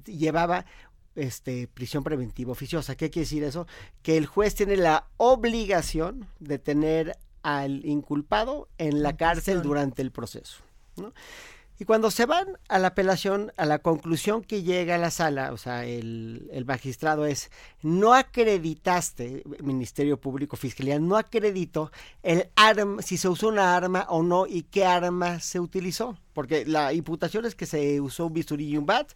llevaba 0.04 0.64
este, 1.14 1.68
prisión 1.68 2.04
preventiva 2.04 2.52
oficiosa. 2.52 2.96
¿Qué 2.96 3.10
quiere 3.10 3.24
decir 3.24 3.44
eso? 3.44 3.66
Que 4.02 4.16
el 4.16 4.26
juez 4.26 4.54
tiene 4.54 4.76
la 4.76 5.06
obligación 5.16 6.28
de 6.38 6.58
tener 6.58 7.18
al 7.42 7.84
inculpado 7.86 8.68
en 8.78 9.02
la 9.02 9.16
cárcel 9.16 9.62
durante 9.62 10.02
el 10.02 10.10
proceso. 10.10 10.62
Y 11.78 11.86
cuando 11.86 12.10
se 12.10 12.26
van 12.26 12.58
a 12.68 12.78
la 12.78 12.88
apelación, 12.88 13.52
a 13.56 13.64
la 13.64 13.78
conclusión 13.78 14.42
que 14.42 14.62
llega 14.62 14.96
a 14.96 14.98
la 14.98 15.10
sala, 15.10 15.50
o 15.54 15.56
sea, 15.56 15.86
el, 15.86 16.46
el, 16.52 16.66
magistrado 16.66 17.24
es, 17.24 17.50
no 17.80 18.12
acreditaste, 18.12 19.42
Ministerio 19.62 20.20
Público, 20.20 20.58
Fiscalía, 20.58 20.98
no 20.98 21.16
acreditó 21.16 21.90
el 22.22 22.50
arma, 22.54 23.00
si 23.00 23.16
se 23.16 23.30
usó 23.30 23.48
una 23.48 23.74
arma 23.74 24.06
o 24.10 24.22
no 24.22 24.46
y 24.46 24.64
qué 24.64 24.84
arma 24.84 25.40
se 25.40 25.58
utilizó 25.58 26.18
porque 26.32 26.64
la 26.64 26.92
imputación 26.92 27.44
es 27.44 27.54
que 27.54 27.66
se 27.66 28.00
usó 28.00 28.26
un 28.26 28.32
bisturí 28.32 28.68
y 28.68 28.76
un 28.76 28.86
bat. 28.86 29.12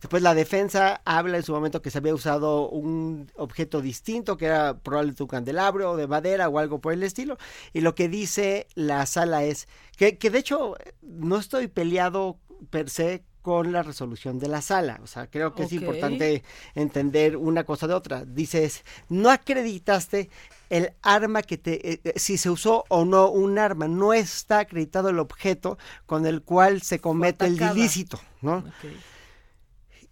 Después 0.00 0.22
la 0.22 0.34
defensa 0.34 1.00
habla 1.04 1.36
en 1.36 1.42
su 1.42 1.52
momento 1.52 1.82
que 1.82 1.90
se 1.90 1.98
había 1.98 2.14
usado 2.14 2.68
un 2.68 3.30
objeto 3.36 3.80
distinto, 3.80 4.36
que 4.36 4.46
era 4.46 4.78
probablemente 4.78 5.22
un 5.22 5.28
candelabro 5.28 5.96
de 5.96 6.06
madera 6.06 6.48
o 6.48 6.58
algo 6.58 6.80
por 6.80 6.92
el 6.92 7.02
estilo. 7.02 7.38
Y 7.72 7.80
lo 7.80 7.94
que 7.94 8.08
dice 8.08 8.66
la 8.74 9.06
sala 9.06 9.44
es 9.44 9.68
que, 9.96 10.18
que 10.18 10.30
de 10.30 10.38
hecho 10.38 10.76
no 11.02 11.38
estoy 11.38 11.68
peleado 11.68 12.38
per 12.70 12.90
se 12.90 13.24
con 13.46 13.70
la 13.70 13.84
resolución 13.84 14.40
de 14.40 14.48
la 14.48 14.60
sala. 14.60 14.98
O 15.04 15.06
sea, 15.06 15.28
creo 15.28 15.54
que 15.54 15.62
es 15.62 15.72
importante 15.72 16.42
entender 16.74 17.36
una 17.36 17.62
cosa 17.62 17.86
de 17.86 17.94
otra. 17.94 18.24
Dices, 18.24 18.82
no 19.08 19.30
acreditaste 19.30 20.30
el 20.68 20.94
arma 21.00 21.42
que 21.42 21.56
te, 21.56 21.92
eh, 21.92 22.00
eh, 22.02 22.14
si 22.16 22.38
se 22.38 22.50
usó 22.50 22.84
o 22.88 23.04
no 23.04 23.30
un 23.30 23.60
arma, 23.60 23.86
no 23.86 24.12
está 24.12 24.58
acreditado 24.58 25.10
el 25.10 25.20
objeto 25.20 25.78
con 26.06 26.26
el 26.26 26.42
cual 26.42 26.82
se 26.82 26.98
comete 26.98 27.46
el 27.46 27.62
ilícito, 27.62 28.18
¿no? 28.42 28.64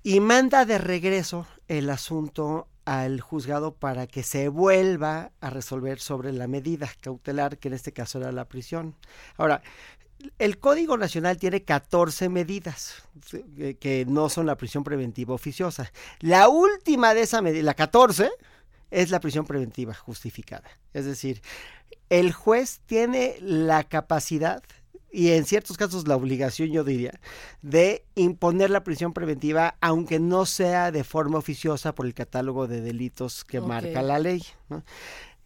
Y 0.05 0.21
manda 0.21 0.65
de 0.65 0.79
regreso 0.79 1.45
el 1.67 1.91
asunto 1.91 2.69
al 2.85 3.21
juzgado 3.21 3.75
para 3.75 4.07
que 4.07 4.23
se 4.23 4.49
vuelva 4.49 5.33
a 5.41 5.51
resolver 5.51 5.99
sobre 5.99 6.33
la 6.33 6.47
medida 6.47 6.89
cautelar, 7.01 7.59
que 7.59 7.69
en 7.69 7.75
este 7.75 7.93
caso 7.93 8.19
era 8.19 8.31
la 8.31 8.45
prisión. 8.45 8.95
Ahora, 9.37 9.63
el 10.39 10.59
Código 10.59 10.97
Nacional 10.97 11.37
tiene 11.37 11.63
14 11.63 12.29
medidas 12.29 13.03
que 13.81 14.05
no 14.09 14.29
son 14.29 14.47
la 14.47 14.57
prisión 14.57 14.85
preventiva 14.85 15.35
oficiosa. 15.35 15.93
La 16.21 16.49
última 16.49 17.15
de 17.15 17.23
esa 17.23 17.43
medida, 17.43 17.63
la 17.63 17.75
14, 17.75 18.31
es 18.91 19.11
la 19.11 19.21
prisión 19.21 19.47
preventiva 19.47 19.95
justificada. 19.95 20.69
Es 20.93 21.05
decir, 21.05 21.43
el 22.11 22.33
juez 22.33 22.81
tiene 22.87 23.37
la 23.41 23.85
capacidad 23.85 24.63
y 25.15 25.31
en 25.31 25.45
ciertos 25.45 25.77
casos 25.77 26.09
la 26.09 26.17
obligación, 26.17 26.71
yo 26.71 26.83
diría, 26.83 27.21
de 27.63 28.05
imponer 28.17 28.71
la 28.71 28.83
prisión 28.83 29.13
preventiva, 29.13 29.77
aunque 29.81 30.19
no 30.19 30.45
sea 30.45 30.91
de 30.91 31.05
forma 31.05 31.39
oficiosa 31.39 31.95
por 31.95 32.07
el 32.07 32.15
catálogo 32.15 32.67
de 32.67 32.81
delitos 32.81 33.45
que 33.45 33.61
marca 33.61 34.03
la 34.03 34.19
ley. 34.19 34.43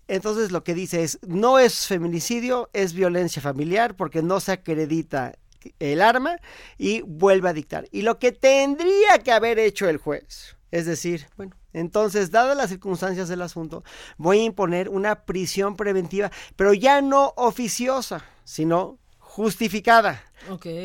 Entonces 0.09 0.51
lo 0.51 0.65
que 0.65 0.75
dice 0.75 1.05
es, 1.05 1.19
no 1.27 1.59
es 1.59 1.87
feminicidio, 1.87 2.71
es 2.73 2.95
violencia 2.95 3.41
familiar 3.41 3.95
porque 3.95 4.23
no 4.23 4.41
se 4.41 4.53
acredita 4.53 5.39
el 5.79 6.01
arma 6.01 6.39
y 6.79 7.03
vuelve 7.03 7.51
a 7.51 7.53
dictar. 7.53 7.87
Y 7.93 8.03
lo 8.03 8.19
que 8.19 8.33
tendría 8.33 9.19
que 9.23 9.33
haber 9.33 9.59
hecho 9.59 9.89
el 9.89 9.99
juez, 9.99 10.57
es 10.71 10.87
decir, 10.87 11.27
bueno, 11.37 11.55
entonces, 11.73 12.31
dadas 12.31 12.57
las 12.57 12.71
circunstancias 12.71 13.29
del 13.29 13.43
asunto, 13.43 13.85
voy 14.17 14.41
a 14.41 14.45
imponer 14.45 14.89
una 14.89 15.25
prisión 15.25 15.77
preventiva, 15.77 16.31
pero 16.57 16.73
ya 16.73 17.01
no 17.03 17.35
oficiosa, 17.37 18.25
sino 18.45 18.99
justificada 19.19 20.25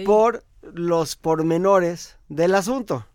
por 0.05 0.43
los 0.61 1.15
pormenores 1.15 2.17
del 2.27 2.55
asunto. 2.55 3.07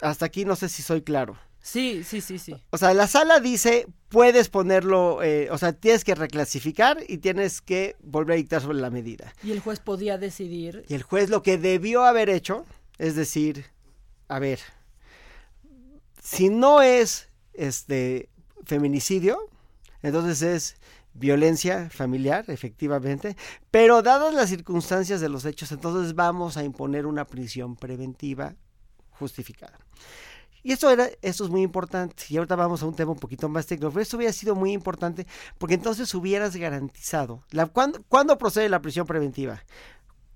Hasta 0.00 0.26
aquí 0.26 0.44
no 0.44 0.56
sé 0.56 0.68
si 0.68 0.82
soy 0.82 1.02
claro. 1.02 1.36
Sí, 1.66 2.04
sí, 2.04 2.20
sí, 2.20 2.38
sí. 2.38 2.54
O 2.70 2.78
sea, 2.78 2.94
la 2.94 3.08
sala 3.08 3.40
dice, 3.40 3.88
puedes 4.08 4.48
ponerlo, 4.48 5.20
eh, 5.24 5.48
o 5.50 5.58
sea, 5.58 5.72
tienes 5.72 6.04
que 6.04 6.14
reclasificar 6.14 6.98
y 7.08 7.18
tienes 7.18 7.60
que 7.60 7.96
volver 8.04 8.34
a 8.34 8.36
dictar 8.36 8.62
sobre 8.62 8.78
la 8.78 8.88
medida. 8.88 9.34
Y 9.42 9.50
el 9.50 9.58
juez 9.58 9.80
podía 9.80 10.16
decidir. 10.16 10.84
Y 10.88 10.94
el 10.94 11.02
juez 11.02 11.28
lo 11.28 11.42
que 11.42 11.58
debió 11.58 12.04
haber 12.04 12.30
hecho, 12.30 12.64
es 12.98 13.16
decir, 13.16 13.64
a 14.28 14.38
ver, 14.38 14.60
si 16.22 16.50
no 16.50 16.82
es 16.82 17.30
este 17.52 18.28
feminicidio, 18.64 19.50
entonces 20.02 20.42
es 20.42 20.76
violencia 21.14 21.90
familiar, 21.90 22.44
efectivamente, 22.46 23.36
pero 23.72 24.02
dadas 24.02 24.32
las 24.34 24.50
circunstancias 24.50 25.20
de 25.20 25.28
los 25.28 25.44
hechos, 25.44 25.72
entonces 25.72 26.14
vamos 26.14 26.56
a 26.56 26.62
imponer 26.62 27.06
una 27.06 27.24
prisión 27.24 27.74
preventiva 27.74 28.54
justificada. 29.10 29.80
Y 30.66 30.72
eso 30.72 30.90
era, 30.90 31.08
eso 31.22 31.44
es 31.44 31.50
muy 31.50 31.62
importante. 31.62 32.24
Y 32.28 32.36
ahorita 32.38 32.56
vamos 32.56 32.82
a 32.82 32.86
un 32.86 32.94
tema 32.96 33.12
un 33.12 33.20
poquito 33.20 33.48
más 33.48 33.66
técnico. 33.66 33.92
Pero 33.92 34.02
esto 34.02 34.16
hubiera 34.16 34.32
sido 34.32 34.56
muy 34.56 34.72
importante 34.72 35.24
porque 35.58 35.74
entonces 35.74 36.12
hubieras 36.12 36.56
garantizado. 36.56 37.44
La, 37.52 37.66
¿cuándo, 37.66 38.36
procede 38.36 38.68
la 38.68 38.82
prisión 38.82 39.06
preventiva? 39.06 39.62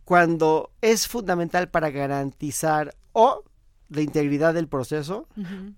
Cuando 0.04 0.70
es 0.82 1.08
fundamental 1.08 1.68
para 1.68 1.90
garantizar 1.90 2.94
o 3.10 3.42
la 3.88 4.02
integridad 4.02 4.54
del 4.54 4.68
proceso 4.68 5.26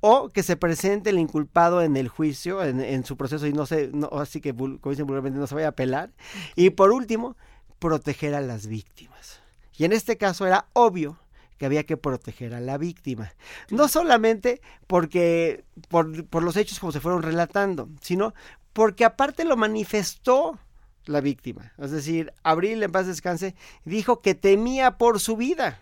o 0.00 0.28
que 0.28 0.42
se 0.42 0.58
presente 0.58 1.08
el 1.08 1.18
inculpado 1.18 1.80
en 1.80 1.96
el 1.96 2.08
juicio, 2.08 2.62
en, 2.62 3.06
su 3.06 3.16
proceso 3.16 3.46
y 3.46 3.54
no 3.54 3.64
se, 3.64 3.88
no, 3.88 4.10
así 4.12 4.42
que 4.42 4.54
como 4.54 4.90
dicen 4.90 5.06
vulgarmente, 5.06 5.38
no 5.38 5.46
se 5.46 5.54
vaya 5.54 5.68
a 5.68 5.70
apelar. 5.70 6.12
Y 6.56 6.68
por 6.68 6.92
último, 6.92 7.38
proteger 7.78 8.34
a 8.34 8.42
las 8.42 8.66
víctimas. 8.66 9.40
Y 9.78 9.86
en 9.86 9.94
este 9.94 10.18
caso 10.18 10.46
era 10.46 10.66
obvio 10.74 11.21
que 11.62 11.66
había 11.66 11.86
que 11.86 11.96
proteger 11.96 12.54
a 12.54 12.60
la 12.60 12.76
víctima. 12.76 13.32
No 13.70 13.86
solamente 13.86 14.60
porque 14.88 15.62
por, 15.86 16.26
por 16.26 16.42
los 16.42 16.56
hechos 16.56 16.80
como 16.80 16.90
se 16.90 16.98
fueron 16.98 17.22
relatando, 17.22 17.88
sino 18.00 18.34
porque 18.72 19.04
aparte 19.04 19.44
lo 19.44 19.56
manifestó 19.56 20.58
la 21.04 21.20
víctima. 21.20 21.72
Es 21.78 21.92
decir, 21.92 22.32
Abril 22.42 22.82
en 22.82 22.90
paz 22.90 23.06
descanse 23.06 23.54
dijo 23.84 24.20
que 24.22 24.34
temía 24.34 24.98
por 24.98 25.20
su 25.20 25.36
vida. 25.36 25.78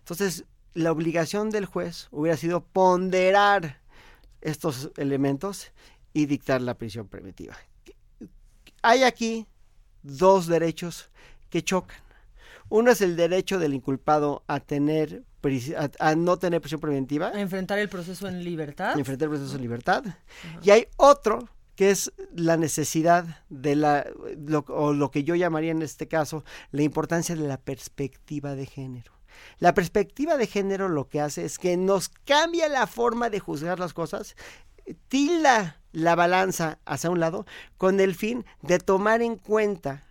Entonces, 0.00 0.44
la 0.74 0.92
obligación 0.92 1.48
del 1.48 1.64
juez 1.64 2.08
hubiera 2.10 2.36
sido 2.36 2.60
ponderar 2.60 3.80
estos 4.42 4.90
elementos 4.98 5.72
y 6.12 6.26
dictar 6.26 6.60
la 6.60 6.74
prisión 6.74 7.08
preventiva. 7.08 7.56
Hay 8.82 9.02
aquí 9.02 9.46
dos 10.02 10.46
derechos 10.46 11.08
que 11.48 11.64
chocan. 11.64 12.05
Uno 12.68 12.90
es 12.90 13.00
el 13.00 13.16
derecho 13.16 13.58
del 13.58 13.74
inculpado 13.74 14.42
a 14.46 14.60
tener 14.60 15.24
a, 16.00 16.14
no 16.16 16.38
tener 16.38 16.60
prisión 16.60 16.80
preventiva. 16.80 17.28
A 17.28 17.40
enfrentar 17.40 17.78
el 17.78 17.88
proceso 17.88 18.26
en 18.26 18.42
libertad. 18.42 18.98
enfrentar 18.98 19.26
el 19.26 19.36
proceso 19.36 19.54
en 19.54 19.62
libertad. 19.62 20.04
Y 20.62 20.70
hay 20.70 20.88
otro 20.96 21.48
que 21.76 21.90
es 21.90 22.12
la 22.34 22.56
necesidad 22.56 23.44
de 23.50 23.76
la, 23.76 24.06
o 24.68 24.94
lo 24.94 25.10
que 25.10 25.24
yo 25.24 25.34
llamaría 25.34 25.70
en 25.70 25.82
este 25.82 26.08
caso, 26.08 26.42
la 26.72 26.82
importancia 26.82 27.36
de 27.36 27.46
la 27.46 27.58
perspectiva 27.58 28.54
de 28.54 28.66
género. 28.66 29.12
La 29.58 29.74
perspectiva 29.74 30.38
de 30.38 30.46
género 30.46 30.88
lo 30.88 31.08
que 31.08 31.20
hace 31.20 31.44
es 31.44 31.58
que 31.58 31.76
nos 31.76 32.08
cambia 32.08 32.70
la 32.70 32.86
forma 32.86 33.28
de 33.28 33.40
juzgar 33.40 33.78
las 33.78 33.92
cosas, 33.92 34.34
tilda 35.08 35.82
la 35.92 36.14
balanza 36.14 36.78
hacia 36.86 37.10
un 37.10 37.20
lado 37.20 37.44
con 37.76 38.00
el 38.00 38.14
fin 38.14 38.46
de 38.62 38.78
tomar 38.78 39.20
en 39.20 39.36
cuenta 39.36 40.06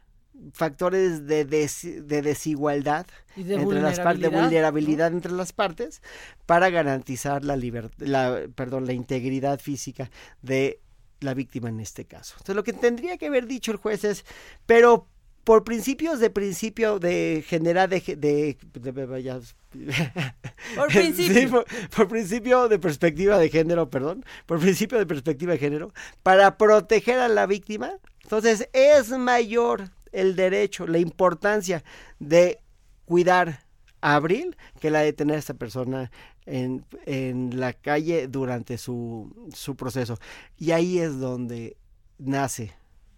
factores 0.53 1.25
de, 1.27 1.45
de 1.45 2.21
desigualdad 2.21 3.05
entre 3.35 3.81
las 3.81 3.99
partes, 3.99 4.21
de 4.21 4.29
vulnerabilidad 4.29 5.11
entre 5.11 5.31
las 5.31 5.53
partes, 5.53 6.01
para 6.45 6.69
garantizar 6.69 7.43
la 7.43 7.55
la, 7.97 8.41
perdón, 8.55 8.85
la 8.85 8.93
integridad 8.93 9.59
física 9.59 10.09
de 10.41 10.79
la 11.21 11.33
víctima 11.33 11.69
en 11.69 11.79
este 11.79 12.05
caso. 12.05 12.33
Entonces 12.37 12.55
lo 12.55 12.63
que 12.63 12.73
tendría 12.73 13.17
que 13.17 13.27
haber 13.27 13.47
dicho 13.47 13.71
el 13.71 13.77
juez 13.77 14.03
es, 14.03 14.25
pero 14.65 15.07
por 15.43 15.63
principios 15.63 16.19
de 16.19 16.29
principio 16.31 16.97
de 16.99 17.43
generar 17.47 17.87
de, 17.89 17.99
de, 18.17 18.57
de- 18.73 19.23
ya- 19.23 19.39
Por 20.75 20.91
Sí, 20.91 20.97
principio. 20.99 21.49
por, 21.51 21.65
por 21.95 22.07
principio 22.07 22.67
de 22.67 22.79
perspectiva 22.79 23.37
de 23.37 23.49
género, 23.49 23.89
perdón, 23.89 24.25
por 24.45 24.59
principio 24.59 24.97
de 24.97 25.05
perspectiva 25.05 25.53
de 25.53 25.59
género, 25.59 25.93
para 26.23 26.57
proteger 26.57 27.19
a 27.19 27.27
la 27.27 27.45
víctima, 27.45 27.91
entonces 28.23 28.67
es 28.73 29.09
mayor 29.11 29.91
el 30.15 30.35
derecho, 30.35 30.87
la 30.87 30.97
importancia 30.97 31.83
de 32.19 32.59
cuidar 33.05 33.63
a 34.01 34.15
Abril 34.15 34.57
que 34.79 34.89
la 34.91 34.99
de 34.99 35.13
tener 35.13 35.35
a 35.35 35.39
esta 35.39 35.53
persona 35.53 36.11
en, 36.45 36.85
en 37.05 37.59
la 37.59 37.73
calle 37.73 38.27
durante 38.27 38.77
su, 38.77 39.49
su 39.53 39.75
proceso. 39.75 40.17
Y 40.57 40.71
ahí 40.71 40.99
es 40.99 41.19
donde 41.19 41.77
nace 42.17 42.73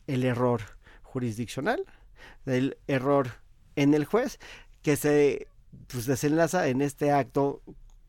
el 0.08 0.24
error 0.24 0.62
jurisdiccional, 1.04 1.84
el 2.46 2.78
error 2.88 3.30
en 3.76 3.94
el 3.94 4.06
juez, 4.06 4.40
que 4.82 4.96
se 4.96 5.48
pues, 5.88 6.06
desenlaza 6.06 6.68
en 6.68 6.82
este 6.82 7.12
acto 7.12 7.62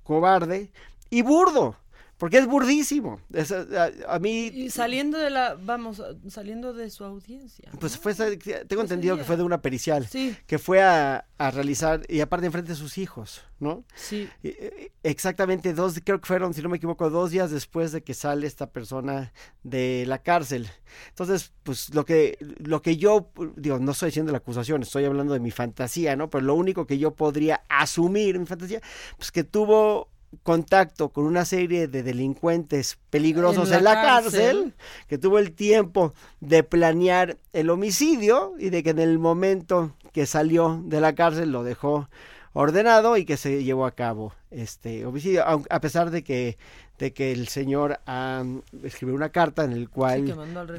cobarde 0.02 0.70
y 1.10 1.23
burdo, 1.23 1.77
porque 2.19 2.39
es 2.39 2.47
burdísimo. 2.47 3.20
Es, 3.32 3.51
a, 3.53 3.90
a 4.09 4.19
mí, 4.19 4.47
Y 4.49 4.70
saliendo 4.70 5.16
de 5.19 5.31
la, 5.31 5.55
vamos, 5.55 6.03
saliendo 6.28 6.74
de 6.74 6.90
su 6.90 7.05
audiencia. 7.05 7.70
pues 7.81 7.97
fue, 7.97 8.15
tengo 8.15 8.82
entendido 8.82 9.16
que 9.16 9.24
fue 9.24 9.36
de 9.36 9.45
una 9.45 9.62
pericial, 9.62 10.07
Sí. 10.07 10.36
que 10.47 10.59
fue 10.59 10.82
a, 10.82 11.27
a 11.39 11.51
realizar, 11.51 12.03
y 12.09 12.20
aparte 12.20 12.47
enfrente 12.47 12.73
de 12.73 12.77
sus 12.77 12.99
hijos, 12.99 13.43
¿no? 13.61 13.85
Sí. 13.95 14.28
Eh, 14.43 14.90
Exactamente 15.05 15.73
dos, 15.73 15.99
creo 16.05 16.20
que 16.20 16.27
fueron, 16.27 16.53
si 16.53 16.61
no 16.61 16.69
me 16.69 16.77
equivoco, 16.77 17.09
dos 17.09 17.31
días 17.31 17.51
después 17.51 17.93
de 17.93 18.03
que 18.03 18.12
sale 18.15 18.47
esta 18.47 18.70
persona 18.70 19.32
de 19.62 20.05
la 20.07 20.19
cárcel. 20.23 20.69
Entonces, 21.11 21.53
pues 21.62 21.95
lo 21.95 22.05
que, 22.05 22.36
lo 22.59 22.82
que 22.82 22.97
yo, 22.97 23.31
digo, 23.57 23.78
no 23.78 23.93
estoy 23.93 24.09
diciendo 24.09 24.32
la 24.32 24.39
acusación, 24.39 24.82
estoy 24.82 25.05
hablando 25.05 25.32
de 25.35 25.40
mi 25.40 25.51
fantasía, 25.51 26.16
¿no? 26.16 26.28
Pero 26.31 26.45
lo 26.45 26.55
único 26.57 26.86
que 26.86 26.99
yo 26.99 27.15
podría 27.15 27.62
asumir 27.69 28.35
en 28.35 28.43
mi 28.43 28.47
fantasía, 28.47 28.81
pues 29.16 29.31
que 29.32 29.45
tuvo 29.45 30.11
contacto 30.42 31.09
con 31.10 31.24
una 31.24 31.44
serie 31.44 31.88
de 31.88 32.02
delincuentes 32.02 32.98
peligrosos 33.10 33.70
En 33.70 33.78
en 33.78 33.84
la 33.84 33.94
cárcel. 33.94 34.32
cárcel, 34.32 34.74
que 35.09 35.18
tuvo 35.18 35.38
el 35.38 35.52
tiempo 35.52 36.12
de 36.40 36.62
planear 36.62 37.38
el 37.52 37.70
homicidio 37.70 38.55
y 38.59 38.70
de 38.70 38.82
que 38.82 38.90
en 38.90 38.98
el 38.98 39.18
momento 39.18 39.94
que 40.12 40.26
salió 40.26 40.82
de 40.84 41.00
la 41.00 41.14
cárcel 41.14 41.50
lo 41.52 41.62
dejó 41.64 42.09
ordenado 42.52 43.16
y 43.16 43.24
que 43.24 43.36
se 43.36 43.62
llevó 43.64 43.86
a 43.86 43.92
cabo 43.92 44.32
este 44.50 45.05
homicidio, 45.06 45.44
a 45.46 45.80
pesar 45.80 46.10
de 46.10 46.22
que 46.22 46.56
de 46.98 47.12
que 47.12 47.30
el 47.30 47.46
señor 47.46 48.00
ah, 48.06 48.42
escribió 48.82 49.14
una 49.14 49.28
carta 49.28 49.62
en 49.62 49.70
el 49.72 49.88
cual 49.88 50.26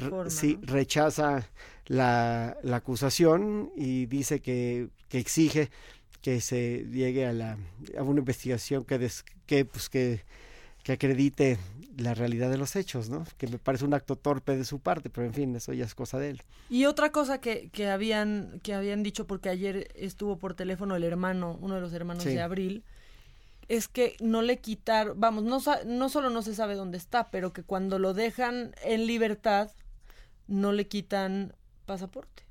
sí, 0.30 0.58
rechaza 0.62 1.48
la, 1.86 2.58
la 2.62 2.76
acusación 2.76 3.70
y 3.74 4.04
dice 4.04 4.40
que, 4.40 4.88
que 5.08 5.18
exige 5.18 5.70
que 6.22 6.40
se 6.40 6.86
llegue 6.90 7.26
a 7.26 7.32
la 7.32 7.56
a 7.98 8.02
una 8.02 8.20
investigación 8.20 8.84
que 8.84 8.98
des- 8.98 9.24
que 9.46 9.64
pues 9.64 9.88
que 9.88 10.22
que 10.82 10.92
acredite 10.92 11.58
la 11.98 12.14
realidad 12.14 12.48
de 12.50 12.56
los 12.56 12.74
hechos, 12.74 13.10
¿no? 13.10 13.26
Que 13.36 13.46
me 13.46 13.58
parece 13.58 13.84
un 13.84 13.92
acto 13.92 14.16
torpe 14.16 14.56
de 14.56 14.64
su 14.64 14.78
parte, 14.80 15.10
pero 15.10 15.26
en 15.26 15.34
fin, 15.34 15.54
eso 15.54 15.74
ya 15.74 15.84
es 15.84 15.94
cosa 15.94 16.18
de 16.18 16.30
él. 16.30 16.42
Y 16.70 16.86
otra 16.86 17.12
cosa 17.12 17.38
que, 17.42 17.68
que 17.70 17.88
habían 17.88 18.60
que 18.62 18.72
habían 18.72 19.02
dicho 19.02 19.26
porque 19.26 19.50
ayer 19.50 19.88
estuvo 19.94 20.38
por 20.38 20.54
teléfono 20.54 20.96
el 20.96 21.04
hermano, 21.04 21.58
uno 21.60 21.74
de 21.74 21.80
los 21.82 21.92
hermanos 21.92 22.22
Sí. 22.22 22.30
de 22.30 22.40
Abril, 22.40 22.82
es 23.68 23.88
que 23.88 24.16
no 24.20 24.40
le 24.40 24.58
quitar, 24.58 25.12
vamos, 25.16 25.44
no 25.44 25.58
no 25.86 26.08
solo 26.08 26.30
no 26.30 26.40
se 26.42 26.54
sabe 26.54 26.74
dónde 26.76 26.96
está, 26.96 27.30
pero 27.30 27.52
que 27.52 27.62
cuando 27.62 27.98
lo 27.98 28.14
dejan 28.14 28.74
en 28.82 29.06
libertad 29.06 29.70
no 30.48 30.72
le 30.72 30.88
quitan 30.88 31.52
pasaporte. 31.84 32.42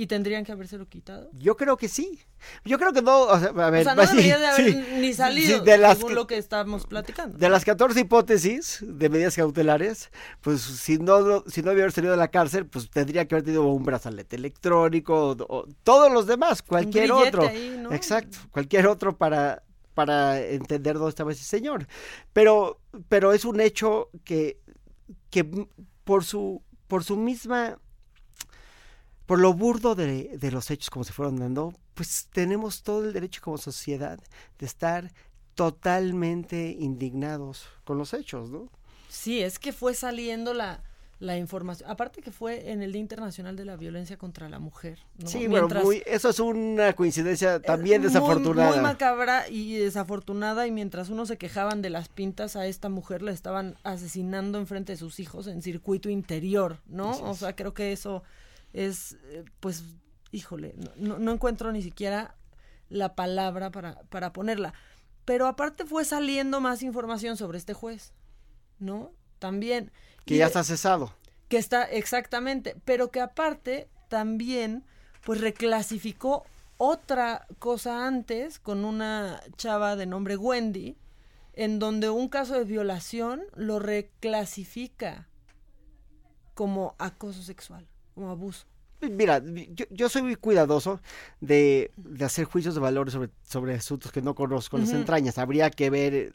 Y 0.00 0.06
tendrían 0.06 0.46
que 0.46 0.52
habérselo 0.52 0.88
quitado. 0.88 1.28
Yo 1.34 1.58
creo 1.58 1.76
que 1.76 1.86
sí. 1.86 2.18
Yo 2.64 2.78
creo 2.78 2.90
que 2.90 3.02
no, 3.02 3.24
o 3.24 3.38
sea, 3.38 3.48
a 3.48 3.70
ver, 3.70 3.82
o 3.82 3.84
sea, 3.84 3.94
no 3.94 4.02
sí, 4.06 4.16
debería 4.16 4.38
de 4.38 4.46
haber 4.46 4.72
sí, 4.72 4.84
ni 4.94 5.12
salido, 5.12 5.58
sí, 5.58 5.64
de 5.66 5.76
las 5.76 5.98
según 5.98 6.14
lo 6.14 6.26
que 6.26 6.38
estábamos 6.38 6.86
platicando. 6.86 7.36
De 7.36 7.50
las 7.50 7.66
14 7.66 8.00
hipótesis 8.00 8.78
de 8.80 9.10
medidas 9.10 9.36
cautelares, 9.36 10.10
pues 10.40 10.62
si 10.62 10.96
no, 10.96 11.44
si 11.46 11.60
no 11.60 11.72
hubiera 11.72 11.90
salido 11.90 12.12
de 12.12 12.16
la 12.16 12.28
cárcel, 12.28 12.64
pues 12.64 12.88
tendría 12.88 13.28
que 13.28 13.34
haber 13.34 13.44
tenido 13.44 13.66
un 13.66 13.84
brazalete 13.84 14.36
electrónico, 14.36 15.32
o, 15.32 15.36
o 15.46 15.66
todos 15.82 16.10
los 16.10 16.26
demás, 16.26 16.62
cualquier 16.62 17.12
otro. 17.12 17.46
ahí, 17.46 17.78
¿no? 17.78 17.92
Exacto, 17.92 18.38
cualquier 18.52 18.86
otro 18.86 19.18
para, 19.18 19.64
para 19.92 20.40
entender 20.40 20.94
dónde 20.94 21.10
estaba 21.10 21.32
ese 21.32 21.44
señor. 21.44 21.86
Pero, 22.32 22.80
pero 23.10 23.34
es 23.34 23.44
un 23.44 23.60
hecho 23.60 24.08
que, 24.24 24.62
que 25.28 25.44
por 26.04 26.24
su, 26.24 26.62
por 26.88 27.04
su 27.04 27.18
misma 27.18 27.78
por 29.30 29.38
lo 29.38 29.54
burdo 29.54 29.94
de, 29.94 30.36
de 30.38 30.50
los 30.50 30.72
hechos 30.72 30.90
como 30.90 31.04
se 31.04 31.12
fueron 31.12 31.36
dando, 31.38 31.72
pues 31.94 32.26
tenemos 32.32 32.82
todo 32.82 33.04
el 33.04 33.12
derecho 33.12 33.40
como 33.44 33.58
sociedad 33.58 34.18
de 34.58 34.66
estar 34.66 35.12
totalmente 35.54 36.74
indignados 36.76 37.66
con 37.84 37.96
los 37.96 38.12
hechos, 38.12 38.50
¿no? 38.50 38.68
Sí, 39.08 39.40
es 39.40 39.60
que 39.60 39.72
fue 39.72 39.94
saliendo 39.94 40.52
la, 40.52 40.82
la 41.20 41.36
información. 41.38 41.88
Aparte 41.88 42.22
que 42.22 42.32
fue 42.32 42.72
en 42.72 42.82
el 42.82 42.90
Día 42.90 43.00
Internacional 43.02 43.54
de 43.54 43.64
la 43.64 43.76
Violencia 43.76 44.16
contra 44.16 44.48
la 44.48 44.58
Mujer. 44.58 44.98
¿no? 45.18 45.28
Sí, 45.28 45.46
Mientras- 45.46 45.84
bueno, 45.84 45.84
muy- 45.84 46.02
eso 46.06 46.28
es 46.30 46.40
una 46.40 46.92
coincidencia 46.94 47.60
también 47.62 48.00
muy- 48.00 48.08
desafortunada. 48.08 48.72
Muy, 48.72 48.80
macabra 48.80 49.48
y 49.48 49.74
desafortunada 49.76 50.66
y 50.66 50.72
mientras 50.72 51.08
unos 51.08 51.28
se 51.28 51.38
quejaban 51.38 51.82
de 51.82 51.90
las 51.90 52.08
pintas 52.08 52.56
a 52.56 52.66
esta 52.66 52.88
mujer 52.88 53.22
la 53.22 53.30
estaban 53.30 53.76
asesinando 53.84 54.58
enfrente 54.58 54.94
de 54.94 54.98
sus 54.98 55.20
hijos 55.20 55.46
en 55.46 55.62
circuito 55.62 56.08
interior, 56.10 56.78
¿no? 56.86 57.10
O 57.12 57.34
sea, 57.36 57.54
creo 57.54 57.74
que 57.74 57.92
eso 57.92 58.24
es, 58.72 59.16
eh, 59.24 59.44
pues, 59.60 59.84
híjole, 60.32 60.74
no, 60.76 60.90
no- 60.96 61.18
no 61.18 61.32
encuentro 61.32 61.72
ni 61.72 61.82
siquiera 61.82 62.34
la 62.88 63.14
palabra 63.14 63.70
para, 63.70 64.00
para 64.10 64.32
ponerla. 64.32 64.74
Pero 65.24 65.46
aparte 65.46 65.84
fue 65.86 66.04
saliendo 66.04 66.60
más 66.60 66.82
información 66.82 67.36
sobre 67.36 67.58
este 67.58 67.74
juez, 67.74 68.12
¿no? 68.78 69.12
También. 69.38 69.92
que 70.24 70.34
Y 70.34 70.38
ya 70.38 70.44
de- 70.44 70.48
está 70.48 70.64
cesado. 70.64 71.14
que 71.48 71.56
está 71.56 71.84
exactamente, 71.84 72.76
pero 72.84 73.10
que 73.10 73.20
aparte 73.20 73.88
también 74.08 74.84
pues 75.24 75.40
reclasificó 75.40 76.44
otra 76.78 77.46
cosa 77.58 78.06
antes 78.06 78.58
con 78.58 78.84
una 78.84 79.40
chava 79.56 79.96
de 79.96 80.06
nombre 80.06 80.36
Wendy, 80.36 80.96
en 81.52 81.78
donde 81.78 82.08
un 82.10 82.28
caso 82.28 82.54
de 82.54 82.64
violación 82.64 83.42
lo 83.54 83.78
reclasifica 83.78 85.28
como 86.54 86.94
acoso 86.98 87.42
sexual, 87.42 87.86
como 88.20 88.30
abuso. 88.32 88.66
Mira, 89.00 89.42
yo, 89.70 89.86
yo 89.90 90.10
soy 90.10 90.20
muy 90.20 90.36
cuidadoso 90.36 91.00
de, 91.40 91.90
de 91.96 92.22
hacer 92.22 92.44
juicios 92.44 92.74
de 92.74 92.80
valores 92.82 93.14
sobre, 93.14 93.30
sobre 93.48 93.74
asuntos 93.74 94.12
que 94.12 94.20
no 94.20 94.34
conozco 94.34 94.76
las 94.76 94.90
Ujú. 94.90 94.98
entrañas. 94.98 95.38
Habría 95.38 95.70
que 95.70 95.88
ver 95.88 96.14
eh, 96.14 96.32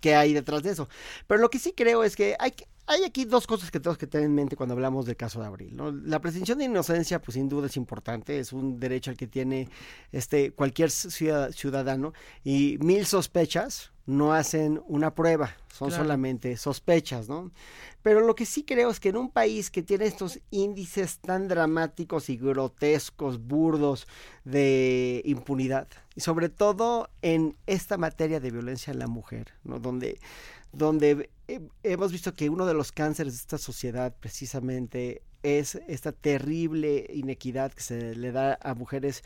qué 0.00 0.16
hay 0.16 0.32
detrás 0.32 0.64
de 0.64 0.70
eso. 0.70 0.88
Pero 1.28 1.40
lo 1.40 1.48
que 1.48 1.60
sí 1.60 1.74
creo 1.76 2.02
es 2.02 2.16
que 2.16 2.34
hay, 2.40 2.52
hay 2.86 3.04
aquí 3.04 3.24
dos 3.24 3.46
cosas 3.46 3.70
que 3.70 3.78
tenemos 3.78 3.98
que 3.98 4.08
tener 4.08 4.26
en 4.26 4.34
mente 4.34 4.56
cuando 4.56 4.72
hablamos 4.74 5.06
del 5.06 5.14
caso 5.14 5.38
de 5.40 5.46
Abril. 5.46 5.76
¿no? 5.76 5.92
La 5.92 6.20
presunción 6.20 6.58
de 6.58 6.64
inocencia, 6.64 7.20
pues 7.22 7.34
sin 7.34 7.48
duda 7.48 7.68
es 7.68 7.76
importante, 7.76 8.40
es 8.40 8.52
un 8.52 8.80
derecho 8.80 9.12
al 9.12 9.16
que 9.16 9.28
tiene 9.28 9.68
este 10.10 10.50
cualquier 10.50 10.90
ciudad- 10.90 11.52
ciudadano 11.52 12.14
y 12.42 12.78
mil 12.80 13.06
sospechas 13.06 13.92
no 14.08 14.32
hacen 14.32 14.80
una 14.88 15.14
prueba, 15.14 15.54
son 15.70 15.88
Claro. 15.90 16.02
solamente 16.02 16.56
sospechas, 16.56 17.28
¿no? 17.28 17.50
Pero 18.02 18.20
lo 18.20 18.34
que 18.34 18.46
sí 18.46 18.64
creo 18.64 18.88
es 18.88 19.00
que 19.00 19.10
en 19.10 19.18
un 19.18 19.30
país 19.30 19.70
que 19.70 19.82
tiene 19.82 20.06
estos 20.06 20.40
índices 20.50 21.18
tan 21.18 21.46
dramáticos 21.46 22.30
y 22.30 22.38
grotescos, 22.38 23.38
burdos 23.38 24.08
de 24.44 25.20
impunidad, 25.26 25.88
y 26.16 26.22
sobre 26.22 26.48
todo 26.48 27.10
en 27.20 27.54
esta 27.66 27.98
materia 27.98 28.40
de 28.40 28.50
violencia 28.50 28.92
en 28.92 28.98
la 28.98 29.08
mujer, 29.08 29.52
¿no? 29.62 29.78
Donde, 29.78 30.18
donde 30.72 31.30
he- 31.48 31.60
hemos 31.82 32.12
visto 32.12 32.34
que 32.34 32.48
uno 32.50 32.66
de 32.66 32.74
los 32.74 32.92
cánceres 32.92 33.34
de 33.34 33.38
esta 33.38 33.58
sociedad 33.58 34.14
precisamente 34.20 35.22
es 35.42 35.76
esta 35.86 36.12
terrible 36.12 37.06
inequidad 37.12 37.72
que 37.72 37.82
se 37.82 38.14
le 38.16 38.32
da 38.32 38.58
a 38.60 38.74
mujeres 38.74 39.22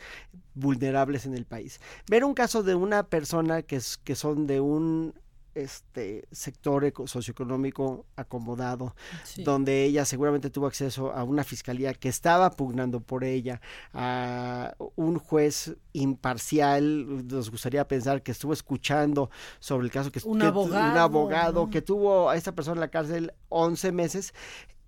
vulnerables 0.53 1.25
en 1.25 1.33
el 1.33 1.45
país. 1.45 1.79
Ver 2.07 2.23
un 2.23 2.33
caso 2.35 2.61
de 2.63 2.75
una 2.75 3.03
persona 3.03 3.63
que, 3.63 3.77
es, 3.77 3.97
que 3.97 4.15
son 4.15 4.45
de 4.47 4.59
un 4.61 5.13
este 5.55 6.27
sector 6.31 6.83
eco- 6.85 7.07
socioeconómico 7.07 8.05
acomodado, 8.15 8.95
Sí. 9.23 9.43
donde 9.43 9.83
ella 9.83 10.05
seguramente 10.05 10.49
tuvo 10.49 10.67
acceso 10.67 11.11
a 11.13 11.23
una 11.23 11.43
fiscalía 11.43 11.93
que 11.93 12.09
estaba 12.09 12.51
pugnando 12.51 12.99
por 13.01 13.23
ella, 13.23 13.61
a 13.93 14.75
un 14.95 15.19
juez 15.19 15.75
imparcial, 15.93 17.27
nos 17.27 17.51
gustaría 17.51 17.87
pensar 17.87 18.23
que 18.23 18.31
estuvo 18.31 18.53
escuchando 18.53 19.29
sobre 19.59 19.85
el 19.85 19.91
caso 19.91 20.11
que 20.11 20.21
Un 20.25 20.39
que- 20.39 20.45
abogado, 20.45 20.91
un 20.91 20.97
abogado 20.97 21.69
que 21.69 21.81
tuvo 21.81 22.29
a 22.29 22.35
esta 22.35 22.53
persona 22.53 22.75
en 22.75 22.81
la 22.81 22.87
cárcel 22.89 23.33
11 23.49 23.91
meses. 23.91 24.33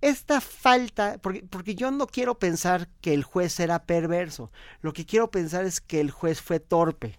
Esta 0.02 0.42
falta, 0.42 1.18
porque, 1.22 1.44
porque 1.50 1.74
yo 1.74 1.90
no 1.90 2.06
quiero 2.06 2.38
pensar 2.38 2.90
que 3.02 3.14
el 3.14 3.24
juez 3.24 3.60
era 3.60 3.86
perverso, 3.86 4.52
lo 4.82 4.94
que 4.94 5.06
quiero 5.06 5.32
pensar 5.32 5.66
es 5.66 5.82
que 5.82 6.00
el 6.00 6.12
juez 6.12 6.42
fue 6.42 6.60
torpe. 6.60 7.18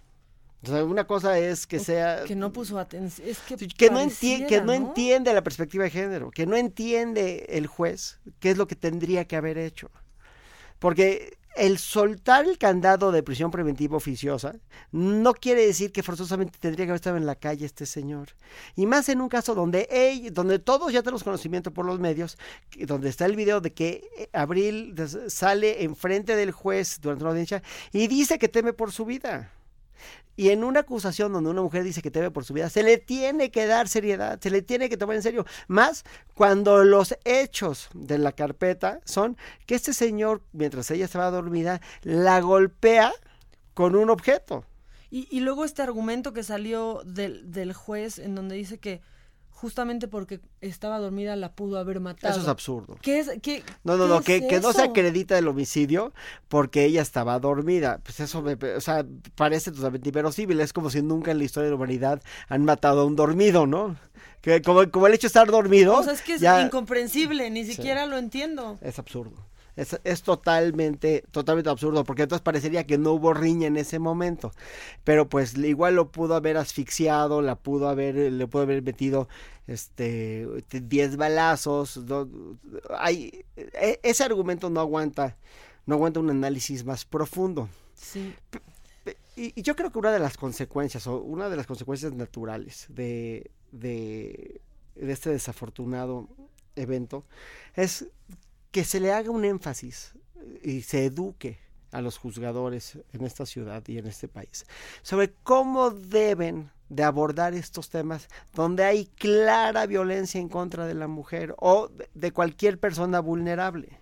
O 0.63 0.67
sea, 0.67 0.83
una 0.83 1.05
cosa 1.05 1.37
es 1.37 1.67
que 1.67 1.79
sea 1.79 2.23
Que 2.25 2.35
no 2.35 2.51
puso 2.51 2.79
atención. 2.79 3.27
Es 3.27 3.39
que, 3.39 3.55
que 3.55 3.89
no, 3.89 3.99
que 4.47 4.61
no 4.61 4.73
entiende 4.73 5.33
la 5.33 5.43
perspectiva 5.43 5.83
de 5.83 5.91
género, 5.91 6.31
que 6.31 6.45
no 6.45 6.55
entiende 6.55 7.45
el 7.49 7.67
juez 7.67 8.19
qué 8.39 8.51
es 8.51 8.57
lo 8.57 8.67
que 8.67 8.75
tendría 8.75 9.25
que 9.25 9.35
haber 9.35 9.57
hecho. 9.57 9.91
Porque 10.79 11.37
el 11.57 11.79
soltar 11.79 12.45
el 12.45 12.57
candado 12.57 13.11
de 13.11 13.23
prisión 13.23 13.49
preventiva 13.51 13.97
oficiosa 13.97 14.55
no 14.91 15.33
quiere 15.33 15.65
decir 15.65 15.91
que 15.91 16.03
forzosamente 16.03 16.59
tendría 16.59 16.85
que 16.85 16.91
haber 16.91 16.97
estado 16.99 17.17
en 17.17 17.25
la 17.25 17.35
calle 17.35 17.65
este 17.65 17.85
señor. 17.85 18.29
Y 18.75 18.85
más 18.85 19.09
en 19.09 19.21
un 19.21 19.29
caso 19.29 19.55
donde, 19.55 19.87
ella, 19.91 20.29
donde 20.31 20.59
todos 20.59 20.93
ya 20.93 21.01
tenemos 21.01 21.23
conocimiento 21.23 21.71
por 21.71 21.85
los 21.85 21.99
medios, 21.99 22.37
donde 22.85 23.09
está 23.09 23.25
el 23.25 23.35
video 23.35 23.59
de 23.59 23.73
que 23.73 24.07
eh, 24.17 24.29
Abril 24.33 24.95
sale 25.27 25.83
enfrente 25.83 26.35
del 26.35 26.51
juez 26.51 26.99
durante 27.01 27.23
una 27.23 27.31
audiencia 27.31 27.63
y 27.91 28.07
dice 28.07 28.37
que 28.37 28.47
teme 28.47 28.73
por 28.73 28.91
su 28.91 29.05
vida. 29.05 29.51
Y 30.35 30.49
en 30.49 30.63
una 30.63 30.81
acusación 30.81 31.33
donde 31.33 31.49
una 31.49 31.63
mujer 31.63 31.83
dice 31.83 32.03
que 32.03 32.11
teme 32.11 32.29
por 32.29 32.45
su 32.45 32.53
vida, 32.53 32.69
se 32.69 32.83
le 32.83 32.99
tiene 32.99 33.49
que 33.49 33.65
dar 33.65 33.87
seriedad, 33.87 34.39
se 34.39 34.51
le 34.51 34.61
tiene 34.61 34.87
que 34.87 34.95
tomar 34.95 35.15
en 35.15 35.23
serio. 35.23 35.45
Más 35.67 36.05
cuando 36.35 36.83
los 36.83 37.17
hechos 37.25 37.89
de 37.95 38.19
la 38.19 38.31
carpeta 38.31 39.01
son 39.03 39.35
que 39.65 39.73
este 39.73 39.93
señor, 39.93 40.43
mientras 40.53 40.91
ella 40.91 41.05
estaba 41.05 41.31
dormida, 41.31 41.81
la 42.03 42.39
golpea 42.39 43.11
con 43.73 43.95
un 43.95 44.11
objeto. 44.11 44.63
Y, 45.09 45.27
y 45.31 45.39
luego 45.39 45.65
este 45.65 45.81
argumento 45.81 46.33
que 46.33 46.43
salió 46.43 47.01
del, 47.03 47.51
del 47.51 47.73
juez 47.73 48.19
en 48.19 48.35
donde 48.35 48.55
dice 48.55 48.77
que 48.77 49.01
justamente 49.57 50.07
porque 50.07 50.39
estaba 50.61 50.99
dormida 50.99 51.35
la 51.35 51.53
pudo 51.53 51.79
haber 51.79 51.99
matado. 51.99 52.31
Eso 52.31 52.43
es 52.43 52.47
absurdo. 52.47 52.95
¿Qué 53.01 53.19
es, 53.19 53.31
qué, 53.41 53.63
no, 53.83 53.97
no, 53.97 54.07
no, 54.07 54.21
que, 54.21 54.47
que, 54.47 54.59
no 54.59 54.71
se 54.71 54.83
acredita 54.83 55.35
el 55.35 55.47
homicidio 55.47 56.13
porque 56.47 56.85
ella 56.85 57.01
estaba 57.01 57.39
dormida. 57.39 57.99
Pues 58.03 58.19
eso 58.19 58.43
me, 58.43 58.53
o 58.53 58.81
sea, 58.81 59.03
parece 59.33 59.71
totalmente 59.71 60.09
inverosímil. 60.09 60.59
Es 60.59 60.73
como 60.73 60.91
si 60.91 61.01
nunca 61.01 61.31
en 61.31 61.39
la 61.39 61.43
historia 61.43 61.65
de 61.65 61.71
la 61.71 61.77
humanidad 61.77 62.21
han 62.49 62.65
matado 62.65 63.01
a 63.01 63.05
un 63.05 63.15
dormido, 63.15 63.65
¿no? 63.65 63.97
Que 64.41 64.61
como, 64.61 64.87
como 64.91 65.07
el 65.07 65.15
hecho 65.15 65.25
de 65.25 65.29
estar 65.29 65.47
dormido. 65.47 65.97
O 65.97 66.03
sea, 66.03 66.13
es 66.13 66.21
que 66.21 66.35
es 66.35 66.43
incomprensible, 66.43 67.49
ni 67.49 67.65
siquiera 67.65 68.05
lo 68.05 68.19
entiendo. 68.19 68.77
Es 68.81 68.99
absurdo. 68.99 69.43
Es, 69.77 69.99
es, 70.03 70.23
totalmente, 70.23 71.23
totalmente 71.31 71.69
absurdo, 71.69 72.03
porque 72.03 72.23
entonces 72.23 72.43
parecería 72.43 72.85
que 72.85 72.97
no 72.97 73.13
hubo 73.13 73.33
riña 73.33 73.67
en 73.67 73.77
ese 73.77 73.99
momento. 73.99 74.51
Pero 75.03 75.29
pues 75.29 75.55
igual 75.55 75.95
lo 75.95 76.11
pudo 76.11 76.35
haber 76.35 76.57
asfixiado, 76.57 77.41
la 77.41 77.55
pudo 77.55 77.87
haber, 77.87 78.15
le 78.15 78.47
pudo 78.47 78.63
haber 78.63 78.81
metido 78.81 79.29
este 79.67 80.47
10 80.71 81.17
balazos. 81.17 82.01
hay, 82.97 83.45
e, 83.55 83.99
ese 84.01 84.23
argumento 84.23 84.69
no 84.69 84.79
aguanta, 84.79 85.37
no 85.85 85.95
aguanta 85.95 86.19
un 86.19 86.31
análisis 86.31 86.83
más 86.83 87.05
profundo. 87.05 87.69
Sí. 87.93 88.33
Y, 89.35 89.61
yo 89.61 89.75
creo 89.75 89.91
que 89.91 89.99
una 89.99 90.11
de 90.11 90.19
las 90.19 90.37
consecuencias, 90.37 91.05
o 91.05 91.21
una 91.21 91.49
de 91.49 91.55
las 91.55 91.67
consecuencias 91.67 92.13
naturales 92.13 92.87
de, 92.89 93.51
de, 93.71 94.59
de 94.95 95.11
este 95.11 95.29
desafortunado 95.29 96.27
evento, 96.75 97.23
es 97.75 98.07
que 98.77 98.83
se 98.83 98.99
le 98.99 99.11
haga 99.11 99.31
un 99.31 99.43
énfasis 99.43 100.13
y 100.61 100.83
se 100.83 101.05
eduque 101.05 101.57
a 101.91 101.99
los 101.99 102.19
juzgadores 102.19 102.99
en 103.11 103.25
esta 103.25 103.47
ciudad 103.47 103.81
y 103.87 103.97
en 103.97 104.05
este 104.05 104.27
país 104.27 104.67
sobre 105.01 105.33
cómo 105.41 105.89
deben 105.89 106.69
de 106.87 107.01
abordar 107.01 107.55
estos 107.55 107.89
temas 107.89 108.27
donde 108.53 108.83
hay 108.83 109.07
clara 109.07 109.87
violencia 109.87 110.39
en 110.39 110.47
contra 110.47 110.85
de 110.85 110.93
la 110.93 111.07
mujer 111.07 111.55
o 111.57 111.89
de 112.13 112.31
cualquier 112.31 112.77
persona 112.77 113.19
vulnerable. 113.19 113.99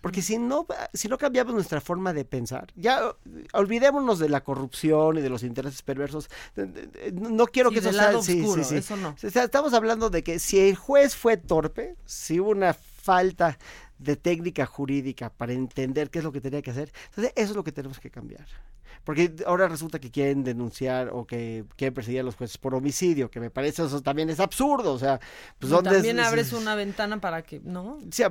Porque 0.00 0.22
si 0.22 0.38
no, 0.38 0.66
si 0.94 1.08
no 1.08 1.18
cambiamos 1.18 1.52
nuestra 1.52 1.82
forma 1.82 2.14
de 2.14 2.24
pensar, 2.24 2.72
ya 2.74 3.14
olvidémonos 3.52 4.18
de 4.18 4.30
la 4.30 4.42
corrupción 4.42 5.18
y 5.18 5.20
de 5.20 5.28
los 5.28 5.42
intereses 5.42 5.82
perversos. 5.82 6.30
No 7.12 7.46
quiero 7.48 7.70
que 7.70 7.80
eso 7.80 7.92
sea 7.92 8.22
sí, 8.22 8.42
sí, 8.64 8.76
eso 8.76 8.96
no. 8.96 9.14
Estamos 9.22 9.74
hablando 9.74 10.08
de 10.08 10.24
que 10.24 10.38
si 10.38 10.58
el 10.58 10.74
juez 10.74 11.14
fue 11.14 11.36
torpe, 11.36 11.96
si 12.06 12.40
hubo 12.40 12.50
una 12.52 12.72
falta 12.72 13.58
de 13.98 14.16
técnica 14.16 14.66
jurídica 14.66 15.30
para 15.30 15.52
entender 15.52 16.10
qué 16.10 16.18
es 16.18 16.24
lo 16.24 16.32
que 16.32 16.40
tenía 16.40 16.62
que 16.62 16.70
hacer. 16.70 16.92
Entonces, 17.10 17.32
eso 17.36 17.50
es 17.50 17.56
lo 17.56 17.64
que 17.64 17.72
tenemos 17.72 18.00
que 18.00 18.10
cambiar. 18.10 18.46
Porque 19.04 19.34
ahora 19.46 19.68
resulta 19.68 19.98
que 19.98 20.10
quieren 20.10 20.44
denunciar 20.44 21.10
o 21.12 21.26
que 21.26 21.64
quieren 21.76 21.94
perseguir 21.94 22.20
a 22.20 22.22
los 22.24 22.36
jueces 22.36 22.58
por 22.58 22.74
homicidio, 22.74 23.30
que 23.30 23.40
me 23.40 23.50
parece 23.50 23.84
eso 23.84 24.00
también 24.02 24.30
es 24.30 24.40
absurdo. 24.40 24.92
O 24.92 24.98
sea, 24.98 25.20
pues 25.58 25.70
¿dónde 25.70 25.90
también 25.90 26.20
abres 26.20 26.52
una 26.52 26.74
ventana 26.74 27.20
para 27.20 27.42
que, 27.42 27.60
¿no? 27.60 27.98
Sí, 28.10 28.22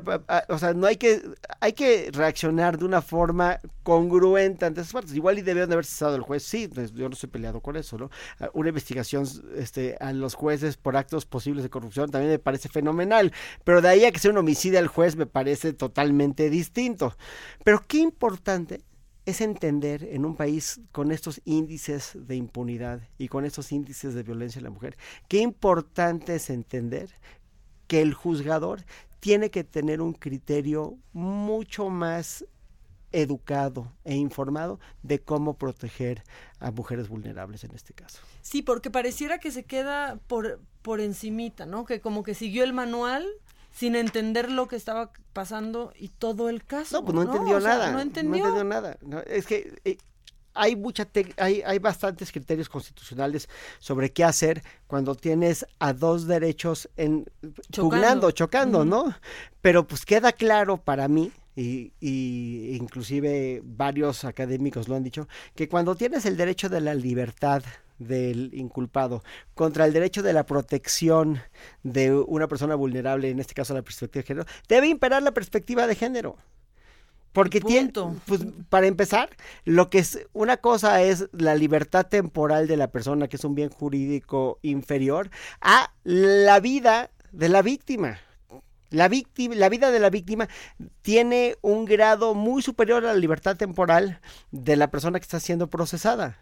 o 0.49 0.57
sea, 0.57 0.73
no 0.73 0.87
hay 0.87 0.97
que, 0.97 1.21
hay 1.59 1.73
que 1.73 2.09
reaccionar 2.11 2.77
de 2.77 2.85
una 2.85 3.01
forma 3.01 3.59
congruente 3.83 4.65
ante 4.65 4.81
esas 4.81 4.93
partes. 4.93 5.13
Igual 5.13 5.39
y 5.39 5.41
debieron 5.41 5.69
de 5.69 5.75
haber 5.75 5.85
cesado 5.85 6.15
el 6.15 6.21
juez, 6.21 6.43
sí, 6.43 6.67
pues, 6.67 6.93
yo 6.93 7.07
no 7.07 7.13
estoy 7.13 7.29
peleado 7.29 7.61
con 7.61 7.75
eso, 7.75 7.97
¿no? 7.97 8.09
Ah, 8.39 8.49
una 8.53 8.69
investigación 8.69 9.25
este, 9.55 9.95
a 9.99 10.11
los 10.13 10.33
jueces 10.33 10.77
por 10.77 10.97
actos 10.97 11.25
posibles 11.25 11.63
de 11.63 11.69
corrupción 11.69 12.09
también 12.09 12.31
me 12.31 12.39
parece 12.39 12.69
fenomenal, 12.69 13.31
pero 13.63 13.81
de 13.81 13.89
ahí 13.89 14.05
a 14.05 14.11
que 14.11 14.19
sea 14.19 14.31
un 14.31 14.37
homicidio 14.37 14.79
al 14.79 14.87
juez 14.87 15.15
me 15.15 15.25
parece 15.25 15.73
totalmente 15.73 16.49
distinto. 16.49 17.15
Pero 17.63 17.83
qué 17.87 17.97
importante 17.99 18.81
es 19.25 19.41
entender 19.41 20.03
en 20.03 20.25
un 20.25 20.35
país 20.35 20.79
con 20.91 21.11
estos 21.11 21.41
índices 21.45 22.11
de 22.15 22.35
impunidad 22.35 23.01
y 23.17 23.27
con 23.27 23.45
estos 23.45 23.71
índices 23.71 24.13
de 24.13 24.23
violencia 24.23 24.59
en 24.59 24.65
la 24.65 24.69
mujer, 24.69 24.97
qué 25.27 25.39
importante 25.39 26.35
es 26.35 26.49
entender 26.49 27.09
que 27.87 28.01
el 28.01 28.13
juzgador 28.13 28.83
tiene 29.19 29.49
que 29.49 29.63
tener 29.63 30.01
un 30.01 30.13
criterio 30.13 30.97
mucho 31.13 31.89
más 31.89 32.45
educado 33.11 33.91
e 34.03 34.15
informado 34.15 34.79
de 35.01 35.19
cómo 35.19 35.57
proteger 35.57 36.23
a 36.59 36.71
mujeres 36.71 37.07
vulnerables 37.07 37.63
en 37.63 37.71
este 37.71 37.93
caso. 37.93 38.19
Sí, 38.41 38.61
porque 38.61 38.91
pareciera 38.91 39.39
que 39.39 39.51
se 39.51 39.63
queda 39.63 40.19
por, 40.27 40.59
por 40.81 40.99
encimita, 40.99 41.65
¿no? 41.65 41.85
Que 41.85 42.01
como 42.01 42.23
que 42.23 42.35
siguió 42.35 42.63
el 42.63 42.73
manual 42.73 43.25
sin 43.75 43.97
entender 43.97 44.49
lo 44.49 44.69
que 44.69 44.77
estaba 44.77 45.11
pasando 45.33 45.91
y 45.99 46.07
todo 46.07 46.47
el 46.47 46.63
caso. 46.63 46.97
No, 46.97 47.05
pues 47.05 47.13
no, 47.13 47.23
entendió 47.23 47.59
nada. 47.59 47.91
No 47.91 47.99
entendió. 47.99 48.63
nada. 48.63 48.97
es 49.27 49.45
que 49.45 49.77
eh, 49.83 49.97
hay 50.53 50.77
mucha 50.77 51.05
hay, 51.35 51.61
hay 51.61 51.79
bastantes 51.79 52.31
criterios 52.31 52.69
constitucionales 52.69 53.49
sobre 53.79 54.13
qué 54.13 54.23
hacer 54.23 54.63
cuando 54.87 55.13
tienes 55.13 55.67
a 55.79 55.91
dos 55.91 56.25
derechos 56.25 56.89
en 56.95 57.25
chocando, 57.69 58.31
chocando, 58.31 58.85
¿no? 58.85 59.13
Pero 59.59 59.85
pues 59.85 60.05
queda 60.05 60.31
claro 60.31 60.77
para 60.77 61.09
mí 61.09 61.33
y, 61.57 61.91
y, 61.99 62.77
inclusive 62.77 63.61
varios 63.61 64.23
académicos 64.23 64.87
lo 64.87 64.95
han 64.95 65.03
dicho, 65.03 65.27
que 65.53 65.67
cuando 65.67 65.95
tienes 65.95 66.25
el 66.25 66.37
derecho 66.37 66.69
de 66.69 66.79
la 66.79 66.93
libertad 66.93 67.61
del 67.99 68.51
inculpado 68.53 69.23
contra 69.53 69.85
el 69.85 69.93
derecho 69.93 70.23
de 70.23 70.33
la 70.33 70.45
protección 70.45 71.41
de 71.83 72.13
una 72.13 72.47
persona 72.47 72.75
vulnerable, 72.75 73.29
en 73.29 73.39
este 73.39 73.53
caso 73.53 73.73
la 73.73 73.81
perspectiva 73.81 74.21
de 74.21 74.27
género, 74.27 74.45
debe 74.67 74.87
imperar 74.87 75.23
la 75.23 75.31
perspectiva 75.31 75.87
de 75.87 75.95
género. 75.95 76.37
Porque 77.35 77.59
tiene, 77.59 77.91
pues, 78.25 78.45
para 78.69 78.87
empezar, 78.87 79.29
lo 79.65 79.89
que 79.89 79.99
es 79.99 80.25
una 80.31 80.55
cosa 80.55 81.01
es 81.01 81.27
la 81.33 81.53
libertad 81.55 82.05
temporal 82.05 82.65
de 82.65 82.77
la 82.77 82.91
persona, 82.91 83.27
que 83.27 83.35
es 83.35 83.43
un 83.43 83.55
bien 83.55 83.69
jurídico 83.69 84.57
inferior, 84.61 85.29
a 85.59 85.91
la 86.05 86.61
vida 86.61 87.11
de 87.33 87.49
la 87.49 87.61
víctima. 87.61 88.19
La, 88.89 89.09
víctima, 89.09 89.53
la 89.55 89.67
vida 89.67 89.91
de 89.91 89.99
la 89.99 90.09
víctima 90.09 90.47
tiene 91.01 91.57
un 91.61 91.83
grado 91.83 92.35
muy 92.35 92.61
superior 92.61 93.03
a 93.03 93.11
la 93.11 93.19
libertad 93.19 93.57
temporal 93.57 94.21
de 94.51 94.77
la 94.77 94.89
persona 94.89 95.19
que 95.19 95.23
está 95.23 95.41
siendo 95.41 95.69
procesada. 95.69 96.37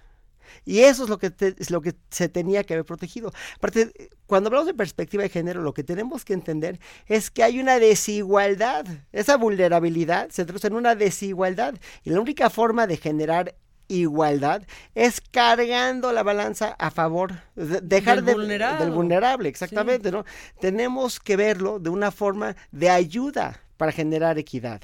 Y 0.65 0.79
eso 0.79 1.03
es 1.03 1.09
lo 1.09 1.17
que, 1.17 1.31
es 1.39 1.71
lo 1.71 1.81
que 1.81 1.95
se 2.09 2.29
tenía 2.29 2.63
que 2.63 2.73
haber 2.73 2.85
protegido. 2.85 3.33
Aparte, 3.55 3.91
cuando 4.25 4.47
hablamos 4.47 4.67
de 4.67 4.73
perspectiva 4.73 5.23
de 5.23 5.29
género, 5.29 5.61
lo 5.61 5.73
que 5.73 5.83
tenemos 5.83 6.25
que 6.25 6.33
entender 6.33 6.79
es 7.07 7.31
que 7.31 7.43
hay 7.43 7.59
una 7.59 7.79
desigualdad. 7.79 8.85
Esa 9.11 9.37
vulnerabilidad 9.37 10.29
se 10.29 10.45
traduce 10.45 10.67
en 10.67 10.75
una 10.75 10.95
desigualdad. 10.95 11.75
Y 12.03 12.09
la 12.09 12.19
única 12.19 12.49
forma 12.49 12.87
de 12.87 12.97
generar 12.97 13.55
igualdad 13.87 14.63
es 14.95 15.21
cargando 15.21 16.11
la 16.11 16.23
balanza 16.23 16.75
a 16.79 16.91
favor, 16.91 17.33
dejar 17.55 18.23
del, 18.23 18.47
del 18.47 18.91
vulnerable, 18.91 19.49
exactamente, 19.49 20.11
¿no? 20.11 20.25
Tenemos 20.59 21.19
que 21.19 21.35
verlo 21.35 21.79
de 21.79 21.89
una 21.89 22.11
forma 22.11 22.55
de 22.71 22.89
ayuda 22.89 23.59
para 23.77 23.91
generar 23.91 24.37
equidad. 24.37 24.81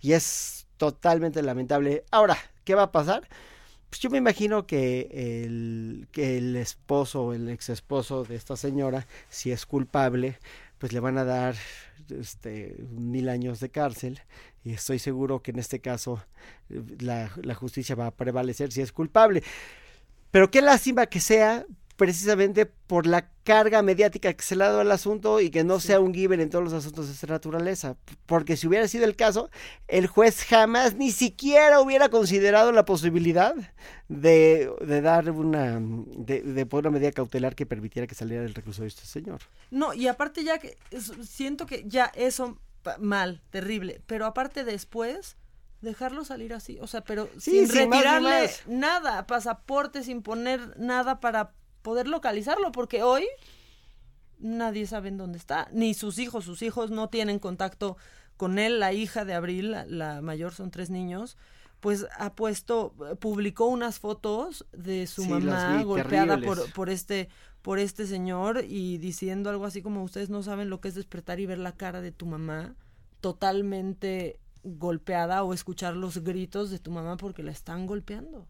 Y 0.00 0.12
es 0.12 0.66
totalmente 0.76 1.42
lamentable. 1.42 2.04
Ahora, 2.10 2.38
¿qué 2.64 2.74
va 2.74 2.84
a 2.84 2.92
pasar? 2.92 3.28
Pues 3.90 4.00
yo 4.00 4.10
me 4.10 4.18
imagino 4.18 4.66
que 4.66 5.08
el, 5.12 6.08
que 6.12 6.36
el 6.38 6.56
esposo 6.56 7.22
o 7.22 7.32
el 7.32 7.48
ex 7.48 7.70
esposo 7.70 8.24
de 8.24 8.36
esta 8.36 8.56
señora, 8.56 9.06
si 9.30 9.50
es 9.50 9.64
culpable, 9.64 10.38
pues 10.78 10.92
le 10.92 11.00
van 11.00 11.16
a 11.18 11.24
dar 11.24 11.56
este, 12.10 12.76
mil 12.90 13.28
años 13.28 13.60
de 13.60 13.70
cárcel 13.70 14.20
y 14.64 14.72
estoy 14.72 14.98
seguro 14.98 15.42
que 15.42 15.52
en 15.52 15.58
este 15.58 15.80
caso 15.80 16.22
eh, 16.68 16.82
la, 17.00 17.30
la 17.42 17.54
justicia 17.54 17.94
va 17.94 18.08
a 18.08 18.14
prevalecer 18.14 18.72
si 18.72 18.82
es 18.82 18.92
culpable. 18.92 19.42
Pero 20.30 20.50
qué 20.50 20.60
lástima 20.60 21.06
que 21.06 21.20
sea 21.20 21.64
precisamente 21.98 22.64
por 22.66 23.06
la 23.06 23.28
carga 23.44 23.82
mediática 23.82 24.32
que 24.32 24.42
se 24.44 24.56
le 24.56 24.64
ha 24.64 24.68
dado 24.68 24.80
al 24.80 24.92
asunto 24.92 25.40
y 25.40 25.50
que 25.50 25.64
no 25.64 25.80
sea 25.80 26.00
un 26.00 26.14
given 26.14 26.40
en 26.40 26.48
todos 26.48 26.64
los 26.64 26.72
asuntos 26.72 27.08
de 27.08 27.12
esta 27.12 27.26
naturaleza. 27.26 27.96
Porque 28.26 28.56
si 28.56 28.68
hubiera 28.68 28.88
sido 28.88 29.04
el 29.04 29.16
caso, 29.16 29.50
el 29.88 30.06
juez 30.06 30.44
jamás 30.44 30.94
ni 30.94 31.10
siquiera 31.10 31.80
hubiera 31.80 32.08
considerado 32.08 32.72
la 32.72 32.84
posibilidad 32.86 33.54
de, 34.08 34.70
de 34.80 35.00
dar 35.02 35.30
una, 35.32 35.78
de, 35.80 36.42
de, 36.42 36.66
poner 36.66 36.88
una 36.88 36.98
medida 36.98 37.12
cautelar 37.12 37.54
que 37.56 37.66
permitiera 37.66 38.06
que 38.06 38.14
saliera 38.14 38.44
del 38.44 38.54
reclusorio 38.54 38.88
este 38.88 39.04
señor. 39.04 39.40
No, 39.70 39.92
y 39.92 40.06
aparte 40.06 40.44
ya 40.44 40.58
que 40.58 40.78
siento 41.26 41.66
que 41.66 41.84
ya 41.86 42.06
eso 42.14 42.58
mal, 43.00 43.42
terrible, 43.50 44.02
pero 44.06 44.24
aparte 44.26 44.64
después 44.64 45.36
dejarlo 45.80 46.24
salir 46.24 46.54
así, 46.54 46.78
o 46.80 46.86
sea, 46.86 47.02
pero 47.04 47.30
Sí, 47.38 47.66
sin 47.66 47.68
sin 47.68 47.88
más 47.88 48.06
ni 48.06 48.20
retirarle 48.20 48.30
más. 48.30 48.62
nada, 48.66 49.26
pasaporte, 49.26 50.02
sin 50.04 50.22
poner 50.22 50.78
nada 50.78 51.20
para 51.20 51.54
poder 51.88 52.06
localizarlo, 52.06 52.70
porque 52.70 53.02
hoy 53.02 53.24
nadie 54.38 54.86
sabe 54.86 55.08
en 55.08 55.16
dónde 55.16 55.38
está, 55.38 55.70
ni 55.72 55.94
sus 55.94 56.18
hijos, 56.18 56.44
sus 56.44 56.60
hijos 56.60 56.90
no 56.90 57.08
tienen 57.08 57.38
contacto 57.38 57.96
con 58.36 58.58
él, 58.58 58.78
la 58.78 58.92
hija 58.92 59.24
de 59.24 59.32
Abril, 59.32 59.70
la, 59.70 59.86
la 59.86 60.20
mayor 60.20 60.52
son 60.52 60.70
tres 60.70 60.90
niños, 60.90 61.38
pues 61.80 62.06
ha 62.18 62.34
puesto, 62.34 62.92
publicó 63.20 63.68
unas 63.68 64.00
fotos 64.00 64.66
de 64.72 65.06
su 65.06 65.22
Sí, 65.22 65.30
mamá 65.30 65.78
vi, 65.78 65.84
golpeada 65.84 66.38
por, 66.38 66.70
por 66.74 66.90
este 66.90 67.30
por 67.62 67.78
este 67.78 68.06
señor 68.06 68.64
y 68.68 68.98
diciendo 68.98 69.48
algo 69.48 69.64
así 69.64 69.80
como 69.80 70.04
ustedes 70.04 70.28
no 70.28 70.42
saben 70.42 70.68
lo 70.68 70.82
que 70.82 70.88
es 70.88 70.94
despertar 70.94 71.40
y 71.40 71.46
ver 71.46 71.58
la 71.58 71.72
cara 71.72 72.02
de 72.02 72.12
tu 72.12 72.26
mamá 72.26 72.74
totalmente 73.20 74.38
golpeada 74.62 75.42
o 75.42 75.54
escuchar 75.54 75.96
los 75.96 76.18
gritos 76.18 76.68
de 76.70 76.80
tu 76.80 76.90
mamá 76.90 77.16
porque 77.16 77.42
la 77.42 77.50
están 77.50 77.86
golpeando. 77.86 78.46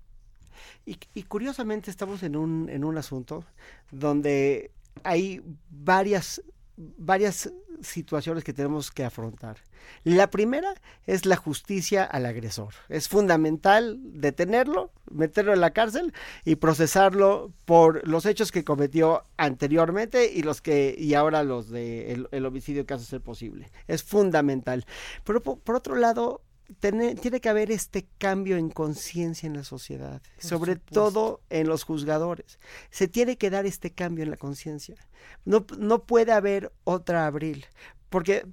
Y, 0.86 0.98
y 1.14 1.22
curiosamente 1.24 1.90
estamos 1.90 2.22
en 2.22 2.36
un, 2.36 2.68
en 2.68 2.85
un 2.85 2.98
asunto 2.98 3.44
donde 3.90 4.70
hay 5.05 5.43
varias, 5.70 6.43
varias 6.76 7.51
situaciones 7.82 8.44
que 8.44 8.52
tenemos 8.52 8.90
que 8.90 9.05
afrontar. 9.05 9.59
La 10.05 10.30
primera 10.30 10.74
es 11.06 11.26
la 11.26 11.36
justicia 11.36 12.05
al 12.05 12.26
agresor. 12.26 12.74
Es 12.89 13.09
fundamental 13.09 13.98
detenerlo, 14.02 14.93
meterlo 15.10 15.52
en 15.52 15.60
la 15.60 15.72
cárcel 15.72 16.12
y 16.44 16.56
procesarlo 16.56 17.52
por 17.64 18.06
los 18.06 18.26
hechos 18.26 18.52
que 18.52 18.64
cometió 18.64 19.24
anteriormente 19.36 20.32
y 20.32 20.43
los 20.43 20.60
que 20.60 20.94
y 20.98 21.14
ahora 21.14 21.43
los 21.43 21.70
de 21.70 22.26
el, 22.30 22.47
homicidio 22.47 22.86
que 22.86 22.94
hace 22.94 23.05
ser 23.05 23.20
posible. 23.20 23.70
Es 23.86 24.02
fundamental. 24.02 24.85
Pero 25.24 25.43
por 25.43 25.74
otro 25.74 25.97
lado, 25.97 26.43
tiene, 26.81 27.15
tiene 27.15 27.40
que 27.40 27.49
haber 27.49 27.70
este 27.70 28.07
cambio 28.19 28.57
en 28.57 28.69
conciencia 28.70 29.47
en 29.47 29.55
la 29.57 29.65
sociedad, 29.65 30.20
Por 30.36 30.45
sobre 30.45 30.73
supuesto. 30.74 30.95
todo 30.95 31.40
en 31.51 31.66
los 31.69 31.85
juzgadores. 31.85 32.59
Se 32.90 33.09
tiene 33.09 33.36
que 33.39 33.51
dar 33.51 33.66
este 33.66 33.90
cambio 33.93 34.24
en 34.24 34.31
la 34.31 34.36
conciencia. 34.36 34.97
No, 35.45 35.66
no 35.78 36.05
puede 36.05 36.32
haber 36.32 36.73
otra 36.85 37.27
abril, 37.27 37.66
porque 38.11 38.47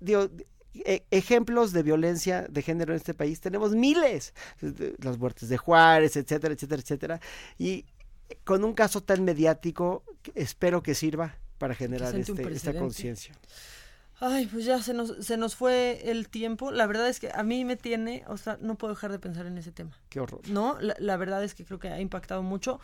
digo, 0.00 0.28
e- 0.74 1.04
ejemplos 1.10 1.72
de 1.72 1.82
violencia 1.82 2.46
de 2.48 2.62
género 2.62 2.92
en 2.92 2.96
este 2.98 3.14
país 3.14 3.40
tenemos 3.40 3.72
miles, 3.74 4.32
las 4.98 5.18
muertes 5.18 5.48
de 5.48 5.56
Juárez, 5.56 6.16
etcétera, 6.16 6.54
etcétera, 6.54 6.80
etcétera, 6.82 7.20
y 7.58 7.84
con 8.44 8.62
un 8.64 8.74
caso 8.74 9.02
tan 9.02 9.24
mediático, 9.24 10.04
espero 10.34 10.82
que 10.82 10.94
sirva 10.94 11.36
para 11.58 11.74
generar 11.74 12.14
este- 12.16 12.52
esta 12.52 12.74
conciencia. 12.74 13.34
Ay, 14.20 14.46
pues 14.46 14.64
ya 14.64 14.82
se 14.82 14.94
nos, 14.94 15.24
se 15.24 15.36
nos 15.36 15.54
fue 15.54 16.10
el 16.10 16.28
tiempo. 16.28 16.72
La 16.72 16.86
verdad 16.86 17.08
es 17.08 17.20
que 17.20 17.30
a 17.32 17.42
mí 17.42 17.64
me 17.64 17.76
tiene, 17.76 18.24
o 18.26 18.36
sea, 18.36 18.58
no 18.60 18.76
puedo 18.76 18.94
dejar 18.94 19.12
de 19.12 19.18
pensar 19.18 19.46
en 19.46 19.58
ese 19.58 19.70
tema. 19.70 19.96
Qué 20.08 20.18
horror. 20.20 20.40
No, 20.48 20.76
la, 20.80 20.96
la 20.98 21.16
verdad 21.16 21.44
es 21.44 21.54
que 21.54 21.64
creo 21.64 21.78
que 21.78 21.88
ha 21.88 22.00
impactado 22.00 22.42
mucho 22.42 22.80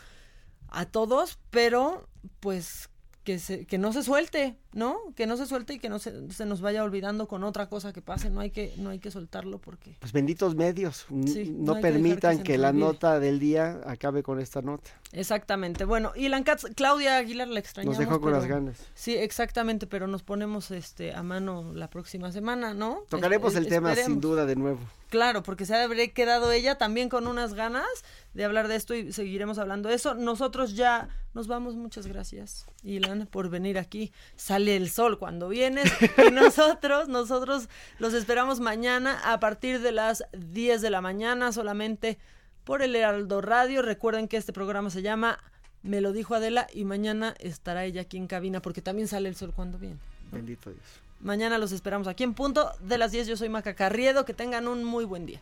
a 0.69 0.87
todos, 0.87 1.39
pero 1.51 2.09
pues 2.41 2.89
que, 3.25 3.39
se, 3.39 3.67
que 3.67 3.79
no 3.79 3.93
se 3.93 4.03
suelte, 4.03 4.57
¿no? 4.73 4.99
Que 5.17 5.27
no 5.27 5.37
se 5.37 5.47
suelte 5.47 5.75
y 5.75 5.79
que 5.79 5.89
no 5.89 5.99
se, 5.99 6.31
se 6.31 6.45
nos 6.45 6.61
vaya 6.61 6.85
olvidando 6.85 7.27
con 7.27 7.43
otra 7.43 7.69
cosa 7.69 7.93
que 7.93 8.03
pase. 8.03 8.29
No 8.31 8.41
hay 8.41 8.51
que, 8.51 8.75
no 8.77 8.91
hay 8.91 8.99
que 8.99 9.11
soltarlo 9.11 9.59
porque 9.59 9.97
Pues 10.01 10.13
benditos 10.13 10.55
medios, 10.55 11.07
Sí, 11.09 11.15
no, 11.17 11.17
no 11.17 11.25
hay 11.25 11.33
que 11.33 11.49
dejar 11.49 11.75
que 11.77 11.83
permitan 11.83 12.43
que, 12.43 12.53
nos 12.53 12.61
la 12.63 12.69
olvide. 12.69 12.85
nota 12.85 13.19
del 13.21 13.39
día 13.41 13.81
acabe 13.87 14.23
con 14.23 14.39
esta 14.41 14.61
nota. 14.63 14.91
Exactamente. 15.13 15.85
Bueno, 15.85 16.13
y 16.15 16.29
Katz, 16.45 16.67
Claudia 16.77 17.17
Aguilar 17.17 17.49
la 17.49 17.61
extrañamos. 17.61 17.97
dejó 17.99 18.21
con 18.21 18.31
pero- 18.33 18.37
las 18.39 18.47
ganas. 18.47 18.77
Sí, 18.95 19.15
exactamente, 19.15 19.87
pero 19.87 20.07
nos 20.07 20.23
ponemos 20.23 20.71
este 20.71 21.15
a 21.15 21.23
mano 21.23 21.73
la 21.75 21.89
próxima 21.89 22.31
semana, 22.33 22.75
¿no? 22.75 23.05
Tocaremos 23.09 23.53
Es- 23.53 23.59
el 23.59 23.69
tema 23.69 23.95
sin 23.95 24.21
duda 24.21 24.45
de 24.45 24.57
nuevo. 24.57 24.81
Claro, 25.09 25.43
porque 25.45 25.65
se 25.65 25.75
habré 25.77 26.13
quedado 26.13 26.51
ella 26.51 26.77
también 26.77 27.09
con 27.09 27.27
unas 27.29 27.55
ganas 27.55 27.87
de 28.35 28.45
hablar 28.45 28.69
de 28.69 28.77
esto 28.77 28.95
y 28.95 29.13
seguiremos 29.13 29.59
hablando 29.59 29.89
de 29.89 29.95
eso. 29.95 30.15
Nosotros 30.15 30.75
ya 30.75 31.09
nos 31.33 31.47
vamos, 31.47 31.77
muchas 31.77 32.07
gracias, 32.07 32.67
Ilan, 32.83 33.27
por 33.27 33.49
venir 33.49 33.79
aquí. 33.79 34.13
Sale 34.37 34.77
el 34.77 34.91
sol 34.91 35.19
cuando 35.19 35.49
vienes 35.49 35.91
y 36.27 36.31
nosotros, 36.33 37.09
nosotros 37.09 37.69
los 37.99 38.13
esperamos 38.13 38.61
mañana 38.61 39.21
a 39.25 39.41
partir 39.41 39.81
de 39.81 39.93
las 39.93 40.25
10 40.33 40.83
de 40.83 40.91
la 40.91 41.01
mañana 41.01 41.53
solamente 41.53 42.19
por 42.65 42.83
el 42.83 42.95
Heraldo 42.97 43.41
Radio. 43.41 43.83
Recuerden 43.83 44.29
que 44.29 44.37
este 44.37 44.53
programa 44.53 44.91
se 44.91 45.03
llama 45.03 45.39
Me 45.83 46.01
lo 46.01 46.13
dijo 46.13 46.35
Adela 46.35 46.67
y 46.73 46.85
mañana 46.85 47.35
estará 47.39 47.85
ella 47.85 48.03
aquí 48.03 48.17
en 48.17 48.27
cabina 48.27 48.61
porque 48.61 48.83
también 48.83 49.09
sale 49.09 49.29
el 49.29 49.37
sol 49.37 49.53
cuando 49.55 49.79
viene. 49.79 49.99
Bendito 50.33 50.71
Dios. 50.71 50.85
Mañana 51.21 51.57
los 51.59 51.73
esperamos 51.73 52.09
aquí 52.09 52.25
en 52.25 52.35
punto 52.35 52.71
de 52.81 52.99
las 52.99 53.13
10. 53.13 53.29
Yo 53.29 53.37
soy 53.37 53.49
Maca 53.49 53.75
Carriedo. 53.75 54.25
Que 54.25 54.35
tengan 54.35 54.69
un 54.69 54.85
muy 54.85 55.05
buen 55.05 55.25
día. 55.25 55.41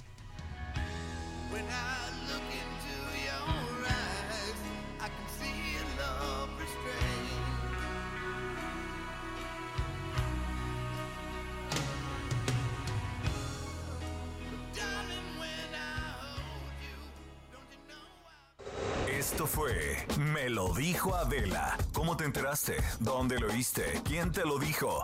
Esto 19.33 19.47
fue 19.47 19.97
Me 20.19 20.51
lo 20.51 20.75
dijo 20.75 21.15
Adela. 21.15 21.79
¿Cómo 21.95 22.19
te 22.19 22.25
enteraste? 22.25 22.77
¿Dónde 23.01 23.41
lo 23.41 23.47
oíste? 23.47 23.83
¿Quién 24.05 24.31
te 24.31 24.45
lo 24.45 24.59
dijo? 24.59 25.03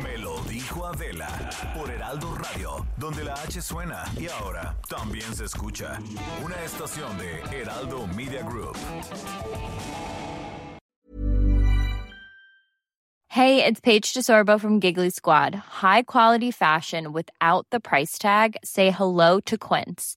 Me 0.00 0.16
lo 0.16 0.38
dijo 0.42 0.86
Adela 0.86 1.50
por 1.76 1.90
Heraldo 1.90 2.32
Radio, 2.36 2.86
donde 2.96 3.24
la 3.24 3.34
H 3.34 3.60
suena 3.62 4.04
y 4.16 4.28
ahora 4.28 4.76
también 4.88 5.34
se 5.34 5.46
escucha. 5.46 5.98
Una 6.44 6.54
estación 6.62 7.18
de 7.18 7.40
Heraldo 7.50 8.06
Media 8.06 8.44
Group. 8.44 8.76
Hey, 13.26 13.64
it's 13.64 13.80
Paige 13.80 14.14
DeSorbo 14.14 14.60
from 14.60 14.78
Giggly 14.78 15.10
Squad. 15.10 15.56
High 15.82 16.04
quality 16.04 16.52
fashion 16.52 17.12
without 17.12 17.66
the 17.70 17.80
price 17.80 18.16
tag. 18.18 18.56
Say 18.62 18.92
hello 18.92 19.40
to 19.40 19.58
Quince. 19.58 20.16